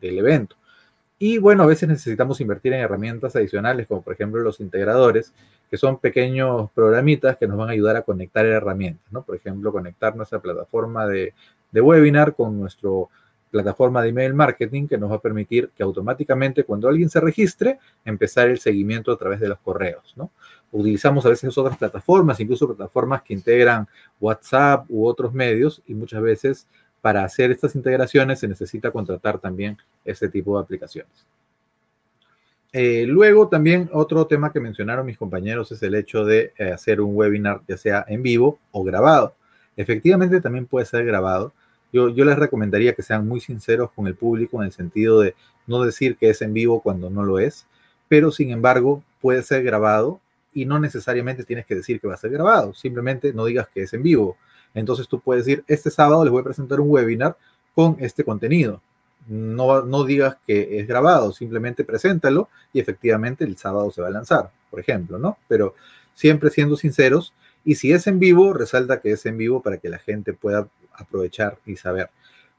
del 0.00 0.18
evento. 0.18 0.56
Y 1.18 1.38
bueno, 1.38 1.62
a 1.62 1.66
veces 1.66 1.88
necesitamos 1.88 2.40
invertir 2.40 2.72
en 2.72 2.80
herramientas 2.80 3.36
adicionales, 3.36 3.86
como 3.86 4.02
por 4.02 4.14
ejemplo 4.14 4.40
los 4.40 4.60
integradores, 4.60 5.32
que 5.70 5.76
son 5.76 5.98
pequeños 5.98 6.70
programitas 6.72 7.36
que 7.36 7.46
nos 7.46 7.56
van 7.56 7.68
a 7.68 7.72
ayudar 7.72 7.96
a 7.96 8.02
conectar 8.02 8.44
herramientas, 8.44 9.06
¿no? 9.10 9.22
Por 9.22 9.36
ejemplo, 9.36 9.72
conectar 9.72 10.14
nuestra 10.16 10.40
plataforma 10.40 11.06
de, 11.06 11.34
de 11.70 11.80
webinar 11.80 12.34
con 12.34 12.60
nuestro 12.60 13.10
plataforma 13.54 14.02
de 14.02 14.08
email 14.08 14.34
marketing 14.34 14.88
que 14.88 14.98
nos 14.98 15.12
va 15.12 15.14
a 15.14 15.20
permitir 15.20 15.70
que 15.76 15.84
automáticamente 15.84 16.64
cuando 16.64 16.88
alguien 16.88 17.08
se 17.08 17.20
registre, 17.20 17.78
empezar 18.04 18.48
el 18.48 18.58
seguimiento 18.58 19.12
a 19.12 19.16
través 19.16 19.38
de 19.38 19.46
los 19.46 19.60
correos, 19.60 20.12
¿no? 20.16 20.32
Utilizamos 20.72 21.24
a 21.24 21.28
veces 21.28 21.56
otras 21.56 21.76
plataformas, 21.76 22.40
incluso 22.40 22.66
plataformas 22.66 23.22
que 23.22 23.32
integran 23.32 23.86
WhatsApp 24.20 24.86
u 24.88 25.06
otros 25.06 25.32
medios 25.32 25.80
y 25.86 25.94
muchas 25.94 26.20
veces 26.20 26.66
para 27.00 27.22
hacer 27.22 27.52
estas 27.52 27.76
integraciones 27.76 28.40
se 28.40 28.48
necesita 28.48 28.90
contratar 28.90 29.38
también 29.38 29.78
este 30.04 30.28
tipo 30.28 30.56
de 30.56 30.64
aplicaciones. 30.64 31.24
Eh, 32.72 33.04
luego 33.06 33.46
también 33.46 33.88
otro 33.92 34.26
tema 34.26 34.52
que 34.52 34.58
mencionaron 34.58 35.06
mis 35.06 35.16
compañeros 35.16 35.70
es 35.70 35.80
el 35.84 35.94
hecho 35.94 36.24
de 36.24 36.52
eh, 36.58 36.72
hacer 36.72 37.00
un 37.00 37.14
webinar 37.14 37.60
ya 37.68 37.76
sea 37.76 38.04
en 38.08 38.20
vivo 38.20 38.58
o 38.72 38.82
grabado. 38.82 39.36
Efectivamente 39.76 40.40
también 40.40 40.66
puede 40.66 40.86
ser 40.86 41.04
grabado. 41.04 41.52
Yo, 41.94 42.08
les 42.08 42.36
recomendaría 42.36 42.94
que 42.94 43.02
sean 43.02 43.26
muy 43.26 43.40
sinceros 43.40 43.90
con 43.92 44.06
el 44.06 44.16
público 44.16 44.60
en 44.60 44.66
el 44.66 44.72
sentido 44.72 45.20
de 45.20 45.34
no 45.66 45.82
decir 45.82 46.16
que 46.16 46.28
es 46.28 46.42
en 46.42 46.52
vivo 46.52 46.80
cuando 46.82 47.08
no 47.08 47.22
lo 47.22 47.38
es, 47.38 47.66
pero 48.08 48.30
sin 48.30 48.50
embargo 48.50 49.02
puede 49.20 49.42
ser 49.42 49.62
grabado 49.62 50.20
y 50.52 50.66
no 50.66 50.78
necesariamente 50.78 51.44
tienes 51.44 51.66
que 51.66 51.76
decir 51.76 52.00
que 52.00 52.08
va 52.08 52.14
a 52.14 52.18
ser 52.18 52.32
grabado, 52.32 52.74
simplemente 52.74 53.32
no 53.32 53.44
digas 53.46 53.68
que 53.72 53.82
es 53.82 53.94
en 53.94 54.02
vivo. 54.02 54.36
Entonces 54.74 55.08
tú 55.08 55.20
puedes 55.20 55.46
decir, 55.46 55.64
este 55.68 55.90
sábado 55.90 56.24
les 56.24 56.32
voy 56.32 56.40
a 56.40 56.44
presentar 56.44 56.80
un 56.80 56.90
webinar 56.90 57.36
con 57.74 57.96
este 58.00 58.24
contenido 58.24 58.82
no, 59.26 59.82
no 59.82 60.04
digas 60.04 60.36
que 60.46 60.78
es 60.80 60.86
grabado, 60.86 61.32
simplemente 61.32 61.84
preséntalo 61.84 62.48
y 62.72 62.80
efectivamente 62.80 63.44
el 63.44 63.56
sábado 63.56 63.90
se 63.90 64.02
va 64.02 64.08
a 64.08 64.10
lanzar, 64.10 64.50
por 64.70 64.80
ejemplo, 64.80 65.18
¿no? 65.18 65.38
Pero 65.48 65.74
siempre 66.14 66.50
siendo 66.50 66.76
sinceros 66.76 67.32
y 67.64 67.76
si 67.76 67.92
es 67.92 68.06
en 68.06 68.18
vivo, 68.18 68.52
resalta 68.52 69.00
que 69.00 69.12
es 69.12 69.24
en 69.26 69.38
vivo 69.38 69.62
para 69.62 69.78
que 69.78 69.88
la 69.88 69.98
gente 69.98 70.34
pueda 70.34 70.68
aprovechar 70.96 71.58
y 71.66 71.76
saber. 71.76 72.10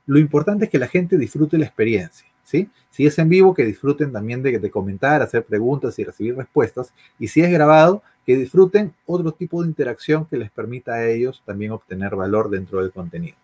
Lo 0.06 0.20
importante 0.20 0.66
es 0.66 0.72
que 0.72 0.80
la 0.80 0.88
gente 0.88 1.18
disfrute 1.18 1.58
la 1.58 1.66
experiencia, 1.66 2.28
¿sí? 2.44 2.70
Si 2.92 3.06
es 3.06 3.18
en 3.20 3.30
vivo, 3.30 3.54
que 3.54 3.66
disfruten 3.66 4.12
también 4.12 4.44
de, 4.44 4.60
de 4.60 4.72
comentar, 4.72 5.22
hacer 5.22 5.44
preguntas 5.44 5.98
y 6.00 6.04
recibir 6.04 6.36
respuestas. 6.36 6.94
Y 7.20 7.28
si 7.28 7.42
es 7.42 7.52
grabado, 7.52 8.04
que 8.26 8.36
disfruten 8.38 8.94
otro 9.06 9.32
tipo 9.32 9.62
de 9.62 9.70
interacción 9.70 10.26
que 10.26 10.38
les 10.38 10.50
permita 10.50 10.94
a 10.94 11.06
ellos 11.08 11.44
también 11.46 11.72
obtener 11.72 12.16
valor 12.16 12.50
dentro 12.50 12.82
del 12.82 12.92
contenido. 12.92 13.38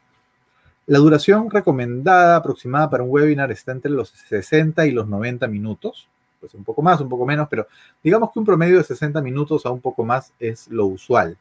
La 0.87 0.97
duración 0.97 1.49
recomendada 1.49 2.35
aproximada 2.35 2.89
para 2.89 3.03
un 3.03 3.11
webinar 3.11 3.51
está 3.51 3.71
entre 3.71 3.91
los 3.91 4.09
60 4.09 4.87
y 4.87 4.91
los 4.91 5.07
90 5.07 5.47
minutos, 5.47 6.07
pues 6.39 6.55
un 6.55 6.63
poco 6.63 6.81
más, 6.81 6.99
un 6.99 7.07
poco 7.07 7.25
menos, 7.25 7.47
pero 7.49 7.67
digamos 8.03 8.31
que 8.31 8.39
un 8.39 8.45
promedio 8.45 8.77
de 8.77 8.83
60 8.83 9.21
minutos 9.21 9.65
a 9.65 9.69
un 9.69 9.79
poco 9.79 10.03
más 10.03 10.33
es 10.39 10.67
lo 10.69 10.87
usual. 10.87 11.37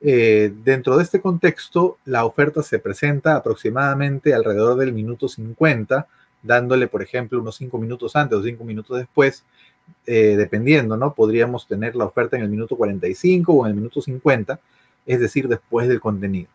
Eh, 0.00 0.52
dentro 0.64 0.96
de 0.96 1.02
este 1.02 1.20
contexto, 1.20 1.98
la 2.04 2.24
oferta 2.24 2.62
se 2.62 2.78
presenta 2.78 3.36
aproximadamente 3.36 4.34
alrededor 4.34 4.78
del 4.78 4.92
minuto 4.92 5.28
50, 5.28 6.06
dándole, 6.42 6.88
por 6.88 7.02
ejemplo, 7.02 7.40
unos 7.40 7.56
5 7.56 7.78
minutos 7.78 8.14
antes 8.16 8.38
o 8.38 8.42
5 8.42 8.64
minutos 8.64 8.98
después, 8.98 9.44
eh, 10.06 10.36
dependiendo, 10.36 10.96
¿no? 10.96 11.14
Podríamos 11.14 11.66
tener 11.66 11.96
la 11.96 12.04
oferta 12.04 12.36
en 12.36 12.42
el 12.42 12.48
minuto 12.48 12.76
45 12.76 13.52
o 13.52 13.64
en 13.66 13.70
el 13.70 13.76
minuto 13.76 14.00
50, 14.02 14.60
es 15.06 15.20
decir, 15.20 15.48
después 15.48 15.88
del 15.88 16.00
contenido 16.00 16.48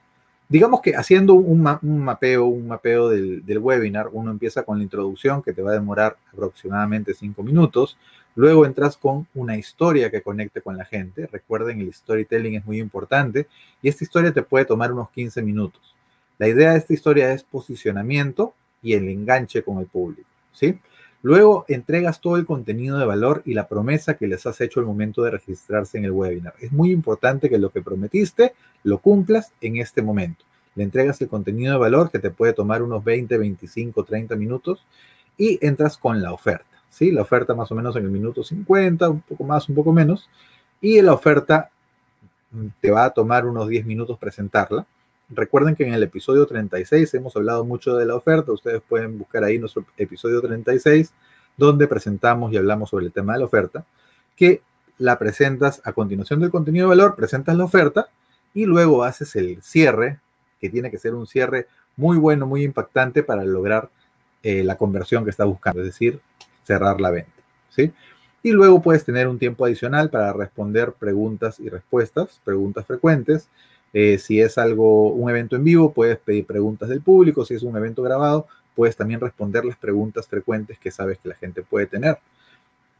digamos 0.49 0.81
que 0.81 0.95
haciendo 0.95 1.35
un, 1.35 1.61
mapeo, 1.61 2.45
un 2.45 2.67
mapeo 2.67 3.09
del, 3.09 3.59
webinar, 3.59 4.09
uno 4.11 4.31
empieza 4.31 4.63
con 4.63 4.79
la 4.79 4.83
introducción 4.83 5.43
que 5.43 5.53
te 5.53 5.61
va 5.61 5.71
a 5.71 5.75
demorar 5.75 6.17
aproximadamente 6.33 7.13
cinco 7.13 7.43
minutos. 7.43 7.97
Luego 8.35 8.65
entras 8.65 8.97
con 8.97 9.27
una 9.33 9.57
historia 9.57 10.09
que 10.09 10.21
conecte 10.21 10.61
con 10.61 10.77
la 10.77 10.85
gente. 10.85 11.27
Recuerden, 11.27 11.81
el 11.81 11.93
storytelling 11.93 12.55
es 12.55 12.65
muy 12.65 12.79
importante 12.79 13.47
y 13.81 13.89
esta 13.89 14.03
historia 14.03 14.31
te 14.31 14.43
puede 14.43 14.65
tomar 14.65 14.91
unos 14.93 15.09
15 15.11 15.41
minutos. 15.41 15.95
La 16.37 16.47
idea 16.47 16.71
de 16.71 16.77
esta 16.77 16.93
historia 16.93 17.33
es 17.33 17.43
posicionamiento 17.43 18.53
y 18.81 18.93
el 18.93 19.09
enganche 19.09 19.61
con 19.61 19.79
el 19.79 19.87
público, 19.87 20.29
¿sí? 20.53 20.79
Luego 21.21 21.65
entregas 21.67 22.21
todo 22.21 22.37
el 22.37 22.45
contenido 22.45 22.97
de 22.97 23.05
valor 23.05 23.41
y 23.45 23.53
la 23.53 23.67
promesa 23.67 24.15
que 24.15 24.27
les 24.27 24.45
has 24.45 24.61
hecho 24.61 24.79
al 24.79 24.85
momento 24.85 25.21
de 25.23 25.31
registrarse 25.31 25.97
en 25.97 26.05
el 26.05 26.11
webinar. 26.11 26.53
Es 26.61 26.71
muy 26.71 26.91
importante 26.91 27.49
que 27.49 27.57
lo 27.57 27.71
que 27.71 27.81
prometiste 27.81 28.53
lo 28.83 28.99
cumplas 28.99 29.51
en 29.59 29.77
este 29.77 30.01
momento. 30.01 30.45
Le 30.75 30.83
entregas 30.85 31.19
el 31.19 31.27
contenido 31.27 31.73
de 31.73 31.79
valor 31.79 32.09
que 32.09 32.19
te 32.19 32.31
puede 32.31 32.53
tomar 32.53 32.81
unos 32.81 33.03
20, 33.03 33.37
25, 33.37 34.05
30 34.05 34.37
minutos 34.37 34.85
y 35.37 35.59
entras 35.61 35.97
con 35.97 36.21
la 36.21 36.31
oferta. 36.31 36.78
La 36.99 37.21
oferta 37.21 37.55
más 37.55 37.71
o 37.71 37.75
menos 37.75 37.95
en 37.95 38.03
el 38.03 38.11
minuto 38.11 38.43
50, 38.43 39.09
un 39.09 39.21
poco 39.21 39.43
más, 39.43 39.67
un 39.69 39.75
poco 39.75 39.93
menos. 39.93 40.29
Y 40.81 41.01
la 41.01 41.13
oferta 41.13 41.69
mm, 42.51 42.67
te 42.81 42.91
va 42.91 43.05
a 43.05 43.09
tomar 43.11 43.45
unos 43.45 43.67
10 43.67 43.85
minutos 43.85 44.17
presentarla 44.17 44.85
Recuerden 45.29 45.75
que 45.75 45.85
en 45.85 45.93
el 45.93 46.01
episodio 46.01 46.47
36 46.47 47.13
hemos 47.13 47.35
hablado 47.35 47.63
mucho 47.63 47.95
de 47.95 48.05
la 48.05 48.15
oferta. 48.15 48.51
Ustedes 48.51 48.81
pueden 48.81 49.19
buscar 49.19 49.43
ahí 49.43 49.59
nuestro 49.59 49.85
episodio 49.95 50.41
36, 50.41 51.13
donde 51.55 51.87
presentamos 51.87 52.51
y 52.51 52.57
hablamos 52.57 52.89
sobre 52.89 53.05
el 53.05 53.11
tema 53.11 53.33
de 53.33 53.39
la 53.39 53.45
oferta, 53.45 53.85
que 54.35 54.63
la 54.97 55.19
presentas 55.19 55.81
a 55.85 55.93
continuación 55.93 56.39
del 56.39 56.49
contenido 56.49 56.85
de 56.85 56.97
valor, 56.97 57.15
presentas 57.15 57.55
la 57.55 57.65
oferta 57.65 58.09
y 58.55 58.65
luego 58.65 59.03
haces 59.03 59.35
el 59.35 59.61
cierre, 59.61 60.19
que 60.59 60.69
tiene 60.69 60.89
que 60.89 60.97
ser 60.97 61.13
un 61.13 61.27
cierre 61.27 61.67
muy 61.95 62.17
bueno, 62.17 62.47
muy 62.47 62.63
impactante 62.63 63.21
para 63.21 63.43
lograr 63.43 63.89
eh, 64.41 64.63
la 64.63 64.77
conversión 64.77 65.25
que 65.25 65.29
estás 65.29 65.47
buscando, 65.47 65.81
es 65.81 65.87
decir, 65.87 66.19
cerrar 66.63 67.01
la 67.01 67.11
venta. 67.11 67.31
¿sí? 67.69 67.91
Y 68.43 68.51
luego 68.51 68.81
puedes 68.81 69.05
tener 69.05 69.27
un 69.27 69.39
tiempo 69.39 69.65
adicional 69.65 70.09
para 70.09 70.33
responder 70.33 70.93
preguntas 70.93 71.59
y 71.59 71.69
respuestas, 71.69 72.39
preguntas 72.43 72.85
frecuentes, 72.85 73.49
eh, 73.93 74.19
si 74.19 74.39
es 74.39 74.57
algo, 74.57 75.11
un 75.11 75.29
evento 75.29 75.55
en 75.55 75.63
vivo, 75.63 75.93
puedes 75.93 76.17
pedir 76.17 76.45
preguntas 76.45 76.89
del 76.89 77.01
público. 77.01 77.45
Si 77.45 77.55
es 77.55 77.63
un 77.63 77.75
evento 77.75 78.03
grabado, 78.03 78.47
puedes 78.75 78.95
también 78.95 79.19
responder 79.19 79.65
las 79.65 79.77
preguntas 79.77 80.27
frecuentes 80.27 80.77
que 80.79 80.91
sabes 80.91 81.17
que 81.19 81.29
la 81.29 81.35
gente 81.35 81.63
puede 81.63 81.87
tener. 81.87 82.19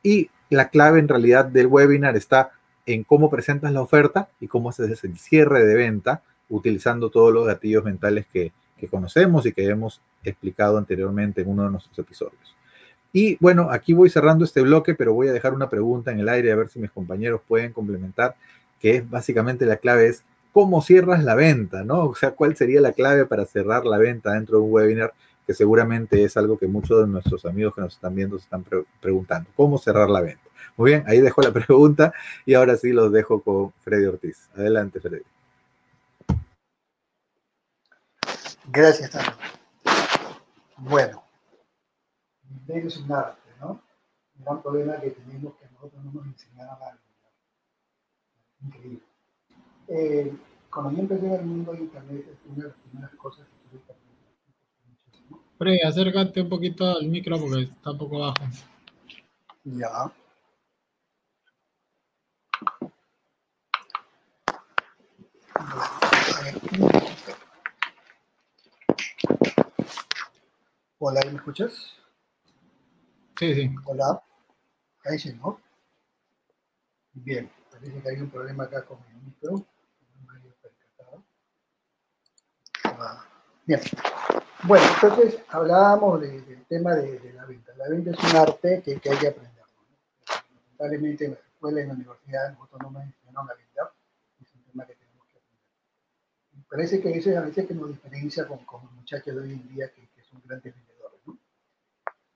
Y 0.02 0.30
la 0.49 0.69
clave 0.69 0.99
en 0.99 1.07
realidad 1.07 1.45
del 1.45 1.68
webinar 1.68 2.15
está 2.15 2.52
en 2.86 3.03
cómo 3.03 3.30
presentas 3.30 3.72
la 3.72 3.81
oferta 3.81 4.30
y 4.40 4.48
cómo 4.48 4.69
haces 4.69 5.03
el 5.03 5.18
cierre 5.18 5.65
de 5.65 5.76
venta 5.76 6.23
utilizando 6.49 7.11
todos 7.11 7.31
los 7.31 7.45
gatillos 7.45 7.84
mentales 7.84 8.26
que, 8.26 8.52
que 8.77 8.88
conocemos 8.88 9.45
y 9.45 9.53
que 9.53 9.65
hemos 9.65 10.02
explicado 10.23 10.77
anteriormente 10.80 11.41
en 11.41 11.49
uno 11.49 11.65
de 11.65 11.72
nuestros 11.72 11.99
episodios. 11.99 12.56
Y 13.11 13.38
bueno, 13.40 13.69
aquí 13.72 13.94
voy 13.94 14.10
cerrando 14.10 14.45
este 14.45 14.61
bloque, 14.61 14.94
pero 14.94 15.14
voy 15.14 15.27
a 15.27 15.34
dejar 15.34 15.53
una 15.53 15.69
pregunta 15.69 16.11
en 16.11 16.19
el 16.19 16.30
aire 16.30 16.52
a 16.52 16.56
ver 16.56 16.69
si 16.69 16.80
mis 16.80 16.91
compañeros 16.91 17.41
pueden 17.48 17.73
complementar, 17.73 18.36
que 18.80 18.98
es 18.98 19.10
básicamente 19.10 19.65
la 19.65 19.77
clave 19.77 20.07
es 20.07 20.23
cómo 20.52 20.81
cierras 20.81 21.23
la 21.23 21.36
venta, 21.36 21.84
¿no? 21.84 22.06
O 22.06 22.15
sea, 22.15 22.31
cuál 22.31 22.56
sería 22.56 22.81
la 22.81 22.94
clave 22.94 23.26
para 23.26 23.45
cerrar 23.45 23.86
la 23.86 23.98
venta 23.98 24.34
dentro 24.34 24.57
de 24.57 24.64
un 24.64 24.72
webinar, 24.72 25.14
que 25.45 25.53
seguramente 25.53 26.23
es 26.23 26.38
algo 26.38 26.57
que 26.57 26.68
muchos 26.68 27.02
de 27.02 27.07
nuestros 27.07 27.45
amigos 27.45 27.73
que 27.73 27.81
nos 27.81 27.95
están 27.95 28.14
viendo 28.15 28.38
se 28.38 28.44
están 28.44 28.64
preguntando, 29.02 29.49
¿cómo 29.56 29.77
cerrar 29.80 30.10
la 30.10 30.22
venta? 30.22 30.44
Muy 30.77 30.91
bien, 30.91 31.03
ahí 31.07 31.19
dejo 31.19 31.41
la 31.41 31.52
pregunta 31.53 32.14
y 32.45 32.53
ahora 32.53 32.77
sí 32.77 32.91
los 32.91 33.11
dejo 33.11 33.41
con 33.41 33.72
Freddy 33.84 34.06
Ortiz. 34.06 34.49
Adelante, 34.56 34.99
Freddy. 34.99 35.23
Gracias, 38.72 39.10
Tano. 39.10 39.34
Bueno, 40.77 41.23
es 42.68 42.98
un 42.98 43.12
arte, 43.12 43.50
¿no? 43.60 43.82
Un 44.38 44.46
gran 44.46 44.62
problema 44.62 45.00
que 45.00 45.12
tenemos 45.12 45.56
que 45.56 45.66
nosotros 45.72 46.04
no 46.04 46.12
nos 46.12 46.26
enseñaron 46.26 46.76
a 46.82 47.00
Increíble. 48.62 49.02
Eh, 49.88 50.34
cuando 50.72 50.92
yo 50.92 51.00
empecé 51.00 51.26
en 51.26 51.34
el 51.34 51.46
mundo 51.46 51.72
de 51.72 51.80
Internet, 51.80 52.26
es 52.32 52.38
una 52.46 52.64
de 52.64 52.70
las 52.70 52.78
primeras 52.78 53.16
cosas 53.16 53.48
que 53.48 53.70
tuve 53.70 53.82
que 53.86 53.92
aprender 53.92 54.10
Freddy, 55.58 55.82
acércate 55.82 56.42
un 56.42 56.50
poquito 56.50 56.86
al 56.86 57.08
micro 57.08 57.40
porque 57.40 57.64
está 57.64 57.92
un 57.92 57.98
poco 57.98 58.20
bajo. 58.20 58.36
Ya. 59.64 60.12
Hola, 70.98 71.22
¿me 71.26 71.38
escuchas? 71.38 71.99
Sí, 73.40 73.56
sí. 73.56 73.74
Hola. 73.86 74.22
Sí, 75.18 75.34
¿no? 75.36 75.61
Bien, 77.14 77.49
parece 77.72 78.02
que 78.02 78.10
hay 78.10 78.20
un 78.20 78.30
problema 78.30 78.66
acá 78.66 78.84
con 78.84 78.98
el 79.10 79.16
micro. 79.24 79.66
Bien. 83.66 83.80
Bueno, 84.64 84.86
entonces 84.94 85.41
hablábamos 85.48 86.20
del 86.20 86.66
tema 86.66 86.95
de, 86.95 87.32
la 87.34 87.45
venta. 87.45 87.74
La 87.78 87.88
venta 87.88 88.11
es 88.11 88.20
un 88.20 88.36
arte 88.36 88.82
que, 88.84 88.91
hay 88.91 89.18
que 89.18 89.28
aprender. 89.30 89.64
Lamentablemente 90.78 91.24
en 91.24 91.32
la 91.32 91.38
escuela 91.38 91.80
en 91.80 91.88
la 91.88 91.94
universidad 91.94 92.52
nosotros 92.52 92.82
no 92.82 92.91
nos 92.91 93.03
enseñaron 93.03 93.49
a 93.49 93.53
vender. 93.53 93.86
Es 94.41 94.53
un 94.53 94.64
tema 94.64 94.86
que 94.86 94.95
tenemos 94.95 95.26
que 95.28 95.38
aprender. 95.38 96.57
Me 96.57 96.64
parece 96.64 96.99
que 96.99 97.18
eso 97.18 97.30
es 97.30 97.38
a 97.38 97.41
veces 97.41 97.66
que 97.66 97.74
nos 97.74 97.88
diferencia 97.88 98.45
con, 98.45 98.66
con 98.66 98.94
muchachos 98.95 99.34
de 99.34 99.41
hoy 99.41 99.53
en 99.53 99.66
día 99.70 99.90
que, 99.94 100.10
que 100.10 100.24
son 100.24 100.41
grandes 100.44 100.76
vendedores. 100.76 100.89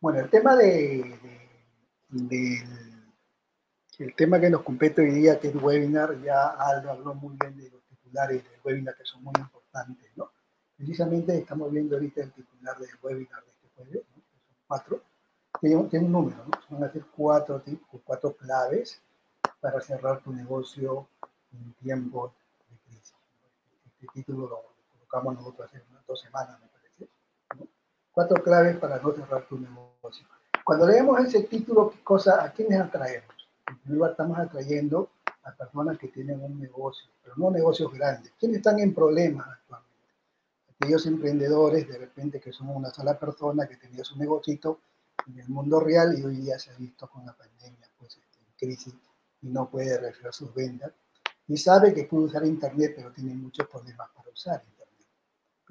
¿No? 0.04 0.10
Bueno, 0.10 0.20
el 0.20 0.30
tema 0.30 0.56
de, 0.58 1.18
de, 2.10 2.64
el 4.00 4.16
tema 4.16 4.40
que 4.40 4.50
nos 4.50 4.64
compete 4.64 5.02
hoy 5.02 5.12
día, 5.12 5.40
que 5.40 5.48
es 5.48 5.56
webinar, 5.56 6.22
ya 6.22 6.50
Aldo 6.50 6.92
habló 6.92 7.14
muy 7.16 7.38
bien 7.40 7.56
de 7.56 7.70
los 7.70 7.82
titulares 7.86 8.44
del 8.44 8.60
webinar 8.64 8.98
que 8.98 9.06
son 9.06 9.24
muy 9.24 9.34
importantes, 9.38 10.12
¿no? 10.18 10.30
Precisamente 10.76 11.38
estamos 11.38 11.72
viendo 11.72 11.96
ahorita 11.96 12.22
el 12.22 12.34
titular 12.34 12.78
del 12.78 12.90
webinar 13.02 13.44
de 13.46 13.54
tiene, 15.62 15.76
un 15.78 16.12
número, 16.12 16.44
¿no? 16.44 16.52
Van 16.70 16.84
a 16.84 16.92
ser 16.92 17.06
cuatro, 17.16 17.64
cuatro 18.04 18.36
claves 18.36 19.02
para 19.62 19.80
cerrar 19.80 20.22
tu 20.22 20.34
negocio 20.34 21.08
en 21.54 21.74
tiempo 21.76 22.34
de 22.70 22.78
crisis. 22.80 23.16
Este 23.86 24.08
título 24.14 24.50
lo 24.50 24.76
colocamos 24.92 25.36
nosotros 25.36 25.70
hace 25.70 25.82
unas 25.90 26.06
dos 26.06 26.20
semanas, 26.20 26.60
parece. 26.60 26.73
Cuatro 28.14 28.44
claves 28.44 28.78
para 28.78 29.00
no 29.00 29.12
cerrar 29.12 29.48
tu 29.48 29.58
negocio. 29.58 30.28
Cuando 30.64 30.86
leemos 30.86 31.20
ese 31.20 31.42
título, 31.44 31.90
¿qué 31.90 32.04
cosa, 32.04 32.44
¿a 32.44 32.54
quiénes 32.54 32.80
atraemos? 32.80 33.36
En 33.68 33.80
primer 33.80 33.96
lugar, 33.98 34.12
estamos 34.12 34.38
atrayendo 34.38 35.10
a 35.44 35.52
personas 35.52 35.98
que 35.98 36.10
tienen 36.10 36.40
un 36.40 36.60
negocio, 36.60 37.10
pero 37.24 37.36
no 37.38 37.50
negocios 37.50 37.92
grandes. 37.92 38.32
¿Quiénes 38.40 38.58
están 38.58 38.80
en 38.80 38.94
problemas 38.94 39.48
actualmente? 39.48 39.98
Aquellos 40.80 41.08
emprendedores, 41.08 41.88
de 41.88 41.98
repente, 41.98 42.40
que 42.40 42.54
son 42.54 42.70
una 42.70 42.92
sola 42.92 43.18
persona 43.18 43.66
que 43.66 43.78
tenía 43.78 44.04
su 44.04 44.16
negocito 44.16 44.82
en 45.26 45.40
el 45.40 45.50
mundo 45.50 45.80
real 45.80 46.16
y 46.16 46.24
hoy 46.24 46.36
día 46.36 46.60
se 46.60 46.70
ha 46.70 46.78
visto 46.78 47.10
con 47.10 47.26
la 47.26 47.34
pandemia, 47.34 47.90
pues 47.98 48.18
este, 48.18 48.38
en 48.38 48.54
crisis 48.56 48.94
y 49.42 49.50
no 49.50 49.68
puede 49.72 49.98
realizar 50.00 50.32
sus 50.32 50.54
ventas. 50.54 50.94
Y 51.48 51.58
sabe 51.58 51.92
que 51.92 52.04
puede 52.04 52.26
usar 52.26 52.46
Internet, 52.46 52.94
pero 52.96 53.12
tiene 53.12 53.34
muchos 53.34 53.68
problemas 53.68 54.08
para 54.16 54.30
usar 54.30 54.62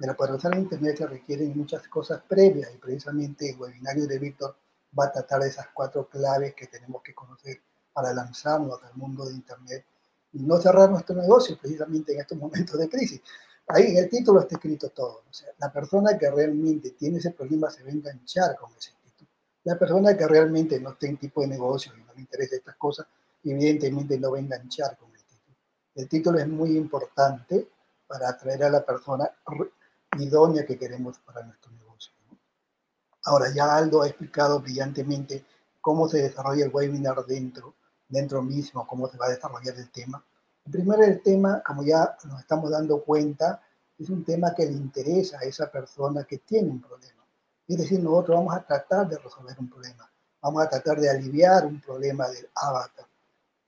Internet. 0.03 0.17
Pero 0.17 0.17
para 0.17 0.35
usar 0.35 0.57
Internet 0.57 0.97
se 0.97 1.07
requieren 1.07 1.57
muchas 1.57 1.87
cosas 1.87 2.21
previas 2.27 2.71
y 2.73 2.77
precisamente 2.77 3.49
el 3.49 3.57
webinario 3.57 4.05
de 4.05 4.19
Víctor 4.19 4.55
va 4.97 5.05
a 5.05 5.11
tratar 5.11 5.41
de 5.41 5.49
esas 5.49 5.67
cuatro 5.73 6.07
claves 6.09 6.53
que 6.55 6.67
tenemos 6.67 7.01
que 7.01 7.13
conocer 7.13 7.61
para 7.93 8.13
lanzarnos 8.13 8.83
al 8.83 8.95
mundo 8.95 9.25
de 9.25 9.33
Internet 9.33 9.85
y 10.33 10.39
no 10.39 10.57
cerrar 10.57 10.89
nuestro 10.89 11.15
negocio 11.15 11.57
precisamente 11.57 12.13
en 12.13 12.19
estos 12.19 12.37
momentos 12.37 12.77
de 12.77 12.89
crisis. 12.89 13.21
Ahí 13.67 13.91
en 13.91 13.97
el 13.97 14.09
título 14.09 14.41
está 14.41 14.55
escrito 14.55 14.89
todo. 14.89 15.23
O 15.29 15.33
sea, 15.33 15.49
la 15.57 15.71
persona 15.71 16.17
que 16.17 16.29
realmente 16.29 16.91
tiene 16.91 17.19
ese 17.19 17.31
problema 17.31 17.69
se 17.69 17.83
va 17.83 17.89
a 17.89 17.93
enganchar 17.93 18.57
con 18.57 18.71
ese 18.77 18.91
título. 19.01 19.29
La 19.63 19.77
persona 19.77 20.17
que 20.17 20.27
realmente 20.27 20.79
no 20.79 20.95
tiene 20.95 21.17
tipo 21.17 21.41
de 21.41 21.47
negocio 21.47 21.93
y 21.95 22.01
no 22.01 22.13
le 22.13 22.21
interesa 22.21 22.55
estas 22.55 22.75
cosas, 22.75 23.07
evidentemente 23.43 24.19
no 24.19 24.31
va 24.31 24.37
a 24.37 24.41
enganchar 24.41 24.97
con 24.97 25.09
el 25.15 25.23
título. 25.23 25.57
El 25.95 26.09
título 26.09 26.39
es 26.39 26.47
muy 26.47 26.75
importante 26.75 27.69
para 28.05 28.29
atraer 28.29 28.65
a 28.65 28.69
la 28.69 28.85
persona 28.85 29.31
idónea 30.17 30.65
que 30.65 30.77
queremos 30.77 31.19
para 31.19 31.43
nuestro 31.43 31.71
negocio. 31.71 32.13
Ahora 33.25 33.53
ya 33.53 33.75
Aldo 33.75 34.01
ha 34.01 34.07
explicado 34.07 34.59
brillantemente 34.59 35.45
cómo 35.81 36.07
se 36.07 36.21
desarrolla 36.21 36.65
el 36.65 36.71
webinar 36.73 37.25
dentro 37.25 37.75
dentro 38.13 38.41
mismo, 38.41 38.85
cómo 38.87 39.07
se 39.09 39.17
va 39.17 39.25
a 39.25 39.29
desarrollar 39.29 39.75
el 39.75 39.89
tema. 39.89 40.23
Primero, 40.71 41.03
el 41.03 41.21
tema, 41.21 41.61
como 41.65 41.83
ya 41.83 42.15
nos 42.25 42.39
estamos 42.39 42.69
dando 42.69 43.03
cuenta, 43.03 43.61
es 43.97 44.09
un 44.09 44.23
tema 44.23 44.53
que 44.55 44.65
le 44.65 44.73
interesa 44.73 45.39
a 45.39 45.43
esa 45.43 45.69
persona 45.69 46.23
que 46.23 46.37
tiene 46.37 46.69
un 46.69 46.81
problema. 46.81 47.25
Es 47.67 47.77
decir, 47.77 48.01
nosotros 48.01 48.37
vamos 48.37 48.55
a 48.55 48.63
tratar 48.63 49.09
de 49.09 49.17
resolver 49.17 49.55
un 49.59 49.69
problema, 49.69 50.09
vamos 50.41 50.63
a 50.63 50.69
tratar 50.69 50.99
de 50.99 51.09
aliviar 51.09 51.65
un 51.65 51.81
problema 51.81 52.27
del 52.29 52.49
avatar, 52.55 53.07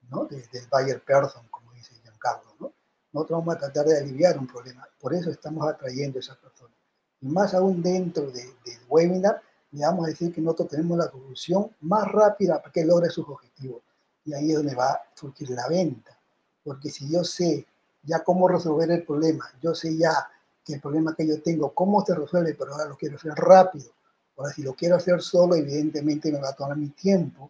¿no? 0.09 0.25
del 0.25 0.43
buyer 0.71 1.03
person, 1.03 1.47
como 1.49 1.71
dice 1.73 1.95
Giancarlo. 1.95 2.55
¿no? 2.59 2.73
Nosotros 3.15 3.39
vamos 3.39 3.55
a 3.55 3.59
tratar 3.59 3.85
de 3.85 3.97
aliviar 3.97 4.37
un 4.37 4.45
problema, 4.45 4.85
por 4.99 5.13
eso 5.13 5.31
estamos 5.31 5.65
atrayendo 5.65 6.19
a 6.19 6.19
esa 6.19 6.35
persona. 6.35 6.73
Y 7.21 7.27
más 7.27 7.53
aún 7.53 7.81
dentro 7.81 8.29
del 8.29 8.49
webinar, 8.89 9.41
le 9.71 9.85
vamos 9.85 10.05
a 10.05 10.09
decir 10.09 10.33
que 10.33 10.41
nosotros 10.41 10.67
tenemos 10.67 10.97
la 10.97 11.09
solución 11.09 11.71
más 11.79 12.11
rápida 12.11 12.59
para 12.59 12.73
que 12.73 12.83
logre 12.83 13.09
sus 13.09 13.25
objetivos 13.29 13.81
y 14.25 14.33
ahí 14.33 14.51
es 14.51 14.57
donde 14.57 14.75
va 14.75 14.91
a 14.91 15.01
surgir 15.13 15.49
la 15.51 15.65
venta. 15.69 16.19
Porque 16.61 16.89
si 16.89 17.09
yo 17.09 17.23
sé 17.23 17.65
ya 18.03 18.21
cómo 18.21 18.49
resolver 18.49 18.91
el 18.91 19.05
problema, 19.05 19.49
yo 19.61 19.73
sé 19.73 19.95
ya 19.95 20.29
que 20.65 20.73
el 20.73 20.81
problema 20.81 21.15
que 21.15 21.25
yo 21.25 21.41
tengo, 21.41 21.73
cómo 21.73 22.05
se 22.05 22.15
resuelve, 22.15 22.53
pero 22.53 22.73
ahora 22.73 22.83
lo 22.83 22.97
quiero 22.97 23.15
hacer 23.15 23.31
rápido. 23.33 23.91
Ahora, 24.35 24.51
si 24.51 24.61
lo 24.61 24.73
quiero 24.73 24.97
hacer 24.97 25.21
solo, 25.21 25.55
evidentemente 25.55 26.33
me 26.33 26.41
va 26.41 26.49
a 26.49 26.53
tomar 26.53 26.75
mi 26.75 26.89
tiempo, 26.89 27.49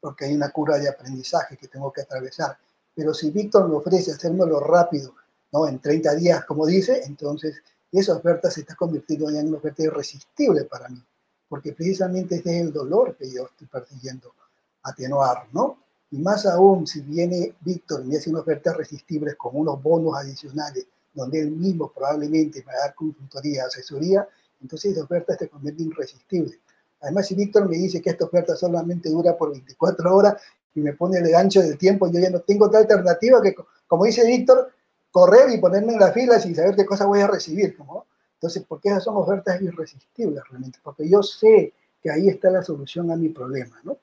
porque 0.00 0.24
hay 0.24 0.34
una 0.34 0.50
cura 0.50 0.76
de 0.76 0.88
aprendizaje 0.88 1.56
que 1.56 1.68
tengo 1.68 1.92
que 1.92 2.00
atravesar. 2.00 2.58
Pero 2.94 3.12
si 3.12 3.30
Víctor 3.30 3.68
me 3.68 3.76
ofrece 3.76 4.12
hacérmelo 4.12 4.60
rápido, 4.60 5.14
¿no? 5.52 5.66
en 5.66 5.80
30 5.80 6.14
días, 6.14 6.44
como 6.44 6.66
dice, 6.66 7.02
entonces 7.04 7.56
esa 7.90 8.16
oferta 8.16 8.50
se 8.50 8.60
está 8.60 8.74
convirtiendo 8.74 9.28
en 9.30 9.48
una 9.48 9.58
oferta 9.58 9.82
irresistible 9.82 10.64
para 10.64 10.88
mí, 10.88 11.02
porque 11.48 11.72
precisamente 11.72 12.36
es 12.36 12.46
el 12.46 12.72
dolor 12.72 13.16
que 13.16 13.32
yo 13.32 13.46
estoy 13.46 13.66
persiguiendo 13.68 14.32
atenuar, 14.82 15.48
¿no? 15.52 15.78
Y 16.10 16.18
más 16.18 16.46
aún, 16.46 16.86
si 16.86 17.00
viene 17.00 17.54
Víctor 17.60 18.02
y 18.02 18.08
me 18.08 18.16
hace 18.16 18.30
una 18.30 18.40
oferta 18.40 18.72
irresistible 18.72 19.34
con 19.36 19.56
unos 19.56 19.82
bonos 19.82 20.16
adicionales, 20.16 20.86
donde 21.12 21.40
él 21.40 21.50
mismo 21.52 21.92
probablemente 21.92 22.60
me 22.60 22.72
va 22.72 22.78
a 22.78 22.86
dar 22.86 22.94
consultoría, 22.94 23.64
asesoría, 23.64 24.28
entonces 24.60 24.92
esa 24.92 25.04
oferta 25.04 25.36
se 25.36 25.48
convierte 25.48 25.82
irresistible. 25.82 26.60
Además, 27.00 27.26
si 27.26 27.34
Víctor 27.34 27.68
me 27.68 27.76
dice 27.76 28.00
que 28.00 28.10
esta 28.10 28.24
oferta 28.24 28.56
solamente 28.56 29.10
dura 29.10 29.36
por 29.36 29.50
24 29.50 30.16
horas 30.16 30.42
y 30.74 30.80
me 30.80 30.92
pone 30.92 31.18
el 31.18 31.28
gancho 31.28 31.60
del 31.60 31.78
tiempo, 31.78 32.10
yo 32.10 32.20
ya 32.20 32.30
no 32.30 32.40
tengo 32.40 32.66
otra 32.66 32.80
alternativa 32.80 33.40
que, 33.40 33.54
como 33.86 34.04
dice 34.04 34.26
Víctor, 34.26 34.72
correr 35.10 35.50
y 35.50 35.58
ponerme 35.58 35.92
en 35.92 36.00
la 36.00 36.12
fila 36.12 36.40
sin 36.40 36.54
saber 36.54 36.74
qué 36.74 36.84
cosa 36.84 37.06
voy 37.06 37.20
a 37.20 37.28
recibir. 37.28 37.76
¿no? 37.78 38.06
Entonces, 38.34 38.64
porque 38.68 38.88
esas 38.88 39.04
son 39.04 39.16
ofertas 39.16 39.62
irresistibles 39.62 40.42
realmente, 40.50 40.78
porque 40.82 41.08
yo 41.08 41.22
sé 41.22 41.72
que 42.02 42.10
ahí 42.10 42.28
está 42.28 42.50
la 42.50 42.62
solución 42.62 43.10
a 43.10 43.16
mi 43.16 43.28
problema, 43.30 43.80
¿no? 43.84 43.96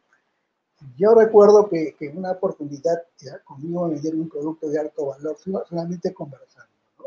Yo 0.97 1.13
recuerdo 1.13 1.69
que, 1.69 1.95
en 1.99 2.17
una 2.17 2.31
oportunidad 2.31 3.03
ya, 3.19 3.39
conmigo 3.43 3.87
me 3.87 3.99
dieron 3.99 4.21
un 4.21 4.29
producto 4.29 4.67
de 4.67 4.79
alto 4.79 5.07
valor 5.07 5.37
solamente 5.67 6.13
conversando. 6.13 6.71
¿no? 6.97 7.05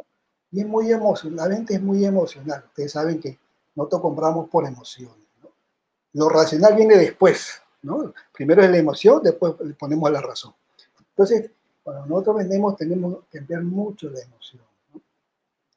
Y 0.52 0.60
es 0.60 0.66
muy 0.66 0.92
emocional, 0.92 1.36
la 1.36 1.48
venta 1.48 1.74
es 1.74 1.82
muy 1.82 2.04
emocional. 2.04 2.62
Ustedes 2.68 2.92
saben 2.92 3.20
que 3.20 3.38
nosotros 3.74 4.02
compramos 4.02 4.48
por 4.48 4.64
emociones. 4.64 5.26
¿no? 5.42 5.50
Lo 6.12 6.28
racional 6.28 6.76
viene 6.76 6.96
después. 6.96 7.60
¿No? 7.84 8.12
Primero 8.32 8.62
es 8.62 8.70
la 8.70 8.78
emoción, 8.78 9.22
después 9.22 9.54
le 9.60 9.74
ponemos 9.74 10.10
la 10.10 10.20
razón. 10.20 10.54
Entonces, 11.10 11.50
cuando 11.82 12.06
nosotros 12.06 12.36
vendemos 12.36 12.76
tenemos 12.76 13.18
que 13.30 13.40
ver 13.40 13.62
mucho 13.62 14.10
la 14.10 14.20
emoción. 14.20 14.62
¿no? 14.92 15.00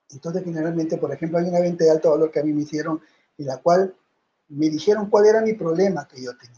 Entonces, 0.10 0.44
generalmente, 0.44 0.98
por 0.98 1.12
ejemplo, 1.12 1.38
hay 1.38 1.50
una 1.50 1.60
venta 1.60 1.84
de 1.84 1.92
alto 1.92 2.12
valor 2.12 2.32
que 2.32 2.40
a 2.40 2.44
mí 2.44 2.54
me 2.54 2.62
hicieron 2.62 3.02
en 3.38 3.46
la 3.46 3.58
cual 3.58 3.94
me 4.50 4.70
dijeron 4.70 5.10
cuál 5.10 5.26
era 5.26 5.42
mi 5.42 5.54
problema 5.54 6.08
que 6.08 6.24
yo 6.24 6.36
tenía. 6.38 6.58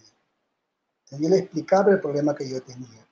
Yo 1.12 1.28
les 1.28 1.42
explicaba 1.42 1.92
el 1.92 2.00
problema 2.00 2.36
que 2.36 2.48
yo 2.48 2.62
tenía. 2.62 3.06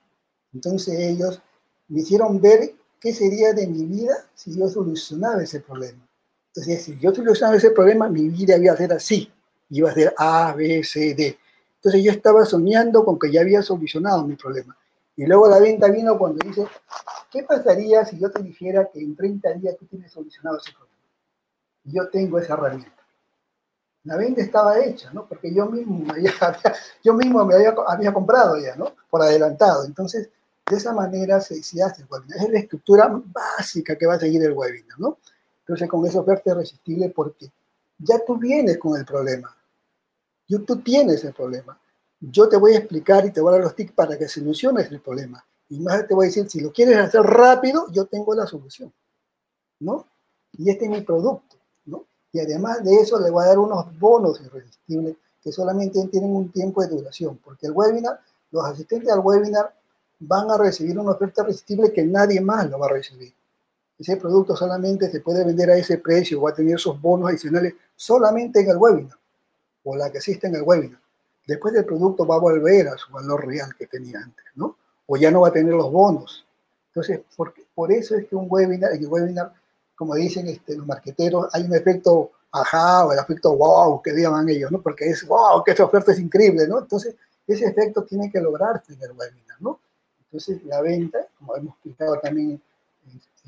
Entonces 0.54 0.98
ellos 0.98 1.42
me 1.88 2.00
hicieron 2.00 2.40
ver 2.40 2.74
qué 3.00 3.12
sería 3.12 3.52
de 3.52 3.66
mi 3.66 3.84
vida 3.84 4.14
si 4.34 4.56
yo 4.56 4.68
solucionaba 4.68 5.42
ese 5.42 5.60
problema. 5.60 6.06
Entonces, 6.54 6.84
si 6.84 6.98
yo 6.98 7.12
solucionaba 7.12 7.56
ese 7.56 7.70
problema, 7.70 8.08
mi 8.08 8.28
vida 8.28 8.56
iba 8.56 8.72
a 8.72 8.76
ser 8.76 8.92
así. 8.92 9.32
Iba 9.70 9.90
a 9.90 9.94
ser 9.94 10.14
A, 10.16 10.54
B, 10.54 10.82
C, 10.84 11.14
D. 11.14 11.38
Entonces 11.78 12.02
yo 12.02 12.10
estaba 12.10 12.44
soñando 12.44 13.04
con 13.04 13.18
que 13.18 13.30
ya 13.30 13.40
había 13.40 13.62
solucionado 13.62 14.26
mi 14.26 14.36
problema. 14.36 14.76
Y 15.16 15.26
luego 15.26 15.48
la 15.48 15.58
venta 15.58 15.88
vino 15.88 16.18
cuando 16.18 16.44
dice, 16.46 16.66
¿qué 17.30 17.42
pasaría 17.42 18.04
si 18.04 18.18
yo 18.18 18.30
te 18.30 18.42
dijera 18.42 18.88
que 18.92 19.00
en 19.00 19.16
30 19.16 19.52
días 19.54 19.76
tú 19.78 19.86
tienes 19.86 20.12
solucionado 20.12 20.58
ese 20.58 20.72
problema? 20.72 20.96
Yo 21.84 22.08
tengo 22.08 22.38
esa 22.38 22.54
herramienta 22.54 22.98
la 24.08 24.16
venta 24.16 24.40
estaba 24.40 24.78
hecha, 24.78 25.12
¿no? 25.12 25.26
Porque 25.26 25.52
yo 25.52 25.66
mismo, 25.66 25.98
me 25.98 26.12
había, 26.12 26.32
yo 27.04 27.12
mismo 27.12 27.40
había, 27.40 27.74
había, 27.86 28.12
comprado 28.12 28.58
ya, 28.58 28.74
¿no? 28.74 28.94
Por 29.10 29.20
adelantado. 29.20 29.84
Entonces, 29.84 30.30
de 30.68 30.76
esa 30.76 30.94
manera 30.94 31.40
se, 31.40 31.62
se, 31.62 31.82
hace 31.82 32.02
el 32.02 32.08
webinar. 32.10 32.38
Es 32.38 32.50
la 32.50 32.58
estructura 32.58 33.10
básica 33.12 33.96
que 33.96 34.06
va 34.06 34.14
a 34.14 34.18
seguir 34.18 34.42
el 34.42 34.52
webinar, 34.52 34.98
¿no? 34.98 35.18
Entonces, 35.60 35.88
con 35.88 36.06
esa 36.06 36.20
oferta 36.20 36.52
irresistible, 36.52 37.10
porque 37.10 37.52
ya 37.98 38.18
tú 38.24 38.38
vienes 38.38 38.78
con 38.78 38.98
el 38.98 39.04
problema. 39.04 39.54
Yo, 40.48 40.64
tú 40.64 40.80
tienes 40.80 41.22
el 41.24 41.34
problema. 41.34 41.78
Yo 42.20 42.48
te 42.48 42.56
voy 42.56 42.74
a 42.74 42.78
explicar 42.78 43.24
y 43.26 43.30
te 43.30 43.40
voy 43.40 43.50
a 43.50 43.52
dar 43.56 43.64
los 43.64 43.76
tips 43.76 43.92
para 43.92 44.18
que 44.18 44.28
soluciones 44.28 44.90
el 44.90 45.00
problema. 45.00 45.44
Y 45.68 45.78
más 45.78 46.06
te 46.08 46.14
voy 46.14 46.26
a 46.26 46.28
decir, 46.28 46.48
si 46.48 46.60
lo 46.60 46.72
quieres 46.72 46.96
hacer 46.96 47.20
rápido, 47.22 47.86
yo 47.92 48.06
tengo 48.06 48.34
la 48.34 48.46
solución, 48.46 48.92
¿no? 49.80 50.06
Y 50.52 50.70
este 50.70 50.86
es 50.86 50.90
mi 50.90 51.02
producto 51.02 51.58
y 52.32 52.40
además 52.40 52.84
de 52.84 52.94
eso 52.94 53.18
le 53.18 53.30
voy 53.30 53.44
a 53.44 53.48
dar 53.48 53.58
unos 53.58 53.98
bonos 53.98 54.40
irresistibles 54.40 55.16
que 55.42 55.52
solamente 55.52 56.06
tienen 56.08 56.34
un 56.34 56.50
tiempo 56.50 56.82
de 56.82 56.88
duración, 56.88 57.38
porque 57.38 57.66
el 57.66 57.72
webinar, 57.72 58.20
los 58.50 58.64
asistentes 58.64 59.10
al 59.10 59.20
webinar 59.20 59.74
van 60.18 60.50
a 60.50 60.58
recibir 60.58 60.98
una 60.98 61.12
oferta 61.12 61.42
irresistible 61.42 61.92
que 61.92 62.04
nadie 62.04 62.40
más 62.40 62.68
lo 62.68 62.78
va 62.78 62.86
a 62.86 62.90
recibir. 62.90 63.32
Ese 63.98 64.16
producto 64.16 64.56
solamente 64.56 65.10
se 65.10 65.20
puede 65.20 65.44
vender 65.44 65.70
a 65.70 65.76
ese 65.76 65.98
precio, 65.98 66.42
va 66.42 66.50
a 66.50 66.54
tener 66.54 66.76
esos 66.76 67.00
bonos 67.00 67.28
adicionales 67.28 67.74
solamente 67.96 68.60
en 68.60 68.70
el 68.70 68.76
webinar, 68.76 69.17
o 69.84 69.96
la 69.96 70.10
que 70.10 70.18
existe 70.18 70.46
en 70.46 70.56
el 70.56 70.62
webinar. 70.62 71.00
Después 71.46 71.74
el 71.74 71.84
producto 71.84 72.26
va 72.26 72.36
a 72.36 72.40
volver 72.40 72.88
a 72.88 72.98
su 72.98 73.12
valor 73.12 73.46
real 73.46 73.74
que 73.76 73.86
tenía 73.86 74.18
antes, 74.18 74.44
¿no? 74.54 74.76
O 75.06 75.16
ya 75.16 75.30
no 75.30 75.40
va 75.40 75.48
a 75.48 75.52
tener 75.52 75.72
los 75.72 75.90
bonos. 75.90 76.46
Entonces, 76.88 77.20
por, 77.36 77.54
por 77.74 77.90
eso 77.92 78.16
es 78.16 78.26
que 78.26 78.36
un 78.36 78.46
webinar, 78.50 78.92
en 78.92 79.02
el 79.02 79.08
webinar 79.08 79.52
como 79.98 80.14
dicen 80.14 80.46
este, 80.46 80.76
los 80.76 80.86
marqueteros, 80.86 81.48
hay 81.52 81.64
un 81.64 81.74
efecto 81.74 82.30
ajá 82.52 83.04
o 83.04 83.12
el 83.12 83.18
efecto 83.18 83.56
wow 83.56 84.00
que 84.00 84.12
llaman 84.12 84.48
ellos, 84.48 84.70
¿no? 84.70 84.80
Porque 84.80 85.06
es 85.06 85.26
wow, 85.26 85.62
que 85.64 85.72
esta 85.72 85.84
oferta 85.84 86.12
es 86.12 86.20
increíble, 86.20 86.68
¿no? 86.68 86.78
Entonces, 86.78 87.16
ese 87.44 87.66
efecto 87.66 88.04
tiene 88.04 88.30
que 88.30 88.40
lograrse 88.40 88.92
en 88.92 89.02
el 89.02 89.10
webinar, 89.10 89.60
¿no? 89.60 89.80
Entonces, 90.20 90.62
la 90.64 90.80
venta, 90.82 91.18
como 91.36 91.56
hemos 91.56 91.74
explicado 91.74 92.20
también 92.20 92.62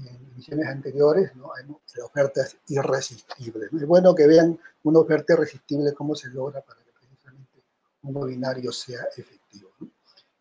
en, 0.06 0.30
emisiones 0.32 0.66
anteriores, 0.66 1.34
¿no? 1.36 1.50
La 1.96 2.04
oferta 2.04 2.42
es. 2.42 2.56
Es 2.66 3.86
bueno 3.86 4.14
que 4.14 4.26
vean 4.26 4.58
una 4.84 5.00
oferta 5.00 5.34
irresistible, 5.34 5.92
cómo 5.92 6.14
se 6.14 6.28
logra 6.28 6.60
para 6.60 6.80
que 6.82 6.92
precisamente 6.92 7.62
un 8.02 8.16
webinario 8.16 8.72
sea 8.72 9.02
efectivo. 9.16 9.70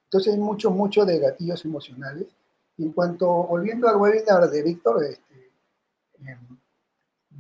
Entonces 0.06 0.34
hay 0.34 0.40
mucho, 0.40 0.72
mucho 0.72 1.06
de 1.06 1.20
gatillos 1.20 1.64
emocionales. 1.66 2.28
en 2.78 2.94
cuanto, 2.94 3.28
volviendo 3.28 3.90
al 3.90 3.98
webinar 3.98 4.50
de 4.50 4.64
Víctor, 4.64 5.04
este, 5.04 5.52
em, 6.26 6.58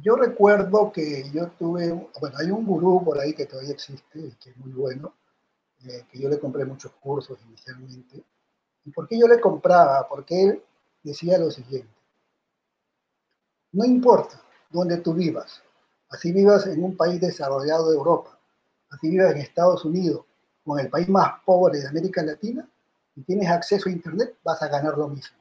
yo 0.02 0.16
recuerdo 0.18 0.91
que 0.91 1.30
yo 1.32 1.48
tuve, 1.52 1.91
bueno, 2.20 2.38
hay 2.38 2.52
un 2.52 2.66
gurú 2.66 3.04
por 3.04 3.20
ahí 3.20 3.34
que 3.34 3.46
todavía 3.46 3.72
existe 3.72 4.20
y 4.20 4.32
que 4.34 4.50
es 4.50 4.58
muy 4.58 4.72
bueno, 4.72 5.14
eh, 5.86 6.06
que 6.12 6.20
yo 6.20 6.30
le 6.30 6.40
compré 6.40 6.66
muchos 6.66 6.91
cursos 6.94 7.40
inicialmente. 7.48 8.22
¿Y 8.86 8.91
por 8.91 9.08
qué 9.08 9.18
yo 9.18 9.28
le 9.28 9.40
compraba? 9.40 10.08
Porque 10.08 10.44
él 10.44 10.64
decía 11.04 11.38
lo 11.38 11.50
siguiente, 11.52 11.94
no 13.72 13.86
importa 13.86 14.41
dónde 14.70 14.98
tú 14.98 15.14
vivas, 15.14 15.62
así 16.10 16.32
vivas 16.32 16.66
en 16.68 16.84
un 16.84 16.96
país 16.96 17.20
desarrollado 17.22 17.90
de 17.90 17.96
Europa, 17.96 18.40
así 18.90 19.10
vivas 19.10 19.32
en 19.32 19.41
Estados 19.41 19.86
Unidos 19.86 20.26
o 20.66 20.78
en 20.78 20.86
el 20.86 20.91
país 20.91 21.10
más 21.10 21.41
pobre 21.46 21.80
de 21.80 21.88
América 21.88 22.22
Latina, 22.24 22.68
y 23.16 23.24
tienes 23.24 23.50
acceso 23.50 23.90
a 23.90 23.91
Internet, 23.91 24.38
vas 24.44 24.62
a 24.62 24.68
ganar 24.68 24.98
lo 24.98 25.08
mismo. 25.10 25.38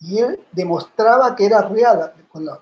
Y 0.00 0.18
él 0.18 0.40
demostraba 0.50 1.36
que 1.36 1.46
era 1.46 1.62
real 1.62 2.14
con, 2.28 2.44
los 2.44 2.58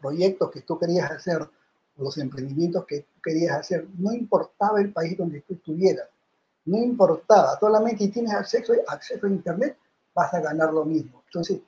proyectos 0.00 0.50
que 0.50 0.62
tú 0.62 0.78
querías 0.78 1.10
hacer, 1.10 1.48
los 1.96 2.16
emprendimientos 2.18 2.86
que 2.86 3.02
tú 3.02 3.20
querías 3.22 3.58
hacer. 3.58 3.86
No 3.98 4.12
importaba 4.12 4.80
el 4.80 4.92
país 4.92 5.16
donde 5.16 5.42
tú 5.42 5.54
estuvieras, 5.54 6.08
no 6.64 6.78
importaba, 6.78 7.58
solamente 7.58 8.04
si 8.04 8.10
tienes 8.10 8.32
acceso, 8.32 8.72
acceso 8.86 9.26
a 9.26 9.30
Internet, 9.30 9.78
vas 10.14 10.32
a 10.32 10.40
ganar 10.40 10.72
lo 10.72 10.84
mismo. 10.84 11.22
Entonces, 11.26 11.60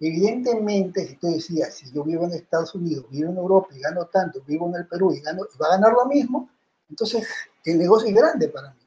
evidentemente, 0.00 1.06
si 1.06 1.16
tú 1.16 1.28
decías, 1.28 1.74
si 1.74 1.90
yo 1.92 2.04
vivo 2.04 2.24
en 2.24 2.32
Estados 2.32 2.74
Unidos, 2.74 3.06
vivo 3.10 3.30
en 3.30 3.38
Europa 3.38 3.68
y 3.74 3.80
gano 3.80 4.06
tanto, 4.06 4.42
vivo 4.46 4.68
en 4.68 4.76
el 4.76 4.86
Perú 4.86 5.12
y, 5.12 5.20
gano, 5.20 5.42
y 5.52 5.58
va 5.58 5.66
a 5.68 5.70
ganar 5.70 5.92
lo 5.92 6.06
mismo, 6.06 6.50
entonces 6.88 7.26
el 7.64 7.78
negocio 7.78 8.08
es 8.08 8.14
grande 8.14 8.48
para 8.48 8.70
mí. 8.70 8.80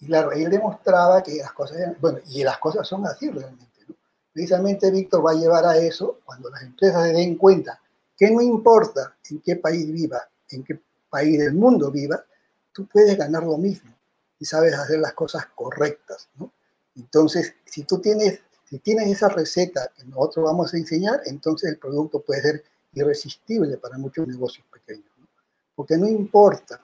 Y 0.00 0.06
claro, 0.06 0.32
él 0.32 0.48
demostraba 0.48 1.22
que 1.22 1.36
las 1.36 1.52
cosas, 1.52 1.78
bueno, 2.00 2.18
y 2.28 2.44
las 2.44 2.58
cosas 2.58 2.86
son 2.86 3.06
así 3.06 3.30
realmente. 3.30 3.66
Precisamente 4.32 4.90
Víctor 4.90 5.26
va 5.26 5.32
a 5.32 5.34
llevar 5.34 5.66
a 5.66 5.76
eso 5.76 6.20
cuando 6.24 6.48
las 6.50 6.62
empresas 6.62 7.08
se 7.08 7.12
den 7.12 7.36
cuenta 7.36 7.80
que 8.16 8.30
no 8.30 8.40
importa 8.40 9.16
en 9.30 9.40
qué 9.40 9.56
país 9.56 9.90
viva, 9.90 10.28
en 10.50 10.64
qué 10.64 10.80
país 11.08 11.38
del 11.38 11.54
mundo 11.54 11.90
viva, 11.90 12.24
tú 12.72 12.86
puedes 12.86 13.16
ganar 13.16 13.44
lo 13.44 13.58
mismo 13.58 13.92
y 14.38 14.44
sabes 14.44 14.74
hacer 14.74 15.00
las 15.00 15.14
cosas 15.14 15.46
correctas. 15.54 16.28
¿no? 16.36 16.52
Entonces, 16.96 17.54
si 17.64 17.84
tú 17.84 18.00
tienes, 18.00 18.40
si 18.68 18.78
tienes 18.80 19.10
esa 19.10 19.30
receta 19.30 19.90
que 19.96 20.04
nosotros 20.04 20.44
vamos 20.44 20.74
a 20.74 20.76
enseñar, 20.76 21.22
entonces 21.24 21.70
el 21.70 21.78
producto 21.78 22.20
puede 22.20 22.42
ser 22.42 22.64
irresistible 22.92 23.78
para 23.78 23.96
muchos 23.96 24.28
negocios 24.28 24.66
pequeños. 24.70 25.08
Porque 25.74 25.96
no 25.96 26.06
importa 26.06 26.78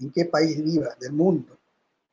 en 0.00 0.12
qué 0.12 0.26
país 0.26 0.62
vivas 0.62 0.98
del 0.98 1.12
mundo, 1.12 1.56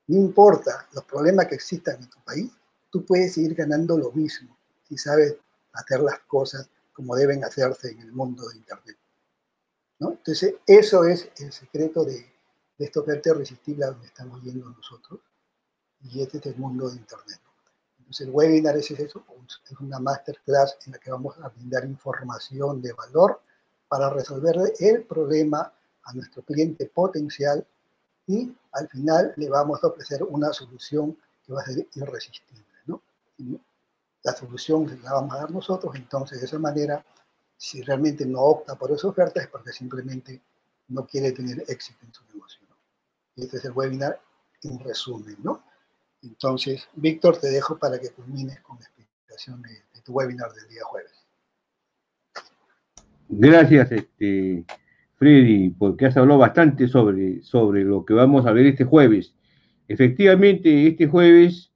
no 0.07 0.15
importa 0.15 0.87
los 0.93 1.03
problemas 1.03 1.47
que 1.47 1.55
existan 1.55 2.01
en 2.01 2.09
tu 2.09 2.19
país, 2.21 2.49
tú 2.89 3.05
puedes 3.05 3.33
seguir 3.33 3.53
ganando 3.53 3.97
lo 3.97 4.11
mismo 4.13 4.55
si 4.87 4.97
sabes 4.97 5.35
hacer 5.73 5.99
las 5.99 6.19
cosas 6.19 6.69
como 6.93 7.13
deben 7.15 7.43
hacerse 7.43 7.91
en 7.91 7.99
el 7.99 8.13
mundo 8.13 8.47
de 8.47 8.55
Internet. 8.55 8.97
Entonces, 9.99 10.55
eso 10.65 11.03
es 11.03 11.29
el 11.37 11.51
secreto 11.51 12.05
de, 12.05 12.13
de 12.77 12.85
esta 12.85 13.01
oferta 13.01 13.31
irresistible 13.31 13.83
a 13.83 13.89
donde 13.89 14.07
estamos 14.07 14.41
yendo 14.41 14.69
nosotros. 14.69 15.19
Y 16.03 16.21
este 16.21 16.37
es 16.37 16.45
el 16.45 16.55
mundo 16.55 16.89
de 16.89 16.95
Internet. 16.95 17.39
Entonces, 18.07 18.27
el 18.27 18.34
webinar 18.34 18.77
es 18.77 18.89
eso, 18.89 19.21
es 19.69 19.79
una 19.81 19.99
masterclass 19.99 20.77
en 20.85 20.93
la 20.93 20.97
que 20.97 21.11
vamos 21.11 21.38
a 21.39 21.49
brindar 21.49 21.84
información 21.84 22.81
de 22.81 22.93
valor 22.93 23.41
para 23.89 24.09
resolver 24.09 24.55
el 24.79 25.03
problema 25.03 25.73
a 26.03 26.13
nuestro 26.13 26.41
cliente 26.43 26.85
potencial 26.85 27.67
y 28.25 28.55
al 28.71 28.88
final 28.88 29.34
le 29.35 29.49
vamos 29.49 29.84
a 29.84 29.88
ofrecer 29.88 30.23
una 30.23 30.53
solución 30.53 31.17
que 31.45 31.51
va 31.51 31.61
a 31.61 31.65
ser 31.65 31.85
irresistible. 31.95 32.63
¿no? 32.85 33.01
La 34.23 34.31
solución 34.31 35.01
la 35.03 35.11
vamos 35.11 35.35
a 35.35 35.39
dar 35.39 35.51
nosotros, 35.51 35.93
entonces 35.95 36.39
de 36.39 36.45
esa 36.45 36.59
manera, 36.59 37.05
si 37.57 37.81
realmente 37.81 38.25
no 38.25 38.39
opta 38.39 38.75
por 38.75 38.89
esa 38.89 39.09
oferta 39.09 39.41
es 39.41 39.49
porque 39.49 39.73
simplemente 39.73 40.41
no 40.88 41.05
quiere 41.05 41.34
tener 41.34 41.61
éxito 41.67 42.05
en 42.05 42.13
su 42.13 42.23
negocio. 42.34 42.61
¿no? 42.69 42.77
Este 43.35 43.57
es 43.57 43.65
el 43.65 43.73
webinar 43.73 44.17
en 44.63 44.79
resumen. 44.79 45.35
¿no? 45.43 45.61
Entonces, 46.23 46.88
Víctor, 46.95 47.38
te 47.39 47.48
dejo 47.48 47.77
para 47.77 47.99
que 47.99 48.10
culmines 48.10 48.60
con 48.61 48.77
la 48.80 48.85
explicación 48.85 49.61
de, 49.61 50.02
tu 50.03 50.14
webinar 50.14 50.52
del 50.53 50.69
día 50.69 50.84
jueves. 50.85 51.11
Gracias, 53.30 53.91
este, 53.91 54.64
Freddy, 55.15 55.69
porque 55.72 56.06
has 56.06 56.15
hablado 56.15 56.39
bastante 56.39 56.88
sobre, 56.88 57.41
sobre 57.41 57.84
lo 57.84 58.06
que 58.06 58.14
vamos 58.14 58.45
a 58.45 58.52
ver 58.52 58.68
este 58.68 58.85
jueves. 58.85 59.34
Efectivamente, 59.88 60.88
este 60.88 61.07
jueves, 61.07 61.72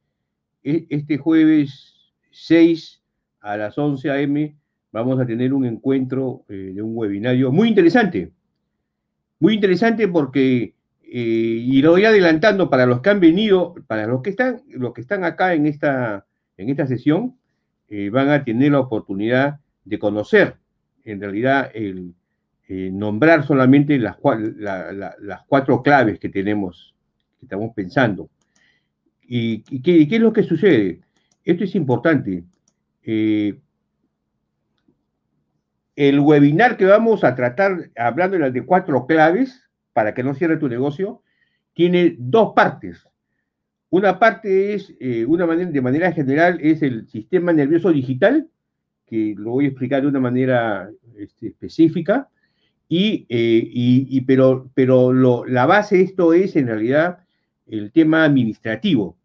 e, 0.64 0.88
este 0.90 1.18
jueves 1.18 2.14
6 2.32 3.02
a 3.42 3.58
las 3.58 3.78
11 3.78 4.10
a.m. 4.12 4.56
vamos 4.92 5.20
a 5.20 5.26
tener 5.26 5.54
un 5.54 5.66
encuentro 5.66 6.46
eh, 6.48 6.72
de 6.74 6.82
un 6.82 6.96
webinario 6.96 7.52
muy 7.52 7.68
interesante. 7.68 8.32
Muy 9.40 9.56
interesante 9.56 10.08
porque, 10.08 10.76
y 11.14 11.82
lo 11.82 11.92
voy 11.92 12.06
adelantando 12.06 12.70
para 12.70 12.86
los 12.86 13.02
que 13.02 13.10
han 13.10 13.20
venido, 13.20 13.76
para 13.86 14.08
los 14.08 14.22
que 14.22 14.30
están, 14.30 14.62
los 14.70 14.94
que 14.94 15.02
están 15.02 15.26
acá 15.26 15.54
en 15.54 15.66
esta, 15.66 16.26
en 16.56 16.70
esta 16.70 16.88
sesión, 16.88 17.36
eh, 17.90 18.10
van 18.10 18.30
a 18.30 18.46
tener 18.46 18.72
la 18.72 18.80
oportunidad 18.80 19.60
de 19.84 20.00
conocer 20.00 20.56
en 21.04 21.20
realidad 21.20 21.70
el, 21.74 22.14
eh, 22.70 22.90
nombrar 22.94 23.46
solamente 23.46 24.00
las, 24.00 24.16
la, 24.24 24.94
la, 24.94 25.16
las, 25.20 25.42
cuatro 25.48 25.84
claves 25.84 26.18
que 26.18 26.30
tenemos, 26.30 26.96
que 27.38 27.46
estamos 27.46 27.74
pensando. 27.76 28.30
¿Y, 29.24 29.82
qué, 29.82 30.08
es 30.10 30.22
lo 30.22 30.32
que 30.32 30.44
sucede? 30.44 31.02
Esto 31.44 31.66
es 31.66 31.76
importante. 31.76 32.46
Eh, 33.04 33.60
el 35.98 36.20
webinar 36.22 36.78
que 36.78 36.86
vamos 36.86 37.26
a 37.26 37.36
tratar, 37.36 37.90
hablando 37.98 38.38
de 38.38 38.44
las 38.44 38.54
de 38.54 38.66
cuatro 38.66 39.06
claves, 39.06 39.70
para 39.94 40.14
que 40.14 40.24
no 40.24 40.34
cierre 40.34 40.58
tu 40.58 40.68
negocio, 40.68 41.22
tiene 41.74 42.16
dos 42.18 42.54
partes. 42.56 43.08
Una 43.90 44.20
parte 44.20 44.74
es, 44.74 44.94
eh, 45.00 45.26
de 45.28 45.82
manera 45.82 46.12
general, 46.12 46.60
es 46.62 46.82
el 46.82 47.08
sistema 47.08 47.52
nervioso 47.52 47.92
digital, 47.92 48.50
que 49.06 49.36
lo 49.38 49.52
voy 49.52 49.66
a 49.66 49.68
explicar 49.70 50.02
de 50.02 50.08
una 50.08 50.22
manera 50.22 50.90
este, 51.18 51.48
específica, 51.48 52.30
y, 52.88 53.26
eh, 53.30 54.24
pero, 54.26 55.46
la 55.46 55.66
base 55.66 55.98
de 55.98 56.04
esto 56.04 56.34
es 56.34 56.58
en 56.58 56.68
realidad 56.68 57.20
el 57.68 57.92
tema 57.92 58.26
administrativo. 58.26 59.18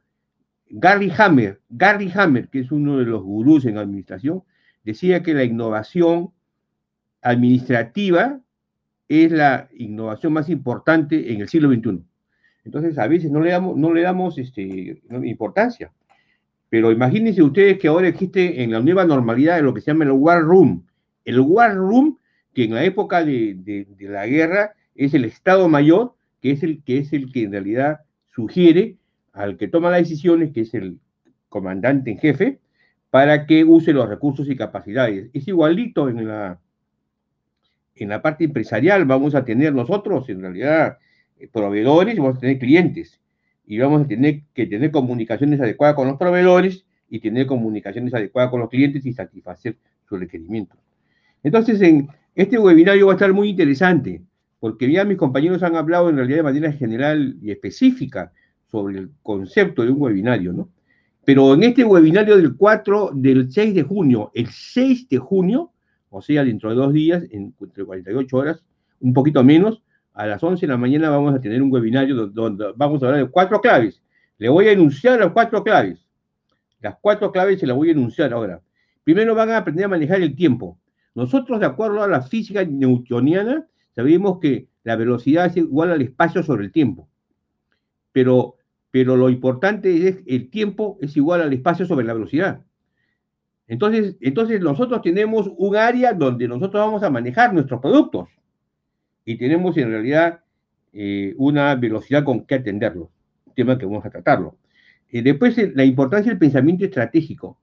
Gary 0.69 1.13
Hammer, 1.17 1.61
Gary 1.69 2.11
Hammer, 2.15 2.49
que 2.49 2.61
es 2.61 2.71
uno 2.71 2.99
de 2.99 3.05
los 3.05 3.23
gurús 3.23 3.65
en 3.65 3.79
administración, 3.79 4.45
decía 4.85 5.23
que 5.23 5.35
la 5.35 5.43
innovación 5.43 6.31
administrativa 7.23 8.41
es 9.09 9.31
la 9.33 9.69
innovación 9.77 10.33
más 10.33 10.49
importante 10.49 11.33
en 11.33 11.41
el 11.41 11.49
siglo 11.49 11.69
XXI. 11.69 12.03
Entonces, 12.65 12.99
a 12.99 13.07
veces 13.07 13.31
no 13.31 13.41
le 13.41 13.51
damos, 13.51 13.77
no 13.77 13.95
le 13.95 14.03
damos 14.03 14.39
este, 14.39 15.01
importancia. 15.25 15.93
Pero 16.69 16.91
imagínense 16.91 17.43
ustedes 17.43 17.79
que 17.79 17.89
ahora 17.89 18.09
existe 18.09 18.63
en 18.63 18.73
la 18.73 18.81
nueva 18.81 19.05
normalidad 19.05 19.61
lo 19.63 19.73
que 19.73 19.81
se 19.81 19.93
llama 19.93 20.05
el 20.05 20.11
War 20.11 20.43
Room. 20.43 20.85
El 21.25 21.41
War 21.41 21.77
Room 21.77 22.19
que 22.57 22.65
en 22.65 22.75
la 22.75 22.85
época 22.85 23.23
de, 23.23 23.55
de, 23.55 24.09
la 24.09 24.27
guerra 24.27 24.73
es 24.95 25.13
el 25.13 25.27
Estado 25.27 25.69
Mayor, 25.69 26.15
que 26.41 26.53
es 26.53 26.63
el 26.63 26.83
que 26.83 26.97
es 26.97 27.13
el 27.13 27.31
que 27.31 27.43
en 27.43 27.53
realidad 27.53 28.01
sugiere 28.35 28.97
al 29.35 29.59
que 29.59 29.69
toma 29.69 29.91
las 29.91 30.01
decisiones, 30.01 30.53
que 30.55 30.63
es 30.63 30.73
el 30.73 30.99
comandante 31.51 32.11
en 32.13 32.19
jefe, 32.19 32.59
para 33.11 33.45
que 33.45 33.63
use 33.63 33.93
los 33.93 34.09
recursos 34.09 34.49
y 34.49 34.57
capacidades. 34.57 35.29
Es 35.35 35.47
igualito 35.47 36.09
en 36.09 36.27
la, 36.27 36.59
en 37.97 38.09
la 38.09 38.23
parte 38.23 38.45
empresarial, 38.45 39.05
vamos 39.05 39.35
a 39.35 39.45
tener 39.45 39.75
nosotros 39.75 40.29
en 40.29 40.43
realidad 40.43 40.99
proveedores 41.53 42.15
y 42.15 42.19
vamos 42.19 42.37
a 42.37 42.41
tener 42.41 42.59
clientes. 42.59 43.21
Y 43.67 43.79
vamos 43.79 44.03
a 44.03 44.07
tener 44.07 44.43
que 44.55 44.67
tener 44.67 44.91
comunicaciones 44.91 45.61
adecuadas 45.61 45.97
con 45.97 46.07
los 46.07 46.17
proveedores 46.17 46.85
y 47.09 47.21
tener 47.21 47.47
comunicaciones 47.47 48.15
adecuadas 48.15 48.51
con 48.51 48.61
los 48.61 48.71
clientes 48.71 49.05
y 49.05 49.13
satisfacer 49.13 49.77
sus 50.09 50.21
requerimientos. 50.21 50.79
Entonces, 51.43 51.81
en, 51.81 52.09
este 52.35 52.59
webinario 52.59 53.07
va 53.07 53.13
a 53.13 53.17
estar 53.17 53.33
muy 53.33 53.49
interesante, 53.49 54.23
porque 54.61 54.91
ya 54.91 55.05
mis 55.05 55.17
compañeros 55.17 55.63
han 55.63 55.75
hablado 55.75 56.11
en 56.11 56.17
realidad 56.17 56.39
de 56.39 56.43
manera 56.43 56.73
general 56.73 57.37
y 57.41 57.51
específica 57.51 58.33
sobre 58.71 58.99
el 58.99 59.11
concepto 59.23 59.83
de 59.83 59.91
un 59.91 60.01
webinario, 60.01 60.53
¿no? 60.53 60.69
Pero 61.25 61.55
en 61.55 61.65
este 61.65 61.83
webinario 61.83 62.37
del 62.37 62.55
4, 62.55 63.11
del 63.15 63.51
6 63.51 63.75
de 63.75 63.83
junio, 63.83 64.31
el 64.35 64.47
6 64.49 65.09
de 65.09 65.19
junio, 65.19 65.73
o 66.17 66.23
sea, 66.23 66.45
dentro 66.45 66.71
de 66.71 66.77
dos 66.77 66.95
días, 66.95 67.25
entre 67.31 67.85
48 67.85 68.37
horas, 68.39 68.65
un 69.01 69.13
poquito 69.13 69.45
menos, 69.45 69.83
a 70.15 70.27
las 70.27 70.43
11 70.43 70.63
de 70.65 70.73
la 70.73 70.79
mañana 70.79 71.11
vamos 71.11 71.35
a 71.35 71.41
tener 71.43 71.61
un 71.61 71.71
webinario 71.71 72.29
donde 72.29 72.73
vamos 72.75 73.03
a 73.03 73.07
hablar 73.07 73.23
de 73.23 73.31
cuatro 73.31 73.61
claves. 73.61 74.03
Le 74.39 74.49
voy 74.49 74.67
a 74.69 74.73
enunciar 74.73 75.19
las 75.19 75.33
cuatro 75.33 75.63
claves. 75.63 76.09
Las 76.81 76.97
cuatro 77.03 77.31
claves 77.31 77.61
se 77.61 77.67
las 77.67 77.77
voy 77.77 77.91
a 77.91 77.93
enunciar 77.93 78.33
ahora. 78.33 78.63
Primero 79.05 79.35
van 79.35 79.51
a 79.51 79.59
aprender 79.59 79.85
a 79.85 79.89
manejar 79.89 80.23
el 80.23 80.35
tiempo. 80.35 80.79
Nosotros, 81.15 81.61
de 81.61 81.67
acuerdo 81.67 82.03
a 82.03 82.09
la 82.09 82.23
física 82.23 82.65
newtoniana, 82.65 83.67
sabemos 83.95 84.39
que 84.41 84.69
la 84.85 84.97
velocidad 84.97 85.47
es 85.47 85.59
igual 85.59 85.91
al 85.91 86.01
espacio 86.01 86.43
sobre 86.43 86.65
el 86.65 86.73
tiempo. 86.73 87.11
pero, 88.13 88.57
pero 88.91 89.17
lo 89.19 89.29
importante 89.29 90.09
es 90.09 90.23
el 90.27 90.49
tiempo 90.49 90.97
es 91.03 91.15
igual 91.19 91.43
al 91.43 91.53
espacio 91.53 91.85
sobre 91.85 92.07
la 92.07 92.15
velocidad. 92.15 92.65
Entonces, 93.69 94.17
entonces 94.21 94.61
nosotros 94.61 95.03
tenemos 95.03 95.51
un 95.57 95.77
área 95.77 96.13
donde 96.13 96.47
nosotros 96.47 96.85
vamos 96.85 97.03
a 97.03 97.11
manejar 97.11 97.53
nuestros 97.53 97.81
productos 97.81 98.29
y 99.25 99.37
tenemos 99.37 99.77
en 99.77 99.91
realidad 99.91 100.41
eh, 100.93 101.35
una 101.37 101.75
velocidad 101.75 102.25
con 102.25 102.47
que 102.47 102.55
atenderlo, 102.55 103.11
tema 103.55 103.77
que 103.77 103.87
vamos 103.87 104.07
a 104.07 104.11
tratarlo. 104.11 104.57
Eh, 105.11 105.23
después, 105.23 105.57
la 105.75 105.85
importancia 105.85 106.31
del 106.31 106.39
pensamiento 106.39 106.85
estratégico. 106.85 107.59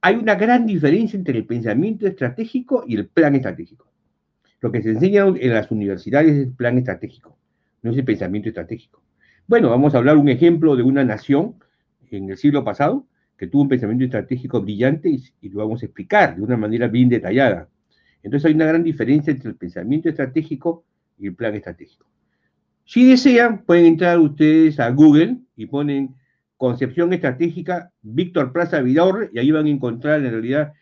Hay 0.00 0.16
una 0.16 0.34
gran 0.34 0.66
diferencia 0.66 1.16
entre 1.16 1.38
el 1.38 1.46
pensamiento 1.46 2.06
estratégico 2.06 2.84
y 2.86 2.96
el 2.96 3.06
plan 3.06 3.34
estratégico. 3.34 3.86
Lo 4.60 4.70
que 4.70 4.82
se 4.82 4.90
enseña 4.90 5.26
en 5.26 5.52
las 5.52 5.70
universidades 5.70 6.32
es 6.32 6.46
el 6.46 6.52
plan 6.52 6.78
estratégico, 6.78 7.36
no 7.82 7.90
es 7.90 7.98
el 7.98 8.04
pensamiento 8.04 8.48
estratégico. 8.48 9.02
Bueno, 9.46 9.70
vamos 9.70 9.94
a 9.94 9.98
hablar 9.98 10.16
un 10.16 10.28
ejemplo 10.28 10.76
de 10.76 10.82
una 10.82 11.04
nación 11.04 11.56
en 12.10 12.30
el 12.30 12.36
siglo 12.36 12.64
pasado 12.64 13.06
que 13.42 13.48
tuvo 13.48 13.62
un 13.62 13.68
pensamiento 13.68 14.04
estratégico 14.04 14.62
brillante 14.62 15.08
y, 15.40 15.48
lo 15.48 15.58
vamos 15.58 15.82
a 15.82 15.86
explicar 15.86 16.36
de 16.36 16.42
una 16.42 16.56
manera 16.56 16.86
bien 16.86 17.08
detallada. 17.08 17.68
Entonces 18.22 18.46
hay 18.46 18.54
una 18.54 18.66
gran 18.66 18.84
diferencia 18.84 19.32
entre 19.32 19.50
el 19.50 19.56
pensamiento 19.56 20.08
estratégico 20.08 20.84
y 21.18 21.26
el 21.26 21.34
plan 21.34 21.52
estratégico. 21.56 22.06
Si 22.84 23.10
desean, 23.10 23.64
pueden 23.64 23.86
entrar 23.86 24.20
ustedes 24.20 24.78
a 24.78 24.88
Google 24.90 25.38
y 25.56 25.66
ponen 25.66 26.14
concepción 26.56 27.12
estratégica 27.12 27.90
Víctor 28.02 28.52
Plaza 28.52 28.80
Vidaurre 28.80 29.30
y 29.32 29.40
ahí 29.40 29.50
van 29.50 29.66
a 29.66 29.70
encontrar 29.70 30.24
en 30.24 30.30
realidad 30.30 30.74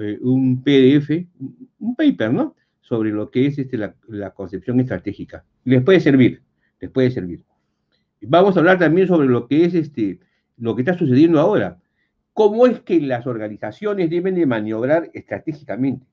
eh, 0.00 0.18
un 0.22 0.62
PDF, 0.62 1.10
un 1.80 1.96
paper, 1.96 2.32
¿no? 2.32 2.56
Sobre 2.80 3.10
lo 3.10 3.30
que 3.30 3.44
es 3.44 3.58
este, 3.58 3.76
la, 3.76 4.30
concepción 4.30 4.80
estratégica. 4.80 5.44
Les 5.64 5.82
puede 5.82 6.00
servir, 6.00 6.40
les 6.80 6.90
puede 6.90 7.10
servir. 7.10 7.42
Vamos 8.22 8.56
a 8.56 8.60
hablar 8.60 8.78
también 8.78 9.06
sobre 9.06 9.28
lo 9.28 9.46
que 9.46 9.66
es 9.66 9.74
este, 9.74 10.18
lo 10.56 10.74
que 10.74 10.80
está 10.80 10.96
sucediendo 10.96 11.38
ahora. 11.40 11.76
¿Cómo 12.36 12.66
es 12.66 12.80
que 12.82 13.00
las 13.00 13.26
organizaciones 13.26 14.10
deben 14.10 14.34
de 14.34 14.44
maniobrar 14.44 15.10
estratégicamente? 15.14 16.04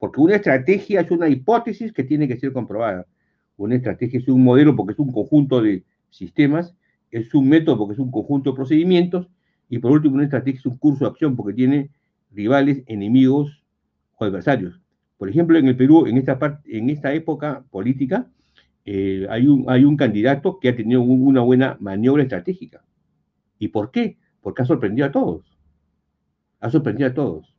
Porque 0.00 0.20
una 0.20 0.34
estrategia 0.34 1.02
es 1.02 1.12
una 1.12 1.28
hipótesis 1.28 1.92
que 1.92 2.02
tiene 2.02 2.26
que 2.26 2.40
ser 2.40 2.52
comprobada. 2.52 3.06
Una 3.56 3.76
estrategia 3.76 4.18
es 4.18 4.26
un 4.26 4.42
modelo 4.42 4.74
porque 4.74 4.94
es 4.94 4.98
un 4.98 5.12
conjunto 5.12 5.62
de 5.62 5.84
sistemas, 6.08 6.74
es 7.12 7.32
un 7.34 7.48
método 7.48 7.78
porque 7.78 7.92
es 7.92 8.00
un 8.00 8.10
conjunto 8.10 8.50
de 8.50 8.56
procedimientos, 8.56 9.28
y 9.68 9.78
por 9.78 9.92
último 9.92 10.16
una 10.16 10.24
estrategia 10.24 10.58
es 10.58 10.66
un 10.66 10.76
curso 10.76 11.04
de 11.04 11.10
acción 11.12 11.36
porque 11.36 11.54
tiene 11.54 11.90
rivales, 12.32 12.82
enemigos 12.88 13.62
o 14.18 14.24
adversarios. 14.24 14.80
Por 15.18 15.28
ejemplo, 15.28 15.56
en 15.56 15.68
el 15.68 15.76
Perú, 15.76 16.04
en 16.04 16.16
esta, 16.18 17.14
época 17.14 17.64
política, 17.70 18.28
eh, 18.84 19.24
hay 19.30 19.46
un 19.84 19.96
candidato 19.96 20.58
que 20.58 20.70
ha 20.70 20.74
tenido 20.74 21.00
una 21.00 21.42
buena 21.42 21.76
maniobra 21.78 22.24
estratégica. 22.24 22.82
¿Y 23.60 23.68
por 23.68 23.92
qué? 23.92 24.18
Porque 24.40 24.62
ha 24.62 24.64
sorprendido 24.64 25.06
a 25.06 25.12
todos. 25.12 25.59
Ha 26.60 26.70
sorprendido 26.70 27.08
a 27.08 27.14
todos. 27.14 27.54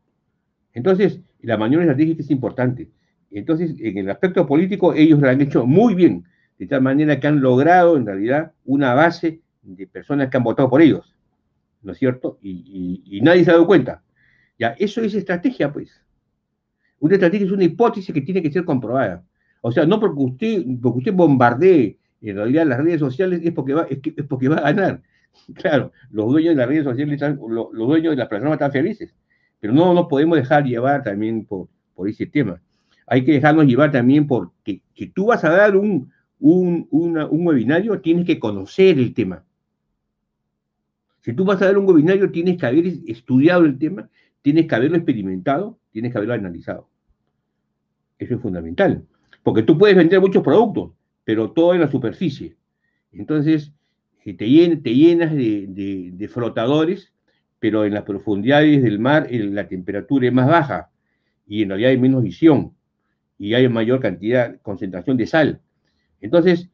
Entonces, 0.73 1.19
la 1.41 1.57
maniobra 1.57 1.85
estratégica 1.85 2.21
es 2.21 2.31
importante. 2.31 2.89
Entonces, 3.31 3.75
en 3.79 3.97
el 3.97 4.09
aspecto 4.09 4.45
político, 4.45 4.93
ellos 4.93 5.19
lo 5.19 5.29
han 5.29 5.41
hecho 5.41 5.65
muy 5.65 5.95
bien, 5.95 6.25
de 6.57 6.67
tal 6.67 6.81
manera 6.81 7.19
que 7.19 7.27
han 7.27 7.41
logrado, 7.41 7.97
en 7.97 8.05
realidad, 8.05 8.51
una 8.65 8.93
base 8.93 9.41
de 9.63 9.87
personas 9.87 10.29
que 10.29 10.37
han 10.37 10.43
votado 10.43 10.69
por 10.69 10.81
ellos. 10.81 11.15
¿No 11.81 11.93
es 11.93 11.97
cierto? 11.97 12.37
Y, 12.41 13.19
nadie 13.23 13.43
se 13.43 13.51
ha 13.51 13.53
dado 13.53 13.65
cuenta. 13.65 14.03
Ya, 14.59 14.75
eso 14.77 15.01
es 15.01 15.13
estrategia, 15.15 15.71
pues. 15.73 15.99
Una 16.99 17.15
estrategia 17.15 17.47
es 17.47 17.51
una 17.51 17.63
hipótesis 17.63 18.13
que 18.13 18.21
tiene 18.21 18.43
que 18.43 18.51
ser 18.51 18.63
comprobada. 18.63 19.23
O 19.61 19.71
sea, 19.71 19.85
no 19.85 19.99
porque 19.99 20.21
usted, 20.21 20.63
porque 20.81 20.99
usted 20.99 21.13
bombardee 21.13 21.97
en 22.21 22.35
realidad 22.35 22.67
las 22.67 22.79
redes 22.79 22.99
sociales 22.99 23.41
es 23.43 23.51
porque 23.51 23.73
va, 23.73 23.87
es, 23.89 23.99
porque 24.27 24.47
va 24.47 24.57
a 24.57 24.71
ganar. 24.71 25.01
Claro, 25.55 25.91
los 26.11 26.29
dueños 26.29 26.51
de 26.51 26.55
las 26.55 26.67
redes 26.67 26.83
sociales, 26.83 27.13
están, 27.13 27.39
los, 27.49 27.71
dueños 27.73 28.11
de 28.11 28.17
las 28.17 28.27
plataformas 28.27 28.55
están 28.55 28.71
felices, 28.71 29.13
pero 29.59 29.73
no 29.73 29.93
nos 29.93 30.07
podemos 30.07 30.37
dejar 30.37 30.63
llevar 30.63 31.03
también 31.03 31.45
por, 31.45 31.67
ese 32.07 32.25
tema. 32.25 32.59
Hay 33.05 33.23
que 33.23 33.33
dejarnos 33.33 33.65
llevar 33.65 33.91
también 33.91 34.25
porque 34.25 34.81
que 34.95 35.07
tú 35.07 35.27
vas 35.27 35.43
a 35.43 35.51
dar 35.51 35.75
un, 35.75 36.11
un, 36.39 36.87
un 36.89 37.47
webinario, 37.47 38.01
tienes 38.01 38.25
que 38.25 38.39
conocer 38.39 38.97
el 38.97 39.13
tema. 39.13 39.43
Si 41.21 41.33
tú 41.33 41.45
vas 41.45 41.61
a 41.61 41.65
dar 41.65 41.77
un 41.77 41.87
webinario, 41.87 42.31
tienes 42.31 42.57
que 42.57 42.65
haber 42.65 42.87
estudiado 43.05 43.65
el 43.65 43.77
tema, 43.77 44.09
tienes 44.41 44.65
que 44.65 44.75
haberlo 44.75 44.97
experimentado, 44.97 45.77
tienes 45.91 46.11
que 46.11 46.17
haberlo 46.17 46.33
analizado. 46.33 46.89
Eso 48.17 48.35
es 48.35 48.41
fundamental. 48.41 49.05
Porque 49.43 49.63
tú 49.63 49.77
puedes 49.77 49.95
vender 49.95 50.19
muchos 50.19 50.43
productos, 50.43 50.91
pero 51.23 51.51
todo 51.51 51.73
en 51.73 51.81
la 51.81 51.91
superficie. 51.91 52.55
Entonces, 53.11 53.71
eh, 54.25 54.33
te, 54.33 54.47
llenas, 54.47 55.33
de, 55.33 56.29
flotadores, 56.31 57.13
pero 57.59 57.85
en 57.85 57.93
las 57.93 58.03
profundidades 58.03 58.83
del 58.83 58.99
mar 58.99 59.27
la 59.31 59.67
temperatura 59.67 60.27
es 60.27 60.33
más 60.33 60.47
baja 60.47 60.89
y 61.47 61.63
en 61.63 61.69
realidad 61.69 61.91
hay 61.91 61.97
menos 61.97 62.23
visión 62.23 62.73
y 63.37 63.53
hay 63.53 63.67
mayor 63.67 63.99
cantidad, 63.99 64.59
concentración 64.61 65.17
de 65.17 65.27
sal. 65.27 65.61
Entonces, 66.21 66.69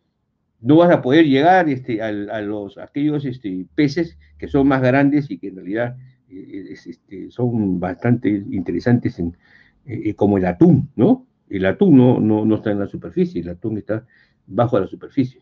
no 0.60 0.78
vas 0.78 0.92
a 0.92 1.02
poder 1.02 1.26
llegar 1.26 1.70
este, 1.70 2.02
a, 2.02 2.12
los, 2.42 2.78
aquellos 2.78 3.26
este, 3.26 3.66
peces 3.76 4.18
que 4.38 4.48
son 4.48 4.68
más 4.68 4.82
grandes 4.82 5.30
y 5.30 5.38
que 5.38 5.50
en 5.50 5.56
realidad 5.56 5.98
eh, 6.30 6.76
este, 6.86 7.32
son 7.32 7.80
bastante 7.80 8.30
interesantes 8.30 9.20
en, 9.20 9.38
eh, 9.86 10.14
como 10.16 10.38
el 10.38 10.46
atún, 10.46 10.90
¿no? 10.96 11.26
El 11.50 11.66
atún 11.66 11.96
no, 11.96 12.20
no, 12.20 12.56
está 12.56 12.72
en 12.72 12.80
la 12.80 12.88
superficie, 12.88 13.42
el 13.42 13.50
atún 13.50 13.78
está 13.78 14.06
bajo 14.46 14.78
la 14.80 14.88
superficie, 14.88 15.40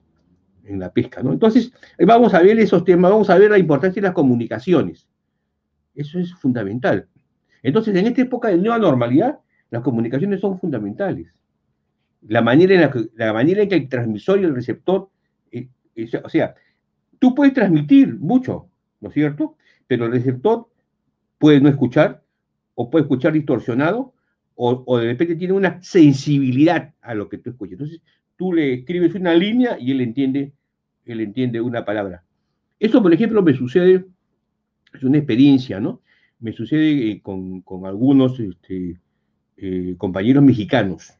en 0.66 0.80
la 0.80 0.92
pesca, 0.92 1.22
¿no? 1.22 1.32
Entonces, 1.32 1.72
eh, 1.98 2.06
vamos 2.06 2.34
a 2.34 2.42
ver 2.42 2.60
esos 2.60 2.84
temas, 2.84 3.12
vamos 3.12 3.30
a 3.30 3.38
ver 3.38 3.52
la 3.52 3.58
importancia 3.58 4.02
de 4.02 4.08
las 4.08 4.16
comunicaciones. 4.16 5.08
Eso 5.94 6.20
es 6.20 6.34
fundamental. 6.36 7.08
Entonces, 7.64 7.96
en 7.96 8.08
esta 8.08 8.22
época 8.22 8.50
de 8.50 8.58
nueva 8.58 8.78
normalidad, 8.78 9.40
las 9.70 9.82
comunicaciones 9.82 10.42
son 10.42 10.60
fundamentales. 10.60 11.34
La 12.28 12.42
manera 12.42 12.76
en, 12.76 12.82
la 12.82 12.92
que, 12.92 13.08
la 13.16 13.34
manera 13.34 13.64
en 13.64 13.70
que 13.70 13.76
el 13.76 13.90
transmisor 13.90 14.40
y 14.40 14.44
el 14.44 14.56
receptor, 14.56 15.10
eh, 15.52 15.68
o 16.24 16.30
sea, 16.30 16.56
tú 17.20 17.34
puedes 17.34 17.54
transmitir 17.54 18.20
mucho, 18.20 18.68
¿no 19.00 19.10
es 19.10 19.14
cierto? 19.14 19.58
Pero 19.88 20.06
el 20.06 20.12
receptor 20.12 20.68
puede 21.38 21.62
no 21.62 21.70
escuchar 21.70 22.24
o 22.74 22.90
puede 22.90 23.04
escuchar 23.04 23.34
distorsionado 23.34 24.14
o, 24.56 24.98
de 25.00 25.08
repente 25.08 25.36
tiene 25.36 25.54
una 25.54 25.82
sensibilidad 25.82 26.94
a 27.02 27.14
lo 27.14 27.28
que 27.28 27.38
tú 27.38 27.50
escuchas. 27.50 27.74
Entonces, 27.74 28.02
tú 28.38 28.54
le 28.54 28.74
escribes 28.74 29.16
una 29.16 29.34
línea 29.34 29.78
y 29.80 29.92
él 29.92 30.02
entiende, 30.02 30.54
él 31.06 31.22
entiende 31.22 31.62
una 31.62 31.86
palabra. 31.86 32.24
Eso, 32.80 33.02
por 33.02 33.14
ejemplo, 33.14 33.42
me 33.42 33.54
sucede, 33.54 34.06
es 34.94 35.04
una 35.04 35.18
experiencia, 35.18 35.80
¿no? 35.80 36.02
Me 36.40 36.52
sucede 36.52 37.12
eh, 37.12 37.22
con, 37.22 37.64
algunos 37.86 38.40
este, 38.40 39.00
eh, 39.58 39.96
compañeros 39.98 40.44
mexicanos. 40.44 41.14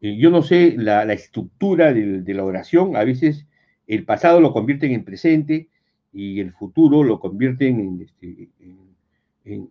Eh, 0.00 0.16
yo 0.16 0.30
no 0.30 0.42
sé 0.42 0.74
la, 0.78 1.02
estructura 1.12 1.92
de, 1.92 2.34
la 2.34 2.44
oración, 2.44 2.96
a 2.96 3.04
veces 3.04 3.46
el 3.86 4.04
pasado 4.04 4.40
lo 4.40 4.52
convierten 4.52 4.92
en 4.92 5.04
presente 5.04 5.68
y 6.12 6.40
el 6.40 6.52
futuro 6.52 7.02
lo 7.02 7.18
convierten 7.18 7.80
en, 7.80 8.02
este, 8.02 8.48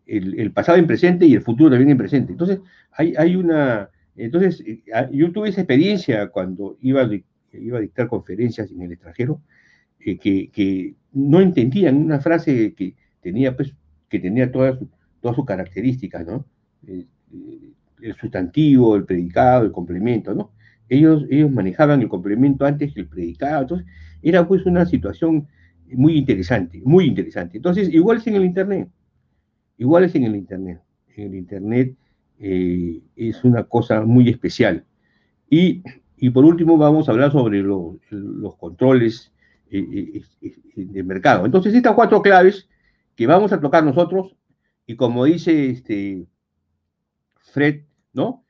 el, 0.05 0.51
pasado 0.51 0.77
en 0.77 0.87
presente 0.87 1.25
y 1.25 1.33
el 1.33 1.41
futuro 1.41 1.69
también 1.69 1.91
en 1.91 1.97
presente. 1.97 2.33
Entonces, 2.33 2.59
hay 2.91 3.35
una... 3.35 3.89
Entonces, 4.15 4.61
eh, 4.65 4.83
yo 5.11 5.31
tuve 5.31 5.49
esa 5.49 5.61
experiencia 5.61 6.29
cuando 6.29 6.77
iba 6.81 7.01
a, 7.01 7.09
iba 7.53 7.77
a 7.77 7.81
dictar 7.81 8.07
conferencias 8.07 8.71
en 8.71 8.81
el 8.81 8.91
extranjero, 8.91 9.41
eh, 9.99 10.17
que, 10.17 10.95
no 11.13 11.41
entendían 11.41 11.97
una 11.97 12.19
frase 12.19 12.73
que 12.73 12.95
tenía, 13.21 13.55
pues, 13.55 13.73
que 14.09 14.19
tenía 14.19 14.51
todas 14.51 14.79
todas 15.23 15.37
sus 15.37 15.45
características, 15.45 16.27
¿no? 16.27 16.45
Eh, 16.85 17.05
el 18.01 18.15
sustantivo, 18.15 18.95
el 18.97 19.05
predicado, 19.05 19.63
el 19.63 19.71
complemento, 19.71 20.35
¿no? 20.35 20.51
Ellos, 20.89 21.25
ellos 21.31 21.49
manejaban 21.49 22.01
el 22.01 22.09
complemento 22.09 22.65
antes 22.65 22.93
que 22.93 22.99
el 22.99 23.07
predicado, 23.07 23.61
entonces 23.61 23.87
era 24.21 24.45
pues 24.45 24.65
una 24.65 24.85
situación 24.85 25.47
muy 25.87 26.17
interesante, 26.17 26.81
muy 26.83 27.05
interesante. 27.05 27.57
Entonces, 27.57 27.91
igual 27.93 28.17
es 28.17 28.27
en 28.27 28.35
el 28.35 28.45
Internet. 28.45 28.89
Igual 29.77 30.03
es 30.03 30.15
el 30.15 30.35
Internet. 30.35 30.81
En 31.15 31.27
el 31.27 31.35
Internet 31.35 31.95
eh, 32.39 33.01
es 33.15 33.43
una 33.43 33.63
cosa 33.63 34.01
muy 34.01 34.29
especial. 34.29 34.85
Y, 35.49 35.83
por 36.31 36.45
último 36.45 36.77
vamos 36.77 37.07
a 37.07 37.11
hablar 37.11 37.31
sobre 37.31 37.61
los 37.61 38.55
controles 38.57 39.31
eh, 39.69 40.21
eh, 40.41 40.55
de 40.75 41.03
mercado. 41.03 41.45
Entonces, 41.45 41.73
estas 41.73 41.93
cuatro 41.93 42.21
claves 42.21 42.69
que 43.15 43.27
vamos 43.27 43.51
a 43.51 43.59
tocar 43.59 43.83
nosotros, 43.83 44.35
y 44.85 44.95
como 44.95 45.25
dice 45.25 45.69
este 45.69 46.25
Fred, 47.35 47.81
¿no? 48.13 48.43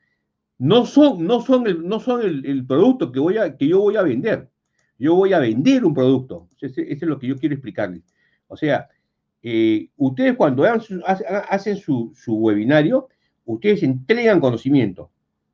No 0.58 0.86
son, 0.86 1.26
no 1.26 1.40
son, 1.40 1.66
el, 1.66 1.86
no 1.86 1.98
son 1.98 2.22
el, 2.22 2.64
producto 2.64 3.10
que, 3.10 3.18
voy 3.18 3.38
a, 3.38 3.56
que 3.56 3.66
yo 3.66 3.80
voy 3.80 3.96
a 3.96 4.02
vender. 4.02 4.50
Yo 4.98 5.16
voy 5.16 5.32
a 5.32 5.40
vender 5.40 5.84
un 5.84 5.94
producto. 5.94 6.48
Eso 6.60 6.80
es 6.80 7.02
lo 7.02 7.18
que 7.18 7.26
yo 7.26 7.36
quiero 7.36 7.54
explicarles. 7.54 8.02
O 8.46 8.56
sea, 8.56 8.88
ustedes 9.96 10.36
cuando 10.36 10.64
hacen 10.64 11.76
su, 11.76 12.14
webinario, 12.26 13.08
ustedes 13.44 13.82
entregan 13.82 14.40
conocimiento, 14.40 15.10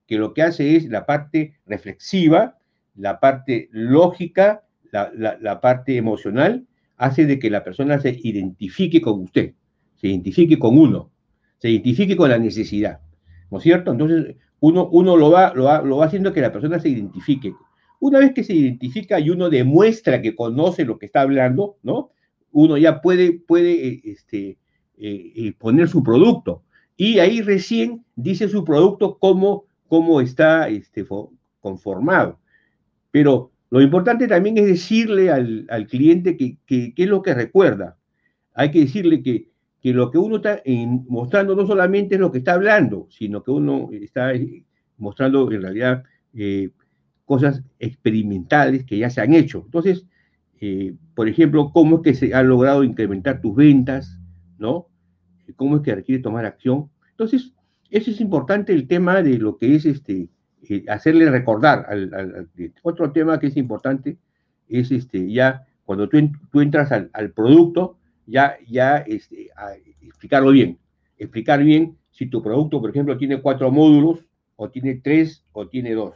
que 0.07 0.19
lo 0.19 0.35
que 0.35 0.43
hace 0.43 0.77
es 0.77 0.89
la 0.89 1.07
parte 1.07 1.55
reflexiva, 1.67 2.59
la 2.95 3.21
parte 3.21 3.69
lógica, 3.71 4.65
la, 4.91 5.61
parte 5.61 5.97
emocional 5.97 6.67
hace 6.97 7.27
de 7.27 7.39
que 7.39 7.49
la 7.49 7.63
persona 7.63 8.01
se 8.01 8.19
identifique 8.23 9.01
con 9.01 9.21
usted, 9.21 9.55
se 9.97 10.09
identifique 10.09 10.59
con 10.59 10.77
uno, 10.77 11.11
se 11.59 11.71
identifique 11.71 12.17
con 12.17 12.31
la 12.31 12.39
necesidad, 12.39 13.01
¿no 13.51 13.59
es 13.59 13.63
cierto? 13.63 13.93
Entonces, 13.93 14.37
uno, 14.61 14.89
uno 14.91 15.17
lo, 15.17 15.31
va, 15.31 15.55
lo, 15.55 15.65
va, 15.65 15.81
lo 15.83 15.99
va 15.99 16.07
haciendo 16.07 16.33
que 16.33 16.41
la 16.41 16.53
persona 16.53 16.79
se 16.81 16.89
identifique. 16.89 17.55
Una 18.01 18.19
vez 18.19 18.33
que 18.33 18.45
se 18.45 18.55
identifica 18.55 19.21
y 19.21 19.31
uno 19.31 19.51
demuestra 19.51 20.23
que 20.23 20.35
conoce 20.35 20.85
lo 20.85 20.99
que 20.99 21.07
está 21.07 21.21
hablando, 21.21 21.77
¿no? 21.83 22.11
Uno 22.53 22.77
ya 22.79 23.01
puede, 23.01 23.33
puede 23.33 23.89
eh, 23.89 24.01
este, 24.05 24.59
eh, 24.97 25.33
eh, 25.37 25.53
poner 25.57 25.89
su 25.89 26.03
producto. 26.03 26.65
Y 27.03 27.19
ahí 27.19 27.41
recién 27.41 28.05
dice 28.15 28.47
su 28.47 28.63
producto 28.63 29.17
cómo, 29.19 29.65
cómo 29.89 30.21
está 30.21 30.69
este, 30.69 31.07
conformado. 31.59 32.39
Pero 33.11 33.53
lo 33.71 33.81
importante 33.81 34.29
también 34.29 34.59
es 34.59 34.67
decirle 34.67 35.31
al, 35.31 35.87
cliente 35.89 36.37
qué 36.37 36.59
que, 36.67 36.93
es 36.95 37.09
lo 37.09 37.23
que 37.23 37.33
recuerda. 37.33 37.97
Hay 38.53 38.71
que 38.71 38.81
decirle 38.81 39.23
que, 39.23 39.49
que 39.81 39.95
lo 39.95 40.11
que 40.11 40.19
uno 40.19 40.37
está 40.37 40.63
mostrando 41.09 41.57
no 41.57 41.67
solamente 41.67 42.17
es 42.17 42.21
lo 42.21 42.31
que 42.31 42.37
está 42.37 42.53
hablando, 42.53 43.07
sino 43.09 43.43
que 43.43 43.51
uno 43.51 43.89
está 43.93 44.35
eh, 44.35 44.67
mostrando 44.99 45.51
en 45.51 45.63
realidad 45.63 46.03
eh, 46.35 46.69
cosas 47.25 47.63
experimentales 47.79 48.85
que 48.85 48.99
ya 48.99 49.09
se 49.09 49.23
han 49.23 49.33
hecho. 49.33 49.63
Entonces, 49.65 50.05
eh, 50.61 50.93
por 51.15 51.31
ejemplo, 51.31 51.71
cómo 51.73 51.97
es 51.97 52.03
que 52.03 52.13
se 52.13 52.35
ha 52.35 52.43
logrado 52.43 52.85
incrementar 52.85 53.41
tus 53.41 53.57
ventas, 53.57 54.21
¿no? 54.59 54.90
Cómo 55.55 55.77
es 55.77 55.83
que 55.83 55.95
requiere 55.95 56.23
tomar 56.23 56.45
acción. 56.45 56.91
Entonces, 57.11 57.53
eso 57.91 58.11
es 58.11 58.21
importante 58.21 58.73
el 58.73 58.87
tema 58.87 59.23
de 59.23 59.39
lo 59.39 59.57
que 59.59 59.75
es 59.75 59.85
este, 59.87 60.29
eh, 60.69 60.85
hacerle 60.89 61.31
recordar 61.31 61.87
al, 61.89 62.49
cliente. 62.55 62.81
Otro 62.83 63.13
tema 63.13 63.39
que 63.39 63.49
es 63.49 63.57
importante 63.57 64.17
es 64.69 64.91
este, 64.91 65.31
ya 65.31 65.67
cuando 65.85 66.09
tú, 66.09 66.19
tú 66.53 66.61
entras 66.61 66.93
al, 66.93 67.31
producto, 67.33 67.99
ya, 68.27 68.57
ya 68.69 68.99
este, 68.99 69.49
explicarlo 70.01 70.53
bien. 70.53 70.79
Explicar 71.19 71.63
bien 71.63 71.97
si 72.11 72.27
tu 72.27 72.43
producto, 72.43 72.81
por 72.81 72.91
ejemplo, 72.91 73.17
tiene 73.19 73.41
cuatro 73.41 73.71
módulos, 73.71 74.25
o 74.63 74.69
tiene 74.69 75.01
tres, 75.03 75.43
o 75.53 75.69
tiene 75.69 75.95
dos. 75.95 76.15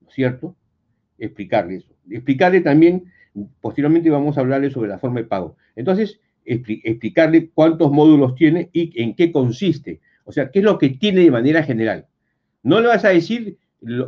¿No 0.00 0.08
es 0.08 0.14
cierto? 0.14 0.56
Explicarle 1.16 1.76
eso. 1.76 1.94
Explicarle 2.10 2.60
también, 2.60 3.04
posteriormente 3.60 4.10
vamos 4.10 4.36
a 4.36 4.40
hablarle 4.40 4.68
sobre 4.70 4.88
la 4.88 4.98
forma 4.98 5.20
de 5.20 5.26
pago. 5.26 5.56
Entonces, 5.76 6.20
explicarle 6.44 7.50
cuántos 7.50 7.90
módulos 7.92 8.34
tiene 8.34 8.70
y 8.72 9.00
en 9.02 9.14
qué 9.14 9.30
consiste. 9.32 10.00
O 10.24 10.32
sea, 10.32 10.50
qué 10.50 10.60
es 10.60 10.64
lo 10.64 10.78
que 10.78 10.90
tiene 10.90 11.20
de 11.20 11.30
manera 11.30 11.62
general. 11.62 12.06
No 12.62 12.80
le 12.80 12.88
vas 12.88 13.04
a 13.04 13.10
decir 13.10 13.58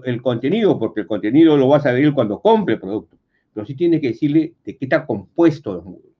el 0.05 0.23
contenido, 0.23 0.79
porque 0.79 1.01
el 1.01 1.07
contenido 1.07 1.57
lo 1.57 1.69
vas 1.69 1.87
a 1.87 1.93
ver 1.93 2.13
cuando 2.13 2.41
compre 2.41 2.75
el 2.75 2.81
producto, 2.81 3.17
pero 3.53 3.67
sí 3.67 3.75
tienes 3.75 4.01
que 4.01 4.09
decirle 4.09 4.55
de 4.65 4.77
qué 4.77 4.85
está 4.85 5.05
compuesto 5.07 5.75
los 5.75 5.85
módulos. 5.85 6.13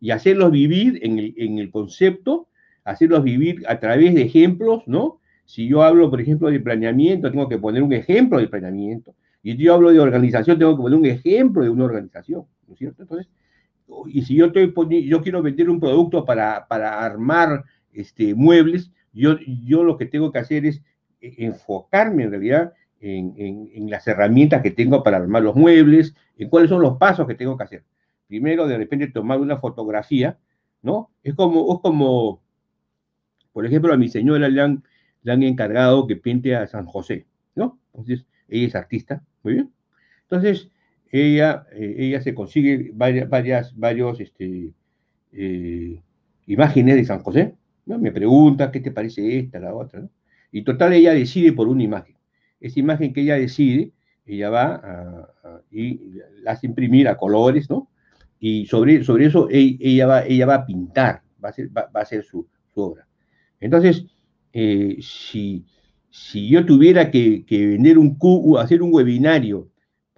Y 0.00 0.10
hacerlos 0.10 0.52
vivir 0.52 1.00
en 1.02 1.58
el, 1.58 1.70
concepto, 1.70 2.48
hacerlos 2.84 3.24
vivir 3.24 3.64
a 3.66 3.80
través 3.80 4.14
de 4.14 4.22
ejemplos, 4.22 4.84
¿no? 4.86 5.20
Si 5.44 5.66
yo 5.66 5.82
hablo, 5.82 6.08
por 6.08 6.20
ejemplo, 6.20 6.50
de 6.50 6.60
planeamiento, 6.60 7.30
tengo 7.30 7.48
que 7.48 7.58
poner 7.58 7.82
un 7.82 7.92
ejemplo 7.92 8.38
de 8.38 8.48
planeamiento. 8.48 9.14
Y 9.42 9.56
yo 9.56 9.74
hablo 9.74 9.90
de 9.90 9.98
organización, 9.98 10.58
tengo 10.58 10.76
que 10.76 10.82
poner 10.82 10.98
un 10.98 11.06
ejemplo 11.06 11.62
de 11.62 11.70
una 11.70 11.84
organización, 11.84 12.44
¿no 12.66 12.74
es 12.74 12.78
cierto? 12.78 13.02
Entonces, 13.02 13.28
y 14.06 14.22
si 14.22 14.36
yo, 14.36 14.46
estoy 14.46 14.72
yo 15.06 15.22
quiero 15.22 15.42
vender 15.42 15.70
un 15.70 15.80
producto 15.80 16.24
para, 16.24 16.66
para 16.68 17.00
armar 17.00 17.64
este, 17.92 18.34
muebles, 18.34 18.90
yo, 19.12 19.38
yo 19.64 19.84
lo 19.84 19.96
que 19.96 20.06
tengo 20.06 20.30
que 20.32 20.38
hacer 20.38 20.66
es 20.66 20.82
enfocarme 21.20 22.24
en 22.24 22.30
realidad 22.30 22.72
en, 23.00 23.90
las 23.90 24.06
herramientas 24.06 24.62
que 24.62 24.70
tengo 24.70 25.02
para 25.02 25.18
armar 25.18 25.42
los 25.42 25.54
muebles, 25.54 26.14
en 26.36 26.48
cuáles 26.48 26.70
son 26.70 26.82
los 26.82 26.98
pasos 26.98 27.26
que 27.26 27.34
tengo 27.34 27.56
que 27.56 27.64
hacer. 27.64 27.84
Primero, 28.26 28.66
de 28.66 28.76
repente, 28.76 29.08
tomar 29.08 29.40
una 29.40 29.56
fotografía, 29.56 30.38
¿no? 30.82 31.10
Es 31.22 31.34
como, 31.34 31.74
es 31.74 31.80
como 31.80 32.42
por 33.58 33.66
ejemplo, 33.66 33.92
a 33.92 33.96
mi 33.96 34.08
señora 34.08 34.48
le 34.48 34.60
han, 34.60 34.84
le 35.22 35.32
han 35.32 35.42
encargado 35.42 36.06
que 36.06 36.14
pinte 36.14 36.54
a 36.54 36.68
San 36.68 36.86
José, 36.86 37.26
¿no? 37.56 37.80
Entonces, 37.92 38.24
ella 38.46 38.68
es 38.68 38.74
artista, 38.76 39.24
muy 39.42 39.54
bien. 39.54 39.72
Entonces, 40.22 40.70
ella, 41.10 41.66
eh, 41.72 41.96
ella 41.98 42.20
se 42.20 42.34
consigue 42.34 42.90
varias, 42.94 43.28
varias 43.28 43.76
varios, 43.76 44.20
este, 44.20 44.72
eh, 45.32 46.02
imágenes 46.46 46.96
de 46.96 47.04
San 47.04 47.22
José, 47.22 47.54
¿no? 47.86 47.98
Me 47.98 48.12
pregunta, 48.12 48.70
¿qué 48.70 48.80
te 48.80 48.90
parece 48.90 49.38
esta, 49.38 49.58
la 49.60 49.74
otra. 49.74 50.08
Y 50.52 50.62
total, 50.62 50.92
ella 50.92 51.12
decide 51.12 51.52
por 51.52 51.68
una 51.68 51.82
imagen. 51.82 52.16
Esa 52.60 52.80
imagen 52.80 53.12
que 53.12 53.22
ella 53.22 53.36
decide, 53.36 53.92
ella 54.26 54.50
va 54.50 55.34
y 55.70 56.00
la 56.42 56.52
hace 56.52 56.66
imprimir 56.66 57.08
a 57.08 57.16
colores, 57.16 57.68
¿no? 57.70 57.88
Y 58.40 58.66
sobre, 58.66 59.02
sobre 59.04 59.26
eso 59.26 59.48
ella 59.50 60.06
va, 60.06 60.24
ella 60.24 60.46
va 60.46 60.54
a 60.56 60.66
pintar, 60.66 61.22
va 61.42 61.48
a 61.48 61.52
ser, 61.52 61.70
va, 61.76 61.88
a 61.92 62.04
ser 62.04 62.24
su, 62.24 62.46
obra. 62.74 63.06
Entonces, 63.60 64.06
eh, 64.52 64.96
si, 65.00 65.64
si 66.10 66.48
yo 66.48 66.64
tuviera 66.64 67.10
que, 67.10 67.44
vender 67.48 67.98
un, 67.98 68.16
hacer 68.58 68.82
un 68.82 68.94
webinario 68.94 69.68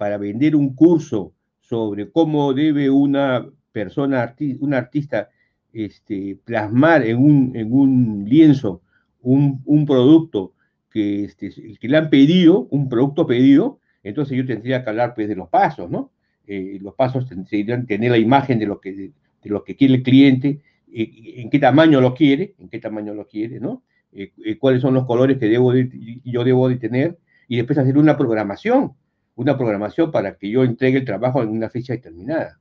para 0.01 0.17
vender 0.17 0.55
un 0.55 0.73
curso 0.73 1.35
sobre 1.59 2.09
cómo 2.09 2.55
debe 2.55 2.89
una 2.89 3.45
persona, 3.71 4.35
un 4.59 4.73
artista, 4.73 5.29
este, 5.71 6.39
plasmar 6.43 7.05
en 7.05 7.17
un, 7.17 7.55
en 7.55 7.71
un 7.71 8.25
lienzo 8.27 8.81
un, 9.21 9.85
producto 9.85 10.55
que, 10.89 11.25
este, 11.25 11.51
que 11.79 11.87
le 11.87 11.97
han 11.97 12.09
pedido, 12.09 12.67
un 12.71 12.89
producto 12.89 13.27
pedido, 13.27 13.79
entonces 14.01 14.35
yo 14.35 14.43
tendría 14.43 14.83
que 14.83 14.89
hablar 14.89 15.13
pues, 15.13 15.27
de 15.27 15.35
los 15.35 15.49
pasos, 15.49 15.87
¿no? 15.87 16.09
Eh, 16.47 16.79
los 16.81 16.95
pasos 16.95 17.29
tendrían 17.29 17.85
tener 17.85 18.09
la 18.09 18.17
imagen 18.17 18.57
de 18.57 18.65
lo 18.65 18.81
que, 18.81 18.93
de, 18.93 19.11
lo 19.43 19.63
que 19.63 19.75
quiere 19.75 19.93
el 19.93 20.01
cliente, 20.01 20.61
eh, 20.91 21.11
en 21.35 21.51
qué 21.51 21.59
tamaño 21.59 22.01
lo 22.01 22.15
quiere, 22.15 22.55
en 22.57 22.69
qué 22.69 22.79
tamaño 22.79 23.13
lo 23.13 23.27
quiere, 23.27 23.59
¿no? 23.59 23.83
Eh, 24.13 24.31
cuáles 24.57 24.81
son 24.81 24.95
los 24.95 25.05
colores 25.05 25.37
que 25.37 25.45
debo 25.45 25.71
yo 25.75 26.43
debo 26.43 26.69
de 26.69 26.77
tener, 26.77 27.19
y 27.47 27.57
después 27.57 27.77
hacer 27.77 27.99
una 27.99 28.17
programación, 28.17 28.93
una 29.35 29.57
programación 29.57 30.11
para 30.11 30.35
que 30.35 30.49
yo 30.49 30.63
entregue 30.63 30.99
el 30.99 31.05
trabajo 31.05 31.41
en 31.41 31.49
una 31.49 31.69
fecha 31.69 31.93
determinada. 31.93 32.59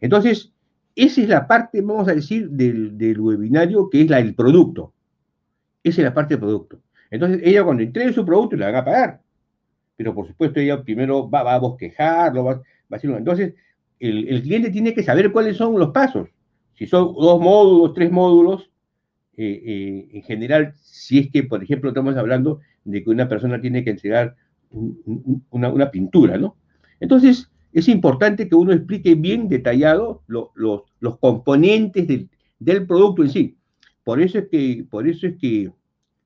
Entonces, 0.00 0.52
esa 0.94 1.20
es 1.20 1.28
la 1.28 1.46
parte, 1.46 1.80
vamos 1.80 2.08
a 2.08 2.14
decir, 2.14 2.50
del, 2.50 3.20
webinario, 3.20 3.88
que 3.88 4.02
es 4.02 4.10
la 4.10 4.16
del 4.16 4.34
producto. 4.34 4.92
Esa 5.82 6.00
es 6.00 6.04
la 6.04 6.14
parte 6.14 6.34
del 6.34 6.40
producto. 6.40 6.80
Entonces, 7.10 7.40
ella 7.44 7.64
cuando 7.64 7.82
entregue 7.82 8.12
su 8.12 8.24
producto 8.24 8.56
le 8.56 8.64
van 8.64 8.74
a 8.74 8.84
pagar. 8.84 9.20
Pero 9.96 10.14
por 10.14 10.26
supuesto, 10.26 10.60
ella 10.60 10.82
primero 10.82 11.28
va, 11.28 11.54
a 11.54 11.58
bosquejarlo, 11.58 12.44
va, 12.44 12.52
a 12.52 12.96
hacerlo. 12.96 13.16
Entonces, 13.16 13.54
el, 14.00 14.42
cliente 14.42 14.70
tiene 14.70 14.94
que 14.94 15.02
saber 15.02 15.32
cuáles 15.32 15.56
son 15.56 15.78
los 15.78 15.90
pasos. 15.90 16.28
Si 16.74 16.86
son 16.86 17.14
dos 17.14 17.40
módulos, 17.40 17.94
tres 17.94 18.10
módulos, 18.10 18.70
eh, 19.36 19.62
eh, 19.64 20.08
en 20.12 20.22
general, 20.22 20.74
si 20.80 21.18
es 21.20 21.30
que, 21.30 21.44
por 21.44 21.62
ejemplo, 21.62 21.90
estamos 21.90 22.16
hablando 22.16 22.60
de 22.84 23.04
que 23.04 23.10
una 23.10 23.28
persona 23.28 23.60
tiene 23.60 23.84
que 23.84 23.90
entregar 23.90 24.36
una, 24.70 25.90
pintura, 25.90 26.36
¿no? 26.36 26.56
Entonces, 27.00 27.50
es 27.72 27.88
importante 27.88 28.48
que 28.48 28.54
uno 28.54 28.72
explique 28.72 29.14
bien 29.14 29.48
detallado 29.48 30.22
los 30.26 31.18
componentes 31.18 32.06
del, 32.06 32.28
del 32.58 32.86
producto 32.86 33.22
en 33.22 33.30
sí. 33.30 33.56
Por 34.04 34.20
eso 34.20 34.38
es 34.38 34.48
que, 34.48 34.86
por 34.88 35.06
eso 35.06 35.26
es 35.26 35.36
que 35.36 35.70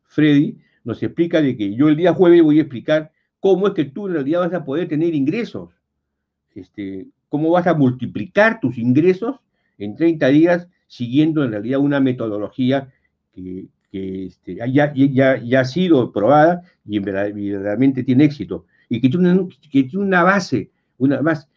Freddy 0.04 0.58
nos 0.84 1.02
explica 1.02 1.40
de 1.40 1.56
que 1.56 1.74
yo 1.74 1.88
el 1.88 1.96
día 1.96 2.14
jueves 2.14 2.42
voy 2.42 2.58
a 2.58 2.62
explicar 2.62 3.12
cómo 3.40 3.66
es 3.66 3.74
que 3.74 3.84
tú 3.84 4.06
en 4.06 4.14
realidad 4.14 4.40
vas 4.40 4.54
a 4.54 4.64
poder 4.64 4.88
tener 4.88 5.14
ingresos. 5.14 5.70
Este, 6.54 7.08
cómo 7.28 7.50
vas 7.50 7.66
a 7.66 7.74
multiplicar 7.74 8.60
tus 8.60 8.78
ingresos 8.78 9.36
en 9.78 9.96
30 9.96 10.28
días 10.28 10.68
siguiendo 10.86 11.42
en 11.42 11.52
realidad 11.52 11.80
una 11.80 11.98
metodología 11.98 12.92
que, 13.32 13.66
este, 13.92 14.56
ya, 14.56 14.92
ya, 14.94 15.60
ha 15.60 15.64
sido 15.64 16.12
probada 16.12 16.62
y 16.84 16.98
verdaderamente 16.98 18.02
tiene 18.02 18.24
éxito. 18.24 18.66
Y 18.88 19.00
que 19.00 19.08
tiene, 19.08 19.48
que 19.70 19.84
tiene 19.84 20.04
una 20.04 20.22
base, 20.22 20.70
una, 20.98 21.22
más, 21.22 21.48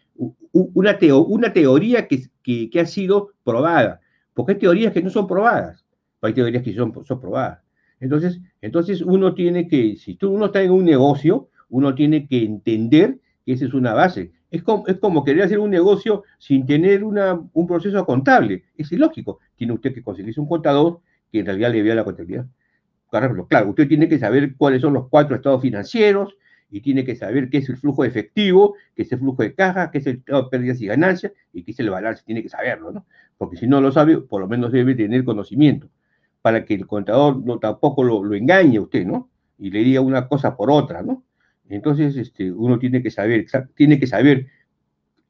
una, 0.51 0.97
una 1.01 1.53
teoría 1.53 2.07
que, 2.07 2.23
que, 2.43 2.79
ha 2.79 2.85
sido 2.85 3.31
probada. 3.43 4.01
Porque 4.33 4.53
hay 4.53 4.59
teorías 4.59 4.93
que 4.93 5.01
no 5.01 5.09
son 5.09 5.27
probadas 5.27 5.85
hay 6.25 6.33
teorías 6.33 6.63
que 6.63 6.73
son, 6.73 6.93
son 7.05 7.19
probadas. 7.19 7.59
Entonces, 7.99 8.39
entonces 8.61 9.01
uno 9.01 9.33
tiene 9.33 9.67
que, 9.67 9.95
si 9.95 10.15
tú, 10.15 10.31
uno 10.31 10.47
está 10.47 10.61
en 10.61 10.71
un 10.71 10.85
negocio, 10.85 11.49
uno 11.69 11.95
tiene 11.95 12.27
que 12.27 12.43
entender 12.43 13.19
que 13.45 13.53
esa 13.53 13.65
es 13.65 13.73
una 13.73 13.93
base. 13.93 14.31
Es 14.51 14.63
como, 14.63 14.85
es 14.87 14.97
como 14.97 15.23
querer 15.23 15.43
hacer 15.43 15.59
un 15.59 15.69
negocio 15.69 16.23
sin 16.37 16.65
tener 16.65 17.03
una, 17.03 17.39
un 17.53 17.67
proceso 17.67 18.05
contable. 18.05 18.63
Es 18.77 18.91
ilógico. 18.91 19.39
Tiene 19.55 19.73
usted 19.73 19.93
que 19.93 20.03
conseguirse 20.03 20.39
un 20.39 20.47
contador 20.47 21.01
que 21.31 21.39
en 21.39 21.45
realidad 21.45 21.71
le 21.71 21.83
vea 21.83 21.95
la 21.95 22.03
contabilidad. 22.03 22.45
Claro, 23.47 23.69
usted 23.69 23.87
tiene 23.87 24.09
que 24.09 24.19
saber 24.19 24.55
cuáles 24.57 24.81
son 24.81 24.93
los 24.93 25.07
cuatro 25.07 25.35
estados 25.35 25.61
financieros 25.61 26.35
y 26.69 26.81
tiene 26.81 27.05
que 27.05 27.15
saber 27.15 27.49
qué 27.49 27.59
es 27.59 27.69
el 27.69 27.77
flujo 27.77 28.03
efectivo, 28.03 28.75
qué 28.95 29.03
es 29.03 29.11
el 29.11 29.19
flujo 29.19 29.43
de 29.43 29.53
caja, 29.53 29.91
qué 29.91 29.99
es 29.99 30.07
el 30.07 30.17
estado 30.17 30.43
de 30.43 30.49
pérdidas 30.49 30.81
y 30.81 30.87
ganancias 30.87 31.31
y 31.53 31.63
qué 31.63 31.71
es 31.71 31.79
el 31.79 31.89
balance. 31.89 32.23
Tiene 32.25 32.43
que 32.43 32.49
saberlo, 32.49 32.91
¿no? 32.91 33.05
Porque 33.37 33.55
si 33.57 33.67
no 33.67 33.79
lo 33.79 33.91
sabe, 33.91 34.17
por 34.17 34.41
lo 34.41 34.47
menos 34.47 34.71
debe 34.71 34.95
tener 34.95 35.23
conocimiento 35.23 35.89
para 36.41 36.65
que 36.65 36.73
el 36.73 36.85
contador 36.87 37.43
no, 37.45 37.59
tampoco 37.59 38.03
lo, 38.03 38.33
engañe 38.33 38.77
a 38.77 38.81
usted, 38.81 39.05
¿no? 39.05 39.29
Y 39.57 39.71
le 39.71 39.79
diga 39.79 40.01
una 40.01 40.27
cosa 40.27 40.55
por 40.57 40.69
otra, 40.69 41.01
¿no? 41.01 41.23
Entonces, 41.69 42.17
este, 42.17 42.51
uno 42.51 42.77
tiene 42.77 43.01
que 43.01 43.09
saber, 43.09 43.45
tiene 43.75 43.99
que 43.99 44.07
saber 44.07 44.47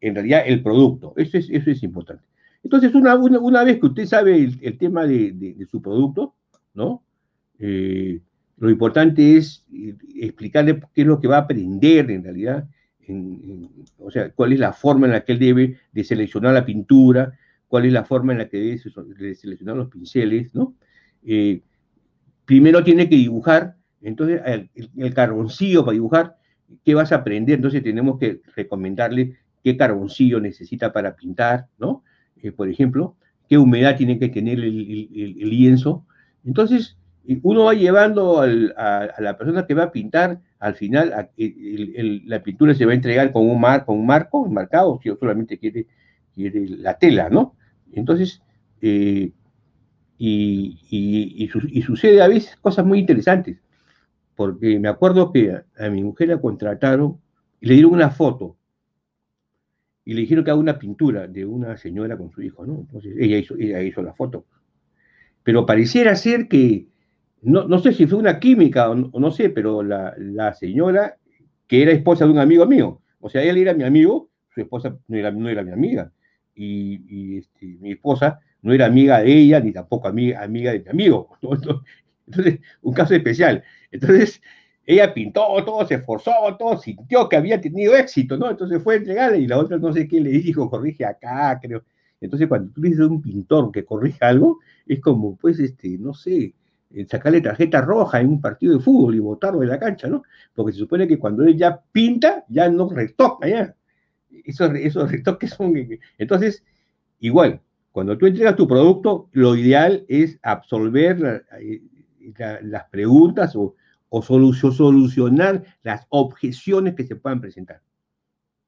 en 0.02 0.16
realidad 0.16 0.44
el 0.46 0.62
producto. 0.64 1.14
Eso 1.16 1.38
es, 1.38 1.50
eso 1.50 1.72
es 1.72 1.84
importante. 1.84 2.24
Entonces, 2.66 2.96
una, 2.96 3.16
una, 3.16 3.64
vez 3.64 3.80
que 3.80 3.86
usted 3.86 4.08
sabe 4.08 4.38
el, 4.38 4.78
tema 4.80 5.06
de, 5.06 5.56
su 5.70 5.84
producto, 5.84 6.34
¿no? 6.74 7.04
Eh, 7.60 8.20
lo 8.58 8.72
importante 8.72 9.38
es 9.38 9.64
eh, 9.72 9.96
explicarle 10.16 10.82
qué 10.96 11.02
es 11.02 11.08
lo 11.08 11.22
que 11.22 11.28
va 11.28 11.38
a 11.38 11.42
aprender 11.42 12.10
en 12.10 12.24
realidad, 12.24 12.68
o 14.00 14.10
sea, 14.10 14.32
cuál 14.32 14.54
es 14.54 14.60
la 14.60 14.74
forma 14.74 15.06
en 15.06 15.14
la 15.14 15.24
que 15.24 15.34
él 15.34 15.40
debe 15.40 15.78
de 15.92 16.04
seleccionar 16.04 16.56
la 16.56 16.66
pintura, 16.66 17.38
cuál 17.68 17.86
es 17.86 17.94
la 17.94 18.04
forma 18.04 18.32
en 18.32 18.40
la 18.40 18.50
que 18.50 18.58
debe 18.58 19.36
seleccionar 19.36 19.76
los 19.76 19.90
pinceles, 19.90 20.56
¿no? 20.56 20.74
Eh, 21.24 21.62
primero 22.46 22.84
tiene 22.84 23.08
que 23.08 23.16
dibujar, 23.16 23.76
entonces 24.02 24.42
el, 24.44 24.72
el, 24.98 25.14
carboncillo 25.14 25.86
para 25.86 25.94
dibujar, 25.94 26.38
¿qué 26.84 26.96
vas 26.96 27.12
a 27.12 27.18
aprender? 27.18 27.58
Entonces 27.58 27.84
tenemos 27.84 28.18
que 28.18 28.42
recomendarle 28.56 29.38
qué 29.64 29.78
carboncillo 29.78 30.40
necesita 30.40 30.92
para 30.92 31.16
pintar, 31.16 31.68
¿no? 31.78 32.04
Eh, 32.46 32.52
por 32.52 32.70
ejemplo, 32.70 33.16
qué 33.50 33.58
humedad 33.58 33.98
tiene 33.98 34.20
que 34.20 34.30
tener 34.30 34.60
el, 34.60 35.50
lienzo. 35.50 36.06
Entonces, 36.46 36.96
uno 37.42 37.64
va 37.64 37.74
llevando 37.74 38.40
a, 38.42 38.48
la 38.48 39.36
persona 39.36 39.66
que 39.66 39.74
va 39.74 39.86
a 39.86 39.92
pintar, 39.92 40.42
al 40.60 40.76
final 40.76 41.30
la 41.38 42.44
pintura 42.44 42.76
se 42.76 42.86
va 42.86 42.92
a 42.92 42.96
entregar 42.96 43.32
con 43.32 43.50
un, 43.50 43.60
mar, 43.60 43.84
un 43.88 44.06
marco, 44.06 44.42
un 44.42 44.54
marcado, 44.54 45.00
si 45.02 45.10
solamente 45.20 45.58
quiere, 45.58 45.88
la 46.36 47.00
tela, 47.00 47.30
¿no? 47.30 47.56
Entonces, 47.94 48.44
eh, 48.82 49.32
y, 50.20 51.50
sucede 51.84 52.22
a 52.22 52.28
veces 52.28 52.56
cosas 52.58 52.86
muy 52.86 53.00
interesantes, 53.00 53.58
porque 54.36 54.80
me 54.80 54.88
acuerdo 54.88 55.32
que 55.32 55.62
a, 55.80 55.90
mi 55.90 56.04
mujer 56.04 56.28
la 56.28 56.40
contrataron 56.40 57.18
y 57.60 57.68
le 57.68 57.74
dieron 57.74 57.94
una 57.94 58.12
foto 58.12 58.56
y 60.06 60.14
le 60.14 60.22
dijeron 60.22 60.46
que 60.46 60.52
haga 60.52 60.60
una 60.60 60.78
pintura 60.78 61.28
de 61.28 61.46
una 61.46 61.76
señora 61.78 62.16
con 62.16 62.32
su 62.32 62.42
hijo, 62.44 62.66
¿no? 62.66 62.76
Entonces 62.76 63.16
ella 63.18 63.38
hizo, 63.38 63.56
ella 63.58 63.82
hizo 63.82 64.04
la 64.04 64.14
foto. 64.14 64.46
Pero 65.44 65.66
pareciera 65.66 66.16
ser 66.16 66.48
que, 66.48 66.88
no, 67.42 67.68
no 67.68 67.80
sé 67.80 67.92
si 67.92 68.06
fue 68.06 68.20
una 68.20 68.40
química 68.40 68.90
o 68.90 68.96
no, 68.96 69.32
sé, 69.32 69.50
pero 69.50 69.82
la, 69.82 70.14
la, 70.18 70.54
señora, 70.54 71.18
que 71.68 71.82
era 71.82 71.92
esposa 71.92 72.26
de 72.26 72.32
un 72.32 72.40
amigo 72.40 72.66
mío, 72.68 73.02
o 73.20 73.30
sea, 73.30 73.44
él 73.44 73.58
era 73.58 73.74
mi 73.74 73.84
amigo, 73.84 74.30
su 74.54 74.62
esposa 74.62 74.96
no 75.08 75.18
era, 75.18 75.32
no 75.32 75.50
era 75.50 75.64
mi 75.64 75.72
amiga, 75.72 76.12
y, 76.54 77.02
y 77.10 77.38
este, 77.40 77.66
mi 77.80 77.92
esposa 77.92 78.40
no 78.62 78.74
era 78.74 78.86
amiga 78.86 79.22
de 79.22 79.32
ella, 79.32 79.60
ni 79.60 79.72
tampoco 79.72 80.08
amiga, 80.08 80.44
amiga 80.44 80.72
de 80.72 80.80
mi 80.80 80.90
amigo. 80.90 81.30
Entonces, 82.28 82.60
un 82.82 82.94
caso 82.94 83.14
especial. 83.14 83.64
Entonces, 83.92 84.42
ella 84.86 85.14
pintó 85.14 85.64
todo, 85.64 85.86
se 85.88 85.96
esforzó, 85.96 86.32
todo, 86.60 86.78
sintió 86.78 87.28
que 87.28 87.38
había 87.38 87.60
tenido 87.60 87.96
éxito, 87.96 88.38
¿no? 88.38 88.50
Entonces 88.50 88.82
fue 88.84 88.98
a 88.98 89.36
y 89.36 89.48
la 89.48 89.58
otra 89.58 89.78
no 89.78 89.92
sé 89.92 90.08
qué 90.08 90.22
le 90.22 90.30
dijo, 90.30 90.70
corrige 90.70 91.06
acá, 91.06 91.60
creo. 91.62 91.84
Entonces 92.22 92.48
cuando 92.48 92.72
tú 92.72 92.82
dices 92.82 93.00
a 93.00 93.08
un 93.08 93.22
pintor 93.22 93.72
que 93.72 93.84
corrige 93.84 94.24
algo, 94.24 94.60
es 94.86 95.00
como, 95.00 95.36
pues, 95.38 95.60
este, 95.60 95.98
no 95.98 96.14
sé, 96.14 96.54
eh, 96.92 97.06
sacarle 97.10 97.42
tarjeta 97.42 97.82
roja 97.82 98.22
en 98.22 98.30
un 98.30 98.42
partido 98.42 98.78
de 98.78 98.84
fútbol 98.84 99.16
y 99.16 99.20
botarlo 99.20 99.60
de 99.62 99.68
la 99.68 99.80
cancha, 99.80 100.08
¿no? 100.08 100.24
Porque 100.54 100.74
se 100.74 100.80
supone 100.80 101.08
que 101.08 101.18
cuando 101.18 101.44
él 101.44 101.58
ya 101.58 101.82
pinta, 101.92 102.46
ya 102.48 102.70
no 102.70 102.90
retoca, 102.90 103.48
ya. 103.48 103.76
Esos, 104.44 104.72
esos 104.76 105.12
retoques 105.12 105.52
son... 105.52 105.74
Entonces, 106.18 106.64
igual, 107.20 107.62
cuando 107.92 108.18
tú 108.18 108.28
entregas 108.28 108.56
tu 108.56 108.68
producto, 108.68 109.30
lo 109.32 109.56
ideal 109.56 110.06
es 110.08 110.40
absolver 110.44 111.46
eh, 111.60 111.82
las 112.62 112.84
preguntas 112.90 113.56
o 113.56 113.76
o 114.18 114.22
solucionar 114.22 115.64
las 115.84 116.06
objeciones 116.08 116.96
que 116.96 117.04
se 117.04 117.18
puedan 117.18 117.42
presentar 117.42 117.82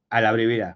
a 0.10 0.20
la 0.20 0.34
brevedad, 0.34 0.76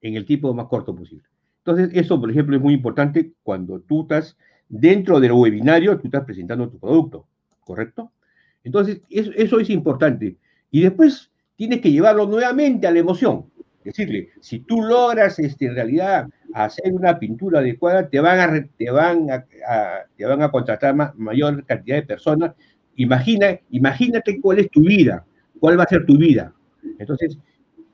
en 0.00 0.16
el 0.16 0.24
tiempo 0.24 0.52
más 0.52 0.66
corto 0.66 0.92
posible. 0.92 1.22
Entonces, 1.58 1.90
eso, 1.92 2.20
por 2.20 2.28
ejemplo, 2.28 2.56
es 2.56 2.62
muy 2.62 2.74
importante 2.74 3.30
cuando 3.44 3.78
tú 3.78 4.02
estás 4.02 4.36
dentro 4.68 5.20
del 5.20 5.30
webinario, 5.30 5.96
tú 6.00 6.08
estás 6.08 6.24
presentando 6.24 6.68
tu 6.68 6.80
producto, 6.80 7.28
¿correcto? 7.60 8.10
Entonces, 8.64 9.02
eso, 9.08 9.60
es 9.60 9.70
importante. 9.70 10.36
Y 10.72 10.80
después 10.80 11.30
tienes 11.54 11.80
que 11.80 11.92
llevarlo 11.92 12.26
nuevamente 12.26 12.88
a 12.88 12.90
la 12.90 12.98
emoción. 12.98 13.46
Decirle, 13.84 14.30
si 14.40 14.58
tú 14.58 14.82
logras 14.82 15.38
este, 15.38 15.66
en 15.66 15.76
realidad 15.76 16.28
hacer 16.54 16.92
una 16.92 17.20
pintura 17.20 17.60
adecuada, 17.60 18.08
te 18.08 18.18
van 18.18 18.40
a, 18.40 18.66
te 18.76 18.90
van 18.90 19.30
a, 19.30 19.44
te 20.16 20.24
van 20.24 20.42
a 20.42 20.50
contratar 20.50 21.14
mayor 21.14 21.64
cantidad 21.64 21.98
de 21.98 22.02
personas 22.02 22.54
Imagina, 22.98 23.58
imagínate 23.70 24.40
cuál 24.40 24.58
es 24.58 24.70
tu 24.70 24.80
vida, 24.80 25.24
cuál 25.60 25.78
va 25.78 25.84
a 25.84 25.88
ser 25.88 26.04
tu 26.04 26.18
vida. 26.18 26.52
Entonces, 26.98 27.38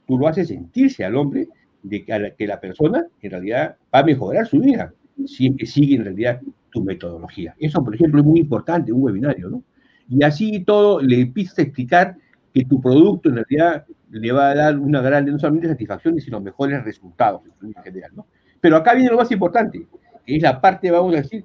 tú 0.06 0.18
lo 0.18 0.26
haces 0.26 0.48
sentirse 0.48 1.05
al 1.05 1.14
hombre 1.16 1.47
de 1.82 2.05
que, 2.05 2.47
la, 2.47 2.59
persona 2.59 3.06
en 3.20 3.31
realidad 3.31 3.76
va 3.94 3.98
a 3.98 4.02
mejorar 4.05 4.47
su 4.47 4.60
vida 4.60 4.94
si 5.26 5.48
es 5.48 5.56
que 5.59 5.66
sigue 5.66 5.97
en 5.97 6.05
realidad 6.05 6.40
tu 6.70 6.82
metodología. 6.82 7.55
Eso, 7.59 7.85
por 7.85 7.94
ejemplo, 7.94 8.20
es 8.20 8.26
muy 8.26 8.40
importante 8.40 8.93
un 8.93 9.02
webinario, 9.02 9.51
¿no? 9.51 9.62
Y 10.09 10.24
así 10.24 10.64
todo 10.64 11.01
le 11.02 11.20
empiezas 11.20 11.59
a 11.59 11.62
explicar 11.62 12.16
que 12.55 12.64
tu 12.64 12.81
producto 12.81 13.28
en 13.28 13.36
realidad 13.36 13.85
le 14.10 14.32
va 14.32 14.51
a 14.51 14.55
dar 14.55 14.78
una 14.78 15.02
gran, 15.02 15.26
no 15.26 15.39
solamente 15.39 15.68
satisfacción, 15.68 16.18
sino 16.18 16.40
mejores 16.40 16.82
resultados 16.82 17.43
en 17.62 17.74
general, 17.82 18.12
¿no? 18.14 18.26
Pero 18.59 18.76
acá 18.76 18.94
viene 18.94 19.10
lo 19.10 19.18
más 19.18 19.31
importante, 19.31 19.86
que 20.24 20.36
es 20.36 20.43
la 20.43 20.62
parte, 20.62 20.90
vamos 20.90 21.12
a 21.12 21.18
decir, 21.18 21.44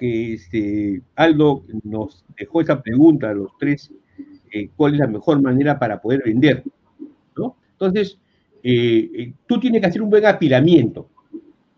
que 0.00 0.32
este, 0.32 1.02
Aldo 1.14 1.62
nos 1.84 2.24
dejó 2.38 2.62
esa 2.62 2.80
pregunta 2.82 3.28
a 3.28 3.34
los 3.34 3.50
tres, 3.58 3.92
eh, 4.50 4.70
¿cuál 4.74 4.94
es 4.94 5.00
la 5.00 5.06
mejor 5.06 5.42
manera 5.42 5.78
para 5.78 6.00
poder 6.00 6.22
vender? 6.24 6.64
¿no? 7.36 7.54
Entonces, 7.72 8.18
eh, 8.62 9.10
eh, 9.14 9.32
tú 9.46 9.60
tienes 9.60 9.82
que 9.82 9.88
hacer 9.88 10.00
un 10.00 10.08
buen 10.08 10.24
apilamiento. 10.24 11.10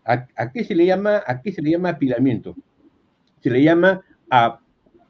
¿A, 0.05 0.51
qué 0.53 0.63
se 0.63 0.73
le 0.73 0.85
llama, 0.85 1.21
¿A 1.27 1.41
qué 1.41 1.51
se 1.51 1.61
le 1.61 1.71
llama 1.71 1.89
apilamiento? 1.89 2.55
Se 3.41 3.49
le 3.49 3.61
llama 3.61 4.01
a 4.31 4.57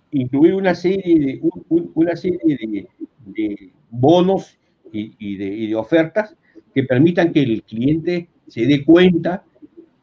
incluir 0.10 0.56
una 0.56 0.73
serie 0.73 1.19
de, 1.19 1.41
una 1.69 2.15
serie 2.15 2.88
de, 3.26 3.72
bonos 3.91 4.57
y, 4.91 5.38
de, 5.38 5.45
y, 5.45 5.68
de, 5.68 5.76
ofertas 5.76 6.35
que 6.73 6.84
permitan 6.84 7.31
que 7.31 7.44
el 7.44 7.61
cliente 7.61 8.27
se 8.48 8.65
dé 8.65 8.84
cuenta 8.84 9.44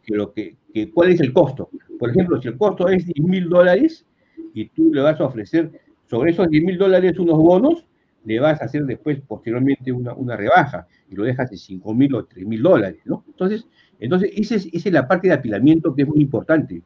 que 0.04 0.14
lo 0.14 0.32
que, 0.32 0.56
que 0.72 0.90
cuál 0.90 1.10
es 1.10 1.20
el 1.20 1.32
costo. 1.32 1.70
Por 1.98 2.10
ejemplo, 2.10 2.40
si 2.40 2.48
el 2.48 2.56
costo 2.56 2.88
es 2.88 3.06
10 3.06 3.26
mil 3.26 3.48
dólares 3.48 4.06
y 4.54 4.66
tú 4.66 4.92
le 4.92 5.00
vas 5.00 5.20
a 5.20 5.24
ofrecer 5.24 5.70
sobre 6.08 6.32
esos 6.32 6.48
10 6.48 6.64
mil 6.64 6.78
dólares 6.78 7.18
unos 7.18 7.38
bonos, 7.38 7.84
le 8.24 8.38
vas 8.38 8.60
a 8.60 8.66
hacer 8.66 8.84
después, 8.84 9.20
posteriormente, 9.26 9.92
una, 9.92 10.12
una 10.14 10.36
rebaja 10.36 10.86
y 11.10 11.14
lo 11.14 11.24
dejas 11.24 11.50
en 11.52 11.58
5 11.58 11.94
mil 11.94 12.14
o 12.14 12.24
3 12.24 12.46
mil 12.46 12.62
dólares, 12.62 13.00
¿no? 13.04 13.24
Entonces, 13.26 13.66
entonces 13.98 14.30
esa, 14.34 14.54
es, 14.54 14.92
la 14.92 15.08
parte 15.08 15.28
de 15.28 15.34
apilamiento 15.34 15.94
que 15.94 16.02
es 16.02 16.08
muy 16.08 16.20
importante, 16.20 16.82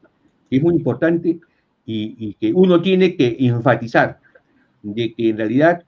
que 0.49 0.55
es 0.57 0.63
muy 0.63 0.75
importante 0.75 1.39
y, 1.85 2.15
y 2.17 2.33
que 2.35 2.53
uno 2.53 2.81
tiene 2.81 3.15
que 3.15 3.35
enfatizar 3.39 4.19
de 4.81 5.13
que 5.13 5.29
en 5.29 5.37
realidad 5.37 5.83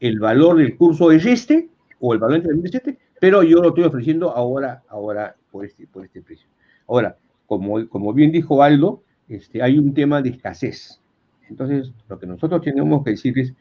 el 0.00 0.18
valor 0.20 0.58
del 0.58 0.76
curso 0.76 1.10
es 1.10 1.24
este, 1.26 1.68
o 2.00 2.12
el 2.12 2.20
valor 2.20 2.42
del 2.42 2.64
es 2.64 2.74
este, 2.74 2.98
pero 3.20 3.42
yo 3.42 3.62
lo 3.62 3.68
estoy 3.68 3.84
ofreciendo 3.84 4.30
ahora, 4.30 4.82
ahora 4.88 5.34
por 5.50 5.64
este, 5.64 5.86
por 5.86 6.04
este 6.04 6.20
precio. 6.22 6.46
Ahora, 6.86 7.16
como, 7.46 7.88
como 7.88 8.12
bien 8.12 8.32
dijo 8.32 8.62
Aldo, 8.62 9.02
este, 9.28 9.62
hay 9.62 9.78
un 9.78 9.94
tema 9.94 10.22
de 10.22 10.30
escasez. 10.30 11.00
Entonces, 11.48 11.92
lo 12.08 12.18
que 12.18 12.26
nosotros 12.26 12.62
tenemos 12.62 13.04
que 13.04 13.10
decir 13.10 13.38
es, 13.38 13.54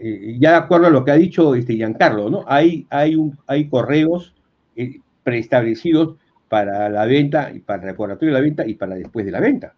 eh, 0.00 0.36
ya 0.38 0.50
de 0.50 0.56
acuerdo 0.56 0.86
a 0.86 0.90
lo 0.90 1.04
que 1.04 1.10
ha 1.12 1.16
dicho 1.16 1.54
este 1.54 1.74
Giancarlo, 1.74 2.30
¿no? 2.30 2.44
Hay, 2.46 2.86
hay, 2.90 3.14
un, 3.14 3.38
hay 3.46 3.68
correos 3.68 4.34
eh, 4.76 5.00
preestablecidos 5.22 6.16
para 6.48 6.88
la 6.88 7.04
venta 7.06 7.50
y 7.52 7.60
para 7.60 7.82
el 7.82 7.90
recordatorio 7.90 8.34
de 8.34 8.40
la 8.40 8.44
venta 8.44 8.66
y 8.66 8.74
para 8.74 8.96
después 8.96 9.24
de 9.24 9.32
la 9.32 9.40
venta. 9.40 9.74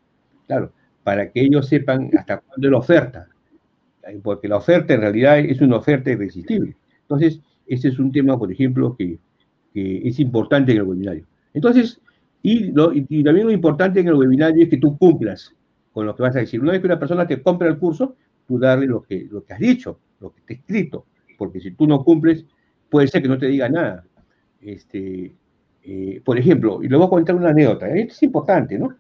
Claro, 0.47 0.73
para 1.05 1.31
que 1.31 1.41
ellos 1.41 1.69
sepan 1.69 2.11
hasta 2.17 2.39
cuándo 2.41 2.67
es 2.67 2.73
la 2.73 2.79
oferta. 2.79 3.29
Eh, 4.07 4.21
porque 4.23 4.49
la 4.49 4.57
oferta 4.57 4.95
en 4.95 5.01
realidad 5.01 5.39
es 5.39 5.61
una 5.61 5.77
oferta 5.77 6.11
irresistible. 6.11 6.77
Entonces, 7.03 7.41
ese 7.67 7.89
es 7.89 7.99
un 7.99 8.11
tema, 8.11 8.39
por 8.39 8.51
ejemplo, 8.51 8.97
que, 8.97 9.19
que 9.73 10.09
es 10.09 10.19
importante 10.19 10.73
en 10.73 10.79
el 10.79 10.85
webinario. 10.85 11.27
Entonces, 11.53 12.01
y, 12.43 12.73
también 12.73 13.47
lo 13.47 13.53
importante 13.53 14.01
en 14.01 14.09
el 14.09 14.15
webinario 14.15 14.63
es 14.63 14.71
que 14.71 14.79
tú 14.79 14.97
cumplas 14.97 15.55
con 15.93 16.07
lo 16.07 16.15
que 16.15 16.23
vas 16.23 16.37
a 16.37 16.41
decir. 16.41 16.61
Una 16.61 16.73
vez 16.73 16.81
que 16.81 16.87
una 16.87 16.99
persona 16.99 17.27
te 17.27 17.43
compra 17.43 17.69
el 17.69 17.79
curso, 17.79 18.17
tú 18.47 18.59
darle 18.59 18.87
lo 18.87 19.03
que, 19.03 19.27
lo 19.31 19.45
que 19.45 19.53
has 19.53 19.61
dicho, 19.61 19.99
lo 20.21 20.33
que 20.33 20.41
te 20.43 20.55
ha 20.55 20.57
escrito, 20.57 21.07
porque 21.37 21.61
si 21.61 21.73
tú 21.73 21.87
no 21.87 22.03
cumples, 22.05 22.45
puede 22.89 23.09
ser 23.09 23.23
que 23.23 23.29
no 23.29 23.39
te 23.39 23.47
diga 23.47 23.69
nada. 23.69 24.05
Este, 24.61 25.35
eh, 25.83 26.21
por 26.25 26.39
ejemplo, 26.39 26.83
y 26.83 26.89
le 26.89 26.97
voy 26.97 27.07
a 27.07 27.11
contar 27.11 27.37
una 27.37 27.51
anécdota, 27.51 27.89
esto 27.89 28.13
es 28.13 28.23
importante, 28.23 28.79
¿no? 28.79 28.95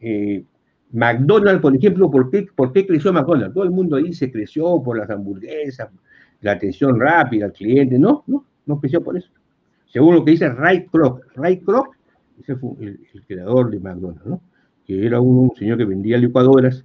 Eh, 0.00 0.44
McDonald's, 0.92 1.62
por 1.62 1.74
ejemplo, 1.74 2.10
¿por 2.10 2.30
qué, 2.30 2.46
¿por 2.54 2.72
qué 2.72 2.86
creció 2.86 3.12
McDonald's? 3.12 3.54
Todo 3.54 3.64
el 3.64 3.70
mundo 3.70 3.96
dice 3.96 4.30
creció 4.30 4.82
por 4.82 4.98
las 4.98 5.08
hamburguesas, 5.08 5.88
la 6.40 6.52
atención 6.52 6.98
rápida 7.00 7.46
al 7.46 7.52
cliente, 7.52 7.98
no, 7.98 8.24
no, 8.26 8.44
no 8.66 8.80
creció 8.80 9.02
por 9.02 9.16
eso. 9.16 9.30
Según 9.86 10.14
lo 10.14 10.24
que 10.24 10.32
dice 10.32 10.48
Ray 10.48 10.86
Kroc, 10.86 11.24
Ray 11.34 11.60
Kroc 11.60 11.96
ese 12.40 12.56
fue 12.56 12.70
el, 12.80 12.98
creador 13.26 13.70
de 13.70 13.80
McDonald's, 13.80 14.26
¿no? 14.26 14.40
Que 14.86 15.06
era 15.06 15.20
un, 15.20 15.52
señor 15.56 15.78
que 15.78 15.84
vendía 15.84 16.18
licuadoras 16.18 16.84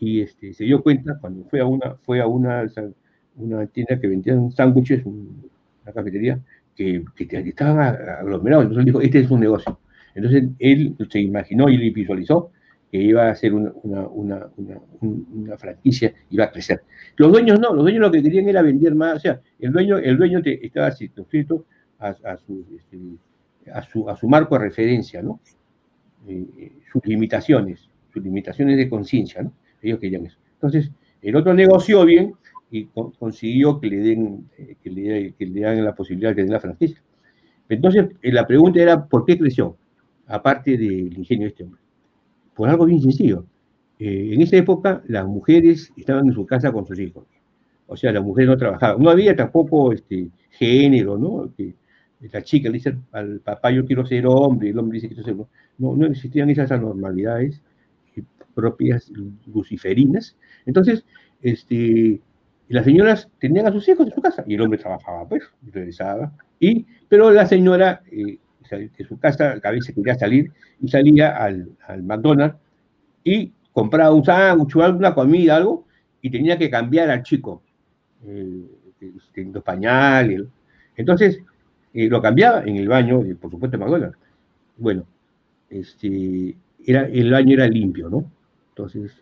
y 0.00 0.20
este, 0.20 0.52
se 0.54 0.64
dio 0.64 0.82
cuenta 0.82 1.18
cuando 1.20 1.44
fue 1.44 1.60
a 1.60 1.66
una, 1.66 1.94
fue 1.96 2.20
a 2.20 2.26
una, 2.26 2.64
una 3.36 3.66
tienda 3.66 3.98
que 4.00 4.06
vendían 4.06 4.50
sándwiches, 4.52 5.04
una 5.04 5.92
cafetería, 5.92 6.40
que, 6.74 7.04
estaban 7.16 7.78
aglomerados. 8.20 8.64
Entonces 8.64 8.86
dijo, 8.86 9.00
este 9.00 9.20
es 9.20 9.30
un 9.30 9.40
negocio. 9.40 9.78
Entonces 10.14 10.44
él 10.58 10.96
se 11.10 11.20
imaginó 11.20 11.68
y 11.68 11.90
visualizó 11.90 12.50
que 12.90 12.98
iba 12.98 13.28
a 13.28 13.34
ser 13.34 13.52
una, 13.54 13.72
una, 14.08 15.56
franquicia, 15.58 16.14
iba 16.30 16.44
a 16.44 16.50
crecer. 16.50 16.82
Los 17.16 17.30
dueños 17.30 17.60
no, 17.60 17.74
los 17.74 17.82
dueños 17.82 18.00
lo 18.00 18.10
que 18.10 18.22
querían 18.22 18.48
era 18.48 18.62
vender 18.62 18.94
más, 18.94 19.16
o 19.16 19.20
sea, 19.20 19.40
el 19.58 19.72
dueño, 19.72 19.98
el 19.98 20.16
dueño 20.16 20.40
te, 20.42 20.64
estaba 20.64 20.90
suscrito 20.92 21.66
a, 21.98 22.08
a, 22.24 22.36
su, 22.38 22.64
este, 22.76 22.98
a, 23.72 23.82
su, 23.82 24.08
a 24.08 24.16
su 24.16 24.28
marco 24.28 24.56
de 24.56 24.64
referencia, 24.64 25.22
¿no? 25.22 25.40
Eh, 26.26 26.46
eh, 26.58 26.72
sus 26.92 27.04
limitaciones, 27.06 27.88
sus 28.12 28.22
limitaciones 28.22 28.76
de 28.76 28.88
conciencia, 28.88 29.42
¿no? 29.42 29.52
Ellos 29.82 29.98
querían 29.98 30.26
eso. 30.26 30.38
Entonces, 30.54 30.90
el 31.22 31.36
otro 31.36 31.54
negoció 31.54 32.04
bien 32.04 32.34
y 32.70 32.86
consiguió 32.86 33.80
que 33.80 33.86
le 33.88 33.96
den, 33.98 34.48
eh, 34.58 34.76
que 34.82 34.90
le, 34.90 35.32
que 35.32 35.46
le 35.46 35.82
la 35.82 35.94
posibilidad 35.94 36.30
de 36.30 36.36
tener 36.36 36.50
la 36.50 36.60
franquicia. 36.60 37.02
Entonces, 37.68 38.08
la 38.22 38.46
pregunta 38.46 38.80
era, 38.80 39.06
¿por 39.06 39.24
qué 39.24 39.38
creció? 39.38 39.76
Aparte 40.26 40.72
del 40.72 41.16
ingenio 41.16 41.44
de 41.44 41.48
este 41.48 41.64
hombre 41.64 41.80
por 42.58 42.68
algo 42.68 42.86
bien 42.86 43.00
sencillo. 43.00 43.46
En 44.00 44.42
esa 44.42 44.56
época 44.56 45.00
las 45.06 45.24
mujeres 45.28 45.92
estaban 45.96 46.26
en 46.26 46.32
su 46.32 46.44
casa 46.44 46.72
con 46.72 46.84
sus 46.84 46.98
hijos. 46.98 47.24
O 47.86 47.96
sea, 47.96 48.10
las 48.10 48.22
mujeres 48.22 48.50
no 48.50 48.56
trabajaban. 48.56 49.00
No 49.00 49.10
había 49.10 49.36
tampoco 49.36 49.92
este, 49.92 50.28
género, 50.50 51.16
¿no? 51.16 51.52
Que 51.56 51.74
la 52.20 52.42
chica 52.42 52.68
le 52.68 52.74
dice 52.74 52.96
al 53.12 53.40
papá, 53.40 53.70
yo 53.70 53.84
quiero 53.86 54.04
ser 54.04 54.26
hombre, 54.26 54.68
y 54.68 54.70
el 54.72 54.78
hombre 54.78 54.96
dice 54.96 55.08
que 55.08 55.14
quiero 55.14 55.26
ser 55.26 55.34
hombre. 55.34 55.48
No, 55.78 55.96
no 55.96 56.06
existían 56.06 56.50
esas 56.50 56.72
anormalidades 56.72 57.62
propias 58.58 59.08
luciferinas. 59.46 60.36
Entonces, 60.66 61.04
este, 61.42 62.20
las 62.66 62.84
señoras 62.84 63.28
tenían 63.38 63.68
a 63.68 63.72
sus 63.72 63.88
hijos 63.88 64.08
en 64.08 64.12
su 64.12 64.20
casa 64.20 64.42
y 64.48 64.54
el 64.54 64.62
hombre 64.62 64.80
trabajaba, 64.80 65.28
pues, 65.28 65.44
regresaba. 65.72 66.32
Y, 66.58 66.84
pero 67.08 67.30
la 67.30 67.46
señora 67.46 68.02
eh, 68.10 68.36
de 68.68 69.04
su 69.04 69.16
casa, 69.20 69.60
a 69.62 69.70
veces 69.70 69.94
quería 69.94 70.16
salir 70.16 70.50
y 70.80 70.88
salía 70.88 71.36
al, 71.36 71.70
al 71.86 72.02
McDonald's 72.02 72.56
y 73.22 73.52
compraba 73.72 74.12
un 74.12 74.24
sándwich 74.24 74.74
alguna 74.74 75.14
comida, 75.14 75.54
algo, 75.54 75.86
y 76.20 76.28
tenía 76.28 76.58
que 76.58 76.68
cambiar 76.68 77.10
al 77.10 77.22
chico, 77.22 77.62
eh, 78.26 78.66
pañales. 79.64 80.42
Entonces, 80.96 81.38
eh, 81.98 82.08
lo 82.08 82.22
cambiaba 82.22 82.62
en 82.64 82.76
el 82.76 82.86
baño, 82.86 83.22
por 83.40 83.50
supuesto, 83.50 83.76
en 83.76 83.80
McDonald's. 83.80 84.18
Bueno, 84.76 85.04
este, 85.68 86.54
era, 86.86 87.06
el 87.06 87.32
baño 87.32 87.54
era 87.54 87.66
limpio, 87.66 88.08
¿no? 88.08 88.24
Entonces, 88.68 89.12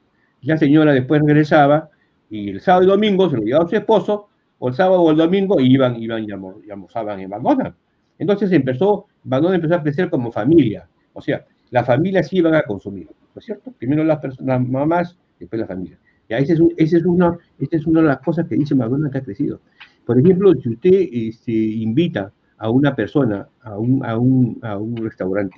la 0.43 0.59
señora 0.59 0.93
después 0.93 1.23
regresaba 1.23 1.89
y 2.29 2.51
el 2.51 2.61
sábado 2.61 2.85
y 2.85 2.89
domingo 2.89 3.31
se 3.31 3.37
lo 3.37 3.43
llevaba 3.43 3.65
a 3.65 3.69
su 3.69 3.77
esposo, 3.77 4.29
o 4.59 4.69
el 4.69 4.75
sábado 4.75 5.01
o 5.01 5.11
el 5.11 5.17
domingo 5.17 5.59
iban, 5.59 6.03
iban 6.03 6.25
y 6.25 6.71
almorzaban 6.71 7.21
en 7.21 7.31
McDonald's. 7.31 7.79
Entonces 8.19 8.53
empezó, 8.53 9.07
McDonald's 9.25 9.65
empezó 9.65 9.75
a 9.81 9.83
crecer 9.83 10.11
como 10.11 10.31
familia. 10.31 10.87
O 11.15 11.23
sea, 11.23 11.47
las 11.71 11.87
familias 11.87 12.29
sí 12.29 12.39
iban 12.39 12.55
a 12.55 12.63
consumir, 12.63 13.07
¿no 13.07 13.39
es 13.39 13.45
cierto? 13.45 13.73
Primero 13.73 14.05
las, 14.05 14.19
personas, 14.19 14.67
mamás, 14.69 15.17
después 15.39 15.61
la 15.61 15.67
familia. 15.67 15.99
Y 16.29 16.35
esa 16.35 16.53
es, 16.53 16.61
ese 16.77 16.99
es, 16.99 17.05
una, 17.05 17.39
es 17.59 17.87
una 17.87 18.03
de 18.03 18.09
las 18.09 18.19
cosas 18.19 18.47
que 18.47 18.57
dice 18.57 18.75
McDonald's 18.75 19.13
que 19.13 19.19
ha 19.19 19.25
crecido. 19.25 19.61
Por 20.05 20.19
ejemplo, 20.19 20.55
si 20.55 20.69
usted 20.69 21.09
este, 21.11 21.53
invita 21.53 22.33
a 22.59 22.71
una 22.71 22.95
persona 22.95 23.49
a 23.63 23.79
un, 23.79 24.05
a 24.05 24.17
un, 24.19 24.59
a 24.63 24.79
un 24.79 24.97
restaurante, 24.97 25.57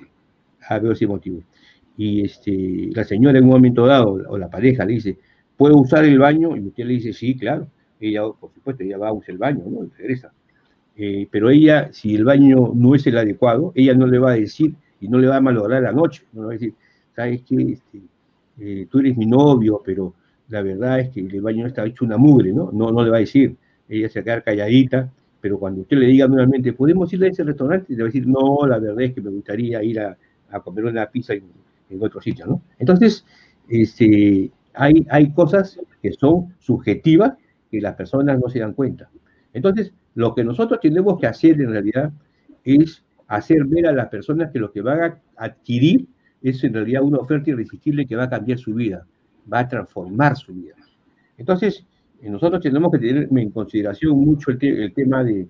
a 0.67 0.79
ver 0.79 0.91
ese 0.91 1.07
motivo, 1.07 1.41
y 1.99 2.23
este, 2.23 2.89
la 2.93 3.03
señora 3.03 3.39
en 3.39 3.43
un 3.43 3.49
momento 3.49 3.85
dado, 3.85 4.23
o 4.29 4.37
la 4.37 4.49
pareja, 4.49 4.85
le 4.85 4.93
dice, 4.93 5.17
¿puedo 5.57 5.77
usar 5.77 6.05
el 6.05 6.17
baño? 6.17 6.55
Y 6.55 6.67
usted 6.67 6.85
le 6.85 6.93
dice, 6.93 7.11
sí, 7.11 7.35
claro. 7.35 7.67
Ella, 7.99 8.21
por 8.39 8.53
supuesto, 8.53 8.83
ella 8.83 8.97
va 8.97 9.09
a 9.09 9.11
usar 9.11 9.31
el 9.31 9.37
baño, 9.37 9.65
¿no? 9.67 9.83
Y 9.83 9.89
regresa. 9.97 10.31
Eh, 10.95 11.27
pero 11.29 11.49
ella, 11.49 11.89
si 11.91 12.15
el 12.15 12.23
baño 12.23 12.71
no 12.73 12.95
es 12.95 13.05
el 13.05 13.17
adecuado, 13.17 13.73
ella 13.75 13.93
no 13.95 14.07
le 14.07 14.17
va 14.17 14.31
a 14.31 14.35
decir 14.35 14.75
y 15.01 15.09
no 15.09 15.17
le 15.17 15.27
va 15.27 15.35
a 15.35 15.41
malograr 15.41 15.83
la 15.83 15.91
noche, 15.91 16.23
no 16.31 16.43
le 16.43 16.47
va 16.47 16.53
a 16.53 16.57
decir, 16.57 16.73
sabes 17.13 17.41
que 17.41 17.55
este, 17.73 18.01
eh, 18.59 18.87
tú 18.89 18.99
eres 18.99 19.17
mi 19.17 19.25
novio, 19.25 19.81
pero 19.83 20.13
la 20.47 20.61
verdad 20.61 21.01
es 21.01 21.09
que 21.09 21.19
el 21.19 21.41
baño 21.41 21.67
está 21.67 21.85
hecho 21.85 22.05
una 22.05 22.15
mugre, 22.15 22.53
¿no? 22.53 22.69
No, 22.71 22.93
no 22.93 23.03
le 23.03 23.09
va 23.09 23.17
a 23.17 23.21
decir, 23.21 23.57
ella 23.89 24.07
se 24.07 24.19
va 24.19 24.21
a 24.21 24.23
quedar 24.23 24.43
calladita, 24.43 25.11
pero 25.41 25.57
cuando 25.57 25.81
usted 25.81 25.97
le 25.97 26.07
diga 26.07 26.27
nuevamente, 26.27 26.73
¿podemos 26.73 27.11
ir 27.13 27.23
a 27.23 27.27
ese 27.27 27.43
restaurante? 27.43 27.93
Le 27.93 28.03
va 28.03 28.03
a 28.03 28.11
decir, 28.11 28.27
no, 28.27 28.65
la 28.67 28.79
verdad 28.79 29.01
es 29.01 29.13
que 29.13 29.21
me 29.21 29.29
gustaría 29.29 29.81
ir 29.83 29.99
a, 29.99 30.17
comer 30.63 30.85
una 30.85 31.05
pizza 31.05 31.33
en, 31.33 31.43
otro 31.99 32.21
sitio, 32.21 32.45
¿no? 32.45 32.61
Entonces, 32.77 33.25
este, 33.67 34.51
hay, 34.73 35.05
hay 35.09 35.31
cosas 35.33 35.79
que 36.01 36.11
son 36.13 36.53
subjetivas 36.59 37.33
que 37.71 37.81
las 37.81 37.95
personas 37.95 38.39
no 38.39 38.49
se 38.49 38.59
dan 38.59 38.73
cuenta. 38.73 39.09
Entonces, 39.53 39.91
lo 40.15 40.35
que 40.35 40.43
nosotros 40.43 40.79
tenemos 40.81 41.19
que 41.19 41.27
hacer 41.27 41.59
en 41.59 41.71
realidad 41.71 42.11
es 42.63 43.03
hacer 43.27 43.65
ver 43.65 43.87
a 43.87 43.91
las 43.91 44.09
personas 44.09 44.51
que 44.51 44.59
lo 44.59 44.71
que 44.71 44.81
van 44.81 44.99
a 45.01 45.19
adquirir 45.37 46.07
es 46.41 46.63
en 46.63 46.73
realidad 46.73 47.03
una 47.03 47.19
oferta 47.19 47.49
irresistible 47.49 48.05
que 48.05 48.15
va 48.15 48.23
a 48.23 48.29
cambiar 48.29 48.57
su 48.57 48.73
vida, 48.73 49.05
va 49.51 49.59
a 49.59 49.67
transformar 49.67 50.35
su 50.35 50.53
vida. 50.53 50.75
Entonces, 51.37 51.85
nosotros 52.23 52.61
tenemos 52.61 52.91
que 52.91 52.99
tener 52.99 53.29
en 53.31 53.51
consideración 53.51 54.19
mucho 54.19 54.51
el, 54.51 54.93
tema 54.93 55.23
de, 55.23 55.47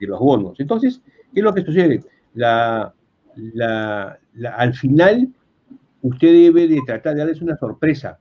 los 0.00 0.18
bonos. 0.18 0.60
Entonces, 0.60 1.00
¿qué 1.32 1.40
es 1.40 1.44
lo 1.44 1.54
que 1.54 1.62
sucede? 1.62 2.02
al 2.42 2.92
final, 4.74 5.28
usted 6.02 6.32
debe 6.32 6.68
de 6.68 6.82
tratar 6.86 7.14
de 7.14 7.20
darles 7.20 7.40
una 7.40 7.56
sorpresa, 7.56 8.18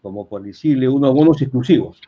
como 0.00 0.28
por 0.28 0.42
decirle 0.42 0.88
unos 0.88 1.12
bonos 1.12 1.42
exclusivos 1.42 2.00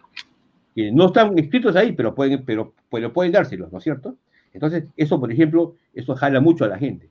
que 0.75 0.93
no 0.93 1.07
están 1.07 1.39
escritos 1.39 1.77
ahí, 1.77 1.93
pero 1.93 2.15
pueden, 2.15 2.45
pero, 2.45 2.75
pero 2.91 3.13
pueden 3.13 3.33
dárselos, 3.33 3.73
¿no 3.73 3.79
es 3.79 3.85
cierto? 3.85 4.17
Entonces, 4.53 4.85
eso, 4.97 5.19
por 5.19 5.33
ejemplo, 5.33 5.77
eso 5.95 6.15
jala 6.15 6.41
mucho 6.41 6.65
a 6.65 6.69
la 6.69 6.79
gente 6.79 7.11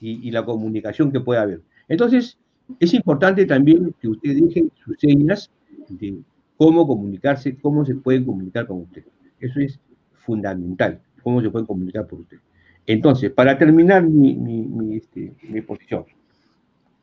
y, 0.00 0.30
la 0.30 0.44
comunicación 0.44 1.10
que 1.10 1.20
puede 1.20 1.40
haber. 1.40 1.62
Entonces, 1.88 2.38
es 2.78 2.92
importante 2.92 3.46
también 3.46 3.94
que 4.00 4.08
usted 4.08 4.36
deje 4.36 4.64
sus 4.84 4.98
señas 4.98 5.50
de 5.88 6.18
cómo 6.56 6.86
comunicarse, 6.86 7.56
cómo 7.56 7.84
se 7.84 7.94
pueden 7.94 8.24
comunicar 8.24 8.66
con 8.66 8.82
usted. 8.82 9.04
Eso 9.40 9.60
es 9.60 9.80
fundamental, 10.12 11.00
cómo 11.22 11.40
se 11.42 11.50
pueden 11.50 11.66
comunicar 11.66 12.06
por 12.06 12.20
usted. 12.20 12.38
Entonces, 12.86 13.30
para 13.30 13.58
terminar 13.58 14.02
mi, 14.02 14.34
mi, 14.34 14.96
este, 14.96 15.32
exposición, 15.52 16.04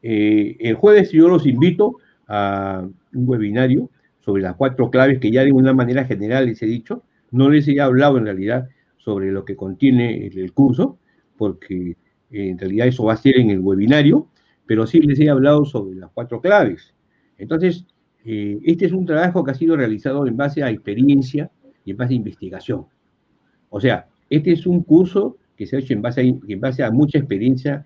eh, 0.01 0.57
el 0.59 0.75
jueves 0.75 1.11
yo 1.11 1.27
los 1.27 1.45
invito 1.45 1.97
a 2.27 2.87
un 3.13 3.29
webinario 3.29 3.89
sobre 4.19 4.43
las 4.43 4.55
cuatro 4.55 4.89
claves 4.89 5.19
que 5.19 5.31
ya 5.31 5.43
de 5.43 5.51
una 5.51 5.73
manera 5.73 6.05
general 6.05 6.45
les 6.45 6.61
he 6.61 6.67
dicho. 6.67 7.03
No 7.31 7.49
les 7.49 7.67
he 7.67 7.79
hablado 7.81 8.17
en 8.17 8.25
realidad 8.25 8.69
sobre 8.97 9.31
lo 9.31 9.45
que 9.45 9.55
contiene 9.55 10.27
el, 10.27 10.53
curso, 10.53 10.99
porque 11.37 11.97
en 12.29 12.57
realidad 12.57 12.87
eso 12.87 13.05
va 13.05 13.13
a 13.13 13.17
ser 13.17 13.37
en 13.37 13.49
el 13.49 13.59
webinario, 13.59 14.27
pero 14.65 14.85
sí 14.85 14.99
les 14.99 15.19
he 15.19 15.29
hablado 15.29 15.65
sobre 15.65 15.95
las 15.95 16.11
cuatro 16.11 16.39
claves. 16.39 16.93
Entonces, 17.37 17.85
eh, 18.25 18.59
este 18.63 18.85
es 18.85 18.91
un 18.91 19.05
trabajo 19.05 19.43
que 19.43 19.51
ha 19.51 19.55
sido 19.55 19.75
realizado 19.75 20.27
en 20.27 20.37
base 20.37 20.63
a 20.63 20.69
experiencia 20.69 21.49
y 21.85 21.91
en 21.91 21.97
base 21.97 22.13
a 22.13 22.17
investigación. 22.17 22.85
O 23.69 23.79
sea, 23.79 24.07
este 24.29 24.51
es 24.51 24.65
un 24.65 24.83
curso 24.83 25.37
que 25.55 25.65
se 25.65 25.75
ha 25.75 25.79
hecho 25.79 25.93
en 25.93 26.01
base 26.01 26.21
a, 26.21 26.23
en 26.23 26.59
base 26.59 26.83
a 26.83 26.91
mucha 26.91 27.17
experiencia 27.17 27.85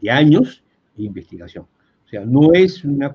de 0.00 0.10
años 0.10 0.62
de 0.96 1.04
investigación. 1.04 1.64
O 2.04 2.08
sea, 2.08 2.24
no 2.24 2.52
es 2.52 2.84
una, 2.84 3.14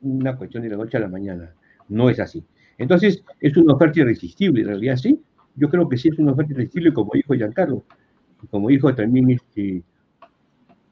una 0.00 0.36
cuestión 0.36 0.62
de 0.62 0.70
la 0.70 0.76
noche 0.76 0.96
a 0.96 1.00
la 1.00 1.08
mañana. 1.08 1.54
No 1.88 2.10
es 2.10 2.18
así. 2.18 2.44
Entonces, 2.78 3.22
es 3.40 3.56
una 3.56 3.74
oferta 3.74 4.00
irresistible, 4.00 4.62
en 4.62 4.68
realidad 4.68 4.96
sí. 4.96 5.20
Yo 5.56 5.68
creo 5.70 5.88
que 5.88 5.96
sí 5.96 6.08
es 6.08 6.18
una 6.18 6.32
oferta 6.32 6.52
irresistible, 6.52 6.92
como 6.92 7.12
dijo 7.14 7.34
Giancarlo, 7.34 7.84
como 8.50 8.68
dijo 8.68 8.92
también 8.94 9.30
este 9.30 9.84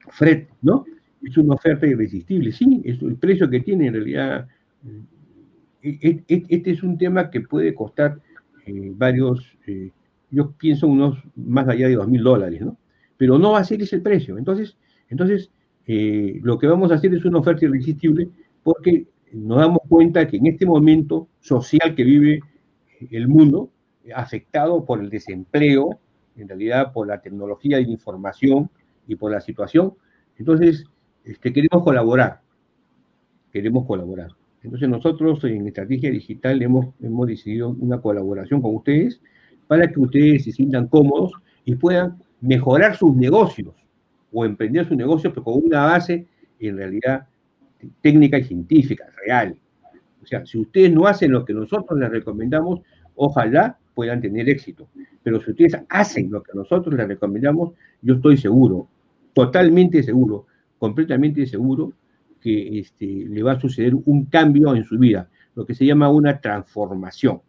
Fred, 0.09 0.47
¿no? 0.62 0.85
Es 1.23 1.37
una 1.37 1.55
oferta 1.55 1.87
irresistible, 1.87 2.53
sí, 2.53 2.81
el 2.85 3.16
precio 3.16 3.49
que 3.49 3.61
tiene 3.61 3.89
en 3.89 3.95
realidad. 3.95 4.49
Eh, 4.85 5.99
e, 6.03 6.25
e, 6.29 6.45
este 6.49 6.71
es 6.71 6.83
un 6.83 6.99
tema 6.99 7.31
que 7.31 7.41
puede 7.41 7.75
costar 7.75 8.19
eh, 8.67 8.93
varios, 8.95 9.59
eh, 9.67 9.91
yo 10.31 10.53
pienso 10.53 10.87
unos 10.87 11.19
más 11.37 11.69
allá 11.69 11.89
de 11.89 11.97
dos 11.97 12.09
mil 12.09 12.23
dólares, 12.23 12.61
¿no? 12.61 12.77
Pero 13.17 13.39
no 13.39 13.53
va 13.53 13.61
a 13.61 13.65
ser 13.65 13.83
ese 13.83 13.97
el 13.97 14.03
precio. 14.03 14.39
Entonces, 14.39 14.77
entonces 15.09 15.51
lo 15.85 16.59
que 16.59 16.69
vamos 16.69 16.93
a 16.93 16.95
hacer 16.95 17.13
es 17.13 17.25
una 17.25 17.41
oferta 17.41 17.65
irresistible 17.65 18.29
porque 18.63 19.07
nos 19.33 19.59
damos 19.59 19.81
cuenta 19.89 20.27
que 20.29 20.37
en 20.37 20.47
este 20.47 20.65
momento 20.65 21.29
social 21.41 21.95
que 21.97 22.05
vive 22.05 22.41
el 23.11 23.27
mundo, 23.27 23.71
afectado 24.15 24.85
por 24.85 25.01
el 25.01 25.11
desempleo, 25.11 25.99
en 26.37 26.49
realidad 26.49 26.93
por 26.93 27.09
la 27.09 27.21
tecnología 27.21 27.79
de 27.79 27.85
la 27.85 27.91
información 27.91 28.71
y 29.09 29.17
por 29.17 29.33
la 29.33 29.41
situación, 29.41 29.95
entonces 30.39 30.85
este, 31.25 31.53
queremos 31.53 31.83
colaborar, 31.85 32.41
queremos 33.53 33.87
colaborar. 33.87 34.31
Entonces 34.62 34.89
nosotros 34.89 35.43
en 35.44 35.66
Estrategia 35.66 36.10
Digital 36.10 36.62
hemos, 36.62 36.86
hemos 37.01 37.26
decidido 37.26 37.70
una 37.70 38.01
colaboración 38.01 38.62
con 38.62 38.76
ustedes 38.76 39.20
para 39.66 39.90
que 39.90 39.98
ustedes 39.98 40.44
se 40.44 40.52
sientan 40.52 40.86
cómodos 40.86 41.32
y 41.64 41.74
puedan 41.74 42.18
mejorar 42.40 42.97
sus 42.97 43.14
negocios 43.14 43.74
o 44.32 44.44
emprender 44.44 44.86
sus 44.86 44.97
negocios, 44.97 45.32
pero 45.32 45.44
con 45.44 45.64
una 45.64 45.84
base 45.86 46.26
en 46.59 46.76
realidad 46.76 47.26
técnica 48.01 48.39
y 48.39 48.44
científica, 48.44 49.06
real. 49.26 49.56
O 50.22 50.26
sea, 50.26 50.47
si 50.47 50.59
ustedes 50.59 50.93
no 50.93 51.06
hacen 51.06 51.32
lo 51.32 51.44
que 51.44 51.52
nosotros 51.52 51.98
les 51.98 52.10
recomendamos, 52.10 52.80
ojalá 53.16 53.78
puedan 53.94 54.20
tener 54.20 54.48
éxito. 54.48 54.89
Pero 55.22 55.43
si 55.43 55.51
ustedes 55.51 55.76
hacen 55.89 56.30
lo 56.30 56.43
que 56.43 56.52
nosotros 56.55 56.94
les 56.94 57.09
recomendamos, 57.09 57.72
yo 58.01 58.14
estoy 58.14 58.36
seguro, 58.36 58.89
totalmente 59.32 60.02
seguro, 60.02 60.47
completamente 60.78 61.47
seguro 61.47 61.93
que 62.43 62.81
este, 62.81 63.06
le 63.06 63.43
va 63.43 63.52
a 63.52 63.60
suceder 63.60 63.94
un 63.94 64.27
cambio 64.27 64.74
en 64.74 64.85
su 64.85 64.98
vida, 64.98 65.31
lo 65.55 65.64
que 65.64 65.74
se 65.74 65.86
llama 65.86 66.10
una 66.10 66.40
transformación. 66.40 67.40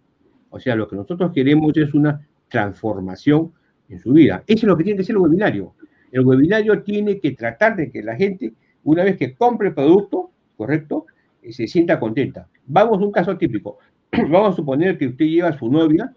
O 0.50 0.60
sea, 0.60 0.76
lo 0.76 0.88
que 0.88 0.96
nosotros 0.96 1.32
queremos 1.34 1.76
es 1.76 1.94
una 1.94 2.28
transformación 2.48 3.52
en 3.90 4.00
su 4.00 4.14
vida. 4.14 4.44
Eso 4.46 4.66
es 4.66 4.70
lo 4.70 4.78
que 4.78 4.84
tiene 4.84 4.98
que 4.98 5.04
ser 5.04 5.16
el 5.16 5.22
webinario. 5.22 5.74
El 6.12 6.22
webinario 6.26 6.84
tiene 6.84 7.20
que 7.20 7.32
tratar 7.32 7.76
de 7.76 7.90
que 7.92 8.04
la 8.04 8.16
gente, 8.16 8.54
una 8.84 9.04
vez 9.04 9.18
que 9.18 9.34
compre 9.34 9.70
el 9.70 9.74
producto, 9.74 10.32
¿correcto? 10.56 11.08
Eh, 11.42 11.52
se 11.52 11.68
sienta 11.68 12.00
contenta. 12.00 12.48
Vamos 12.68 13.00
a 13.00 13.06
un 13.06 13.12
caso 13.12 13.36
típico. 13.36 13.80
Vamos 14.12 14.54
a 14.54 14.56
suponer 14.56 14.98
que 14.98 15.08
usted 15.08 15.26
lleva 15.26 15.50
a 15.50 15.58
su 15.58 15.70
novia, 15.70 16.14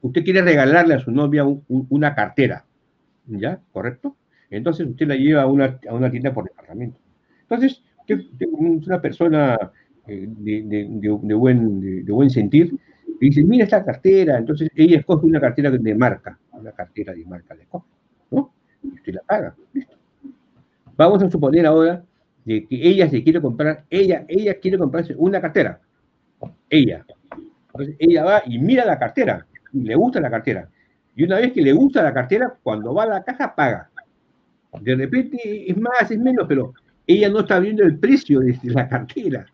usted 0.00 0.24
quiere 0.24 0.42
regalarle 0.42 0.94
a 0.94 0.98
su 0.98 1.10
novia 1.10 1.44
una 1.68 2.14
cartera, 2.14 2.64
¿ya? 3.26 3.60
¿Correcto? 3.70 4.16
Entonces 4.50 4.86
usted 4.86 5.06
la 5.06 5.16
lleva 5.16 5.42
a 5.42 5.44
a 5.44 5.94
una 5.94 6.10
tienda 6.10 6.32
por 6.32 6.44
departamento. 6.44 6.98
Entonces, 7.52 7.82
una 8.40 9.00
persona 9.00 9.58
eh, 10.06 10.26
de, 10.26 11.34
buen, 11.34 12.04
de, 12.04 12.12
buen 12.12 12.30
sentir, 12.30 12.74
y 13.20 13.26
dice, 13.26 13.44
mira 13.44 13.64
esta 13.64 13.84
cartera, 13.84 14.38
entonces 14.38 14.68
ella 14.74 14.98
escoge 14.98 15.26
una 15.26 15.40
cartera 15.40 15.70
de 15.70 15.94
marca, 15.94 16.38
una 16.52 16.72
cartera 16.72 17.12
de 17.12 17.24
marca 17.24 17.54
le 17.54 17.62
escoge, 17.62 17.86
¿no? 18.30 18.52
Y 18.82 18.88
usted 18.94 19.14
la 19.14 19.22
paga, 19.22 19.54
listo. 19.72 19.96
Vamos 20.96 21.22
a 21.22 21.30
suponer 21.30 21.66
ahora 21.66 22.02
de 22.44 22.66
que 22.66 22.88
ella 22.88 23.08
se 23.08 23.22
quiere 23.22 23.40
comprar, 23.40 23.84
ella, 23.90 24.24
ella 24.28 24.58
quiere 24.58 24.78
comprarse 24.78 25.14
una 25.16 25.40
cartera, 25.40 25.80
ella. 26.68 27.04
Entonces 27.66 27.96
ella 27.98 28.24
va 28.24 28.42
y 28.46 28.58
mira 28.58 28.84
la 28.84 28.98
cartera, 28.98 29.46
y 29.72 29.82
le 29.82 29.94
gusta 29.94 30.20
la 30.20 30.30
cartera. 30.30 30.68
Y 31.14 31.24
una 31.24 31.36
vez 31.36 31.52
que 31.52 31.60
le 31.60 31.72
gusta 31.72 32.02
la 32.02 32.14
cartera, 32.14 32.56
cuando 32.62 32.94
va 32.94 33.04
a 33.04 33.08
la 33.08 33.22
caja, 33.22 33.54
paga. 33.54 33.90
De 34.80 34.96
repente 34.96 35.70
es 35.70 35.76
más, 35.76 36.10
es 36.10 36.18
menos, 36.18 36.46
pero 36.48 36.72
ella 37.14 37.28
no 37.28 37.40
está 37.40 37.58
viendo 37.58 37.82
el 37.82 37.98
precio 37.98 38.40
de 38.40 38.58
la 38.64 38.88
cartera. 38.88 39.46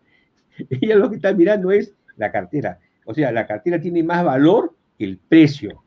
Ella 0.69 0.95
lo 0.95 1.09
que 1.09 1.15
está 1.15 1.33
mirando 1.33 1.71
es 1.71 1.93
la 2.17 2.31
cartera. 2.31 2.79
O 3.05 3.13
sea, 3.13 3.31
la 3.31 3.47
cartera 3.47 3.79
tiene 3.79 4.03
más 4.03 4.23
valor 4.23 4.75
que 4.97 5.05
el 5.05 5.17
precio. 5.17 5.83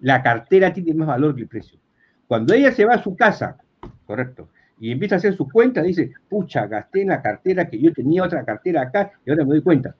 La 0.00 0.22
cartera 0.22 0.72
tiene 0.72 0.92
más 0.94 1.08
valor 1.08 1.34
que 1.34 1.42
el 1.42 1.48
precio. 1.48 1.78
Cuando 2.26 2.52
ella 2.52 2.72
se 2.72 2.84
va 2.84 2.94
a 2.94 3.02
su 3.02 3.16
casa, 3.16 3.56
correcto, 4.04 4.50
y 4.80 4.92
empieza 4.92 5.16
a 5.16 5.18
hacer 5.18 5.34
su 5.34 5.48
cuenta, 5.48 5.82
dice, 5.82 6.12
pucha, 6.28 6.66
gasté 6.66 7.02
en 7.02 7.08
la 7.08 7.22
cartera 7.22 7.68
que 7.68 7.80
yo 7.80 7.92
tenía 7.92 8.22
otra 8.22 8.44
cartera 8.44 8.82
acá 8.82 9.12
y 9.24 9.30
ahora 9.30 9.44
me 9.44 9.50
doy 9.50 9.62
cuenta. 9.62 9.96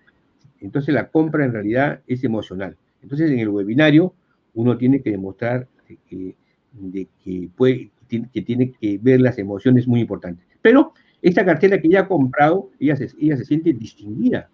Entonces 0.61 0.95
la 0.95 1.09
compra 1.09 1.45
en 1.45 1.53
realidad 1.53 2.01
es 2.07 2.23
emocional. 2.23 2.77
Entonces 3.03 3.31
en 3.31 3.39
el 3.39 3.49
webinario 3.49 4.15
uno 4.55 4.77
tiene 4.77 5.01
que 5.01 5.11
demostrar 5.11 5.67
que, 6.07 6.37
puede, 7.57 7.91
que 8.09 8.43
tiene 8.43 8.73
que 8.73 8.99
ver 9.01 9.21
las 9.21 9.39
emociones 9.39 9.89
muy 9.89 10.01
importantes. 10.01 10.47
Pero 10.61 10.93
esta 11.23 11.45
cartera 11.45 11.81
que 11.81 11.89
ella 11.89 12.01
ha 12.01 12.09
comprado, 12.09 12.71
ella 12.79 12.97
se, 12.97 13.09
ella 13.21 13.37
se 13.37 13.45
siente 13.45 13.73
distinguida. 13.73 14.49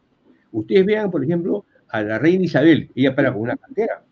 Ustedes 0.53 0.87
vean, 0.87 1.11
por 1.11 1.23
ejemplo, 1.25 1.65
a 1.89 2.03
la 2.03 2.19
reina 2.19 2.45
Isabel, 2.45 2.91
ella 2.95 3.15
para 3.15 3.33
con 3.33 3.43
una 3.43 3.57
cartera. 3.57 4.03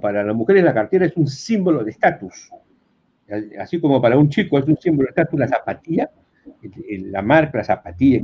Para 0.00 0.22
las 0.22 0.36
mujeres 0.36 0.62
la 0.64 0.74
cartera 0.74 1.06
es 1.06 1.16
un 1.16 1.26
símbolo 1.26 1.82
de 1.82 1.90
estatus. 1.90 2.50
Así 3.58 3.80
como 3.80 4.00
para 4.02 4.18
un 4.18 4.28
chico 4.28 4.58
es 4.58 4.66
un 4.66 4.76
símbolo 4.76 5.06
de 5.06 5.10
estatus 5.10 5.40
la 5.40 5.48
zapatilla, 5.48 6.10
la 6.88 7.22
marca, 7.22 7.58
la 7.58 7.64
zapatilla, 7.64 8.20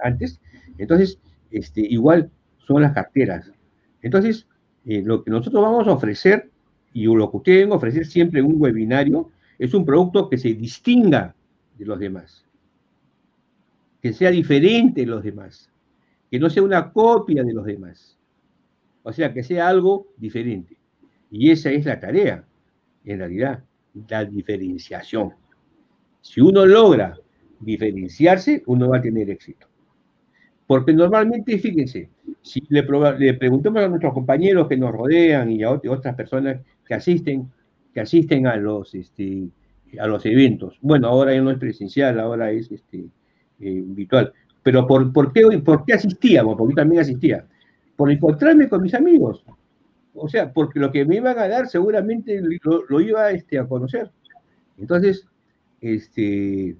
antes. 0.00 0.40
Entonces, 0.76 1.18
este, 1.50 1.80
igual 1.80 2.30
son 2.58 2.82
las 2.82 2.92
carteras. 2.92 3.52
Entonces, 4.02 4.46
eh, 4.86 5.02
lo 5.04 5.22
que 5.22 5.30
nosotros 5.30 5.62
vamos 5.62 5.86
a 5.86 5.92
ofrecer 5.92 6.50
y 6.92 7.04
lo 7.04 7.30
que 7.30 7.36
ustedes 7.36 7.58
deben 7.58 7.72
ofrecer 7.72 8.06
siempre 8.06 8.40
en 8.40 8.46
un 8.46 8.56
webinario 8.60 9.30
es 9.58 9.74
un 9.74 9.84
producto 9.84 10.28
que 10.28 10.38
se 10.38 10.54
distinga 10.54 11.34
de 11.78 11.84
los 11.84 11.98
demás, 11.98 12.46
que 14.00 14.12
sea 14.12 14.30
diferente 14.30 15.02
de 15.02 15.06
los 15.06 15.22
demás, 15.22 15.70
que 16.30 16.38
no 16.38 16.48
sea 16.48 16.62
una 16.62 16.92
copia 16.92 17.42
de 17.42 17.52
los 17.52 17.64
demás, 17.64 18.18
o 19.02 19.12
sea, 19.12 19.32
que 19.32 19.42
sea 19.42 19.68
algo 19.68 20.08
diferente. 20.16 20.76
Y 21.30 21.50
esa 21.50 21.70
es 21.70 21.84
la 21.84 22.00
tarea, 22.00 22.44
en 23.04 23.18
realidad, 23.18 23.64
la 24.08 24.24
diferenciación. 24.24 25.32
Si 26.20 26.40
uno 26.40 26.66
logra 26.66 27.18
diferenciarse, 27.60 28.62
uno 28.66 28.88
va 28.88 28.98
a 28.98 29.02
tener 29.02 29.30
éxito. 29.30 29.66
Porque 30.66 30.92
normalmente, 30.92 31.58
fíjense, 31.58 32.10
si 32.42 32.62
le, 32.68 32.86
le 33.18 33.34
preguntamos 33.34 33.82
a 33.82 33.88
nuestros 33.88 34.14
compañeros 34.14 34.68
que 34.68 34.76
nos 34.76 34.92
rodean 34.92 35.50
y 35.50 35.62
a 35.62 35.70
otras 35.70 36.14
personas 36.14 36.60
que 36.86 36.94
asisten, 36.94 37.50
que 37.92 38.00
asisten 38.00 38.46
a 38.46 38.56
los, 38.56 38.94
este, 38.94 39.48
a 39.98 40.06
los 40.06 40.24
eventos. 40.26 40.78
Bueno, 40.80 41.08
ahora 41.08 41.34
ya 41.34 41.40
no 41.40 41.50
es 41.50 41.58
presencial, 41.58 42.20
ahora 42.20 42.52
es 42.52 42.70
este, 42.70 43.06
eh, 43.60 43.82
virtual. 43.86 44.32
Pero 44.62 44.86
por, 44.86 45.12
por, 45.12 45.32
qué, 45.32 45.42
¿por 45.64 45.84
qué 45.84 45.94
asistíamos? 45.94 46.56
Porque 46.56 46.74
también 46.74 47.02
asistía. 47.02 47.46
Por 47.96 48.10
encontrarme 48.10 48.68
con 48.68 48.82
mis 48.82 48.94
amigos. 48.94 49.44
O 50.14 50.28
sea, 50.28 50.52
porque 50.52 50.80
lo 50.80 50.90
que 50.90 51.04
me 51.04 51.16
iban 51.16 51.38
a 51.38 51.48
dar 51.48 51.68
seguramente 51.68 52.40
lo, 52.62 53.00
iba 53.00 53.30
este, 53.30 53.58
a 53.58 53.66
conocer. 53.66 54.10
Entonces, 54.78 55.26
este, 55.80 56.76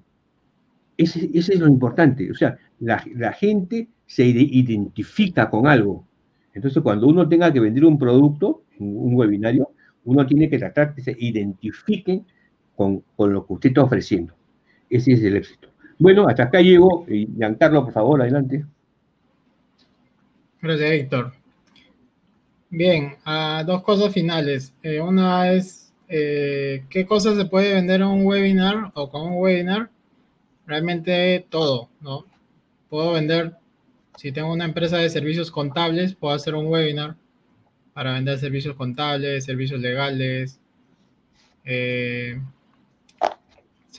ese, 0.97 1.29
es 1.33 1.59
lo 1.59 1.67
importante. 1.67 2.29
O 2.29 2.35
sea, 2.35 2.57
la, 2.79 3.03
la 3.15 3.33
gente 3.33 3.87
se 4.05 4.25
identifica 4.25 5.49
con 5.49 5.67
algo. 5.67 6.05
Entonces, 6.53 6.83
cuando 6.83 7.07
uno 7.07 7.27
tenga 7.29 7.51
que 7.51 7.59
vender 7.59 7.85
un 7.85 7.97
producto, 7.97 8.63
un 8.79 9.15
webinario, 9.15 9.71
uno 10.03 10.25
tiene 10.25 10.49
que 10.49 10.57
tratar 10.57 10.93
que 10.93 11.01
se 11.01 11.15
identifiquen 11.17 12.25
con, 12.75 13.03
lo 13.17 13.45
que 13.45 13.53
usted 13.53 13.69
está 13.69 13.83
ofreciendo. 13.83 14.33
Ese 14.89 15.13
es 15.13 15.23
el 15.23 15.35
éxito. 15.35 15.69
Bueno, 16.01 16.27
hasta 16.27 16.45
acá 16.45 16.61
llego. 16.61 17.05
Giancarlo, 17.05 17.83
por 17.83 17.93
favor, 17.93 18.21
adelante. 18.23 18.65
Gracias, 20.59 20.91
Héctor. 20.91 21.31
Bien, 22.71 23.17
dos 23.67 23.83
cosas 23.83 24.11
finales. 24.11 24.73
Eh, 24.81 24.99
una 24.99 25.51
es, 25.51 25.93
eh, 26.07 26.85
¿qué 26.89 27.05
cosas 27.05 27.37
se 27.37 27.45
puede 27.45 27.75
vender 27.75 28.01
en 28.01 28.07
un 28.07 28.25
webinar 28.25 28.91
o 28.95 29.11
con 29.11 29.21
un 29.31 29.41
webinar? 29.43 29.91
Realmente 30.65 31.45
todo, 31.51 31.89
¿no? 32.01 32.25
Puedo 32.89 33.11
vender, 33.11 33.57
si 34.17 34.31
tengo 34.31 34.51
una 34.51 34.65
empresa 34.65 34.97
de 34.97 35.09
servicios 35.11 35.51
contables, 35.51 36.15
puedo 36.15 36.33
hacer 36.33 36.55
un 36.55 36.65
webinar 36.65 37.15
para 37.93 38.13
vender 38.13 38.39
servicios 38.39 38.75
contables, 38.75 39.45
servicios 39.45 39.79
legales, 39.79 40.59
eh, 41.63 42.41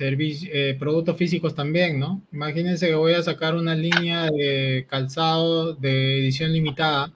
eh, 0.00 0.76
productos 0.78 1.16
físicos 1.16 1.54
también, 1.54 2.00
¿no? 2.00 2.22
Imagínense 2.32 2.88
que 2.88 2.94
voy 2.94 3.12
a 3.12 3.22
sacar 3.22 3.54
una 3.54 3.74
línea 3.74 4.30
de 4.30 4.86
calzado 4.88 5.74
de 5.74 6.18
edición 6.18 6.52
limitada 6.52 7.12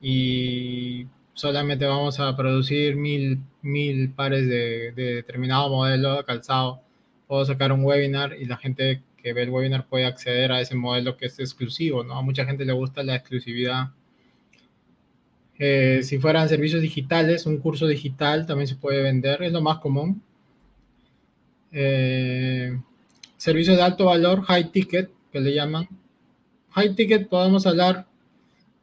y 0.00 1.06
solamente 1.32 1.86
vamos 1.86 2.18
a 2.18 2.36
producir 2.36 2.96
mil, 2.96 3.38
mil 3.62 4.10
pares 4.10 4.48
de, 4.48 4.92
determinado 4.92 5.68
modelo 5.70 6.16
de 6.16 6.24
calzado. 6.24 6.80
Puedo 7.28 7.44
sacar 7.44 7.72
un 7.72 7.84
webinar 7.84 8.36
y 8.38 8.46
la 8.46 8.56
gente 8.56 9.02
que 9.16 9.32
ve 9.32 9.42
el 9.44 9.50
webinar 9.50 9.86
puede 9.86 10.06
acceder 10.06 10.50
a 10.52 10.60
ese 10.60 10.74
modelo 10.74 11.16
que 11.16 11.26
es 11.26 11.38
exclusivo, 11.38 12.02
¿no? 12.02 12.18
A 12.18 12.22
mucha 12.22 12.44
gente 12.44 12.64
le 12.64 12.72
gusta 12.72 13.02
la 13.04 13.14
exclusividad. 13.14 13.90
Eh, 15.58 16.00
si 16.02 16.18
fueran 16.18 16.48
servicios 16.48 16.82
digitales, 16.82 17.46
un 17.46 17.58
curso 17.58 17.86
digital 17.86 18.44
también 18.44 18.66
se 18.66 18.74
puede 18.76 19.02
vender, 19.02 19.42
es 19.42 19.52
lo 19.52 19.62
más 19.62 19.78
común 19.78 20.20
eh, 21.74 22.78
servicios 23.36 23.76
de 23.76 23.82
alto 23.82 24.06
valor, 24.06 24.42
high 24.44 24.70
ticket, 24.70 25.10
que 25.32 25.40
le 25.40 25.52
llaman. 25.52 25.88
High 26.70 26.94
ticket 26.94 27.28
podemos 27.28 27.66
hablar 27.66 28.06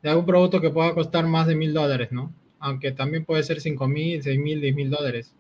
de 0.03 0.09
algún 0.09 0.26
producto 0.26 0.59
que 0.59 0.69
pueda 0.69 0.93
costar 0.93 1.26
más 1.26 1.47
de 1.47 1.55
mil 1.55 1.73
dólares, 1.73 2.11
¿no? 2.11 2.34
Aunque 2.59 2.91
también 2.91 3.23
puede 3.26 3.43
ser 3.43 3.61
cinco 3.61 3.88
mil, 3.88 4.22
seis 4.22 4.38
mil, 4.38 4.59
diez 4.59 4.76
mil 4.76 4.89
dólares. 4.89 5.34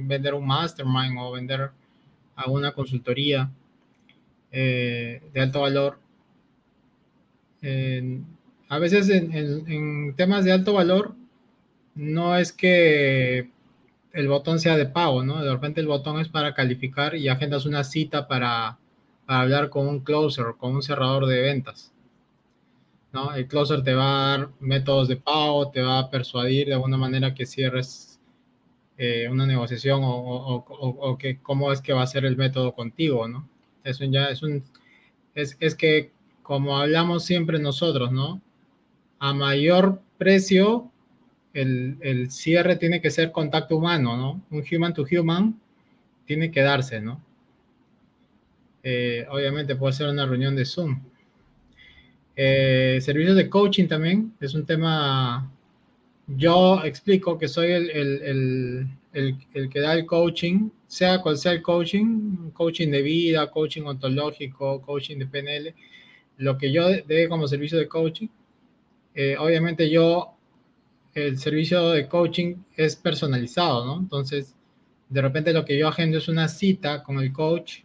vender 0.00 0.34
un 0.34 0.46
mastermind 0.46 1.16
o 1.18 1.32
vender 1.32 1.70
alguna 2.34 2.72
consultoría 2.72 3.50
eh, 4.50 5.22
de 5.32 5.40
alto 5.40 5.60
valor. 5.60 5.98
a 8.68 8.78
veces 8.78 9.08
en 9.10 10.14
temas 10.16 10.44
de 10.44 10.52
alto 10.52 10.72
valor 10.72 11.14
no 11.94 12.36
es 12.36 12.52
que 12.52 13.48
el 14.14 14.28
botón 14.28 14.58
sea 14.58 14.76
de 14.76 14.86
pago, 14.86 15.22
¿no? 15.22 15.42
De 15.42 15.52
repente 15.52 15.80
el 15.80 15.86
botón 15.86 16.20
es 16.20 16.28
para 16.28 16.54
calificar 16.54 17.14
y 17.16 17.28
agendas 17.28 17.66
una 17.66 17.84
cita 17.84 18.26
para, 18.26 18.78
hablar 19.26 19.70
con 19.70 19.88
un 19.88 20.00
closer, 20.00 20.54
con 20.58 20.74
un 20.74 20.82
cerrador 20.82 21.26
de 21.26 21.40
ventas. 21.40 21.92
¿no? 23.12 23.34
El 23.34 23.46
closer 23.46 23.82
te 23.82 23.94
va 23.94 24.34
a 24.34 24.38
dar 24.38 24.50
métodos 24.60 25.08
de 25.08 25.16
pago, 25.16 25.70
te 25.70 25.82
va 25.82 25.98
a 25.98 26.10
persuadir 26.10 26.66
de 26.66 26.74
alguna 26.74 26.96
manera 26.96 27.34
que 27.34 27.46
cierres 27.46 28.20
eh, 28.98 29.28
una 29.30 29.46
negociación 29.46 30.00
o, 30.04 31.16
que 31.18 31.40
cómo 31.40 31.72
es 31.72 31.80
que 31.80 31.92
va 31.92 32.02
a 32.02 32.06
ser 32.06 32.24
el 32.24 32.36
método 32.36 32.74
contigo, 32.74 33.28
¿no? 33.28 33.48
Ya 33.84 34.26
es 34.26 34.42
un, 34.42 34.64
es, 35.34 35.56
es 35.60 35.74
que 35.74 36.12
como 36.42 36.78
hablamos 36.78 37.24
siempre 37.24 37.58
nosotros, 37.58 38.12
¿no? 38.12 38.40
a 39.24 39.32
mayor 39.32 40.02
precio, 40.18 40.90
el, 41.54 41.96
el, 42.00 42.30
cierre 42.30 42.76
tiene 42.76 43.00
que 43.00 43.10
ser 43.10 43.32
contacto 43.32 43.76
humano, 43.76 44.16
¿no? 44.16 44.42
Un 44.50 44.64
human 44.70 44.92
to 44.92 45.04
human 45.10 45.58
tiene 46.26 46.50
que 46.50 46.60
darse, 46.60 47.00
¿no? 47.00 47.22
Eh, 48.82 49.26
obviamente 49.30 49.76
puede 49.76 49.94
ser 49.94 50.08
una 50.08 50.26
reunión 50.26 50.54
de 50.54 50.66
Zoom. 50.66 51.00
Eh, 52.36 52.98
servicios 53.00 53.36
de 53.36 53.48
coaching 53.48 53.86
también 53.86 54.34
es 54.40 54.54
un 54.54 54.66
tema. 54.66 55.50
Yo 56.26 56.82
explico 56.84 57.38
que 57.38 57.48
soy 57.48 57.70
el, 57.72 57.90
el, 57.90 58.88
el, 59.12 59.36
el, 59.54 59.68
que 59.70 59.80
da 59.80 59.94
el 59.94 60.06
coaching, 60.06 60.70
sea 60.86 61.20
cual 61.20 61.38
sea 61.38 61.52
el 61.52 61.62
coaching, 61.62 62.50
coaching 62.52 62.90
de 62.90 63.02
vida, 63.02 63.50
coaching 63.50 63.82
ontológico, 63.82 64.82
coaching 64.82 65.18
de 65.18 65.26
PNL, 65.26 65.74
lo 66.38 66.58
que 66.58 66.72
yo 66.72 66.88
dé 66.88 67.28
como 67.28 67.46
servicio 67.46 67.78
de 67.78 67.88
coaching. 67.88 68.28
Eh, 69.14 69.36
obviamente 69.38 69.88
yo, 69.88 70.33
el 71.14 71.38
servicio 71.38 71.90
de 71.90 72.08
coaching 72.08 72.56
es 72.76 72.96
personalizado, 72.96 73.84
¿no? 73.84 73.98
Entonces, 73.98 74.56
de 75.08 75.22
repente 75.22 75.52
lo 75.52 75.64
que 75.64 75.78
yo 75.78 75.88
agendo 75.88 76.18
es 76.18 76.28
una 76.28 76.48
cita 76.48 77.02
con 77.02 77.18
el 77.18 77.32
coach 77.32 77.82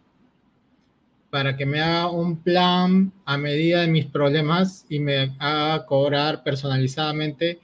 para 1.30 1.56
que 1.56 1.64
me 1.64 1.80
haga 1.80 2.10
un 2.10 2.42
plan 2.42 3.12
a 3.24 3.38
medida 3.38 3.82
de 3.82 3.86
mis 3.86 4.06
problemas 4.06 4.84
y 4.88 4.98
me 4.98 5.36
haga 5.38 5.86
cobrar 5.86 6.42
personalizadamente, 6.42 7.60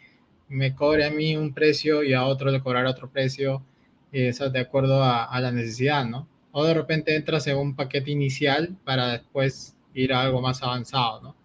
me 0.49 0.75
cobre 0.75 1.05
a 1.05 1.11
mí 1.11 1.37
un 1.37 1.53
precio 1.53 2.05
y 2.05 2.15
a 2.15 2.25
otro 2.25 2.51
le 2.51 2.61
cobrar 2.61 2.87
otro 2.87 3.11
precio, 3.11 3.65
eso 4.13 4.49
de 4.51 4.61
acuerdo 4.61 5.03
a, 5.03 5.39
la 5.41 5.51
necesidad, 5.51 6.07
¿no? 6.07 6.29
O 6.53 6.65
de 6.65 6.75
repente 6.75 7.15
entras 7.17 7.47
en 7.49 7.57
un 7.59 7.75
paquete 7.75 8.13
inicial 8.13 8.77
para 8.85 9.09
después 9.09 9.77
ir 9.95 10.13
a 10.13 10.23
algo 10.23 10.41
más 10.41 10.63
avanzado, 10.63 11.21
¿no? 11.21 11.37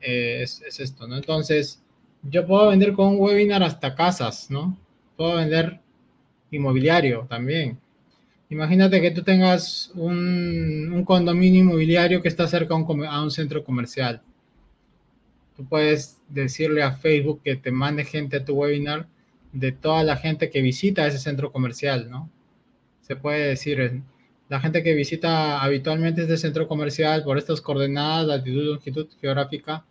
Eh, 0.00 0.42
es, 0.42 0.62
esto, 0.78 1.08
¿no? 1.08 1.16
Entonces, 1.16 1.83
yo 2.30 2.46
puedo 2.46 2.68
vender 2.70 2.92
con 2.94 3.08
un 3.08 3.20
webinar 3.20 3.62
hasta 3.62 3.94
casas, 3.94 4.50
¿no? 4.50 4.76
Puedo 5.16 5.36
vender 5.36 5.80
inmobiliario 6.50 7.26
también. 7.28 7.78
Imagínate 8.50 9.00
que 9.00 9.10
tú 9.10 9.22
tengas 9.22 9.90
un, 9.94 11.02
condominio 11.06 11.60
inmobiliario 11.60 12.22
que 12.22 12.28
está 12.28 12.46
cerca 12.46 12.74
a 12.74 13.22
un, 13.22 13.30
centro 13.30 13.64
comercial. 13.64 14.22
Tú 15.56 15.64
puedes 15.64 16.18
decirle 16.28 16.82
a 16.82 16.92
Facebook 16.92 17.40
que 17.42 17.56
te 17.56 17.70
mande 17.70 18.04
gente 18.04 18.36
a 18.36 18.44
tu 18.44 18.54
webinar 18.54 19.06
de 19.52 19.72
toda 19.72 20.02
la 20.02 20.16
gente 20.16 20.50
que 20.50 20.62
visita 20.62 21.06
ese 21.06 21.18
centro 21.18 21.52
comercial, 21.52 22.10
¿no? 22.10 22.30
Se 23.02 23.16
puede 23.16 23.48
decir, 23.48 24.02
la 24.48 24.60
gente 24.60 24.82
que 24.82 24.94
visita 24.94 25.62
habitualmente 25.62 26.22
este 26.22 26.36
centro 26.36 26.66
comercial 26.68 27.22
por 27.22 27.38
estas 27.38 27.60
coordenadas, 27.60 28.26
latitud, 28.26 28.64
longitud 28.64 29.08
geográfica, 29.20 29.84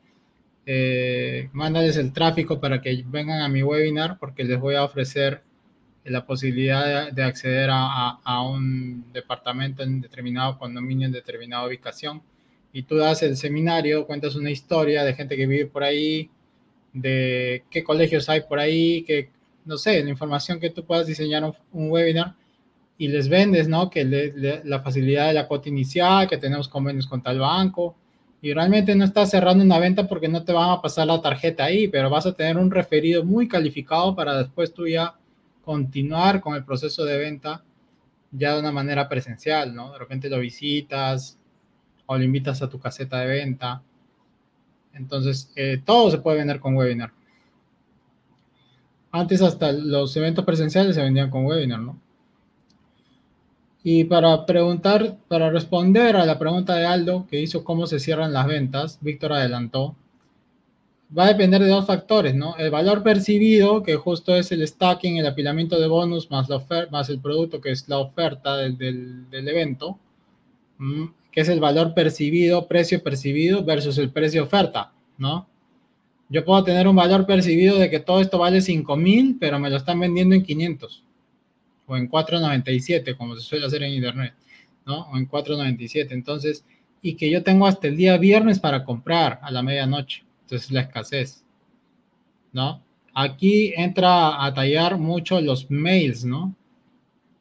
eh, 0.66 1.50
mándales 1.52 1.98
el 1.98 2.14
tráfico 2.14 2.60
para 2.60 2.82
que 2.82 3.04
vengan 3.06 3.42
a 3.42 3.50
mi 3.50 3.64
webinar 3.64 4.18
porque 4.18 4.44
les 4.46 4.60
voy 4.60 4.76
a 4.76 4.84
ofrecer 4.84 5.44
la 6.06 6.26
posibilidad 6.26 7.12
de, 7.12 7.24
acceder 7.24 7.70
a, 7.72 8.42
un 8.42 9.06
departamento 9.14 9.84
en 9.84 10.02
determinado 10.02 10.58
condominio, 10.58 11.08
en 11.08 11.14
determinada 11.14 11.66
ubicación. 11.66 12.22
Y 12.74 12.84
tú 12.84 12.98
das 12.98 13.24
el 13.24 13.38
seminario, 13.38 14.06
cuentas 14.06 14.36
una 14.36 14.52
historia 14.52 15.04
de 15.04 15.14
gente 15.14 15.38
que 15.38 15.46
vive 15.46 15.66
por 15.68 15.84
ahí, 15.84 16.30
de 16.92 17.64
qué 17.70 17.84
colegios 17.84 18.28
hay 18.30 18.42
por 18.42 18.60
ahí, 18.60 19.04
que, 19.04 19.30
no 19.66 19.78
sé, 19.78 20.04
la 20.04 20.10
información 20.10 20.60
que 20.60 20.72
tú 20.72 20.84
puedas 20.84 21.08
diseñar 21.08 21.44
un, 21.72 21.90
webinar 21.90 22.36
y 22.98 23.08
les 23.08 23.30
vendes, 23.30 23.70
¿no? 23.70 23.90
Que 23.90 24.04
la 24.66 24.82
facilidad 24.82 25.28
de 25.28 25.34
la 25.34 25.48
cuota 25.48 25.70
inicial, 25.70 26.28
que 26.28 26.38
tenemos 26.38 26.68
convenios 26.68 27.08
con 27.08 27.22
tal 27.24 27.40
banco, 27.40 27.96
y 28.44 28.54
realmente 28.54 28.94
no 28.94 29.06
estás 29.06 29.30
cerrando 29.30 29.64
una 29.64 29.80
venta 29.80 30.06
porque 30.06 30.28
no 30.28 30.44
te 30.44 30.52
van 30.52 30.70
a 30.70 30.82
pasar 30.82 31.08
la 31.08 31.22
tarjeta 31.22 31.64
ahí, 31.64 31.88
pero 31.88 32.10
vas 32.10 32.26
a 32.26 32.34
tener 32.34 32.58
un 32.58 32.70
referido 32.70 33.24
muy 33.24 33.48
calificado 33.48 34.14
para 34.18 34.38
después 34.38 34.74
tú 34.74 34.86
ya 34.86 35.16
continuar 35.64 36.42
con 36.42 36.54
el 36.54 36.66
proceso 36.66 37.06
de 37.06 37.18
venta 37.18 37.64
ya 38.32 38.54
de 38.54 38.60
una 38.60 38.74
manera 38.74 39.08
presencial, 39.08 39.74
¿no? 39.74 39.94
De 39.94 39.98
repente 39.98 40.30
lo 40.30 40.40
visitas 40.40 41.40
o 42.06 42.18
lo 42.18 42.24
invitas 42.26 42.62
a 42.62 42.70
tu 42.70 42.82
caseta 42.82 43.22
de 43.22 43.28
venta. 43.28 43.82
Entonces, 44.94 45.50
eh, 45.56 45.82
todo 45.86 46.12
se 46.12 46.18
puede 46.18 46.40
vender 46.40 46.60
con 46.60 46.76
webinar. 46.76 47.14
Antes 49.10 49.42
hasta 49.42 49.72
los 49.72 50.18
eventos 50.18 50.44
presenciales 50.44 50.96
se 50.96 51.02
vendían 51.02 51.30
con 51.30 51.46
webinar, 51.46 51.80
¿no? 51.80 51.98
Y 53.84 54.06
para 54.06 54.46
preguntar, 54.46 55.18
para 55.28 55.50
responder 55.50 56.16
a 56.16 56.26
la 56.26 56.40
pregunta 56.40 56.76
de 56.76 56.86
Aldo, 56.86 57.28
que 57.30 57.42
hizo 57.42 57.66
cómo 57.66 57.86
se 57.86 58.00
cierran 58.00 58.32
las 58.32 58.48
ventas, 58.48 58.98
Víctor 59.02 59.34
adelantó, 59.34 59.98
va 61.16 61.26
a 61.26 61.28
depender 61.28 61.62
de 61.62 61.68
dos 61.68 61.86
factores, 61.86 62.34
¿no? 62.34 62.56
El 62.56 62.72
valor 62.72 63.04
percibido, 63.04 63.84
que 63.84 63.96
justo 63.96 64.36
es 64.38 64.54
el 64.54 64.66
stacking, 64.66 65.18
el 65.18 65.28
apilamiento 65.28 65.80
de 65.80 65.88
bonus, 65.88 66.32
más, 66.32 66.48
la 66.48 66.64
más 66.92 67.10
el 67.10 67.20
producto, 67.20 67.60
que 67.60 67.72
es 67.72 67.90
la 67.90 68.00
oferta 68.00 68.56
del, 68.56 68.78
del, 68.78 69.48
evento, 69.50 70.00
que 71.30 71.42
es 71.42 71.50
el 71.50 71.60
valor 71.60 71.94
percibido, 71.94 72.68
precio 72.68 73.04
percibido 73.04 73.66
versus 73.66 73.98
el 73.98 74.12
precio 74.12 74.44
oferta, 74.44 74.94
¿no? 75.18 75.46
Yo 76.30 76.46
puedo 76.46 76.64
tener 76.64 76.88
un 76.88 76.96
valor 76.96 77.26
percibido 77.26 77.78
de 77.78 77.90
que 77.90 78.00
todo 78.00 78.22
esto 78.22 78.40
vale 78.40 78.62
5 78.62 78.96
mil, 78.96 79.38
pero 79.40 79.60
me 79.60 79.70
lo 79.70 79.76
están 79.76 80.00
vendiendo 80.00 80.36
en 80.36 80.44
500 80.44 81.04
o 81.86 81.98
en 81.98 82.10
4.97, 82.10 83.18
como 83.18 83.36
se 83.36 83.42
suele 83.42 83.66
hacer 83.66 83.84
en 83.84 83.94
internet, 83.94 84.34
¿no? 84.86 85.10
O 85.12 85.18
en 85.18 85.28
4.97. 85.28 86.12
Entonces, 86.12 86.66
y 87.02 87.16
que 87.16 87.30
yo 87.30 87.44
tengo 87.44 87.68
hasta 87.68 87.88
el 87.88 87.98
día 87.98 88.18
viernes 88.18 88.60
para 88.60 88.86
comprar 88.86 89.40
a 89.44 89.52
la 89.52 89.62
medianoche. 89.62 90.24
Entonces 90.42 90.72
la 90.72 90.82
escasez, 90.82 91.46
¿no? 92.52 92.82
Aquí 93.14 93.74
entra 93.76 94.44
a 94.44 94.54
tallar 94.54 94.98
mucho 94.98 95.40
los 95.42 95.70
mails, 95.70 96.26
¿no? 96.26 96.56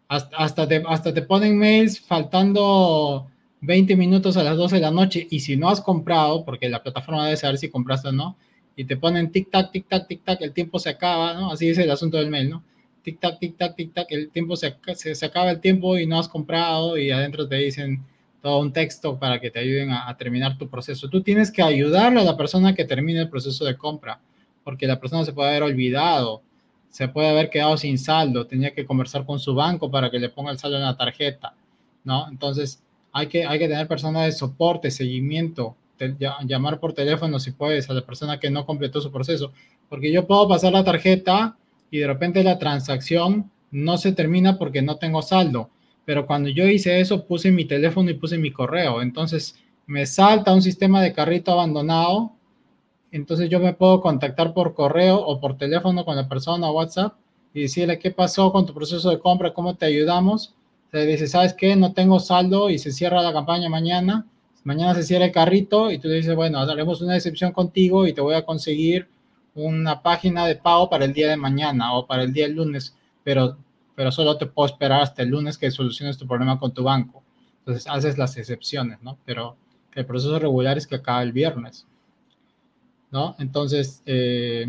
Hasta, 0.09 0.37
hasta, 0.37 0.69
te, 0.69 0.83
hasta 0.87 1.15
te 1.15 1.23
ponen 1.23 1.57
mails 1.57 2.01
faltando 2.01 3.31
20 3.63 3.97
minutos 3.97 4.37
a 4.37 4.43
las 4.43 4.57
12 4.57 4.77
de 4.77 4.83
la 4.83 4.91
noche 4.91 5.27
y 5.31 5.41
si 5.41 5.57
no 5.57 5.69
has 5.69 5.81
comprado, 5.81 6.45
porque 6.45 6.69
la 6.69 6.83
plataforma 6.83 7.25
debe 7.25 7.37
saber 7.37 7.57
si 7.57 7.71
compraste 7.71 8.09
o 8.09 8.13
no, 8.13 8.37
y 8.75 8.85
te 8.85 8.97
ponen 8.97 9.31
tic-tac, 9.31 9.71
tic-tac, 9.71 10.09
tic-tac, 10.09 10.39
el 10.41 10.53
tiempo 10.53 10.79
se 10.79 10.91
acaba, 10.91 11.35
¿no? 11.35 11.53
Así 11.53 11.69
es 11.69 11.79
el 11.79 11.91
asunto 11.91 12.17
del 12.17 12.31
mail, 12.31 12.51
¿no? 12.51 12.65
Tic-tac, 13.05 13.39
tic-tac, 13.39 13.75
tic-tac, 13.75 14.07
el 14.11 14.31
tiempo 14.31 14.57
se, 14.57 14.77
se, 14.95 15.15
se, 15.15 15.27
acaba 15.27 15.51
el 15.51 15.61
tiempo 15.61 15.99
y 15.99 16.07
no 16.07 16.19
has 16.19 16.29
comprado 16.29 16.97
y 16.97 17.11
adentro 17.11 17.49
te 17.49 17.57
dicen 17.57 18.05
todo 18.43 18.59
un 18.59 18.73
texto 18.73 19.19
para 19.19 19.41
que 19.41 19.51
te 19.51 19.61
ayuden 19.61 19.91
a, 19.93 20.15
terminar 20.17 20.59
tu 20.59 20.69
proceso. 20.69 21.09
Tú 21.09 21.23
tienes 21.23 21.51
que 21.51 21.63
ayudarle 21.63 22.21
a 22.21 22.25
la 22.25 22.37
persona 22.37 22.75
que 22.75 22.85
termine 22.85 23.21
el 23.21 23.29
proceso 23.31 23.65
de 23.65 23.77
compra, 23.77 24.21
porque 24.65 24.87
la 24.87 25.01
persona 25.01 25.25
se 25.25 25.33
puede 25.33 25.51
haber 25.51 25.63
olvidado, 25.63 26.43
se 26.91 27.09
puede 27.09 27.29
haber 27.29 27.51
quedado 27.51 27.77
sin 27.77 27.99
saldo, 27.99 28.47
tenía 28.47 28.75
que 28.75 28.85
conversar 28.85 29.25
con 29.25 29.39
su 29.39 29.55
banco 29.55 29.91
para 29.91 30.11
que 30.11 30.19
le 30.19 30.29
ponga 30.29 30.51
el 30.51 30.59
saldo 30.59 30.77
en 30.77 30.83
la 30.83 30.97
tarjeta, 30.97 31.55
¿no? 32.05 32.29
Entonces, 32.29 32.83
hay 33.13 33.29
que, 33.29 33.47
hay 33.47 33.59
que 33.59 33.69
tener 33.69 33.87
personas 33.87 34.27
de 34.27 34.33
soporte, 34.33 34.91
seguimiento, 34.91 35.77
llamar 36.45 36.81
por 36.81 36.93
teléfono 36.93 37.39
si 37.39 37.53
puedes 37.53 37.89
a 37.89 37.95
la 37.95 38.05
persona 38.05 38.41
que 38.41 38.51
no 38.51 38.67
completó 38.67 39.01
su 39.01 39.13
proceso, 39.13 39.53
porque 39.89 40.13
yo 40.13 40.27
puedo 40.27 40.49
pasar 40.49 40.73
la 40.73 40.83
tarjeta 40.83 41.57
y 41.93 41.99
de 41.99 42.09
repente 42.09 42.43
la 42.43 42.59
transacción 42.59 43.53
no 43.71 43.99
se 43.99 44.11
termina 44.11 44.59
porque 44.59 44.83
no 44.83 44.97
tengo 44.97 45.23
saldo 45.23 45.71
pero 46.05 46.27
cuando 46.27 46.49
yo 46.49 46.67
hice 46.67 47.01
eso 47.01 47.25
puse 47.25 47.51
mi 47.51 47.65
teléfono 47.65 48.11
y 48.11 48.15
puse 48.15 48.39
mi 48.39 48.51
correo. 48.51 49.03
Entonces 49.03 49.57
me 49.87 50.07
salta 50.07 50.53
un 50.53 50.63
sistema 50.63 51.03
de 51.03 51.13
carrito 51.13 51.53
abandonado. 51.53 52.33
Entonces 53.11 53.49
yo 53.49 53.61
me 53.61 53.75
puedo 53.75 54.01
contactar 54.01 54.55
por 54.55 54.75
correo 54.75 55.17
o 55.17 55.39
por 55.39 55.57
teléfono 55.57 56.05
con 56.05 56.17
la 56.17 56.29
persona 56.29 56.71
WhatsApp 56.71 57.15
y 57.55 57.63
decirle 57.63 57.99
qué 57.99 58.11
pasó 58.11 58.51
con 58.53 58.67
tu 58.67 58.73
proceso 58.75 59.11
de 59.11 59.19
compra, 59.19 59.53
cómo 59.53 59.75
te 59.75 59.87
ayudamos. 59.87 60.55
Se 60.91 61.07
dice, 61.07 61.27
¿sabes 61.27 61.55
qué? 61.55 61.77
No 61.77 61.93
tengo 61.93 62.19
saldo 62.21 62.71
y 62.71 62.79
se 62.79 62.91
cierra 62.91 63.23
la 63.23 63.33
campaña 63.33 63.69
mañana. 63.69 64.27
Mañana 64.65 64.95
se 64.95 65.03
cierra 65.03 65.27
el 65.27 65.33
carrito 65.33 65.91
y 65.91 65.99
tú 65.99 66.09
le 66.09 66.17
dices, 66.17 66.35
bueno, 66.35 66.59
haremos 66.59 67.01
una 67.03 67.17
excepción 67.17 67.53
contigo 67.53 68.07
y 68.07 68.13
te 68.13 68.21
voy 68.21 68.35
a 68.35 68.45
conseguir 68.45 69.09
una 69.55 70.03
página 70.03 70.47
de 70.47 70.57
pago 70.57 70.89
para 70.89 71.05
el 71.05 71.13
día 71.13 71.29
de 71.29 71.37
mañana 71.37 71.95
o 71.95 72.07
para 72.07 72.23
el 72.23 72.33
día 72.33 72.49
lunes, 72.49 72.97
pero 73.23 73.57
pero 73.95 74.11
solo 74.11 74.37
te 74.37 74.47
puedo 74.47 74.67
esperar 74.67 75.03
hasta 75.03 75.23
el 75.23 75.29
lunes 75.29 75.59
que 75.59 75.71
soluciones 75.71 76.19
tu 76.19 76.27
problema 76.27 76.59
con 76.59 76.73
tu 76.73 76.83
banco. 76.83 77.23
Entonces 77.59 77.87
haces 77.87 78.19
las 78.19 78.37
excepciones, 78.37 79.03
¿no? 79.03 79.19
Pero 79.25 79.57
el 79.95 80.07
proceso 80.07 80.39
regular 80.39 80.79
es 80.79 80.87
que 80.87 80.97
acaba 80.97 81.23
el 81.23 81.33
viernes, 81.33 81.87
¿no? 83.11 83.37
Entonces, 83.39 84.03
eh, 84.07 84.67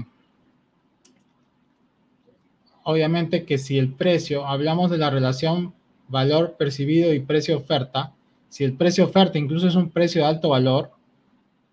obviamente 2.83 3.45
que 3.45 3.57
si 3.57 3.79
el 3.79 3.93
precio, 3.93 4.45
hablamos 4.45 4.91
de 4.91 4.97
la 4.97 5.09
relación 5.09 5.73
valor 6.07 6.55
percibido 6.57 7.13
y 7.13 7.19
precio 7.19 7.57
oferta, 7.57 8.13
si 8.49 8.63
el 8.63 8.73
precio 8.73 9.05
oferta 9.05 9.39
incluso 9.39 9.67
es 9.67 9.75
un 9.75 9.89
precio 9.89 10.21
de 10.21 10.27
alto 10.27 10.49
valor, 10.49 10.91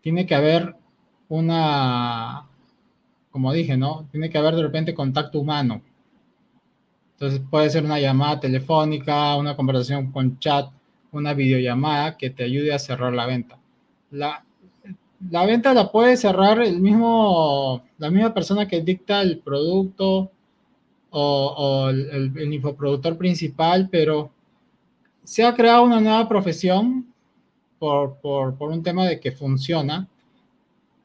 tiene 0.01 0.25
que 0.25 0.35
haber 0.35 0.77
una, 1.29 2.49
como 3.31 3.53
dije, 3.53 3.77
¿no? 3.77 4.07
Tiene 4.11 4.31
que 4.31 4.39
haber 4.39 4.55
de 4.57 4.63
repente 4.63 4.95
contacto 4.95 5.41
humano 5.41 5.83
entonces 7.21 7.43
puede 7.51 7.69
ser 7.69 7.85
una 7.85 8.01
llamada 8.01 8.41
telefónica, 8.41 9.37
una 9.37 9.55
conversación 9.55 10.11
con 10.11 10.39
chat, 10.39 10.71
una 11.13 11.35
videollamada 11.35 12.17
que 12.17 12.31
te 12.31 12.45
ayude 12.45 12.73
a 12.73 12.79
cerrar 12.79 13.13
la 13.13 13.27
venta. 13.27 13.59
La, 14.11 14.43
la 15.29 15.45
venta 15.45 15.75
la 15.75 15.93
puede 15.93 16.17
cerrar 16.17 16.63
el 16.63 16.81
mismo, 16.81 17.83
la 17.99 18.11
misma 18.11 18.33
persona 18.33 18.67
que 18.67 18.81
dicta 18.81 19.21
el 19.21 19.41
producto 19.41 20.31
o, 21.11 21.89
el, 21.91 22.33
el, 22.39 22.55
infoproductor 22.55 23.19
principal, 23.19 23.91
pero 23.93 24.31
se 25.23 25.45
ha 25.45 25.55
creado 25.55 25.83
una 25.83 26.01
nueva 26.01 26.27
profesión 26.27 27.13
por, 27.79 28.17
un 28.61 28.83
tema 28.83 29.05
de 29.05 29.21
que 29.21 29.33
funciona, 29.33 30.09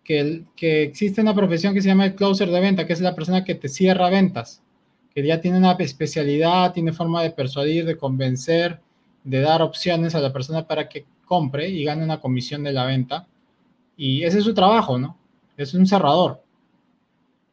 que, 0.06 0.46
existe 0.84 1.22
una 1.22 1.36
profesión 1.36 1.74
que 1.74 1.82
se 1.82 1.90
llama 1.90 2.06
el 2.06 2.16
closer 2.16 2.50
de 2.50 2.62
venta, 2.62 2.86
que 2.86 2.94
es 2.94 3.02
la 3.02 3.16
persona 3.16 3.44
que 3.44 3.56
te 3.56 3.68
cierra 3.68 4.10
ventas, 4.10 4.62
que 5.14 5.26
ya 5.26 5.42
tiene 5.42 5.58
una 5.58 5.74
especialidad, 5.74 6.72
tiene 6.74 6.94
forma 6.94 7.24
de 7.24 7.32
persuadir, 7.32 7.86
de 7.86 7.98
convencer, 7.98 8.80
de 9.24 9.40
dar 9.42 9.62
opciones 9.62 10.14
a 10.16 10.20
la 10.20 10.32
persona 10.32 10.68
para 10.68 10.88
que 10.88 11.06
compre 11.26 11.68
y 11.68 11.84
gane 11.84 12.04
una 12.04 12.22
comisión 12.22 12.64
de 12.64 12.72
la 12.72 12.86
venta. 12.86 13.28
Y 13.98 14.24
ese 14.24 14.38
es 14.38 14.44
su 14.44 14.54
trabajo, 14.54 14.98
¿no? 14.98 15.18
Es 15.58 15.74
un 15.74 15.88
cerrador. 15.88 16.42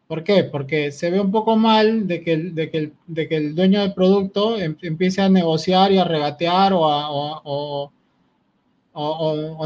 ¿Por 0.07 0.23
qué? 0.23 0.45
Porque 0.45 0.93
se 0.93 1.11
ve 1.11 1.21
un 1.21 1.31
poco 1.31 1.57
mal 1.57 2.07
de 2.07 2.23
que, 2.23 2.37
de 2.37 2.71
que, 2.71 2.93
de 3.07 3.29
que 3.29 3.37
el 3.37 3.55
dueño 3.55 3.81
del 3.81 3.95
producto 3.95 4.59
em, 4.59 4.77
empiece 4.83 5.23
a 5.23 5.31
negociar 5.31 5.91
y 5.91 5.99
a 5.99 6.05
regatear 6.05 6.73
o, 6.75 7.91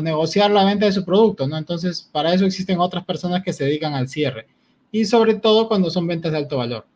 negociar 0.03 0.51
la 0.51 0.65
venta 0.65 0.87
de 0.87 0.93
su 0.93 1.05
producto, 1.05 1.47
¿no? 1.47 1.57
Entonces, 1.57 2.09
para 2.13 2.33
eso 2.33 2.45
existen 2.45 2.79
otras 2.79 3.05
personas 3.05 3.43
que 3.43 3.53
se 3.53 3.65
dedican 3.65 3.95
al 3.95 4.09
cierre. 4.09 4.47
Y 4.93 5.05
sobre 5.05 5.35
todo 5.35 5.69
cuando 5.69 5.91
son 5.91 6.07
ventas 6.07 6.33
de 6.33 6.39
alto 6.39 6.59
valor. 6.59 6.87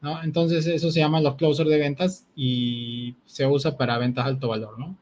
¿no? 0.00 0.22
Entonces, 0.22 0.66
eso 0.66 0.90
se 0.90 1.00
llaman 1.00 1.24
los 1.24 1.36
closers 1.36 1.70
de 1.70 1.78
ventas 1.78 2.26
y 2.36 3.14
se 3.24 3.46
usa 3.46 3.76
para 3.76 3.96
ventas 3.96 4.24
de 4.24 4.30
alto 4.32 4.48
valor, 4.48 4.78
¿no? 4.78 4.96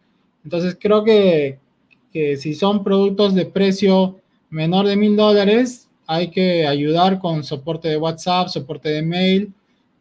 Entonces, 0.44 0.76
creo 0.80 1.02
que, 1.02 1.58
que 2.12 2.36
si 2.36 2.54
son 2.54 2.84
productos 2.84 3.34
de 3.34 3.46
precio 3.46 4.20
menor 4.50 4.86
de 4.86 4.96
mil 4.96 5.16
dólares, 5.16 5.88
hay 6.06 6.30
que 6.30 6.66
ayudar 6.66 7.18
con 7.18 7.42
soporte 7.42 7.88
de 7.88 7.96
WhatsApp, 7.96 8.48
soporte 8.48 8.90
de 8.90 9.02
mail, 9.02 9.52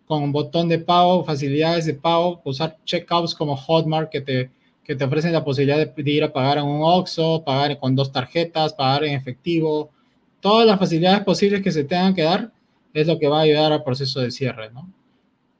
con 0.05 0.31
botón 0.31 0.67
de 0.67 0.77
pago, 0.77 1.23
facilidades 1.23 1.85
de 1.85 1.93
pago, 1.93 2.41
usar 2.43 2.77
checkouts 2.85 3.33
como 3.33 3.55
Hotmart 3.55 4.09
que 4.09 4.21
te, 4.21 4.51
que 4.83 4.95
te 4.95 5.03
ofrecen 5.03 5.33
la 5.33 5.43
posibilidad 5.43 5.77
de, 5.77 6.11
ir 6.11 6.23
a 6.23 6.33
pagar 6.33 6.57
en 6.57 6.65
un 6.65 6.81
OXO, 6.83 7.43
pagar 7.43 7.79
con 7.79 7.95
dos 7.95 8.11
tarjetas, 8.11 8.73
pagar 8.73 9.03
en 9.03 9.13
efectivo. 9.13 9.91
Todas 10.39 10.65
las 10.65 10.79
facilidades 10.79 11.23
posibles 11.23 11.61
que 11.61 11.71
se 11.71 11.83
tengan 11.83 12.15
que 12.15 12.23
dar 12.23 12.51
es 12.93 13.07
lo 13.07 13.19
que 13.19 13.27
va 13.27 13.39
a 13.39 13.43
ayudar 13.43 13.71
al 13.71 13.83
proceso 13.83 14.19
de 14.19 14.31
cierre, 14.31 14.71
¿no? 14.71 14.89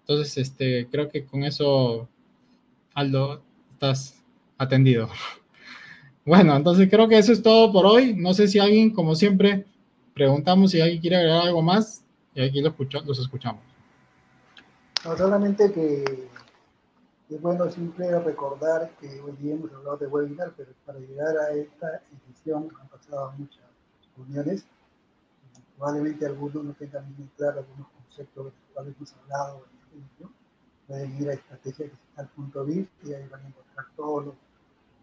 Entonces, 0.01 0.37
este, 0.37 0.87
creo 0.91 1.09
que 1.09 1.23
con 1.25 1.43
eso, 1.43 2.09
Aldo, 2.93 3.41
estás 3.71 4.21
atendido. 4.57 5.09
Bueno, 6.23 6.55
entonces 6.55 6.87
creo 6.87 7.07
que 7.07 7.17
eso 7.17 7.33
es 7.33 7.41
todo 7.41 7.71
por 7.71 7.83
hoy. 7.83 8.13
No 8.13 8.35
sé 8.35 8.47
si 8.47 8.59
alguien, 8.59 8.91
como 8.91 9.15
siempre, 9.15 9.65
preguntamos 10.13 10.69
si 10.69 10.79
alguien 10.79 11.01
quiere 11.01 11.15
agregar 11.15 11.47
algo 11.47 11.63
más 11.63 12.03
y 12.35 12.41
aquí 12.41 12.61
lo 12.61 12.75
los 13.05 13.19
escuchamos. 13.19 13.61
No, 15.03 15.17
solamente 15.17 15.71
que 15.73 16.29
es 17.31 17.41
bueno 17.41 17.69
siempre 17.69 18.19
recordar 18.19 18.91
que 18.99 19.21
hoy 19.21 19.31
día 19.37 19.55
hemos 19.55 19.71
hablado 19.71 19.95
de 19.97 20.07
webinar, 20.07 20.53
pero 20.57 20.73
para 20.85 20.99
llegar 20.99 21.37
a 21.37 21.51
esta 21.51 22.03
edición 22.27 22.67
han 22.77 22.89
pasado 22.89 23.31
muchas 23.37 23.63
reuniones. 24.17 24.65
Probablemente 25.77 26.25
algunos 26.25 26.61
no 26.61 26.73
tengan 26.73 27.15
bien 27.15 27.31
claro 27.37 27.59
algunos 27.59 27.87
conceptos 27.87 28.45
de 28.45 28.51
los 28.51 28.59
cuales 28.73 28.95
hemos 28.97 29.13
hablado. 29.13 29.65
Pueden 30.87 31.21
ir 31.21 31.29
a 31.29 31.33
estrategiadigital.biz 31.33 32.87
y 33.03 33.13
ahí 33.13 33.27
van 33.29 33.45
a 33.45 33.47
encontrar 33.47 33.85
todas 33.95 34.35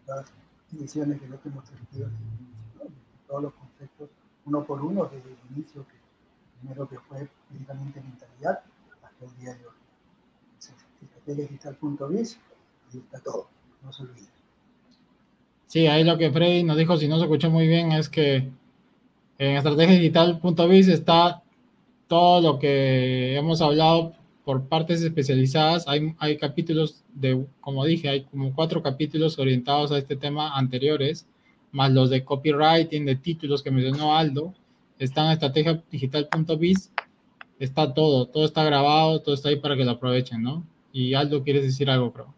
las 0.05 0.25
ediciones 0.71 1.19
que 1.19 1.27
no 1.27 1.39
hemos 1.43 1.63
tenido 1.65 2.09
todos 3.27 3.43
los 3.43 3.53
conceptos 3.53 4.09
uno 4.45 4.63
por 4.65 4.81
uno 4.83 5.05
desde 5.05 5.31
el 5.31 5.37
inicio, 5.55 5.85
que 5.87 5.95
primero 6.59 6.87
que 6.87 6.99
fue 6.99 7.27
directamente 7.49 8.01
mentalidad, 8.01 8.63
hasta 9.01 9.25
el 9.25 9.35
día 9.37 9.55
de 9.55 9.65
hoy. 9.65 9.78
Estrategiadigital.biz, 11.31 12.39
ahí 12.91 12.99
está 12.99 13.19
todo, 13.19 13.47
no 13.83 13.93
se 13.93 14.03
olviden. 14.03 14.29
Sí, 15.67 15.87
ahí 15.87 16.03
lo 16.03 16.17
que 16.17 16.31
Freddy 16.31 16.63
nos 16.63 16.77
dijo, 16.77 16.97
si 16.97 17.07
no 17.07 17.17
se 17.17 17.23
escuchó 17.23 17.49
muy 17.49 17.67
bien, 17.67 17.91
es 17.91 18.09
que 18.09 18.49
en 19.37 19.55
estrategiadigital.biz 19.55 20.87
está 20.87 21.43
todo 22.07 22.41
lo 22.41 22.59
que 22.59 23.35
hemos 23.37 23.61
hablado 23.61 24.13
por 24.43 24.67
partes 24.67 25.01
especializadas. 25.03 25.87
Hay, 25.87 26.15
hay 26.17 26.37
capítulos 26.37 27.03
de, 27.13 27.45
como 27.61 27.85
dije, 27.85 28.09
hay 28.09 28.23
como 28.23 28.53
cuatro 28.55 28.81
capítulos 28.81 29.37
orientados 29.37 29.91
a 29.91 29.99
este 29.99 30.15
tema 30.15 30.57
anteriores 30.57 31.27
más 31.71 31.91
los 31.91 32.09
de 32.09 32.25
copywriting, 32.25 33.05
de 33.05 33.15
títulos 33.15 33.61
que 33.61 33.71
mencionó 33.71 34.15
Aldo, 34.15 34.53
están 34.97 35.27
en 35.27 35.33
estrategiadigital.biz, 35.33 36.91
está 37.59 37.93
todo, 37.93 38.25
todo 38.25 38.45
está 38.45 38.63
grabado, 38.63 39.21
todo 39.21 39.35
está 39.35 39.49
ahí 39.49 39.57
para 39.57 39.75
que 39.75 39.85
lo 39.85 39.91
aprovechen, 39.91 40.41
¿no? 40.41 40.63
Y 40.91 41.13
Aldo, 41.13 41.43
¿quieres 41.43 41.63
decir 41.63 41.89
algo, 41.89 42.11
creo? 42.11 42.33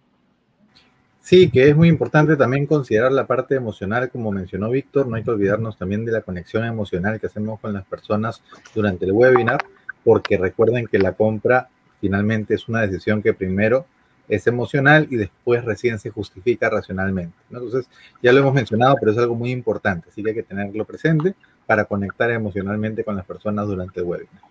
Sí, 1.22 1.52
que 1.52 1.69
es 1.69 1.76
muy 1.76 1.88
importante 1.88 2.36
también 2.36 2.65
considerar 2.65 3.11
la 3.11 3.28
parte 3.28 3.56
emocional, 3.56 4.10
como 4.10 4.32
mencionó 4.32 4.72
Víctor, 4.72 5.07
no 5.07 5.15
hay 5.15 5.23
que 5.23 5.30
olvidarnos 5.30 5.78
también 5.78 6.03
de 6.03 6.11
la 6.11 6.22
conexión 6.22 6.65
emocional 6.65 7.19
que 7.19 7.28
hacemos 7.28 7.60
con 7.60 7.73
las 7.73 7.86
personas 7.86 8.41
durante 8.73 9.06
el 9.06 9.11
webinar, 9.11 9.64
porque 10.03 10.38
recuerden 10.38 10.88
que 10.88 10.98
la 10.98 11.14
compra 11.14 11.69
finalmente 11.99 12.56
es 12.56 12.68
una 12.68 12.82
decisión 12.82 13.22
que 13.22 13.36
primero 13.36 13.86
es 14.28 14.48
emocional 14.48 15.07
y 15.11 15.18
después 15.18 15.64
recién 15.64 15.99
se 15.99 16.10
justifica 16.10 16.69
racionalmente. 16.69 17.36
Entonces, 17.52 17.88
ya 18.23 18.34
lo 18.34 18.40
hemos 18.40 18.53
mencionado, 18.53 18.95
pero 18.99 19.11
es 19.11 19.18
algo 19.19 19.36
muy 19.36 19.52
importante, 19.52 20.10
así 20.10 20.23
que 20.23 20.30
hay 20.30 20.36
que 20.36 20.44
tenerlo 20.44 20.86
presente 20.86 21.36
para 21.68 21.86
conectar 21.86 22.32
emocionalmente 22.32 23.03
con 23.03 23.15
las 23.15 23.26
personas 23.26 23.68
durante 23.68 23.99
el 23.99 24.06
webinar. 24.07 24.41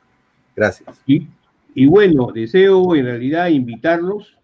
Gracias. 0.55 0.89
Y, 1.05 1.27
y 1.75 1.87
bueno, 1.87 2.33
deseo 2.33 2.95
en 2.97 3.05
realidad 3.05 3.49
invitarlos 3.49 4.37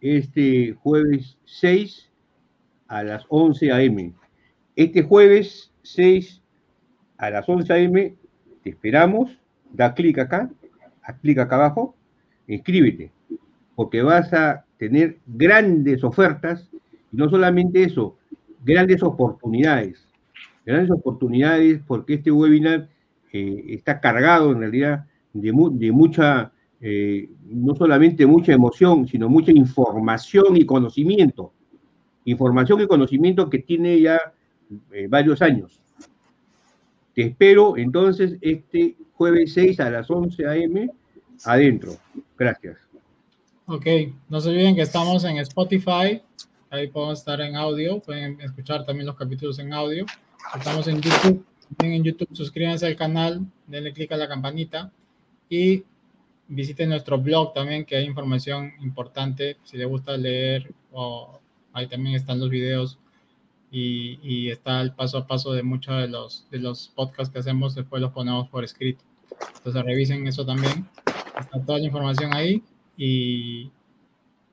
este 0.00 0.74
jueves 0.82 1.38
6 1.44 2.10
a 2.88 3.02
las 3.02 3.24
11 3.28 3.72
a.m. 3.72 4.12
Este 4.76 5.02
jueves 5.02 5.72
6 5.82 6.40
a 7.18 7.30
las 7.30 7.48
11 7.48 7.72
a.m. 7.72 8.14
te 8.62 8.70
esperamos, 8.70 9.30
da 9.72 9.94
clic 9.94 10.18
acá, 10.18 10.50
clic 11.20 11.38
acá 11.38 11.56
abajo, 11.56 11.94
inscríbete 12.46 13.10
porque 13.74 14.02
vas 14.02 14.32
a 14.32 14.64
tener 14.78 15.18
grandes 15.26 16.04
ofertas 16.04 16.68
y 17.12 17.16
no 17.16 17.28
solamente 17.28 17.82
eso, 17.82 18.18
grandes 18.64 19.02
oportunidades. 19.02 20.06
Grandes 20.64 20.90
oportunidades 20.90 21.80
porque 21.86 22.14
este 22.14 22.30
webinar 22.30 22.88
eh, 23.32 23.64
está 23.68 24.00
cargado 24.00 24.52
en 24.52 24.60
realidad 24.60 25.06
de, 25.32 25.92
mucha, 25.92 26.52
eh, 26.80 27.28
no 27.44 27.74
solamente 27.74 28.26
mucha 28.26 28.52
emoción, 28.52 29.06
sino 29.06 29.28
mucha 29.28 29.52
información 29.52 30.56
y 30.56 30.64
conocimiento. 30.64 31.52
Información 32.24 32.80
y 32.80 32.86
conocimiento 32.86 33.48
que 33.48 33.60
tiene 33.60 34.00
ya 34.00 34.20
eh, 34.92 35.06
varios 35.08 35.42
años. 35.42 35.80
Te 37.14 37.22
espero 37.22 37.76
entonces 37.76 38.36
este 38.40 38.96
jueves 39.12 39.52
6 39.54 39.80
a 39.80 39.90
las 39.90 40.10
11 40.10 40.46
a.m. 40.46 40.90
adentro. 41.44 41.92
Gracias. 42.38 42.78
Ok, 43.66 43.86
no 44.28 44.40
se 44.40 44.50
olviden 44.50 44.74
que 44.74 44.82
estamos 44.82 45.24
en 45.24 45.38
Spotify, 45.38 46.20
ahí 46.70 46.88
podemos 46.88 47.20
estar 47.20 47.40
en 47.40 47.54
audio, 47.54 48.00
pueden 48.00 48.40
escuchar 48.40 48.84
también 48.84 49.06
los 49.06 49.16
capítulos 49.16 49.58
en 49.58 49.72
audio. 49.72 50.04
Estamos 50.56 50.88
en 50.88 51.00
YouTube, 51.00 51.44
en 51.78 52.02
YouTube, 52.02 52.28
suscríbanse 52.32 52.86
al 52.86 52.96
canal, 52.96 53.46
denle 53.66 53.92
clic 53.92 54.10
a 54.12 54.16
la 54.16 54.28
campanita 54.28 54.92
y 55.52 55.84
visiten 56.48 56.88
nuestro 56.88 57.18
blog 57.18 57.52
también, 57.52 57.84
que 57.84 57.94
hay 57.94 58.06
información 58.06 58.72
importante, 58.80 59.58
si 59.64 59.76
les 59.76 59.86
gusta 59.86 60.16
leer, 60.16 60.72
o 60.90 61.38
ahí 61.74 61.86
también 61.86 62.16
están 62.16 62.40
los 62.40 62.48
videos 62.48 62.98
y, 63.70 64.18
y, 64.22 64.50
está 64.50 64.80
el 64.80 64.92
paso 64.92 65.18
a 65.18 65.26
paso 65.26 65.52
de 65.52 65.62
muchos 65.62 65.94
de 66.00 66.08
los, 66.08 66.46
de 66.50 66.58
los 66.58 66.88
podcasts 66.88 67.30
que 67.30 67.40
hacemos, 67.40 67.74
después 67.74 68.00
los 68.00 68.12
ponemos 68.12 68.48
por 68.48 68.64
escrito. 68.64 69.04
Entonces 69.58 69.82
revisen 69.84 70.26
eso 70.26 70.46
también, 70.46 70.88
está 71.38 71.60
toda 71.66 71.78
la 71.78 71.84
información 71.84 72.34
ahí 72.34 72.62
y, 72.96 73.70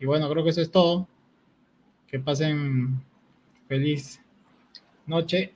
bueno, 0.05 0.29
creo 0.29 0.43
que 0.43 0.49
eso 0.49 0.61
es 0.61 0.71
todo. 0.71 1.07
Que 2.07 2.19
pasen 2.19 3.01
feliz 3.69 4.19
noche 5.05 5.53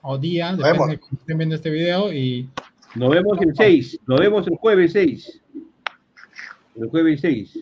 o 0.00 0.18
día, 0.18 0.56
depende 0.56 0.96
de 0.96 1.00
estén 1.16 1.38
viendo 1.38 1.54
este 1.54 1.70
video. 1.70 2.12
Y 2.12 2.48
nos 2.94 3.10
vemos 3.10 3.38
el 3.40 3.54
6, 3.54 4.00
nos 4.06 4.20
vemos 4.20 4.46
el 4.46 4.56
jueves 4.56 4.92
6. 4.92 5.42
El 6.76 6.88
jueves 6.88 7.20
6. 7.20 7.58